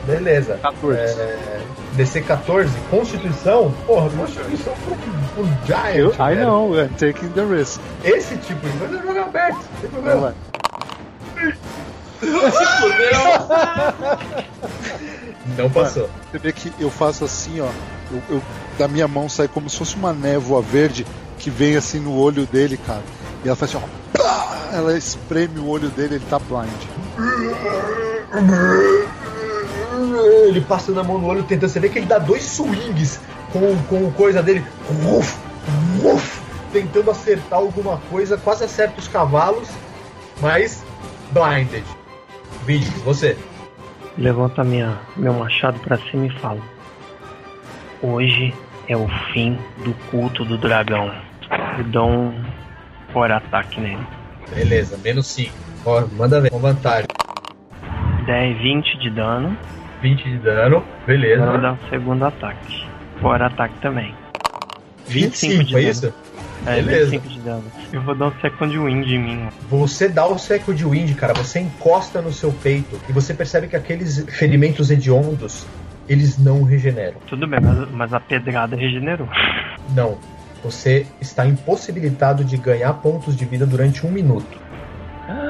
Beleza. 0.07 0.59
14. 0.63 0.99
É, 0.99 1.61
DC 1.95 2.21
14, 2.23 2.71
Constituição? 2.91 3.75
Porra, 3.87 4.09
Constituição 4.11 4.73
pro, 4.85 4.95
pro 5.35 5.47
Giant. 5.67 5.97
Eu, 5.97 6.11
I 6.13 6.35
velho. 6.35 6.47
know, 6.47 6.75
I'm 6.79 6.89
taking 6.91 7.29
the 7.31 7.45
risk. 7.45 7.81
Esse 8.05 8.37
tipo 8.37 8.69
de 8.69 8.79
coisa 8.79 9.03
joga 9.03 9.23
aberto, 9.23 9.57
não 9.75 9.81
tem 9.81 9.91
problema. 9.91 10.35
Não 15.57 15.71
passou. 15.71 16.09
Você 16.31 16.39
vê 16.39 16.53
que 16.53 16.73
eu 16.79 16.91
faço 16.91 17.25
assim, 17.25 17.61
ó. 17.61 17.69
Eu, 18.13 18.23
eu- 18.37 18.43
da 18.79 18.87
minha 18.87 19.09
mão 19.09 19.29
sai 19.29 19.49
como 19.49 19.69
se 19.71 19.79
fosse 19.79 19.97
uma 19.97 20.13
névoa 20.13 20.61
verde 20.61 21.07
que 21.39 21.51
vem 21.51 21.77
assim 21.77 21.99
no 22.01 22.15
olho 22.17 22.47
dele, 22.47 22.79
cara. 22.87 23.03
E 23.45 23.49
ela 23.49 23.57
faz 23.57 23.75
assim, 23.75 23.85
ó. 23.85 24.77
Ela 24.77 24.97
espreme 24.97 25.59
o 25.59 25.69
olho 25.69 25.89
dele, 25.91 26.17
ele 26.17 26.25
tá 26.29 26.39
blind. 26.39 26.71
Ele 30.27 30.61
passa 30.61 30.93
na 30.93 31.03
mão 31.03 31.19
no 31.19 31.27
olho 31.27 31.43
tentando. 31.43 31.69
Você 31.69 31.81
vê 31.81 31.89
que 31.89 31.99
ele 31.99 32.07
dá 32.07 32.19
dois 32.19 32.45
swings 32.45 33.21
com, 33.53 33.77
com 33.89 34.11
coisa 34.13 34.43
dele. 34.43 34.65
Uf, 35.05 35.39
uf, 36.05 36.41
tentando 36.73 37.11
acertar 37.11 37.59
alguma 37.59 37.99
coisa. 38.11 38.37
Quase 38.37 38.65
acerta 38.65 38.99
os 38.99 39.09
cavalos. 39.09 39.69
Mas 40.41 40.85
blinded. 41.33 41.85
Vídeo, 42.65 42.93
você. 43.05 43.37
Levanta 44.19 44.65
minha, 44.65 44.99
meu 45.17 45.35
machado 45.35 45.79
pra 45.81 45.99
cima 45.99 46.27
e 46.27 46.31
fala: 46.39 46.61
Hoje 48.03 48.55
é 48.89 48.97
o 48.97 49.09
fim 49.33 49.59
do 49.85 49.93
culto 50.11 50.45
do 50.45 50.57
dragão. 50.57 51.13
E 51.79 51.83
dou 51.83 52.09
um 52.09 52.45
for 53.13 53.31
ataque 53.31 53.81
nele. 53.81 54.07
Beleza, 54.55 54.97
menos 54.99 55.27
5. 55.29 55.53
Ó, 55.85 56.05
manda 56.13 56.41
ver. 56.41 56.51
Com 56.51 56.59
vantagem. 56.59 57.09
10, 58.27 58.59
20 58.59 58.99
de 58.99 59.11
dano. 59.11 59.57
20 60.07 60.23
de 60.23 60.39
dano. 60.39 60.85
Beleza. 61.07 61.43
Agora 61.43 61.53
vou 61.53 61.61
dar 61.61 61.73
um 61.73 61.89
segundo 61.91 62.25
ataque. 62.25 62.85
Fora 63.21 63.47
ataque 63.47 63.75
também. 63.81 64.15
25 65.09 65.65
de 65.65 65.73
foi 65.73 65.81
dano. 65.83 65.93
isso? 65.93 66.15
É, 66.67 66.75
Beleza. 66.83 67.11
25 67.11 67.29
de 67.29 67.41
dano. 67.41 67.65
Eu 67.93 68.03
vou 68.03 68.15
dar 68.15 68.27
um 68.27 68.33
second 68.41 68.79
wind 68.79 69.07
em 69.09 69.19
mim. 69.19 69.49
Você 69.69 70.09
dá 70.09 70.27
o 70.27 70.39
seco 70.39 70.73
de 70.73 70.85
wind, 70.85 71.13
cara. 71.17 71.35
Você 71.35 71.59
encosta 71.61 72.23
no 72.23 72.33
seu 72.33 72.53
peito 72.53 73.01
e 73.09 73.13
você 73.13 73.35
percebe 73.35 73.67
que 73.67 73.75
aqueles 73.77 74.25
ferimentos 74.29 74.91
hediondos 74.91 75.67
eles 76.09 76.39
não 76.39 76.63
regeneram. 76.63 77.17
Tudo 77.27 77.47
bem, 77.49 77.59
mas, 77.61 77.91
mas 77.91 78.13
a 78.15 78.21
pedrada 78.21 78.77
regenerou. 78.77 79.29
Não. 79.95 80.19
Você 80.63 81.05
está 81.21 81.45
impossibilitado 81.47 82.45
de 82.45 82.57
ganhar 82.57 82.93
pontos 82.95 83.37
de 83.37 83.45
vida 83.45 83.67
durante 83.67 84.07
um 84.07 84.11
minuto. 84.11 84.57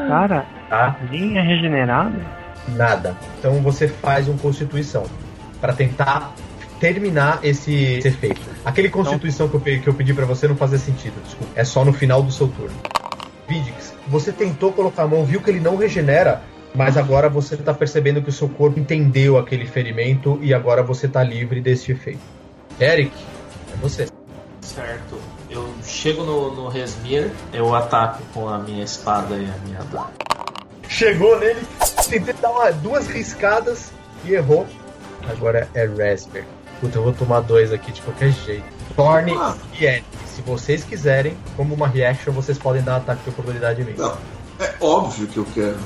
Cara, 0.08 0.44
Tá? 0.70 0.96
nem 1.10 1.38
é 1.38 1.42
regenerada? 1.42 2.18
Nada. 2.68 3.16
Então 3.38 3.60
você 3.62 3.88
faz 3.88 4.28
um 4.28 4.36
Constituição 4.36 5.04
para 5.60 5.72
tentar 5.72 6.34
terminar 6.80 7.40
esse, 7.42 7.74
esse 7.74 8.08
efeito. 8.08 8.40
Aquele 8.64 8.88
Constituição 8.88 9.48
que, 9.48 9.56
eu, 9.56 9.60
que 9.60 9.86
eu 9.86 9.94
pedi 9.94 10.12
para 10.12 10.26
você 10.26 10.46
não 10.46 10.56
fazia 10.56 10.78
sentido, 10.78 11.14
desculpa. 11.24 11.52
É 11.54 11.64
só 11.64 11.84
no 11.84 11.92
final 11.92 12.22
do 12.22 12.30
seu 12.30 12.48
turno. 12.48 12.76
Vidix, 13.48 13.94
você 14.08 14.32
tentou 14.32 14.72
colocar 14.72 15.04
a 15.04 15.06
mão, 15.06 15.24
viu 15.24 15.40
que 15.40 15.50
ele 15.50 15.60
não 15.60 15.76
regenera, 15.76 16.42
mas 16.74 16.96
agora 16.96 17.28
você 17.28 17.56
tá 17.56 17.72
percebendo 17.72 18.20
que 18.20 18.28
o 18.28 18.32
seu 18.32 18.48
corpo 18.48 18.78
entendeu 18.78 19.38
aquele 19.38 19.66
ferimento 19.66 20.38
e 20.42 20.52
agora 20.52 20.82
você 20.82 21.08
tá 21.08 21.22
livre 21.22 21.60
desse 21.60 21.92
efeito. 21.92 22.20
Eric, 22.80 23.12
é 23.72 23.76
você. 23.76 24.06
Certo. 24.60 25.18
Eu 25.48 25.72
chego 25.84 26.24
no, 26.24 26.54
no 26.54 26.68
Resmir, 26.68 27.30
eu 27.52 27.74
ataco 27.74 28.22
com 28.34 28.48
a 28.48 28.58
minha 28.58 28.84
espada 28.84 29.36
e 29.36 29.44
a 29.44 29.58
minha 29.64 29.78
adaga. 29.80 30.35
Chegou 30.88 31.38
nele, 31.38 31.60
tentei 32.08 32.34
dar 32.34 32.50
uma- 32.50 32.70
duas 32.72 33.06
riscadas 33.08 33.90
e 34.24 34.32
errou. 34.34 34.66
Agora 35.28 35.68
é 35.74 35.84
Rasper. 35.84 36.44
Puta, 36.80 36.98
eu 36.98 37.02
vou 37.02 37.12
tomar 37.12 37.40
dois 37.40 37.72
aqui 37.72 37.90
de 37.92 38.00
qualquer 38.02 38.30
jeito. 38.32 38.64
Thorne 38.94 39.34
Ah. 39.36 39.54
e 39.78 39.84
Eric. 39.84 40.04
Se 40.26 40.42
vocês 40.42 40.84
quiserem, 40.84 41.36
como 41.56 41.74
uma 41.74 41.88
reaction, 41.88 42.32
vocês 42.32 42.58
podem 42.58 42.82
dar 42.82 42.96
ataque 42.96 43.24
de 43.24 43.30
oportunidade 43.30 43.80
em 43.80 43.84
mim. 43.84 43.94
Não, 43.96 44.16
é 44.60 44.74
óbvio 44.80 45.26
que 45.26 45.38
eu 45.38 45.46
quero. 45.54 45.78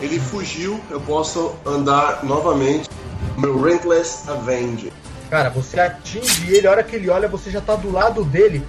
Ele 0.00 0.18
fugiu, 0.20 0.80
eu 0.90 1.00
posso 1.00 1.54
andar 1.64 2.22
novamente. 2.24 2.88
Meu 3.38 3.60
Rentless 3.62 4.28
Avenge. 4.30 4.92
Cara, 5.30 5.48
você 5.48 5.80
atinge 5.80 6.52
ele, 6.54 6.66
a 6.66 6.70
hora 6.70 6.82
que 6.82 6.94
ele 6.96 7.08
olha, 7.08 7.26
você 7.28 7.50
já 7.50 7.60
tá 7.60 7.74
do 7.74 7.90
lado 7.90 8.22
dele. 8.24 8.62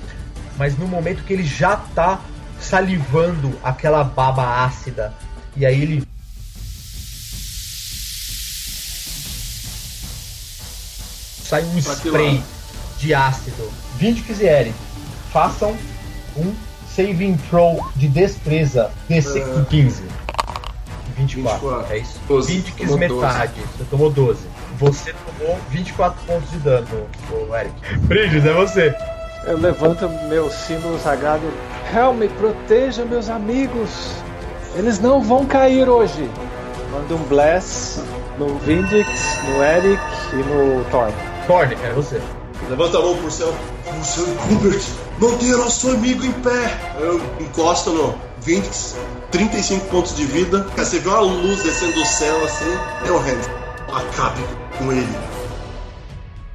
Mas 0.57 0.77
no 0.77 0.87
momento 0.87 1.23
que 1.23 1.33
ele 1.33 1.43
já 1.43 1.75
tá 1.75 2.21
salivando 2.63 3.57
aquela 3.63 4.03
baba 4.03 4.63
ácida. 4.63 5.13
E 5.55 5.65
aí 5.65 5.81
ele. 5.81 6.07
Sai 11.43 11.63
um 11.63 11.77
spray 11.77 12.41
de 12.97 13.13
ácido. 13.13 13.71
20 13.97 14.23
quiserem, 14.23 14.73
façam 15.31 15.77
um 16.35 16.53
saving 16.87 17.37
throw 17.49 17.85
de 17.95 18.07
destreza. 18.07 18.91
DC 19.07 19.39
É. 19.39 19.65
15. 19.69 20.03
24. 21.15 21.69
24. 21.69 21.93
É 21.93 21.97
isso. 21.99 22.19
12. 22.27 22.55
20 22.55 22.71
quis 22.71 22.95
metade. 22.95 23.61
Você 23.77 23.83
tomou 23.85 24.09
12. 24.09 24.47
Você 24.79 25.13
tomou 25.13 25.59
24 25.69 26.25
pontos 26.25 26.49
de 26.49 26.57
dano, 26.57 26.87
Eric. 27.53 27.97
Bridges, 27.99 28.45
é 28.45 28.53
você. 28.53 28.95
Eu 29.45 29.57
levanto 29.57 30.07
meu 30.29 30.49
símbolo 30.49 30.97
sagrado. 30.99 31.43
Helme, 31.93 32.29
proteja 32.29 33.03
meus 33.03 33.29
amigos. 33.29 33.89
Eles 34.75 34.99
não 34.99 35.21
vão 35.21 35.45
cair 35.45 35.89
hoje. 35.89 36.29
Mando 36.91 37.15
um 37.15 37.23
bless 37.23 38.01
no 38.37 38.57
Vindix, 38.59 39.39
no 39.47 39.63
Eric 39.63 40.01
e 40.31 40.35
no 40.37 40.85
Thorn. 40.85 41.13
Thorne, 41.45 41.75
é 41.83 41.91
você. 41.91 42.21
Levanta 42.69 42.97
a 42.97 43.01
mão 43.01 43.17
pro 43.17 43.29
céu. 43.29 43.53
Wilson 43.93 44.33
Kubert, 44.47 44.83
mantenha 45.19 45.57
nosso 45.57 45.89
amigo 45.89 46.25
em 46.25 46.31
pé. 46.31 46.77
Eu 46.99 47.21
encosto 47.39 47.91
no 47.91 48.15
Vinx, 48.39 48.95
35 49.31 49.85
pontos 49.87 50.15
de 50.15 50.25
vida. 50.25 50.65
Você 50.77 50.99
vê 50.99 51.09
uma 51.09 51.19
luz 51.19 51.63
descendo 51.63 51.93
do 51.93 52.05
céu 52.05 52.45
assim. 52.45 52.77
Eu 53.05 53.19
rendo. 53.19 53.49
Acabe 53.91 54.41
com 54.77 54.91
ele. 54.91 55.32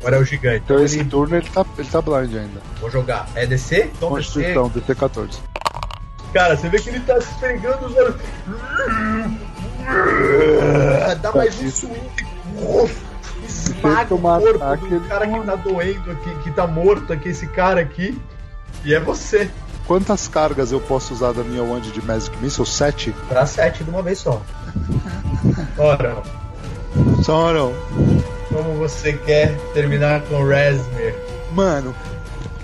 Agora 0.00 0.16
é 0.16 0.18
o 0.20 0.24
gigante. 0.24 0.62
Então 0.64 0.82
esse 0.82 1.00
ele... 1.00 1.08
turno 1.08 1.36
ele 1.36 1.48
tá, 1.48 1.64
ele 1.76 1.88
tá 1.88 2.00
blind 2.00 2.34
ainda. 2.34 2.60
Vou 2.80 2.90
jogar. 2.90 3.28
É 3.34 3.46
DC? 3.46 3.90
Então 3.96 4.14
DC. 4.14 4.42
Constituição, 4.54 4.70
DC14. 4.70 5.38
Cara, 6.32 6.56
você 6.56 6.68
vê 6.68 6.78
que 6.78 6.90
ele 6.90 7.00
tá 7.00 7.18
esfregando 7.18 7.86
os 7.86 7.96
olhos. 7.96 8.16
Dá 11.22 11.32
mais 11.32 11.60
um 11.60 11.70
swing. 11.70 12.00
Esmaga 13.46 14.14
o 14.14 14.18
corpo 14.18 14.56
ataque, 14.56 14.86
do 14.88 15.00
cara 15.08 15.26
que 15.26 15.40
tá 15.40 15.56
doendo 15.56 16.10
aqui, 16.10 16.34
que 16.42 16.50
tá 16.50 16.66
morto 16.66 17.12
aqui, 17.12 17.30
esse 17.30 17.46
cara 17.46 17.80
aqui. 17.80 18.20
E 18.84 18.94
é 18.94 19.00
você. 19.00 19.50
Quantas 19.86 20.28
cargas 20.28 20.70
eu 20.70 20.80
posso 20.80 21.14
usar 21.14 21.32
da 21.32 21.42
minha 21.42 21.62
Wand 21.62 21.80
de 21.80 22.04
Magic 22.04 22.36
Missile? 22.42 22.66
7? 22.66 23.14
Pra 23.26 23.46
sete 23.46 23.82
de 23.82 23.88
uma 23.88 24.02
vez 24.02 24.18
só. 24.18 24.42
Ora, 25.78 26.22
Só 27.22 27.52
não. 27.54 27.72
Como 28.48 28.74
você 28.74 29.12
quer 29.12 29.56
terminar 29.72 30.22
com 30.22 30.36
o 30.36 30.48
Rasmer? 30.48 31.14
Mano, 31.52 31.94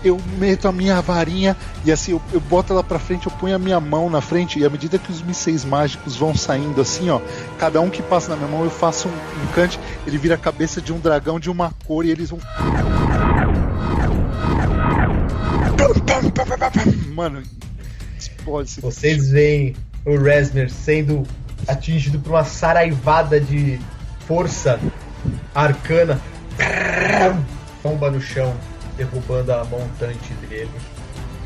eu 0.04 0.20
meto 0.38 0.68
a 0.68 0.72
minha 0.72 1.00
varinha 1.00 1.56
e 1.84 1.90
assim, 1.90 2.12
eu, 2.12 2.22
eu 2.32 2.40
boto 2.40 2.72
ela 2.72 2.84
pra 2.84 2.98
frente, 2.98 3.26
eu 3.26 3.32
ponho 3.32 3.56
a 3.56 3.58
minha 3.58 3.80
mão 3.80 4.10
na 4.10 4.20
frente 4.20 4.58
e 4.58 4.64
à 4.64 4.70
medida 4.70 4.98
que 4.98 5.10
os 5.10 5.22
mísseis 5.22 5.64
mágicos 5.64 6.16
vão 6.16 6.34
saindo 6.34 6.80
assim, 6.80 7.08
ó, 7.08 7.20
cada 7.58 7.80
um 7.80 7.88
que 7.88 8.02
passa 8.02 8.30
na 8.30 8.36
minha 8.36 8.48
mão 8.48 8.64
eu 8.64 8.70
faço 8.70 9.08
um, 9.08 9.12
um 9.12 9.46
cante, 9.54 9.80
ele 10.06 10.18
vira 10.18 10.34
a 10.34 10.38
cabeça 10.38 10.80
de 10.80 10.92
um 10.92 10.98
dragão 10.98 11.40
de 11.40 11.50
uma 11.50 11.72
cor 11.86 12.04
e 12.04 12.10
eles 12.10 12.30
vão. 12.30 12.38
Mano, 17.14 17.42
explode 18.18 18.80
Vocês 18.80 19.30
veem 19.30 19.74
o 20.04 20.18
Resmer 20.18 20.70
sendo 20.70 21.22
atingido 21.66 22.18
por 22.18 22.30
uma 22.30 22.44
saraivada 22.44 23.40
de 23.40 23.80
força 24.26 24.78
arcana. 25.54 26.20
Tomba 27.82 28.10
no 28.10 28.20
chão, 28.20 28.54
derrubando 28.96 29.52
a 29.52 29.64
montante 29.64 30.32
dele. 30.48 30.70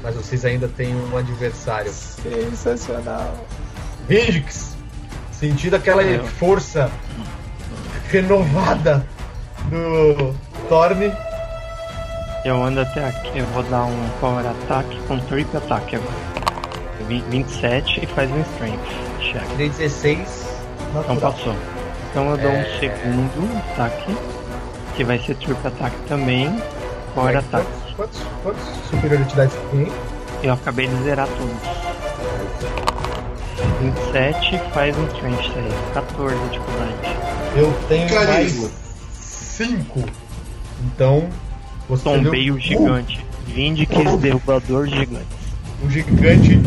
Mas 0.03 0.15
vocês 0.15 0.45
ainda 0.45 0.69
têm 0.69 0.95
um 0.95 1.17
adversário. 1.17 1.91
Sensacional. 1.93 3.35
Vindix, 4.09 4.77
sentindo 5.33 5.77
aquela 5.77 6.03
força 6.39 6.91
renovada 8.09 9.05
do 9.71 10.35
Thorne. 10.69 11.13
Eu 12.45 12.63
ando 12.63 12.81
até 12.81 13.07
aqui, 13.07 13.39
eu 13.39 13.47
vou 13.47 13.63
dar 13.65 13.85
um 13.85 14.09
power 14.21 14.47
attack 14.47 14.97
com 15.09 15.19
triple 15.19 15.57
ataque 15.59 15.97
agora. 15.97 16.15
Vi- 17.09 17.25
27 17.29 18.05
e 18.05 18.07
faz 18.07 18.31
um 18.31 18.41
strength 18.41 18.87
check. 19.21 19.47
Tirei 19.51 19.69
16 19.71 20.47
Não 20.95 21.03
natural. 21.03 21.33
passou. 21.33 21.57
Então 22.11 22.31
eu 22.31 22.37
dou 22.39 22.51
É. 22.51 22.59
um 22.61 22.81
segundo 22.81 23.57
ataque, 23.73 24.17
que 24.97 25.05
vai 25.05 25.19
ser 25.19 25.35
triple 25.37 25.67
ataque 25.67 25.97
também, 26.09 26.51
power 27.15 27.37
attack. 27.37 27.67
Quantos, 27.97 28.21
quantos 28.43 28.63
superioridades 28.91 29.57
tem? 29.71 29.89
Eu 30.43 30.53
acabei 30.55 30.87
de 30.87 31.03
zerar 31.03 31.27
todos. 31.29 31.79
27 33.81 34.61
faz 34.73 34.97
um 34.97 35.05
strength 35.07 35.53
aí, 35.57 35.73
14 35.95 36.37
de 36.37 36.49
dificuldade. 36.51 37.17
Eu 37.57 37.73
tenho 37.89 38.15
mais 38.15 38.71
5. 39.13 40.05
Então, 40.85 41.29
você 41.89 42.05
Tombei 42.05 42.45
viu- 42.45 42.55
o 42.55 42.59
gigante. 42.59 43.25
Vindix 43.47 43.91
derrubador 44.21 44.87
gigante. 44.87 45.27
O 45.85 45.91
gigante. 45.91 46.61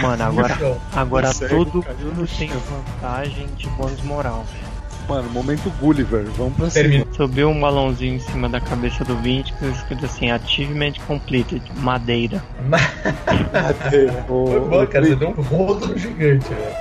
Mano, 0.00 0.24
agora, 0.24 0.78
agora 0.94 1.28
O 1.30 1.32
cego 1.32 1.64
todo 1.64 1.74
mundo 1.74 2.28
tem 2.38 2.48
vantagem 2.48 3.46
de 3.56 3.68
bônus 3.70 4.02
moral, 4.02 4.44
velho. 4.52 4.72
Mano, 5.08 5.28
momento 5.30 5.70
Gulliver, 5.80 6.24
vamos 6.36 6.54
pra 6.54 6.70
cima. 6.70 6.88
Termina. 6.88 7.06
Subiu 7.16 7.48
um 7.48 7.60
balãozinho 7.60 8.16
em 8.16 8.20
cima 8.20 8.48
da 8.48 8.60
cabeça 8.60 9.04
do 9.04 9.16
Vindix 9.16 9.60
escrito 9.60 10.06
assim, 10.06 10.30
Achievement 10.30 10.92
Completed, 11.06 11.62
madeira. 11.76 12.42
Foi 14.26 14.60
bom, 14.60 14.86
cara. 14.86 15.06
Você 15.06 15.16
deu 15.16 15.28
um 15.30 15.42
rodo 15.42 15.98
gigante, 15.98 16.48
velho. 16.48 16.76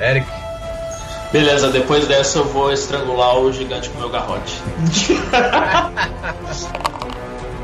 Eric. 0.00 0.26
Beleza, 1.32 1.70
depois 1.70 2.06
dessa 2.06 2.38
eu 2.38 2.44
vou 2.44 2.72
estrangular 2.72 3.38
o 3.38 3.52
gigante 3.52 3.90
com 3.90 3.98
meu 3.98 4.08
garrote. 4.08 4.62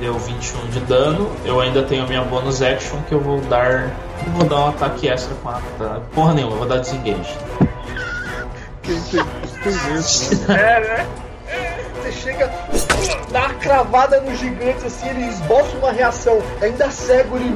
Deu 0.01 0.19
21 0.19 0.67
de 0.67 0.81
dano. 0.81 1.31
Eu 1.45 1.61
ainda 1.61 1.83
tenho 1.83 2.05
a 2.05 2.07
minha 2.07 2.23
bonus 2.23 2.61
action 2.61 3.01
que 3.09 3.13
eu 3.13 3.21
vou 3.21 3.41
dar. 3.43 3.91
Eu 4.27 4.33
Vou 4.33 4.45
dar 4.45 4.57
um 4.57 4.69
ataque 4.69 5.09
extra 5.09 5.35
com 5.37 5.49
a. 5.49 5.61
Porra 6.15 6.35
nenhuma, 6.35 6.55
eu 6.55 6.59
vou 6.59 6.69
dar 6.69 6.79
desengage. 6.79 7.39
Quem 8.83 9.01
tem 9.01 9.25
isso 9.99 10.47
né? 10.47 10.77
É, 10.77 10.81
né? 10.81 11.07
Você 12.03 12.13
chega, 12.13 12.53
dá 13.33 13.47
uma 13.47 13.55
cravada 13.55 14.21
no 14.21 14.35
gigante 14.35 14.85
assim, 14.85 15.09
ele 15.09 15.27
esboça 15.27 15.77
uma 15.79 15.91
reação. 15.91 16.43
Ainda 16.61 16.91
cego, 16.91 17.37
ele 17.37 17.55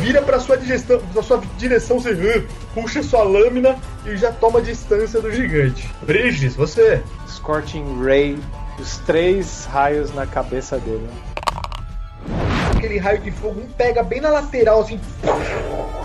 vira 0.00 0.22
pra 0.22 0.38
sua, 0.40 0.56
digestão, 0.56 0.98
pra 1.12 1.22
sua 1.22 1.42
direção, 1.58 1.98
você 1.98 2.46
puxa 2.74 3.02
sua 3.02 3.22
lâmina 3.22 3.76
e 4.06 4.16
já 4.16 4.32
toma 4.32 4.62
distância 4.62 5.20
do 5.20 5.30
gigante. 5.30 5.90
Brigids, 6.02 6.56
você. 6.56 7.02
Scorching 7.28 8.02
Ray, 8.02 8.38
os 8.78 8.98
três 8.98 9.66
raios 9.66 10.14
na 10.14 10.26
cabeça 10.26 10.78
dele. 10.78 11.08
Aquele 12.80 12.98
raio 12.98 13.18
de 13.20 13.30
fogo, 13.30 13.60
um 13.60 13.66
pega 13.66 14.02
bem 14.02 14.22
na 14.22 14.30
lateral, 14.30 14.80
assim, 14.80 14.98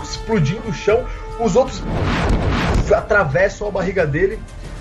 explodindo 0.02 0.68
o 0.68 0.74
chão. 0.74 1.06
Os 1.40 1.56
outros 1.56 1.82
atravessam 2.94 3.68
a 3.68 3.70
barriga 3.70 4.06
dele. 4.06 4.38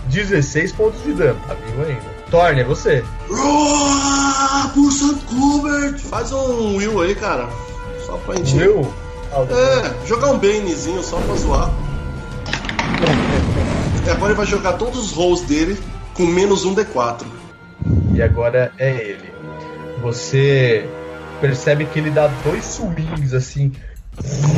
16 0.08 0.74
pontos 0.74 1.02
de 1.04 1.14
dano. 1.14 1.40
Tá 1.48 1.54
vivo 1.54 1.84
ainda. 1.84 2.02
Thorne, 2.30 2.60
é 2.60 2.64
você. 2.66 3.02
Roar, 3.30 4.78
Wilson 4.78 5.16
Kubert. 5.20 5.98
Faz 6.00 6.34
um 6.34 6.76
Will 6.76 7.02
aí, 7.02 7.16
cara. 7.16 7.48
Só 8.06 8.18
pra 8.18 8.36
gente. 8.36 8.58
Will? 8.58 8.94
É, 9.32 10.06
jogar 10.06 10.32
um 10.32 10.38
Banezinho 10.38 11.02
só 11.02 11.18
pra 11.22 11.36
zoar. 11.36 11.72
E 14.06 14.10
agora 14.10 14.32
ele 14.32 14.38
vai 14.38 14.46
jogar 14.46 14.74
todos 14.74 15.00
os 15.00 15.12
rolls 15.14 15.48
dele 15.48 15.80
com 16.14 16.26
menos 16.26 16.66
um 16.66 16.76
D4. 16.76 17.26
E 18.14 18.22
agora 18.22 18.74
é 18.78 18.92
ele. 18.92 19.34
Você 20.02 20.86
percebe 21.41 21.86
que 21.86 21.99
ele 21.99 22.10
dá 22.12 22.28
dois 22.44 22.64
swings 22.66 23.34
assim. 23.34 23.72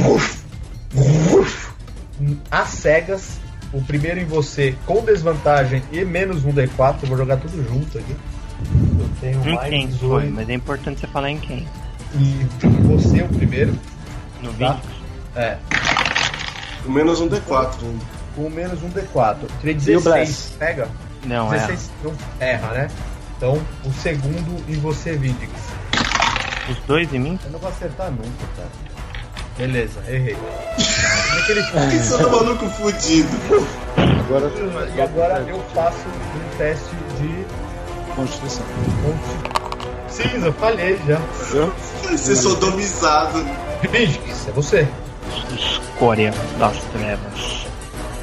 Uf! 0.05 1.67
Às 2.49 2.69
cegas, 2.69 3.39
o 3.73 3.81
primeiro 3.81 4.19
em 4.19 4.25
você 4.25 4.75
com 4.85 5.03
desvantagem 5.03 5.83
e 5.91 6.03
menos 6.03 6.43
um 6.45 6.51
D4, 6.51 6.97
eu 7.03 7.07
vou 7.09 7.17
jogar 7.17 7.37
tudo 7.37 7.63
junto 7.67 7.97
aqui. 7.97 8.15
Eu 8.99 9.09
tenho 9.21 9.47
Em 9.47 9.55
mais 9.55 9.69
quem 9.69 9.87
18. 9.87 10.07
foi? 10.09 10.29
Mas 10.29 10.49
é 10.49 10.53
importante 10.53 10.99
você 11.01 11.07
falar 11.07 11.29
em 11.29 11.39
quem. 11.39 11.67
E 12.15 12.45
você 12.87 13.21
o 13.21 13.27
primeiro, 13.27 13.77
No 14.41 14.51
tá? 14.53 14.73
20? 14.73 14.81
É, 15.35 15.57
Com 16.83 16.91
menos 16.91 17.19
um 17.19 17.27
D4 17.29 17.75
ainda. 17.83 18.05
com 18.35 18.49
menos 18.49 18.81
um 18.81 18.89
D4. 18.89 19.37
Tirei 19.59 19.73
E 19.75 19.77
o 19.77 19.79
16. 19.79 20.03
Bless? 20.03 20.53
Pega? 20.57 20.87
Não, 21.25 21.53
é. 21.53 21.57
16 21.59 21.91
não 22.03 22.13
erra, 22.39 22.67
né? 22.73 22.87
Então, 23.37 23.61
o 23.85 23.91
segundo 24.01 24.63
em 24.67 24.79
você, 24.79 25.15
Vidix. 25.15 25.51
Os 26.69 26.77
dois 26.87 27.13
em 27.13 27.19
mim? 27.19 27.39
Eu 27.45 27.51
não 27.51 27.59
vou 27.59 27.69
acertar 27.69 28.11
nunca, 28.11 28.47
cara. 28.55 28.69
Beleza, 29.57 29.99
errei. 30.07 30.35
Como 30.35 31.39
é 31.39 31.41
que 31.45 31.51
ele 31.53 31.63
Que 31.63 31.97
você 31.99 32.13
é 32.23 32.25
maluco 32.27 32.69
fudido. 32.71 33.67
Agora 33.97 34.51
E 34.95 35.01
agora 35.01 35.39
eu 35.47 35.59
faço 35.73 35.97
um 36.07 36.57
teste 36.57 36.95
de 37.19 37.45
Constituição. 38.15 38.65
consti- 39.03 40.27
Cinza, 40.29 40.51
falhei 40.53 40.99
já. 41.07 41.19
Vai 42.03 42.17
ser 42.17 42.35
sodomizado. 42.35 43.45
Vidix, 43.91 44.47
é 44.47 44.51
você. 44.51 44.87
Escória 45.55 46.31
das 46.59 46.77
trevas. 46.93 47.67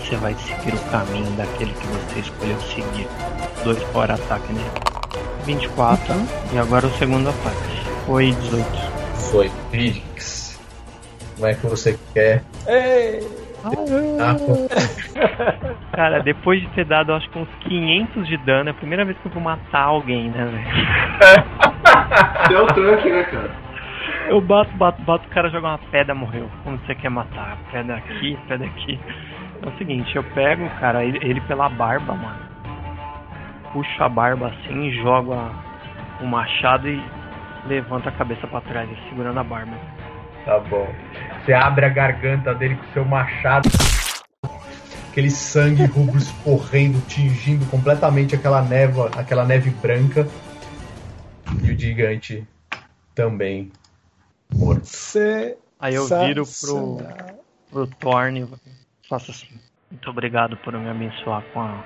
Você 0.01 0.17
vai 0.17 0.35
seguir 0.35 0.75
o 0.75 0.79
caminho 0.91 1.31
daquele 1.33 1.73
que 1.73 1.87
você 1.87 2.21
escolheu 2.21 2.61
seguir. 2.63 3.09
Dois 3.65 3.79
por 3.93 4.11
ataque 4.11 4.53
nele. 4.53 4.71
24. 5.47 6.15
E 6.53 6.59
agora 6.59 6.87
o 6.87 6.99
segundo 6.99 7.29
ataque. 7.31 7.84
Foi 8.07 8.31
18. 8.33 8.67
Foi. 9.31 9.51
Vidix. 9.71 10.61
Como 11.37 11.47
é 11.49 11.55
que 11.55 11.67
você 11.67 11.99
quer? 12.13 12.43
Ei! 12.67 13.21
Ah, 14.21 14.35
pô. 14.39 14.69
Cara, 15.97 16.21
depois 16.21 16.61
de 16.61 16.69
ter 16.69 16.85
dado 16.85 17.13
acho 17.15 17.29
que 17.31 17.39
uns 17.39 17.49
500 17.61 18.27
de 18.29 18.37
dano, 18.39 18.69
é 18.69 18.73
a 18.73 18.75
primeira 18.75 19.05
vez 19.07 19.17
que 19.19 19.27
eu 19.27 19.33
vou 19.33 19.43
matar 19.43 19.83
alguém, 19.85 20.29
né, 20.31 20.45
velho? 20.45 21.45
É 22.53 22.59
o 22.61 22.67
tanque, 22.67 23.11
né, 23.11 23.25
cara? 23.25 23.51
Eu 24.29 24.41
bato, 24.41 24.71
bato, 24.77 25.03
bato, 25.03 25.27
o 25.27 25.31
cara 25.31 25.49
joga 25.51 25.69
uma 25.69 25.79
pedra, 25.91 26.15
morreu. 26.15 26.49
Como 26.63 26.79
você 26.79 26.95
quer 26.95 27.09
matar? 27.11 27.59
Pedra 27.73 27.97
aqui, 27.97 28.39
pedra 28.47 28.67
aqui. 28.67 28.99
É 29.63 29.69
o 29.69 29.73
seguinte, 29.79 30.15
eu 30.15 30.23
pego, 30.23 30.69
cara, 30.81 31.05
ele, 31.05 31.19
ele 31.23 31.41
pela 31.43 31.69
barba, 31.69 32.15
mano. 32.15 32.39
Puxo 33.73 34.03
a 34.03 34.09
barba 34.09 34.49
assim, 34.49 34.93
jogo 35.03 35.33
a- 35.35 35.51
o 36.21 36.27
machado 36.27 36.89
e 36.89 37.03
levanto 37.67 38.09
a 38.09 38.13
cabeça 38.13 38.47
pra 38.47 38.61
trás, 38.61 38.89
segurando 39.09 39.41
a 39.41 39.45
barba. 39.45 39.77
Tá 40.45 40.59
bom. 40.59 40.87
Você 41.45 41.53
abre 41.53 41.87
a 41.87 41.89
garganta 41.89 42.55
dele 42.55 42.77
com 42.77 42.93
seu 42.93 43.05
machado. 43.05 43.69
Aquele 45.11 45.31
sangue 45.31 45.85
rubro 45.85 46.19
escorrendo, 46.19 47.01
tingindo 47.07 47.65
completamente 47.71 48.35
aquela 48.35 48.63
névoa, 48.63 49.11
aquela 49.17 49.45
neve 49.45 49.71
branca. 49.71 50.27
E 51.63 51.71
o 51.71 51.79
gigante 51.79 52.47
também 53.15 53.71
morto. 54.53 54.85
Você. 54.85 55.57
Aí 55.79 55.95
eu 55.95 56.07
viro 56.07 56.45
pro, 56.61 56.99
pro 57.71 57.87
Thorne 57.87 58.43
e 58.43 59.09
faço 59.09 59.31
assim. 59.31 59.49
Muito 59.91 60.11
obrigado 60.11 60.57
por 60.59 60.73
me 60.73 60.89
abençoar 60.89 61.43
com 61.53 61.61
a 61.61 61.85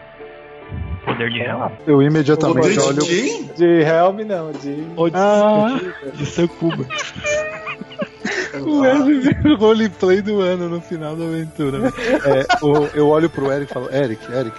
poder 1.08 1.30
de 1.30 1.40
Helm. 1.40 1.70
Eu 1.86 2.02
imediatamente 2.02 2.60
Poder 2.60 2.72
de 2.74 2.80
olho. 2.80 3.02
quem? 3.04 3.46
De 3.56 3.82
Helm, 3.82 4.20
não, 4.26 4.52
de. 4.52 4.86
Ah, 5.14 5.78
de 6.14 6.26
Sankuba. 6.26 6.84
O 8.60 8.80
Wesley 8.80 9.20
vira 9.20 9.54
o 9.54 9.56
roleplay 9.56 10.20
do 10.22 10.40
ano 10.40 10.68
no 10.68 10.80
final 10.80 11.14
da 11.16 11.24
aventura. 11.24 11.78
É, 12.24 12.64
o- 12.64 12.86
eu 12.94 13.08
olho 13.08 13.30
pro 13.30 13.50
Eric 13.52 13.70
e 13.70 13.74
falo: 13.74 13.88
Eric, 13.92 14.32
Eric. 14.32 14.56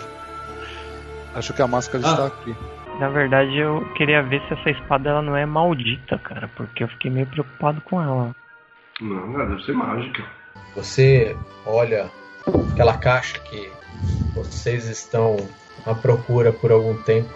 Acho 1.35 1.53
que 1.53 1.61
a 1.61 1.67
máscara 1.67 2.03
Ah. 2.05 2.11
está 2.11 2.25
aqui. 2.27 2.55
Na 2.99 3.09
verdade, 3.09 3.57
eu 3.57 3.81
queria 3.95 4.21
ver 4.21 4.41
se 4.47 4.53
essa 4.53 4.69
espada 4.71 5.09
ela 5.09 5.21
não 5.21 5.35
é 5.35 5.45
maldita, 5.45 6.17
cara, 6.17 6.49
porque 6.55 6.83
eu 6.83 6.87
fiquei 6.89 7.09
meio 7.09 7.27
preocupado 7.27 7.79
com 7.81 8.01
ela. 8.01 8.35
Não, 9.01 9.31
cara, 9.33 9.45
deve 9.47 9.63
ser 9.63 9.73
mágica. 9.73 10.23
Você 10.75 11.35
olha 11.65 12.09
aquela 12.73 12.97
caixa 12.97 13.39
que 13.39 13.69
vocês 14.35 14.87
estão 14.89 15.37
à 15.85 15.93
procura 15.93 16.51
por 16.51 16.71
algum 16.71 16.95
tempo 17.03 17.33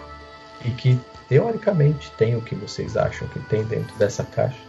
e 0.66 0.72
que 0.72 1.00
teoricamente 1.28 2.12
tem 2.18 2.36
o 2.36 2.42
que 2.42 2.56
vocês 2.56 2.96
acham 2.98 3.28
que 3.28 3.40
tem 3.40 3.64
dentro 3.64 3.96
dessa 3.96 4.24
caixa. 4.24 4.60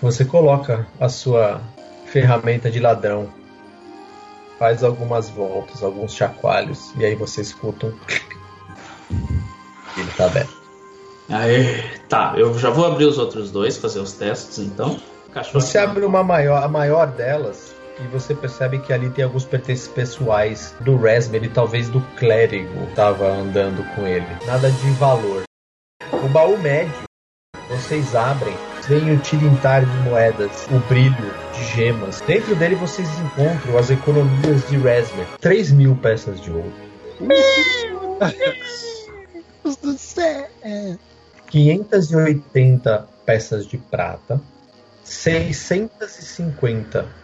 Você 0.00 0.24
coloca 0.24 0.86
a 1.00 1.08
sua 1.08 1.60
ferramenta 2.06 2.70
de 2.70 2.80
ladrão, 2.80 3.28
faz 4.58 4.84
algumas 4.84 5.28
voltas, 5.28 5.82
alguns 5.82 6.14
chacoalhos 6.14 6.92
e 6.96 7.04
aí 7.04 7.14
você 7.14 7.40
escuta 7.40 7.86
um 7.86 7.94
ele 9.96 10.10
tá 10.16 10.26
aberto. 10.26 10.64
Aê, 11.30 11.82
tá, 12.08 12.34
eu 12.36 12.58
já 12.58 12.70
vou 12.70 12.86
abrir 12.86 13.06
os 13.06 13.18
outros 13.18 13.50
dois, 13.50 13.76
fazer 13.76 14.00
os 14.00 14.12
testes 14.12 14.58
então. 14.58 15.00
Cachorro. 15.32 15.60
Você 15.60 15.78
abre 15.78 16.04
uma 16.04 16.22
maior, 16.22 16.62
a 16.62 16.68
maior 16.68 17.06
delas 17.08 17.73
e 18.00 18.06
você 18.08 18.34
percebe 18.34 18.78
que 18.80 18.92
ali 18.92 19.08
tem 19.10 19.24
alguns 19.24 19.44
pertences 19.44 19.88
pessoais 19.88 20.74
do 20.80 20.96
Raspberry, 20.96 21.48
talvez 21.48 21.88
do 21.88 22.00
clérigo 22.16 22.84
estava 22.88 23.28
andando 23.28 23.84
com 23.94 24.06
ele. 24.06 24.26
Nada 24.46 24.70
de 24.70 24.90
valor. 24.92 25.44
O 26.12 26.28
baú 26.28 26.58
médio, 26.58 26.92
vocês 27.68 28.14
abrem, 28.14 28.54
vem 28.88 29.14
o 29.14 29.18
tilintar 29.18 29.84
de 29.84 29.96
moedas, 30.08 30.66
o 30.70 30.78
brilho 30.88 31.34
de 31.52 31.64
gemas. 31.74 32.20
Dentro 32.22 32.54
dele 32.56 32.74
vocês 32.74 33.08
encontram 33.20 33.78
as 33.78 33.90
economias 33.90 34.68
de 34.68 34.76
Raspberry. 34.76 35.28
3 35.40 35.72
mil 35.72 35.96
peças 35.96 36.40
de 36.40 36.50
ouro. 36.50 36.72
Deus 39.62 39.76
do 39.76 39.96
céu! 39.96 40.48
580 41.48 43.08
peças 43.24 43.66
de 43.66 43.78
prata, 43.78 44.40
650 45.04 47.23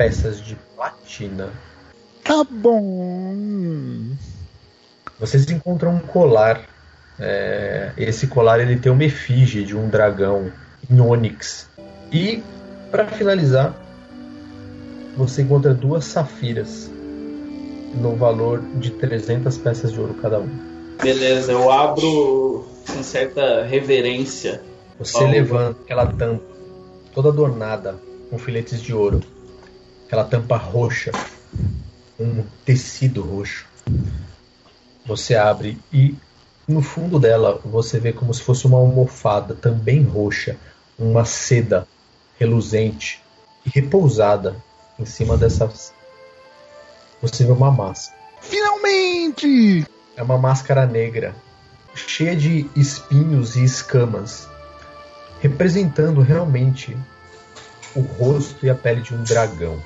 peças 0.00 0.40
de 0.40 0.56
platina. 0.74 1.50
Tá 2.24 2.42
bom. 2.42 3.36
Vocês 5.18 5.50
encontram 5.50 5.94
um 5.96 5.98
colar. 5.98 6.62
é, 7.18 7.92
esse 7.98 8.26
colar 8.26 8.60
ele 8.60 8.78
tem 8.78 8.90
uma 8.90 9.04
efígie 9.04 9.62
de 9.62 9.76
um 9.76 9.90
dragão 9.90 10.50
em 10.90 10.98
ônix. 10.98 11.68
E 12.10 12.42
para 12.90 13.08
finalizar, 13.08 13.74
você 15.18 15.42
encontra 15.42 15.74
duas 15.74 16.06
safiras 16.06 16.90
no 17.94 18.16
valor 18.16 18.62
de 18.76 18.92
300 18.92 19.58
peças 19.58 19.92
de 19.92 20.00
ouro 20.00 20.14
cada 20.14 20.38
uma. 20.38 20.70
Beleza, 21.02 21.52
eu 21.52 21.70
abro 21.70 22.64
com 22.86 23.02
certa 23.02 23.64
reverência. 23.64 24.62
Você 24.98 25.26
levanta 25.26 25.78
aquela 25.82 26.06
tampa 26.06 26.42
toda 27.14 27.28
adornada 27.28 27.96
com 28.30 28.38
filetes 28.38 28.80
de 28.80 28.94
ouro, 28.94 29.20
aquela 30.10 30.24
tampa 30.24 30.56
roxa, 30.56 31.12
um 32.18 32.42
tecido 32.64 33.22
roxo. 33.22 33.64
Você 35.06 35.36
abre 35.36 35.78
e 35.92 36.16
no 36.66 36.82
fundo 36.82 37.16
dela 37.16 37.60
você 37.64 38.00
vê 38.00 38.12
como 38.12 38.34
se 38.34 38.42
fosse 38.42 38.66
uma 38.66 38.76
almofada 38.76 39.54
também 39.54 40.02
roxa, 40.02 40.56
uma 40.98 41.24
seda 41.24 41.86
reluzente 42.40 43.22
e 43.64 43.70
repousada 43.70 44.56
em 44.98 45.06
cima 45.06 45.36
dessas. 45.36 45.94
Você 47.22 47.44
vê 47.44 47.52
uma 47.52 47.70
máscara. 47.70 48.18
Finalmente! 48.40 49.86
É 50.16 50.22
uma 50.24 50.38
máscara 50.38 50.86
negra, 50.86 51.36
cheia 51.94 52.34
de 52.34 52.68
espinhos 52.74 53.54
e 53.54 53.62
escamas, 53.62 54.48
representando 55.40 56.20
realmente 56.20 56.96
o 57.94 58.00
rosto 58.00 58.66
e 58.66 58.70
a 58.70 58.74
pele 58.74 59.02
de 59.02 59.14
um 59.14 59.22
dragão. 59.22 59.80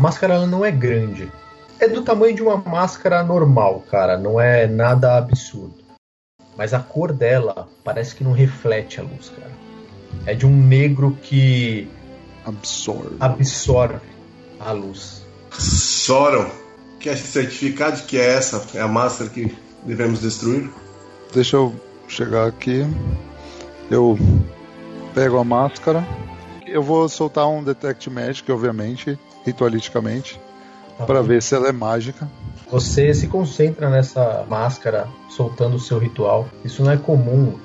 A 0.00 0.02
máscara 0.02 0.32
ela 0.32 0.46
não 0.46 0.64
é 0.64 0.70
grande. 0.70 1.30
É 1.78 1.86
do 1.86 2.00
tamanho 2.00 2.34
de 2.34 2.42
uma 2.42 2.56
máscara 2.56 3.22
normal, 3.22 3.84
cara. 3.90 4.16
Não 4.16 4.40
é 4.40 4.66
nada 4.66 5.18
absurdo. 5.18 5.74
Mas 6.56 6.72
a 6.72 6.80
cor 6.80 7.12
dela 7.12 7.68
parece 7.84 8.14
que 8.16 8.24
não 8.24 8.32
reflete 8.32 8.98
a 8.98 9.02
luz, 9.02 9.28
cara. 9.28 9.50
É 10.24 10.34
de 10.34 10.46
um 10.46 10.56
negro 10.56 11.18
que 11.22 11.86
Absorve. 12.46 13.16
absorve 13.20 14.00
a 14.58 14.72
luz. 14.72 15.22
Soron, 15.58 16.50
quer 16.98 17.18
certificar 17.18 17.92
de 17.92 18.04
que 18.04 18.16
é 18.18 18.36
essa? 18.36 18.64
É 18.78 18.80
a 18.80 18.88
máscara 18.88 19.28
que 19.28 19.54
devemos 19.84 20.22
destruir? 20.22 20.70
Deixa 21.34 21.56
eu 21.56 21.74
chegar 22.08 22.46
aqui. 22.48 22.86
Eu 23.90 24.18
pego 25.12 25.36
a 25.36 25.44
máscara. 25.44 26.02
Eu 26.66 26.82
vou 26.82 27.06
soltar 27.06 27.46
um 27.46 27.62
Detect 27.62 28.08
Magic, 28.08 28.50
obviamente, 28.50 29.18
ritualisticamente, 29.44 30.40
para 31.06 31.22
ver 31.22 31.42
se 31.42 31.54
ela 31.54 31.68
é 31.68 31.72
mágica. 31.72 32.28
Você 32.70 33.12
se 33.14 33.26
concentra 33.26 33.88
nessa 33.88 34.44
máscara, 34.48 35.08
soltando 35.28 35.76
o 35.76 35.80
seu 35.80 35.98
ritual. 35.98 36.48
Isso 36.64 36.84
não 36.84 36.92
é 36.92 36.96
comum 36.96 37.58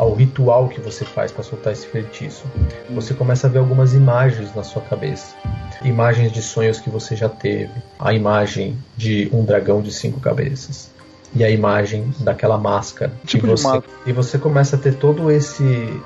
ao 0.00 0.14
ritual 0.14 0.66
que 0.66 0.80
você 0.80 1.04
faz 1.04 1.30
para 1.30 1.42
soltar 1.42 1.74
esse 1.74 1.86
feitiço, 1.86 2.46
você 2.88 3.12
começa 3.12 3.46
a 3.46 3.50
ver 3.50 3.58
algumas 3.58 3.92
imagens 3.92 4.54
na 4.54 4.64
sua 4.64 4.80
cabeça. 4.80 5.36
Imagens 5.82 6.32
de 6.32 6.40
sonhos 6.40 6.80
que 6.80 6.88
você 6.88 7.14
já 7.14 7.28
teve, 7.28 7.70
a 7.98 8.14
imagem 8.14 8.78
de 8.96 9.28
um 9.30 9.44
dragão 9.44 9.82
de 9.82 9.92
cinco 9.92 10.18
cabeças 10.18 10.90
e 11.34 11.44
a 11.44 11.50
imagem 11.50 12.14
daquela 12.20 12.56
máscara. 12.56 13.12
Tipo 13.26 13.46
e, 13.46 13.50
você, 13.50 13.64
máscara. 13.64 13.92
e 14.06 14.12
você 14.14 14.38
começa 14.38 14.76
a 14.76 14.78
ter 14.78 14.94
todo 14.94 15.30
esse 15.30 16.00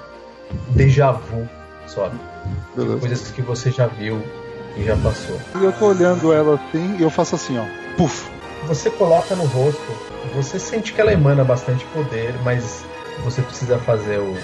déjà 0.70 1.12
vu, 1.12 1.48
sabe? 1.86 2.18
Coisas 2.98 3.30
que 3.30 3.42
você 3.42 3.70
já 3.70 3.86
viu 3.86 4.20
e 4.76 4.82
já 4.84 4.96
passou. 4.96 5.38
E 5.60 5.64
eu 5.64 5.72
tô 5.72 5.86
olhando 5.86 6.32
ela 6.32 6.55
assim 6.56 6.96
e 6.98 7.02
eu 7.02 7.10
faço 7.10 7.34
assim, 7.34 7.59
ó. 7.59 7.64
Puf! 7.96 8.28
Você 8.66 8.90
coloca 8.90 9.34
no 9.36 9.44
rosto, 9.44 9.80
você 10.34 10.59
sente 10.59 10.92
que 10.92 11.01
ela 11.01 11.12
emana 11.12 11.44
bastante 11.44 11.84
poder, 11.86 12.34
mas 12.44 12.84
você 13.22 13.42
precisa 13.42 13.78
fazer 13.78 14.18
o 14.18 14.34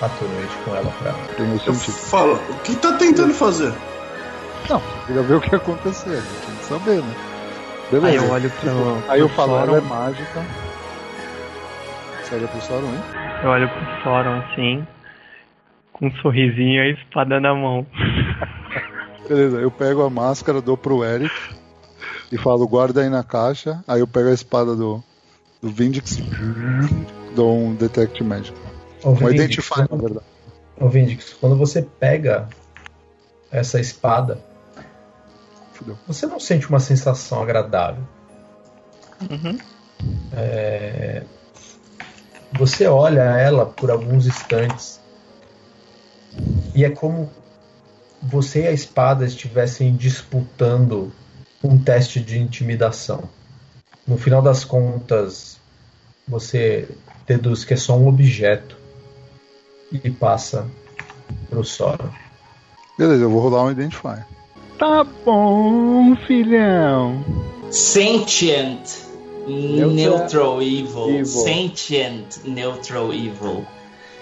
Attunement 0.00 0.48
com 0.64 0.74
ela 0.76 0.90
pra. 1.02 1.12
Tem 1.36 1.46
o 1.46 1.54
Eu 1.54 1.74
sentido. 1.74 1.94
falo, 1.94 2.34
o 2.34 2.54
que 2.60 2.76
tá 2.76 2.92
tentando 2.92 3.34
fazer? 3.34 3.72
Não, 4.70 4.80
queria 5.06 5.22
ver 5.22 5.34
o 5.34 5.40
que 5.40 5.50
ia 5.52 5.58
acontecer. 5.58 6.10
né? 6.10 6.22
Tem 6.46 6.56
que 6.56 6.64
saber, 6.64 6.96
né? 7.02 7.14
Aí 7.92 8.00
Beleza. 8.00 8.24
eu 8.24 8.30
olho 8.32 8.50
pro. 8.50 9.02
Aí 9.12 9.20
eu 9.20 9.26
pro 9.28 9.36
falo, 9.36 9.52
Sauron, 9.56 9.68
ela 9.68 9.78
é 9.78 9.80
mágica. 9.88 10.44
Você 12.22 12.34
olha 12.34 12.48
pro 12.48 12.60
Sauron, 12.62 12.86
hein? 12.88 13.02
Eu 13.42 13.50
olho 13.50 13.68
pro 13.68 14.02
Sauron 14.02 14.38
assim, 14.52 14.86
com 15.92 16.06
um 16.06 16.12
sorrisinho 16.16 16.74
e 16.74 16.80
a 16.80 16.88
espada 16.90 17.40
na 17.40 17.54
mão. 17.54 17.86
Beleza, 19.28 19.56
eu 19.58 19.70
pego 19.70 20.02
a 20.02 20.10
máscara, 20.10 20.60
dou 20.60 20.76
pro 20.76 21.04
Eric 21.04 21.34
e 22.30 22.38
falo, 22.38 22.66
guarda 22.66 23.02
aí 23.02 23.08
na 23.08 23.22
caixa. 23.24 23.82
Aí 23.86 24.00
eu 24.00 24.06
pego 24.06 24.28
a 24.28 24.32
espada 24.32 24.74
do, 24.76 25.02
do 25.60 25.68
Vindix, 25.70 26.18
dou 27.34 27.56
um 27.56 27.74
Detect 27.74 28.22
Magic. 28.22 28.56
Ô, 29.02 29.10
Um 29.10 29.14
Vindix, 29.14 29.34
Identify, 29.34 29.80
na 29.90 29.96
verdade. 29.96 30.26
ô, 30.80 30.88
Vindix, 30.88 31.32
quando 31.40 31.56
você 31.56 31.82
pega 31.82 32.48
essa 33.50 33.80
espada, 33.80 34.38
Fudeu. 35.72 35.96
você 36.06 36.26
não 36.26 36.38
sente 36.40 36.68
uma 36.68 36.80
sensação 36.80 37.42
agradável. 37.42 38.02
Uhum. 39.30 39.58
É, 40.32 41.22
Você 42.58 42.86
olha 42.86 43.22
ela 43.22 43.66
por 43.66 43.90
alguns 43.90 44.26
instantes 44.26 45.00
e 46.74 46.84
é 46.84 46.90
como 46.90 47.30
você 48.22 48.62
e 48.62 48.68
a 48.68 48.72
espada 48.72 49.24
estivessem 49.24 49.94
disputando 49.94 51.12
um 51.62 51.78
teste 51.78 52.20
de 52.20 52.38
intimidação. 52.38 53.24
No 54.06 54.16
final 54.16 54.40
das 54.40 54.64
contas, 54.64 55.58
você 56.26 56.88
deduz 57.26 57.64
que 57.64 57.74
é 57.74 57.76
só 57.76 57.96
um 57.96 58.06
objeto 58.06 58.76
e 59.92 60.10
passa 60.10 60.66
pro 61.48 61.64
Sora. 61.64 62.10
Beleza, 62.98 63.24
eu 63.24 63.30
vou 63.30 63.40
rolar 63.40 63.64
um 63.64 63.70
Identify. 63.70 64.24
Tá 64.78 65.04
bom, 65.24 66.14
filhão. 66.26 67.24
Sentient 67.70 69.06
Neutral 69.46 69.90
Neutral 69.90 70.62
Evil. 70.62 71.10
Evil. 71.10 71.24
Sentient 71.26 72.44
Neutral 72.44 73.12
Evil. 73.12 73.66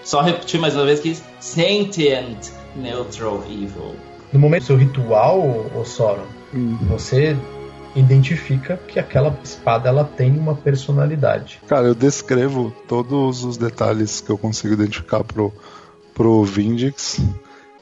Só 0.03 0.21
repetir 0.21 0.59
mais 0.59 0.75
uma 0.75 0.85
vez 0.85 0.99
que 0.99 1.17
Sentient 1.39 2.51
Neutral 2.75 3.43
Evil. 3.47 3.95
No 4.33 4.39
momento 4.39 4.63
do 4.63 4.65
seu 4.67 4.77
ritual, 4.77 5.39
ô 5.75 5.85
Sora, 5.85 6.21
você 6.89 7.35
identifica 7.95 8.77
que 8.87 8.99
aquela 8.99 9.37
espada 9.43 9.87
ela 9.87 10.03
tem 10.03 10.37
uma 10.37 10.55
personalidade. 10.55 11.61
Cara, 11.67 11.87
eu 11.87 11.95
descrevo 11.95 12.73
todos 12.87 13.43
os 13.43 13.57
detalhes 13.57 14.19
que 14.21 14.29
eu 14.29 14.37
consigo 14.37 14.73
identificar 14.73 15.23
pro, 15.23 15.53
pro 16.13 16.43
Vindix. 16.43 17.19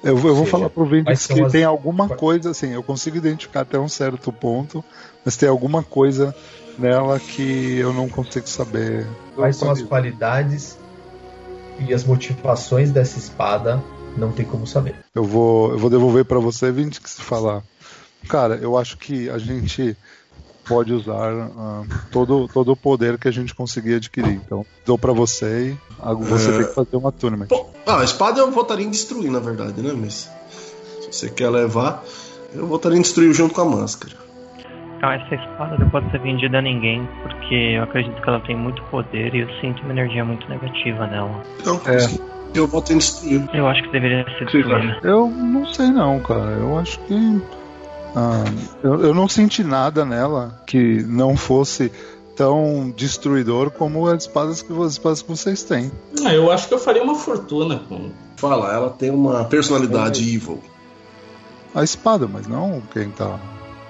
Eu, 0.03 0.15
vou- 0.17 0.29
eu 0.31 0.35
vou 0.35 0.45
Seja, 0.45 0.57
falar 0.57 0.69
pro 0.69 0.85
Vindix 0.85 1.25
que 1.27 1.41
as- 1.41 1.51
tem 1.51 1.63
alguma 1.63 2.09
coisa, 2.09 2.51
assim, 2.51 2.73
eu 2.73 2.83
consigo 2.83 3.17
identificar 3.17 3.61
até 3.61 3.79
um 3.79 3.87
certo 3.87 4.31
ponto, 4.31 4.83
mas 5.25 5.35
tem 5.37 5.49
alguma 5.49 5.81
coisa 5.81 6.35
nela 6.77 7.19
que 7.19 7.77
eu 7.77 7.93
não 7.93 8.07
consigo 8.09 8.47
saber. 8.47 9.07
Quais 9.35 9.55
são 9.55 9.71
as 9.71 9.81
qualidades 9.81 10.77
e 11.79 11.93
as 11.93 12.03
motivações 12.03 12.91
dessa 12.91 13.17
espada? 13.17 13.81
Não 14.17 14.31
tem 14.31 14.45
como 14.45 14.65
saber. 14.67 14.95
Eu 15.15 15.23
vou, 15.23 15.71
eu 15.71 15.77
vou 15.77 15.89
devolver 15.89 16.25
pra 16.25 16.39
você, 16.39 16.71
Vindix, 16.71 17.17
e 17.17 17.21
falar. 17.21 17.63
Cara, 18.27 18.55
eu 18.55 18.77
acho 18.77 18.97
que 18.97 19.29
a 19.29 19.37
gente 19.37 19.97
pode 20.65 20.93
usar 20.93 21.31
ah, 21.33 21.83
todo, 22.09 22.47
todo 22.47 22.71
o 22.71 22.75
poder 22.77 23.17
que 23.17 23.27
a 23.27 23.31
gente 23.31 23.53
conseguir 23.53 23.95
adquirir. 23.95 24.35
Então, 24.35 24.65
dou 24.85 24.97
pra 24.97 25.11
você 25.11 25.71
e 25.71 26.15
você 26.23 26.49
É. 26.49 26.57
tem 26.57 26.67
que 26.67 26.73
fazer 26.73 26.95
uma 26.95 27.11
tournament. 27.11 27.47
Pô, 27.47 27.65
ah, 27.85 27.99
a 27.99 28.03
espada 28.03 28.39
eu 28.39 28.49
votaria 28.51 28.85
em 28.85 28.89
destruir, 28.89 29.29
na 29.29 29.39
verdade, 29.39 29.81
né? 29.81 29.93
Mas 29.93 30.29
se 31.01 31.11
você 31.11 31.29
quer 31.29 31.49
levar, 31.49 32.03
eu 32.53 32.65
votaria 32.67 32.97
em 32.97 33.01
destruir 33.01 33.33
junto 33.33 33.53
com 33.53 33.61
a 33.61 33.65
máscara. 33.65 34.15
Então 34.97 35.11
essa 35.11 35.35
espada 35.35 35.77
não 35.77 35.89
pode 35.89 36.09
ser 36.11 36.19
vendida 36.21 36.59
a 36.59 36.61
ninguém, 36.61 37.05
porque 37.23 37.55
eu 37.75 37.83
acredito 37.83 38.21
que 38.21 38.29
ela 38.29 38.39
tem 38.39 38.55
muito 38.55 38.81
poder 38.83 39.35
e 39.35 39.39
eu 39.41 39.49
sinto 39.59 39.83
uma 39.83 39.91
energia 39.91 40.23
muito 40.23 40.47
negativa 40.47 41.05
nela. 41.07 41.43
Então, 41.59 41.81
É. 41.85 42.32
eu 42.53 42.67
voto 42.67 42.93
em 42.93 42.97
destruir. 42.97 43.49
Eu 43.53 43.67
acho 43.67 43.83
que 43.83 43.91
deveria 43.91 44.25
ser 44.37 44.45
destruída. 44.45 44.99
Eu 45.03 45.27
não 45.27 45.65
sei 45.65 45.87
não, 45.87 46.19
cara. 46.19 46.51
Eu 46.51 46.77
acho 46.77 46.99
que. 47.01 47.41
ah, 48.15 48.43
eu, 48.83 49.01
eu 49.05 49.13
não 49.13 49.27
senti 49.27 49.63
nada 49.63 50.05
nela 50.05 50.61
que 50.65 51.03
não 51.03 51.35
fosse 51.35 51.91
tão 52.35 52.91
destruidor 52.95 53.71
como 53.71 54.07
as 54.07 54.23
espadas 54.23 54.61
que, 54.61 54.73
as 54.73 54.93
espadas 54.93 55.21
que 55.21 55.29
vocês 55.29 55.63
têm. 55.63 55.91
Ah, 56.25 56.33
eu 56.33 56.51
acho 56.51 56.67
que 56.67 56.73
eu 56.73 56.79
faria 56.79 57.03
uma 57.03 57.15
fortuna 57.15 57.79
com. 57.87 58.11
Fala, 58.35 58.73
ela 58.73 58.89
tem 58.89 59.09
uma 59.09 59.45
personalidade 59.45 60.21
evil. 60.21 60.61
A 61.73 61.83
espada, 61.83 62.27
mas 62.27 62.47
não 62.47 62.81
quem 62.91 63.09
tá. 63.09 63.39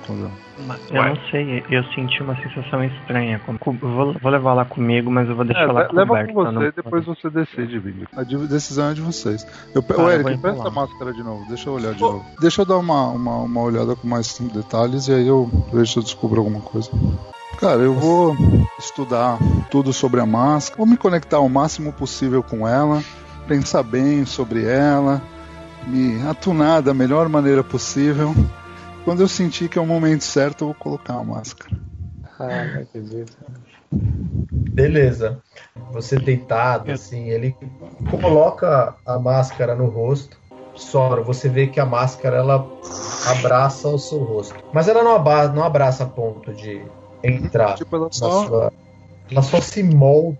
usando. 0.07 0.42
Mas 0.67 0.79
Eu 0.91 1.03
não 1.03 1.15
sei, 1.31 1.63
eu 1.69 1.83
senti 1.95 2.21
uma 2.21 2.35
sensação 2.35 2.83
estranha. 2.83 3.41
vou, 3.81 4.13
vou 4.13 4.31
levar 4.31 4.53
lá 4.53 4.65
comigo, 4.65 5.09
mas 5.09 5.27
eu 5.27 5.35
vou 5.35 5.43
deixar 5.45 5.61
É, 5.61 5.63
ela 5.63 5.89
leva 5.91 6.07
coberta. 6.07 6.33
com 6.33 6.43
você, 6.43 6.51
não- 6.51 6.61
depois 6.61 7.05
você 7.05 7.29
decide, 7.29 7.79
Vini. 7.79 8.05
A 8.15 8.23
de- 8.23 8.47
decisão 8.47 8.91
é 8.91 8.93
de 8.93 9.01
vocês. 9.01 9.45
Eu, 9.73 9.81
Ô, 9.81 10.01
eu 10.03 10.11
Eric, 10.11 10.37
presta 10.37 10.67
a 10.67 10.71
máscara 10.71 11.11
de 11.11 11.23
novo. 11.23 11.43
Deixa 11.47 11.69
eu 11.69 11.73
olhar 11.73 11.93
de 11.93 12.01
novo. 12.01 12.25
Deixa 12.39 12.61
eu 12.61 12.65
dar 12.65 12.77
uma, 12.77 13.07
uma, 13.09 13.37
uma 13.37 13.61
olhada 13.61 13.95
com 13.95 14.07
mais 14.07 14.37
detalhes 14.39 15.07
e 15.07 15.13
aí 15.13 15.27
eu 15.27 15.49
vejo 15.71 15.91
se 15.91 15.97
eu 15.97 16.03
descubro 16.03 16.39
alguma 16.39 16.61
coisa. 16.61 16.89
Cara, 17.59 17.79
eu 17.81 17.93
vou 17.93 18.35
estudar 18.77 19.37
tudo 19.71 19.91
sobre 19.93 20.19
a 20.19 20.25
máscara, 20.25 20.77
vou 20.77 20.85
me 20.87 20.97
conectar 20.97 21.39
o 21.39 21.49
máximo 21.49 21.93
possível 21.93 22.43
com 22.43 22.67
ela, 22.67 23.01
pensar 23.47 23.83
bem 23.83 24.25
sobre 24.25 24.65
ela, 24.65 25.21
me 25.87 26.21
atunar 26.27 26.81
da 26.81 26.93
melhor 26.93 27.27
maneira 27.29 27.63
possível. 27.63 28.33
Quando 29.03 29.21
eu 29.21 29.27
sentir 29.27 29.67
que 29.69 29.77
é 29.77 29.81
o 29.81 29.85
momento 29.85 30.23
certo, 30.23 30.61
eu 30.61 30.67
vou 30.67 30.75
colocar 30.75 31.15
a 31.15 31.23
máscara. 31.23 31.75
Ah, 32.39 32.63
não 32.65 32.81
acredito. 32.81 33.35
Beleza. 34.73 35.41
Você 35.91 36.17
deitado, 36.17 36.91
assim, 36.91 37.29
ele 37.29 37.55
coloca 38.09 38.95
a 39.05 39.19
máscara 39.19 39.75
no 39.75 39.87
rosto. 39.87 40.41
Sora, 40.75 41.21
você 41.21 41.47
vê 41.47 41.67
que 41.67 41.79
a 41.79 41.85
máscara 41.85 42.37
ela 42.37 42.67
abraça 43.27 43.87
o 43.89 43.99
seu 43.99 44.23
rosto. 44.23 44.55
Mas 44.73 44.87
ela 44.87 45.03
não, 45.03 45.15
aba- 45.15 45.47
não 45.49 45.63
abraça 45.63 46.03
a 46.03 46.07
ponto 46.07 46.51
de 46.53 46.81
entrar 47.23 47.75
Tipo, 47.75 47.95
ela 47.95 48.05
na 48.05 48.11
só. 48.11 48.47
sua. 48.47 48.73
Ela 49.29 49.41
só 49.43 49.61
se 49.61 49.83
molda 49.83 50.39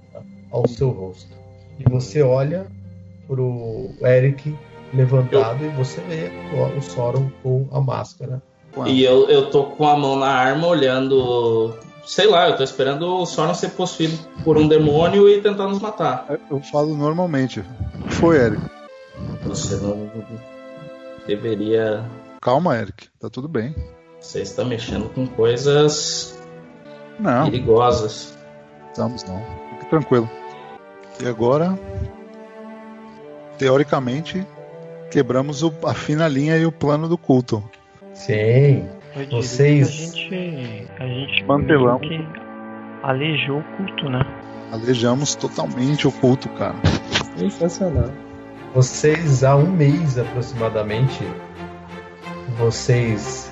ao 0.50 0.68
seu 0.68 0.90
rosto. 0.90 1.32
E 1.78 1.84
você 1.90 2.22
olha 2.24 2.66
pro 3.28 3.92
Eric 4.02 4.58
levantado 4.94 5.64
e 5.64 5.70
você 5.70 6.02
vê 6.02 6.32
o, 6.56 6.78
o 6.78 6.82
Soron 6.82 7.30
com 7.44 7.68
a 7.72 7.80
máscara. 7.80 8.42
Ela. 8.82 8.90
E 8.90 9.04
eu, 9.04 9.30
eu 9.30 9.50
tô 9.50 9.64
com 9.66 9.88
a 9.88 9.96
mão 9.96 10.16
na 10.18 10.28
arma 10.28 10.68
olhando. 10.68 11.76
Sei 12.06 12.28
lá, 12.28 12.50
eu 12.50 12.58
tô 12.58 12.64
esperando 12.64 13.04
o 13.22 13.26
Sauron 13.26 13.54
ser 13.54 13.70
possuído 13.72 14.18
por 14.44 14.58
um 14.58 14.68
demônio 14.68 15.30
e 15.30 15.42
tentar 15.42 15.68
nos 15.68 15.80
matar. 15.80 16.26
Eu 16.50 16.60
falo 16.62 16.96
normalmente. 16.96 17.64
Foi, 18.10 18.38
Eric. 18.38 18.62
Você 19.44 19.76
não 19.78 20.10
deveria. 21.26 22.04
Calma, 22.42 22.78
Eric. 22.78 23.08
Tá 23.20 23.30
tudo 23.30 23.48
bem. 23.48 23.74
Você 24.20 24.42
está 24.42 24.64
mexendo 24.66 25.10
com 25.14 25.26
coisas 25.28 26.38
Não, 27.20 27.46
perigosas. 27.50 28.34
estamos 28.90 29.24
não. 29.24 29.42
Fique 29.72 29.90
tranquilo. 29.90 30.30
E 31.22 31.28
agora, 31.28 31.78
teoricamente, 33.58 34.46
quebramos 35.12 35.64
o- 35.64 35.74
a 35.86 35.94
fina 35.94 36.28
linha 36.28 36.58
e 36.58 36.66
o 36.66 36.72
plano 36.72 37.08
do 37.08 37.18
culto. 37.18 37.64
Sim. 38.14 38.88
Eu 39.16 39.28
Vocês- 39.30 39.88
A 39.88 39.92
gente, 39.92 40.88
a 41.00 41.06
gente 41.08 41.44
Mantelão. 41.46 42.00
que 42.00 42.26
alejou 43.04 43.60
o 43.60 43.64
culto, 43.78 44.10
né? 44.10 44.22
Alejamos 44.72 45.36
totalmente 45.36 46.08
o 46.08 46.12
culto, 46.12 46.50
cara. 46.50 46.76
Sensacional. 47.36 48.10
Vocês, 48.74 49.44
há 49.44 49.56
um 49.56 49.70
mês 49.72 50.18
aproximadamente, 50.18 51.24
vocês 52.58 53.52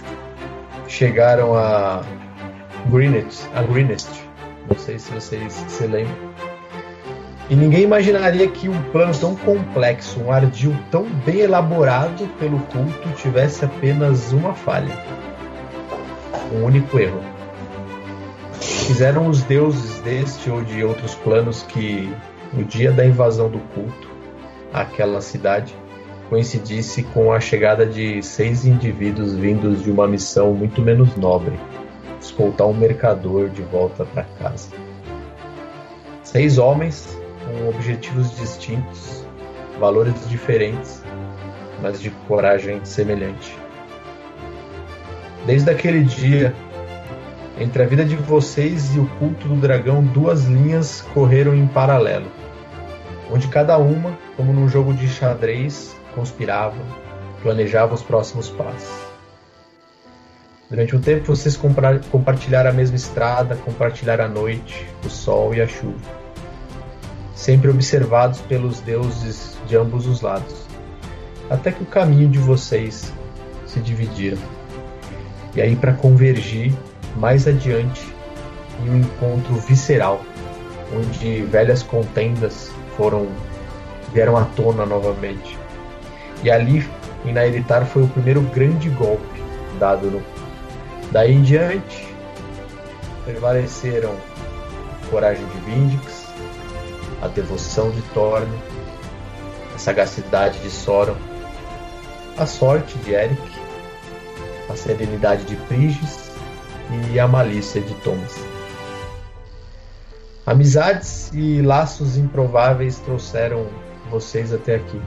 chegaram 0.88 1.53
a 1.55 2.01
Greenwich, 2.89 3.47
a 3.55 3.61
Greenwich. 3.61 4.07
Não 4.67 4.77
sei 4.77 4.97
se 4.97 5.11
vocês 5.11 5.53
se 5.53 5.85
lembram. 5.85 6.15
E 7.52 7.56
ninguém 7.56 7.82
imaginaria 7.82 8.48
que 8.48 8.69
um 8.69 8.82
plano 8.94 9.14
tão 9.14 9.36
complexo, 9.36 10.22
um 10.22 10.32
ardil 10.32 10.73
tão 10.90 11.03
bem 11.03 11.41
elaborado 11.41 12.26
pelo 12.40 12.57
culto 12.60 13.10
tivesse 13.18 13.65
apenas 13.65 14.32
uma 14.32 14.53
falha. 14.53 14.98
Um 16.53 16.64
único 16.64 16.98
erro. 16.98 17.19
Fizeram 18.53 19.28
os 19.28 19.44
deuses 19.44 19.99
deste 19.99 20.49
ou 20.49 20.64
de 20.64 20.82
outros 20.82 21.14
planos 21.14 21.61
que, 21.64 22.10
no 22.53 22.64
dia 22.64 22.90
da 22.90 23.06
invasão 23.06 23.49
do 23.49 23.60
culto 23.76 24.10
àquela 24.72 25.19
cidade, 25.19 25.76
coincidisse 26.30 27.03
com 27.03 27.34
a 27.34 27.41
chegada 27.41 27.86
de 27.86 28.23
seis 28.23 28.65
indivíduos 28.65 29.34
vindos 29.34 29.84
de 29.84 29.91
uma 29.91 30.07
missão 30.07 30.53
muito 30.53 30.82
menos 30.82 31.18
nobre 31.18 31.60
escoltar 32.22 32.65
um 32.68 32.73
mercador 32.73 33.49
de 33.49 33.61
volta 33.61 34.06
para 34.06 34.23
casa. 34.40 34.69
Seis 36.23 36.57
homens 36.57 37.19
com 37.52 37.69
objetivos 37.69 38.36
distintos, 38.38 39.26
valores 39.80 40.14
diferentes, 40.30 41.03
mas 41.82 41.99
de 41.99 42.10
coragem 42.28 42.84
semelhante. 42.86 43.57
Desde 45.45 45.69
aquele 45.69 46.03
dia, 46.03 46.53
entre 47.60 47.84
a 47.84 47.86
vida 47.86 48.06
de 48.06 48.15
vocês 48.15 48.95
e 48.95 48.99
o 48.99 49.07
culto 49.18 49.48
do 49.48 49.56
dragão, 49.56 50.03
duas 50.03 50.45
linhas 50.45 51.02
correram 51.14 51.56
em 51.56 51.68
paralelo, 51.68 52.28
onde 53.32 53.48
cada 53.48 53.78
uma, 53.78 54.18
como 54.38 54.53
num 54.53 54.69
jogo 54.69 54.94
de 54.94 55.07
xadrez, 55.07 55.95
conspirava, 56.14 56.78
planejava 57.41 57.94
os 57.94 58.03
próximos 58.03 58.49
passos. 58.49 59.11
Durante 60.69 60.95
um 60.95 61.02
tempo 61.02 61.36
vocês 61.36 61.60
compartilharam 62.10 62.69
a 62.69 62.73
mesma 62.73 62.95
estrada, 62.95 63.57
compartilharam 63.57 64.26
a 64.26 64.30
noite, 64.30 64.88
o 65.06 65.10
sol 65.10 65.53
e 65.53 65.60
a 65.60 65.68
chuva. 65.68 66.20
Sempre 67.33 67.69
observados 67.69 68.41
pelos 68.41 68.79
deuses 68.81 69.57
de 69.67 69.75
ambos 69.75 70.07
os 70.07 70.21
lados. 70.21 70.65
Até 71.49 71.71
que 71.71 71.83
o 71.83 71.85
caminho 71.85 72.29
de 72.29 72.37
vocês 72.37 73.11
se 73.65 73.79
dividiram. 73.79 74.37
E 75.55 75.61
aí 75.61 75.75
para 75.75 75.93
convergir 75.93 76.73
mais 77.17 77.47
adiante 77.47 78.01
em 78.83 78.89
um 78.89 78.97
encontro 78.97 79.55
visceral, 79.55 80.21
onde 80.95 81.43
velhas 81.43 81.83
contendas 81.83 82.71
foram 82.95 83.27
vieram 84.13 84.37
à 84.37 84.45
tona 84.45 84.85
novamente. 84.85 85.57
E 86.43 86.51
ali, 86.51 86.85
em 87.25 87.33
Nairitar, 87.33 87.85
foi 87.85 88.03
o 88.03 88.07
primeiro 88.07 88.41
grande 88.41 88.89
golpe 88.89 89.41
dado 89.79 90.09
no 90.11 90.21
Daí 91.11 91.33
em 91.33 91.41
diante, 91.41 92.07
prevaleceram 93.25 94.13
coragem 95.09 95.45
de 95.45 95.57
Vindix, 95.59 96.20
a 97.22 97.27
devoção 97.27 97.91
de 97.91 98.02
Thorne, 98.14 98.57
a 99.76 99.77
sagacidade 99.77 100.60
de 100.60 100.69
Soron, 100.69 101.15
a 102.38 102.45
sorte 102.45 102.98
de 102.99 103.14
Eric, 103.14 103.41
a 104.69 104.76
serenidade 104.76 105.45
de 105.45 105.56
Prigis 105.56 106.31
e 107.11 107.19
a 107.19 107.27
malícia 107.27 107.81
de 107.81 107.93
Thomas. 107.95 108.35
Amizades 110.45 111.31
e 111.34 111.61
laços 111.61 112.18
improváveis 112.18 112.98
trouxeram 112.99 113.68
vocês 114.10 114.52
até 114.52 114.76
aqui. 114.76 114.99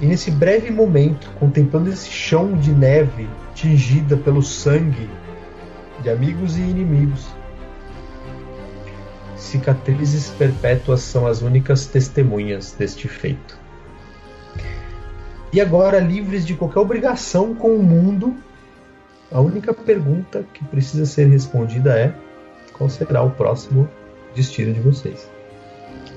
E 0.00 0.06
nesse 0.06 0.30
breve 0.30 0.70
momento, 0.70 1.30
contemplando 1.38 1.88
esse 1.88 2.10
chão 2.10 2.56
de 2.56 2.72
neve 2.72 3.28
tingida 3.54 4.16
pelo 4.16 4.42
sangue 4.42 5.08
de 6.02 6.10
amigos 6.10 6.56
e 6.56 6.60
inimigos. 6.60 7.24
Cicatrizes 9.44 10.30
perpétuas 10.30 11.00
são 11.02 11.26
as 11.26 11.42
únicas 11.42 11.86
testemunhas 11.86 12.72
deste 12.72 13.06
feito. 13.06 13.58
E 15.52 15.60
agora, 15.60 16.00
livres 16.00 16.44
de 16.44 16.54
qualquer 16.54 16.80
obrigação 16.80 17.54
com 17.54 17.76
o 17.76 17.82
mundo, 17.82 18.34
a 19.30 19.40
única 19.40 19.72
pergunta 19.72 20.44
que 20.52 20.64
precisa 20.64 21.06
ser 21.06 21.26
respondida 21.26 21.96
é: 21.96 22.12
qual 22.72 22.90
será 22.90 23.22
o 23.22 23.30
próximo 23.30 23.88
destino 24.34 24.72
de 24.72 24.80
vocês? 24.80 25.30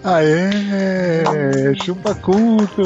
Aê! 0.04 1.76
Chupa 1.84 2.16
culto! 2.16 2.84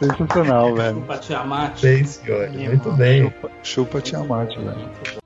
Sensacional, 0.00 0.74
velho. 0.74 0.96
Chupa 0.96 1.18
Tiamat. 1.18 1.80
Bem, 1.80 2.04
senhor. 2.04 2.50
Muito 2.50 2.92
bem. 2.92 3.24
Chupa, 3.24 3.50
chupa 3.62 4.00
Tiamat, 4.00 4.56
velho. 4.56 5.21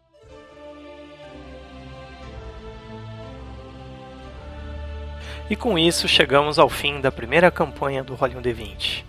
E 5.48 5.54
com 5.54 5.78
isso 5.78 6.08
chegamos 6.08 6.58
ao 6.58 6.68
fim 6.68 7.00
da 7.00 7.12
primeira 7.12 7.50
campanha 7.50 8.02
do 8.02 8.14
Role 8.14 8.34
1D20. 8.34 9.04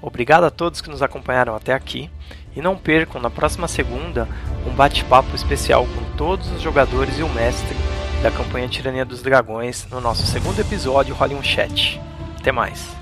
Obrigado 0.00 0.44
a 0.44 0.50
todos 0.50 0.80
que 0.80 0.88
nos 0.88 1.02
acompanharam 1.02 1.54
até 1.54 1.74
aqui 1.74 2.10
e 2.56 2.62
não 2.62 2.76
percam 2.76 3.20
na 3.20 3.28
próxima 3.28 3.68
segunda 3.68 4.26
um 4.66 4.74
bate-papo 4.74 5.34
especial 5.34 5.86
com 5.86 6.16
todos 6.16 6.50
os 6.52 6.62
jogadores 6.62 7.18
e 7.18 7.22
o 7.22 7.28
mestre 7.28 7.76
da 8.22 8.30
campanha 8.30 8.68
Tirania 8.68 9.04
dos 9.04 9.22
Dragões 9.22 9.86
no 9.90 10.00
nosso 10.00 10.26
segundo 10.26 10.60
episódio 10.60 11.14
Role 11.14 11.34
1 11.34 11.42
Chat. 11.42 12.00
Até 12.40 12.50
mais! 12.50 12.97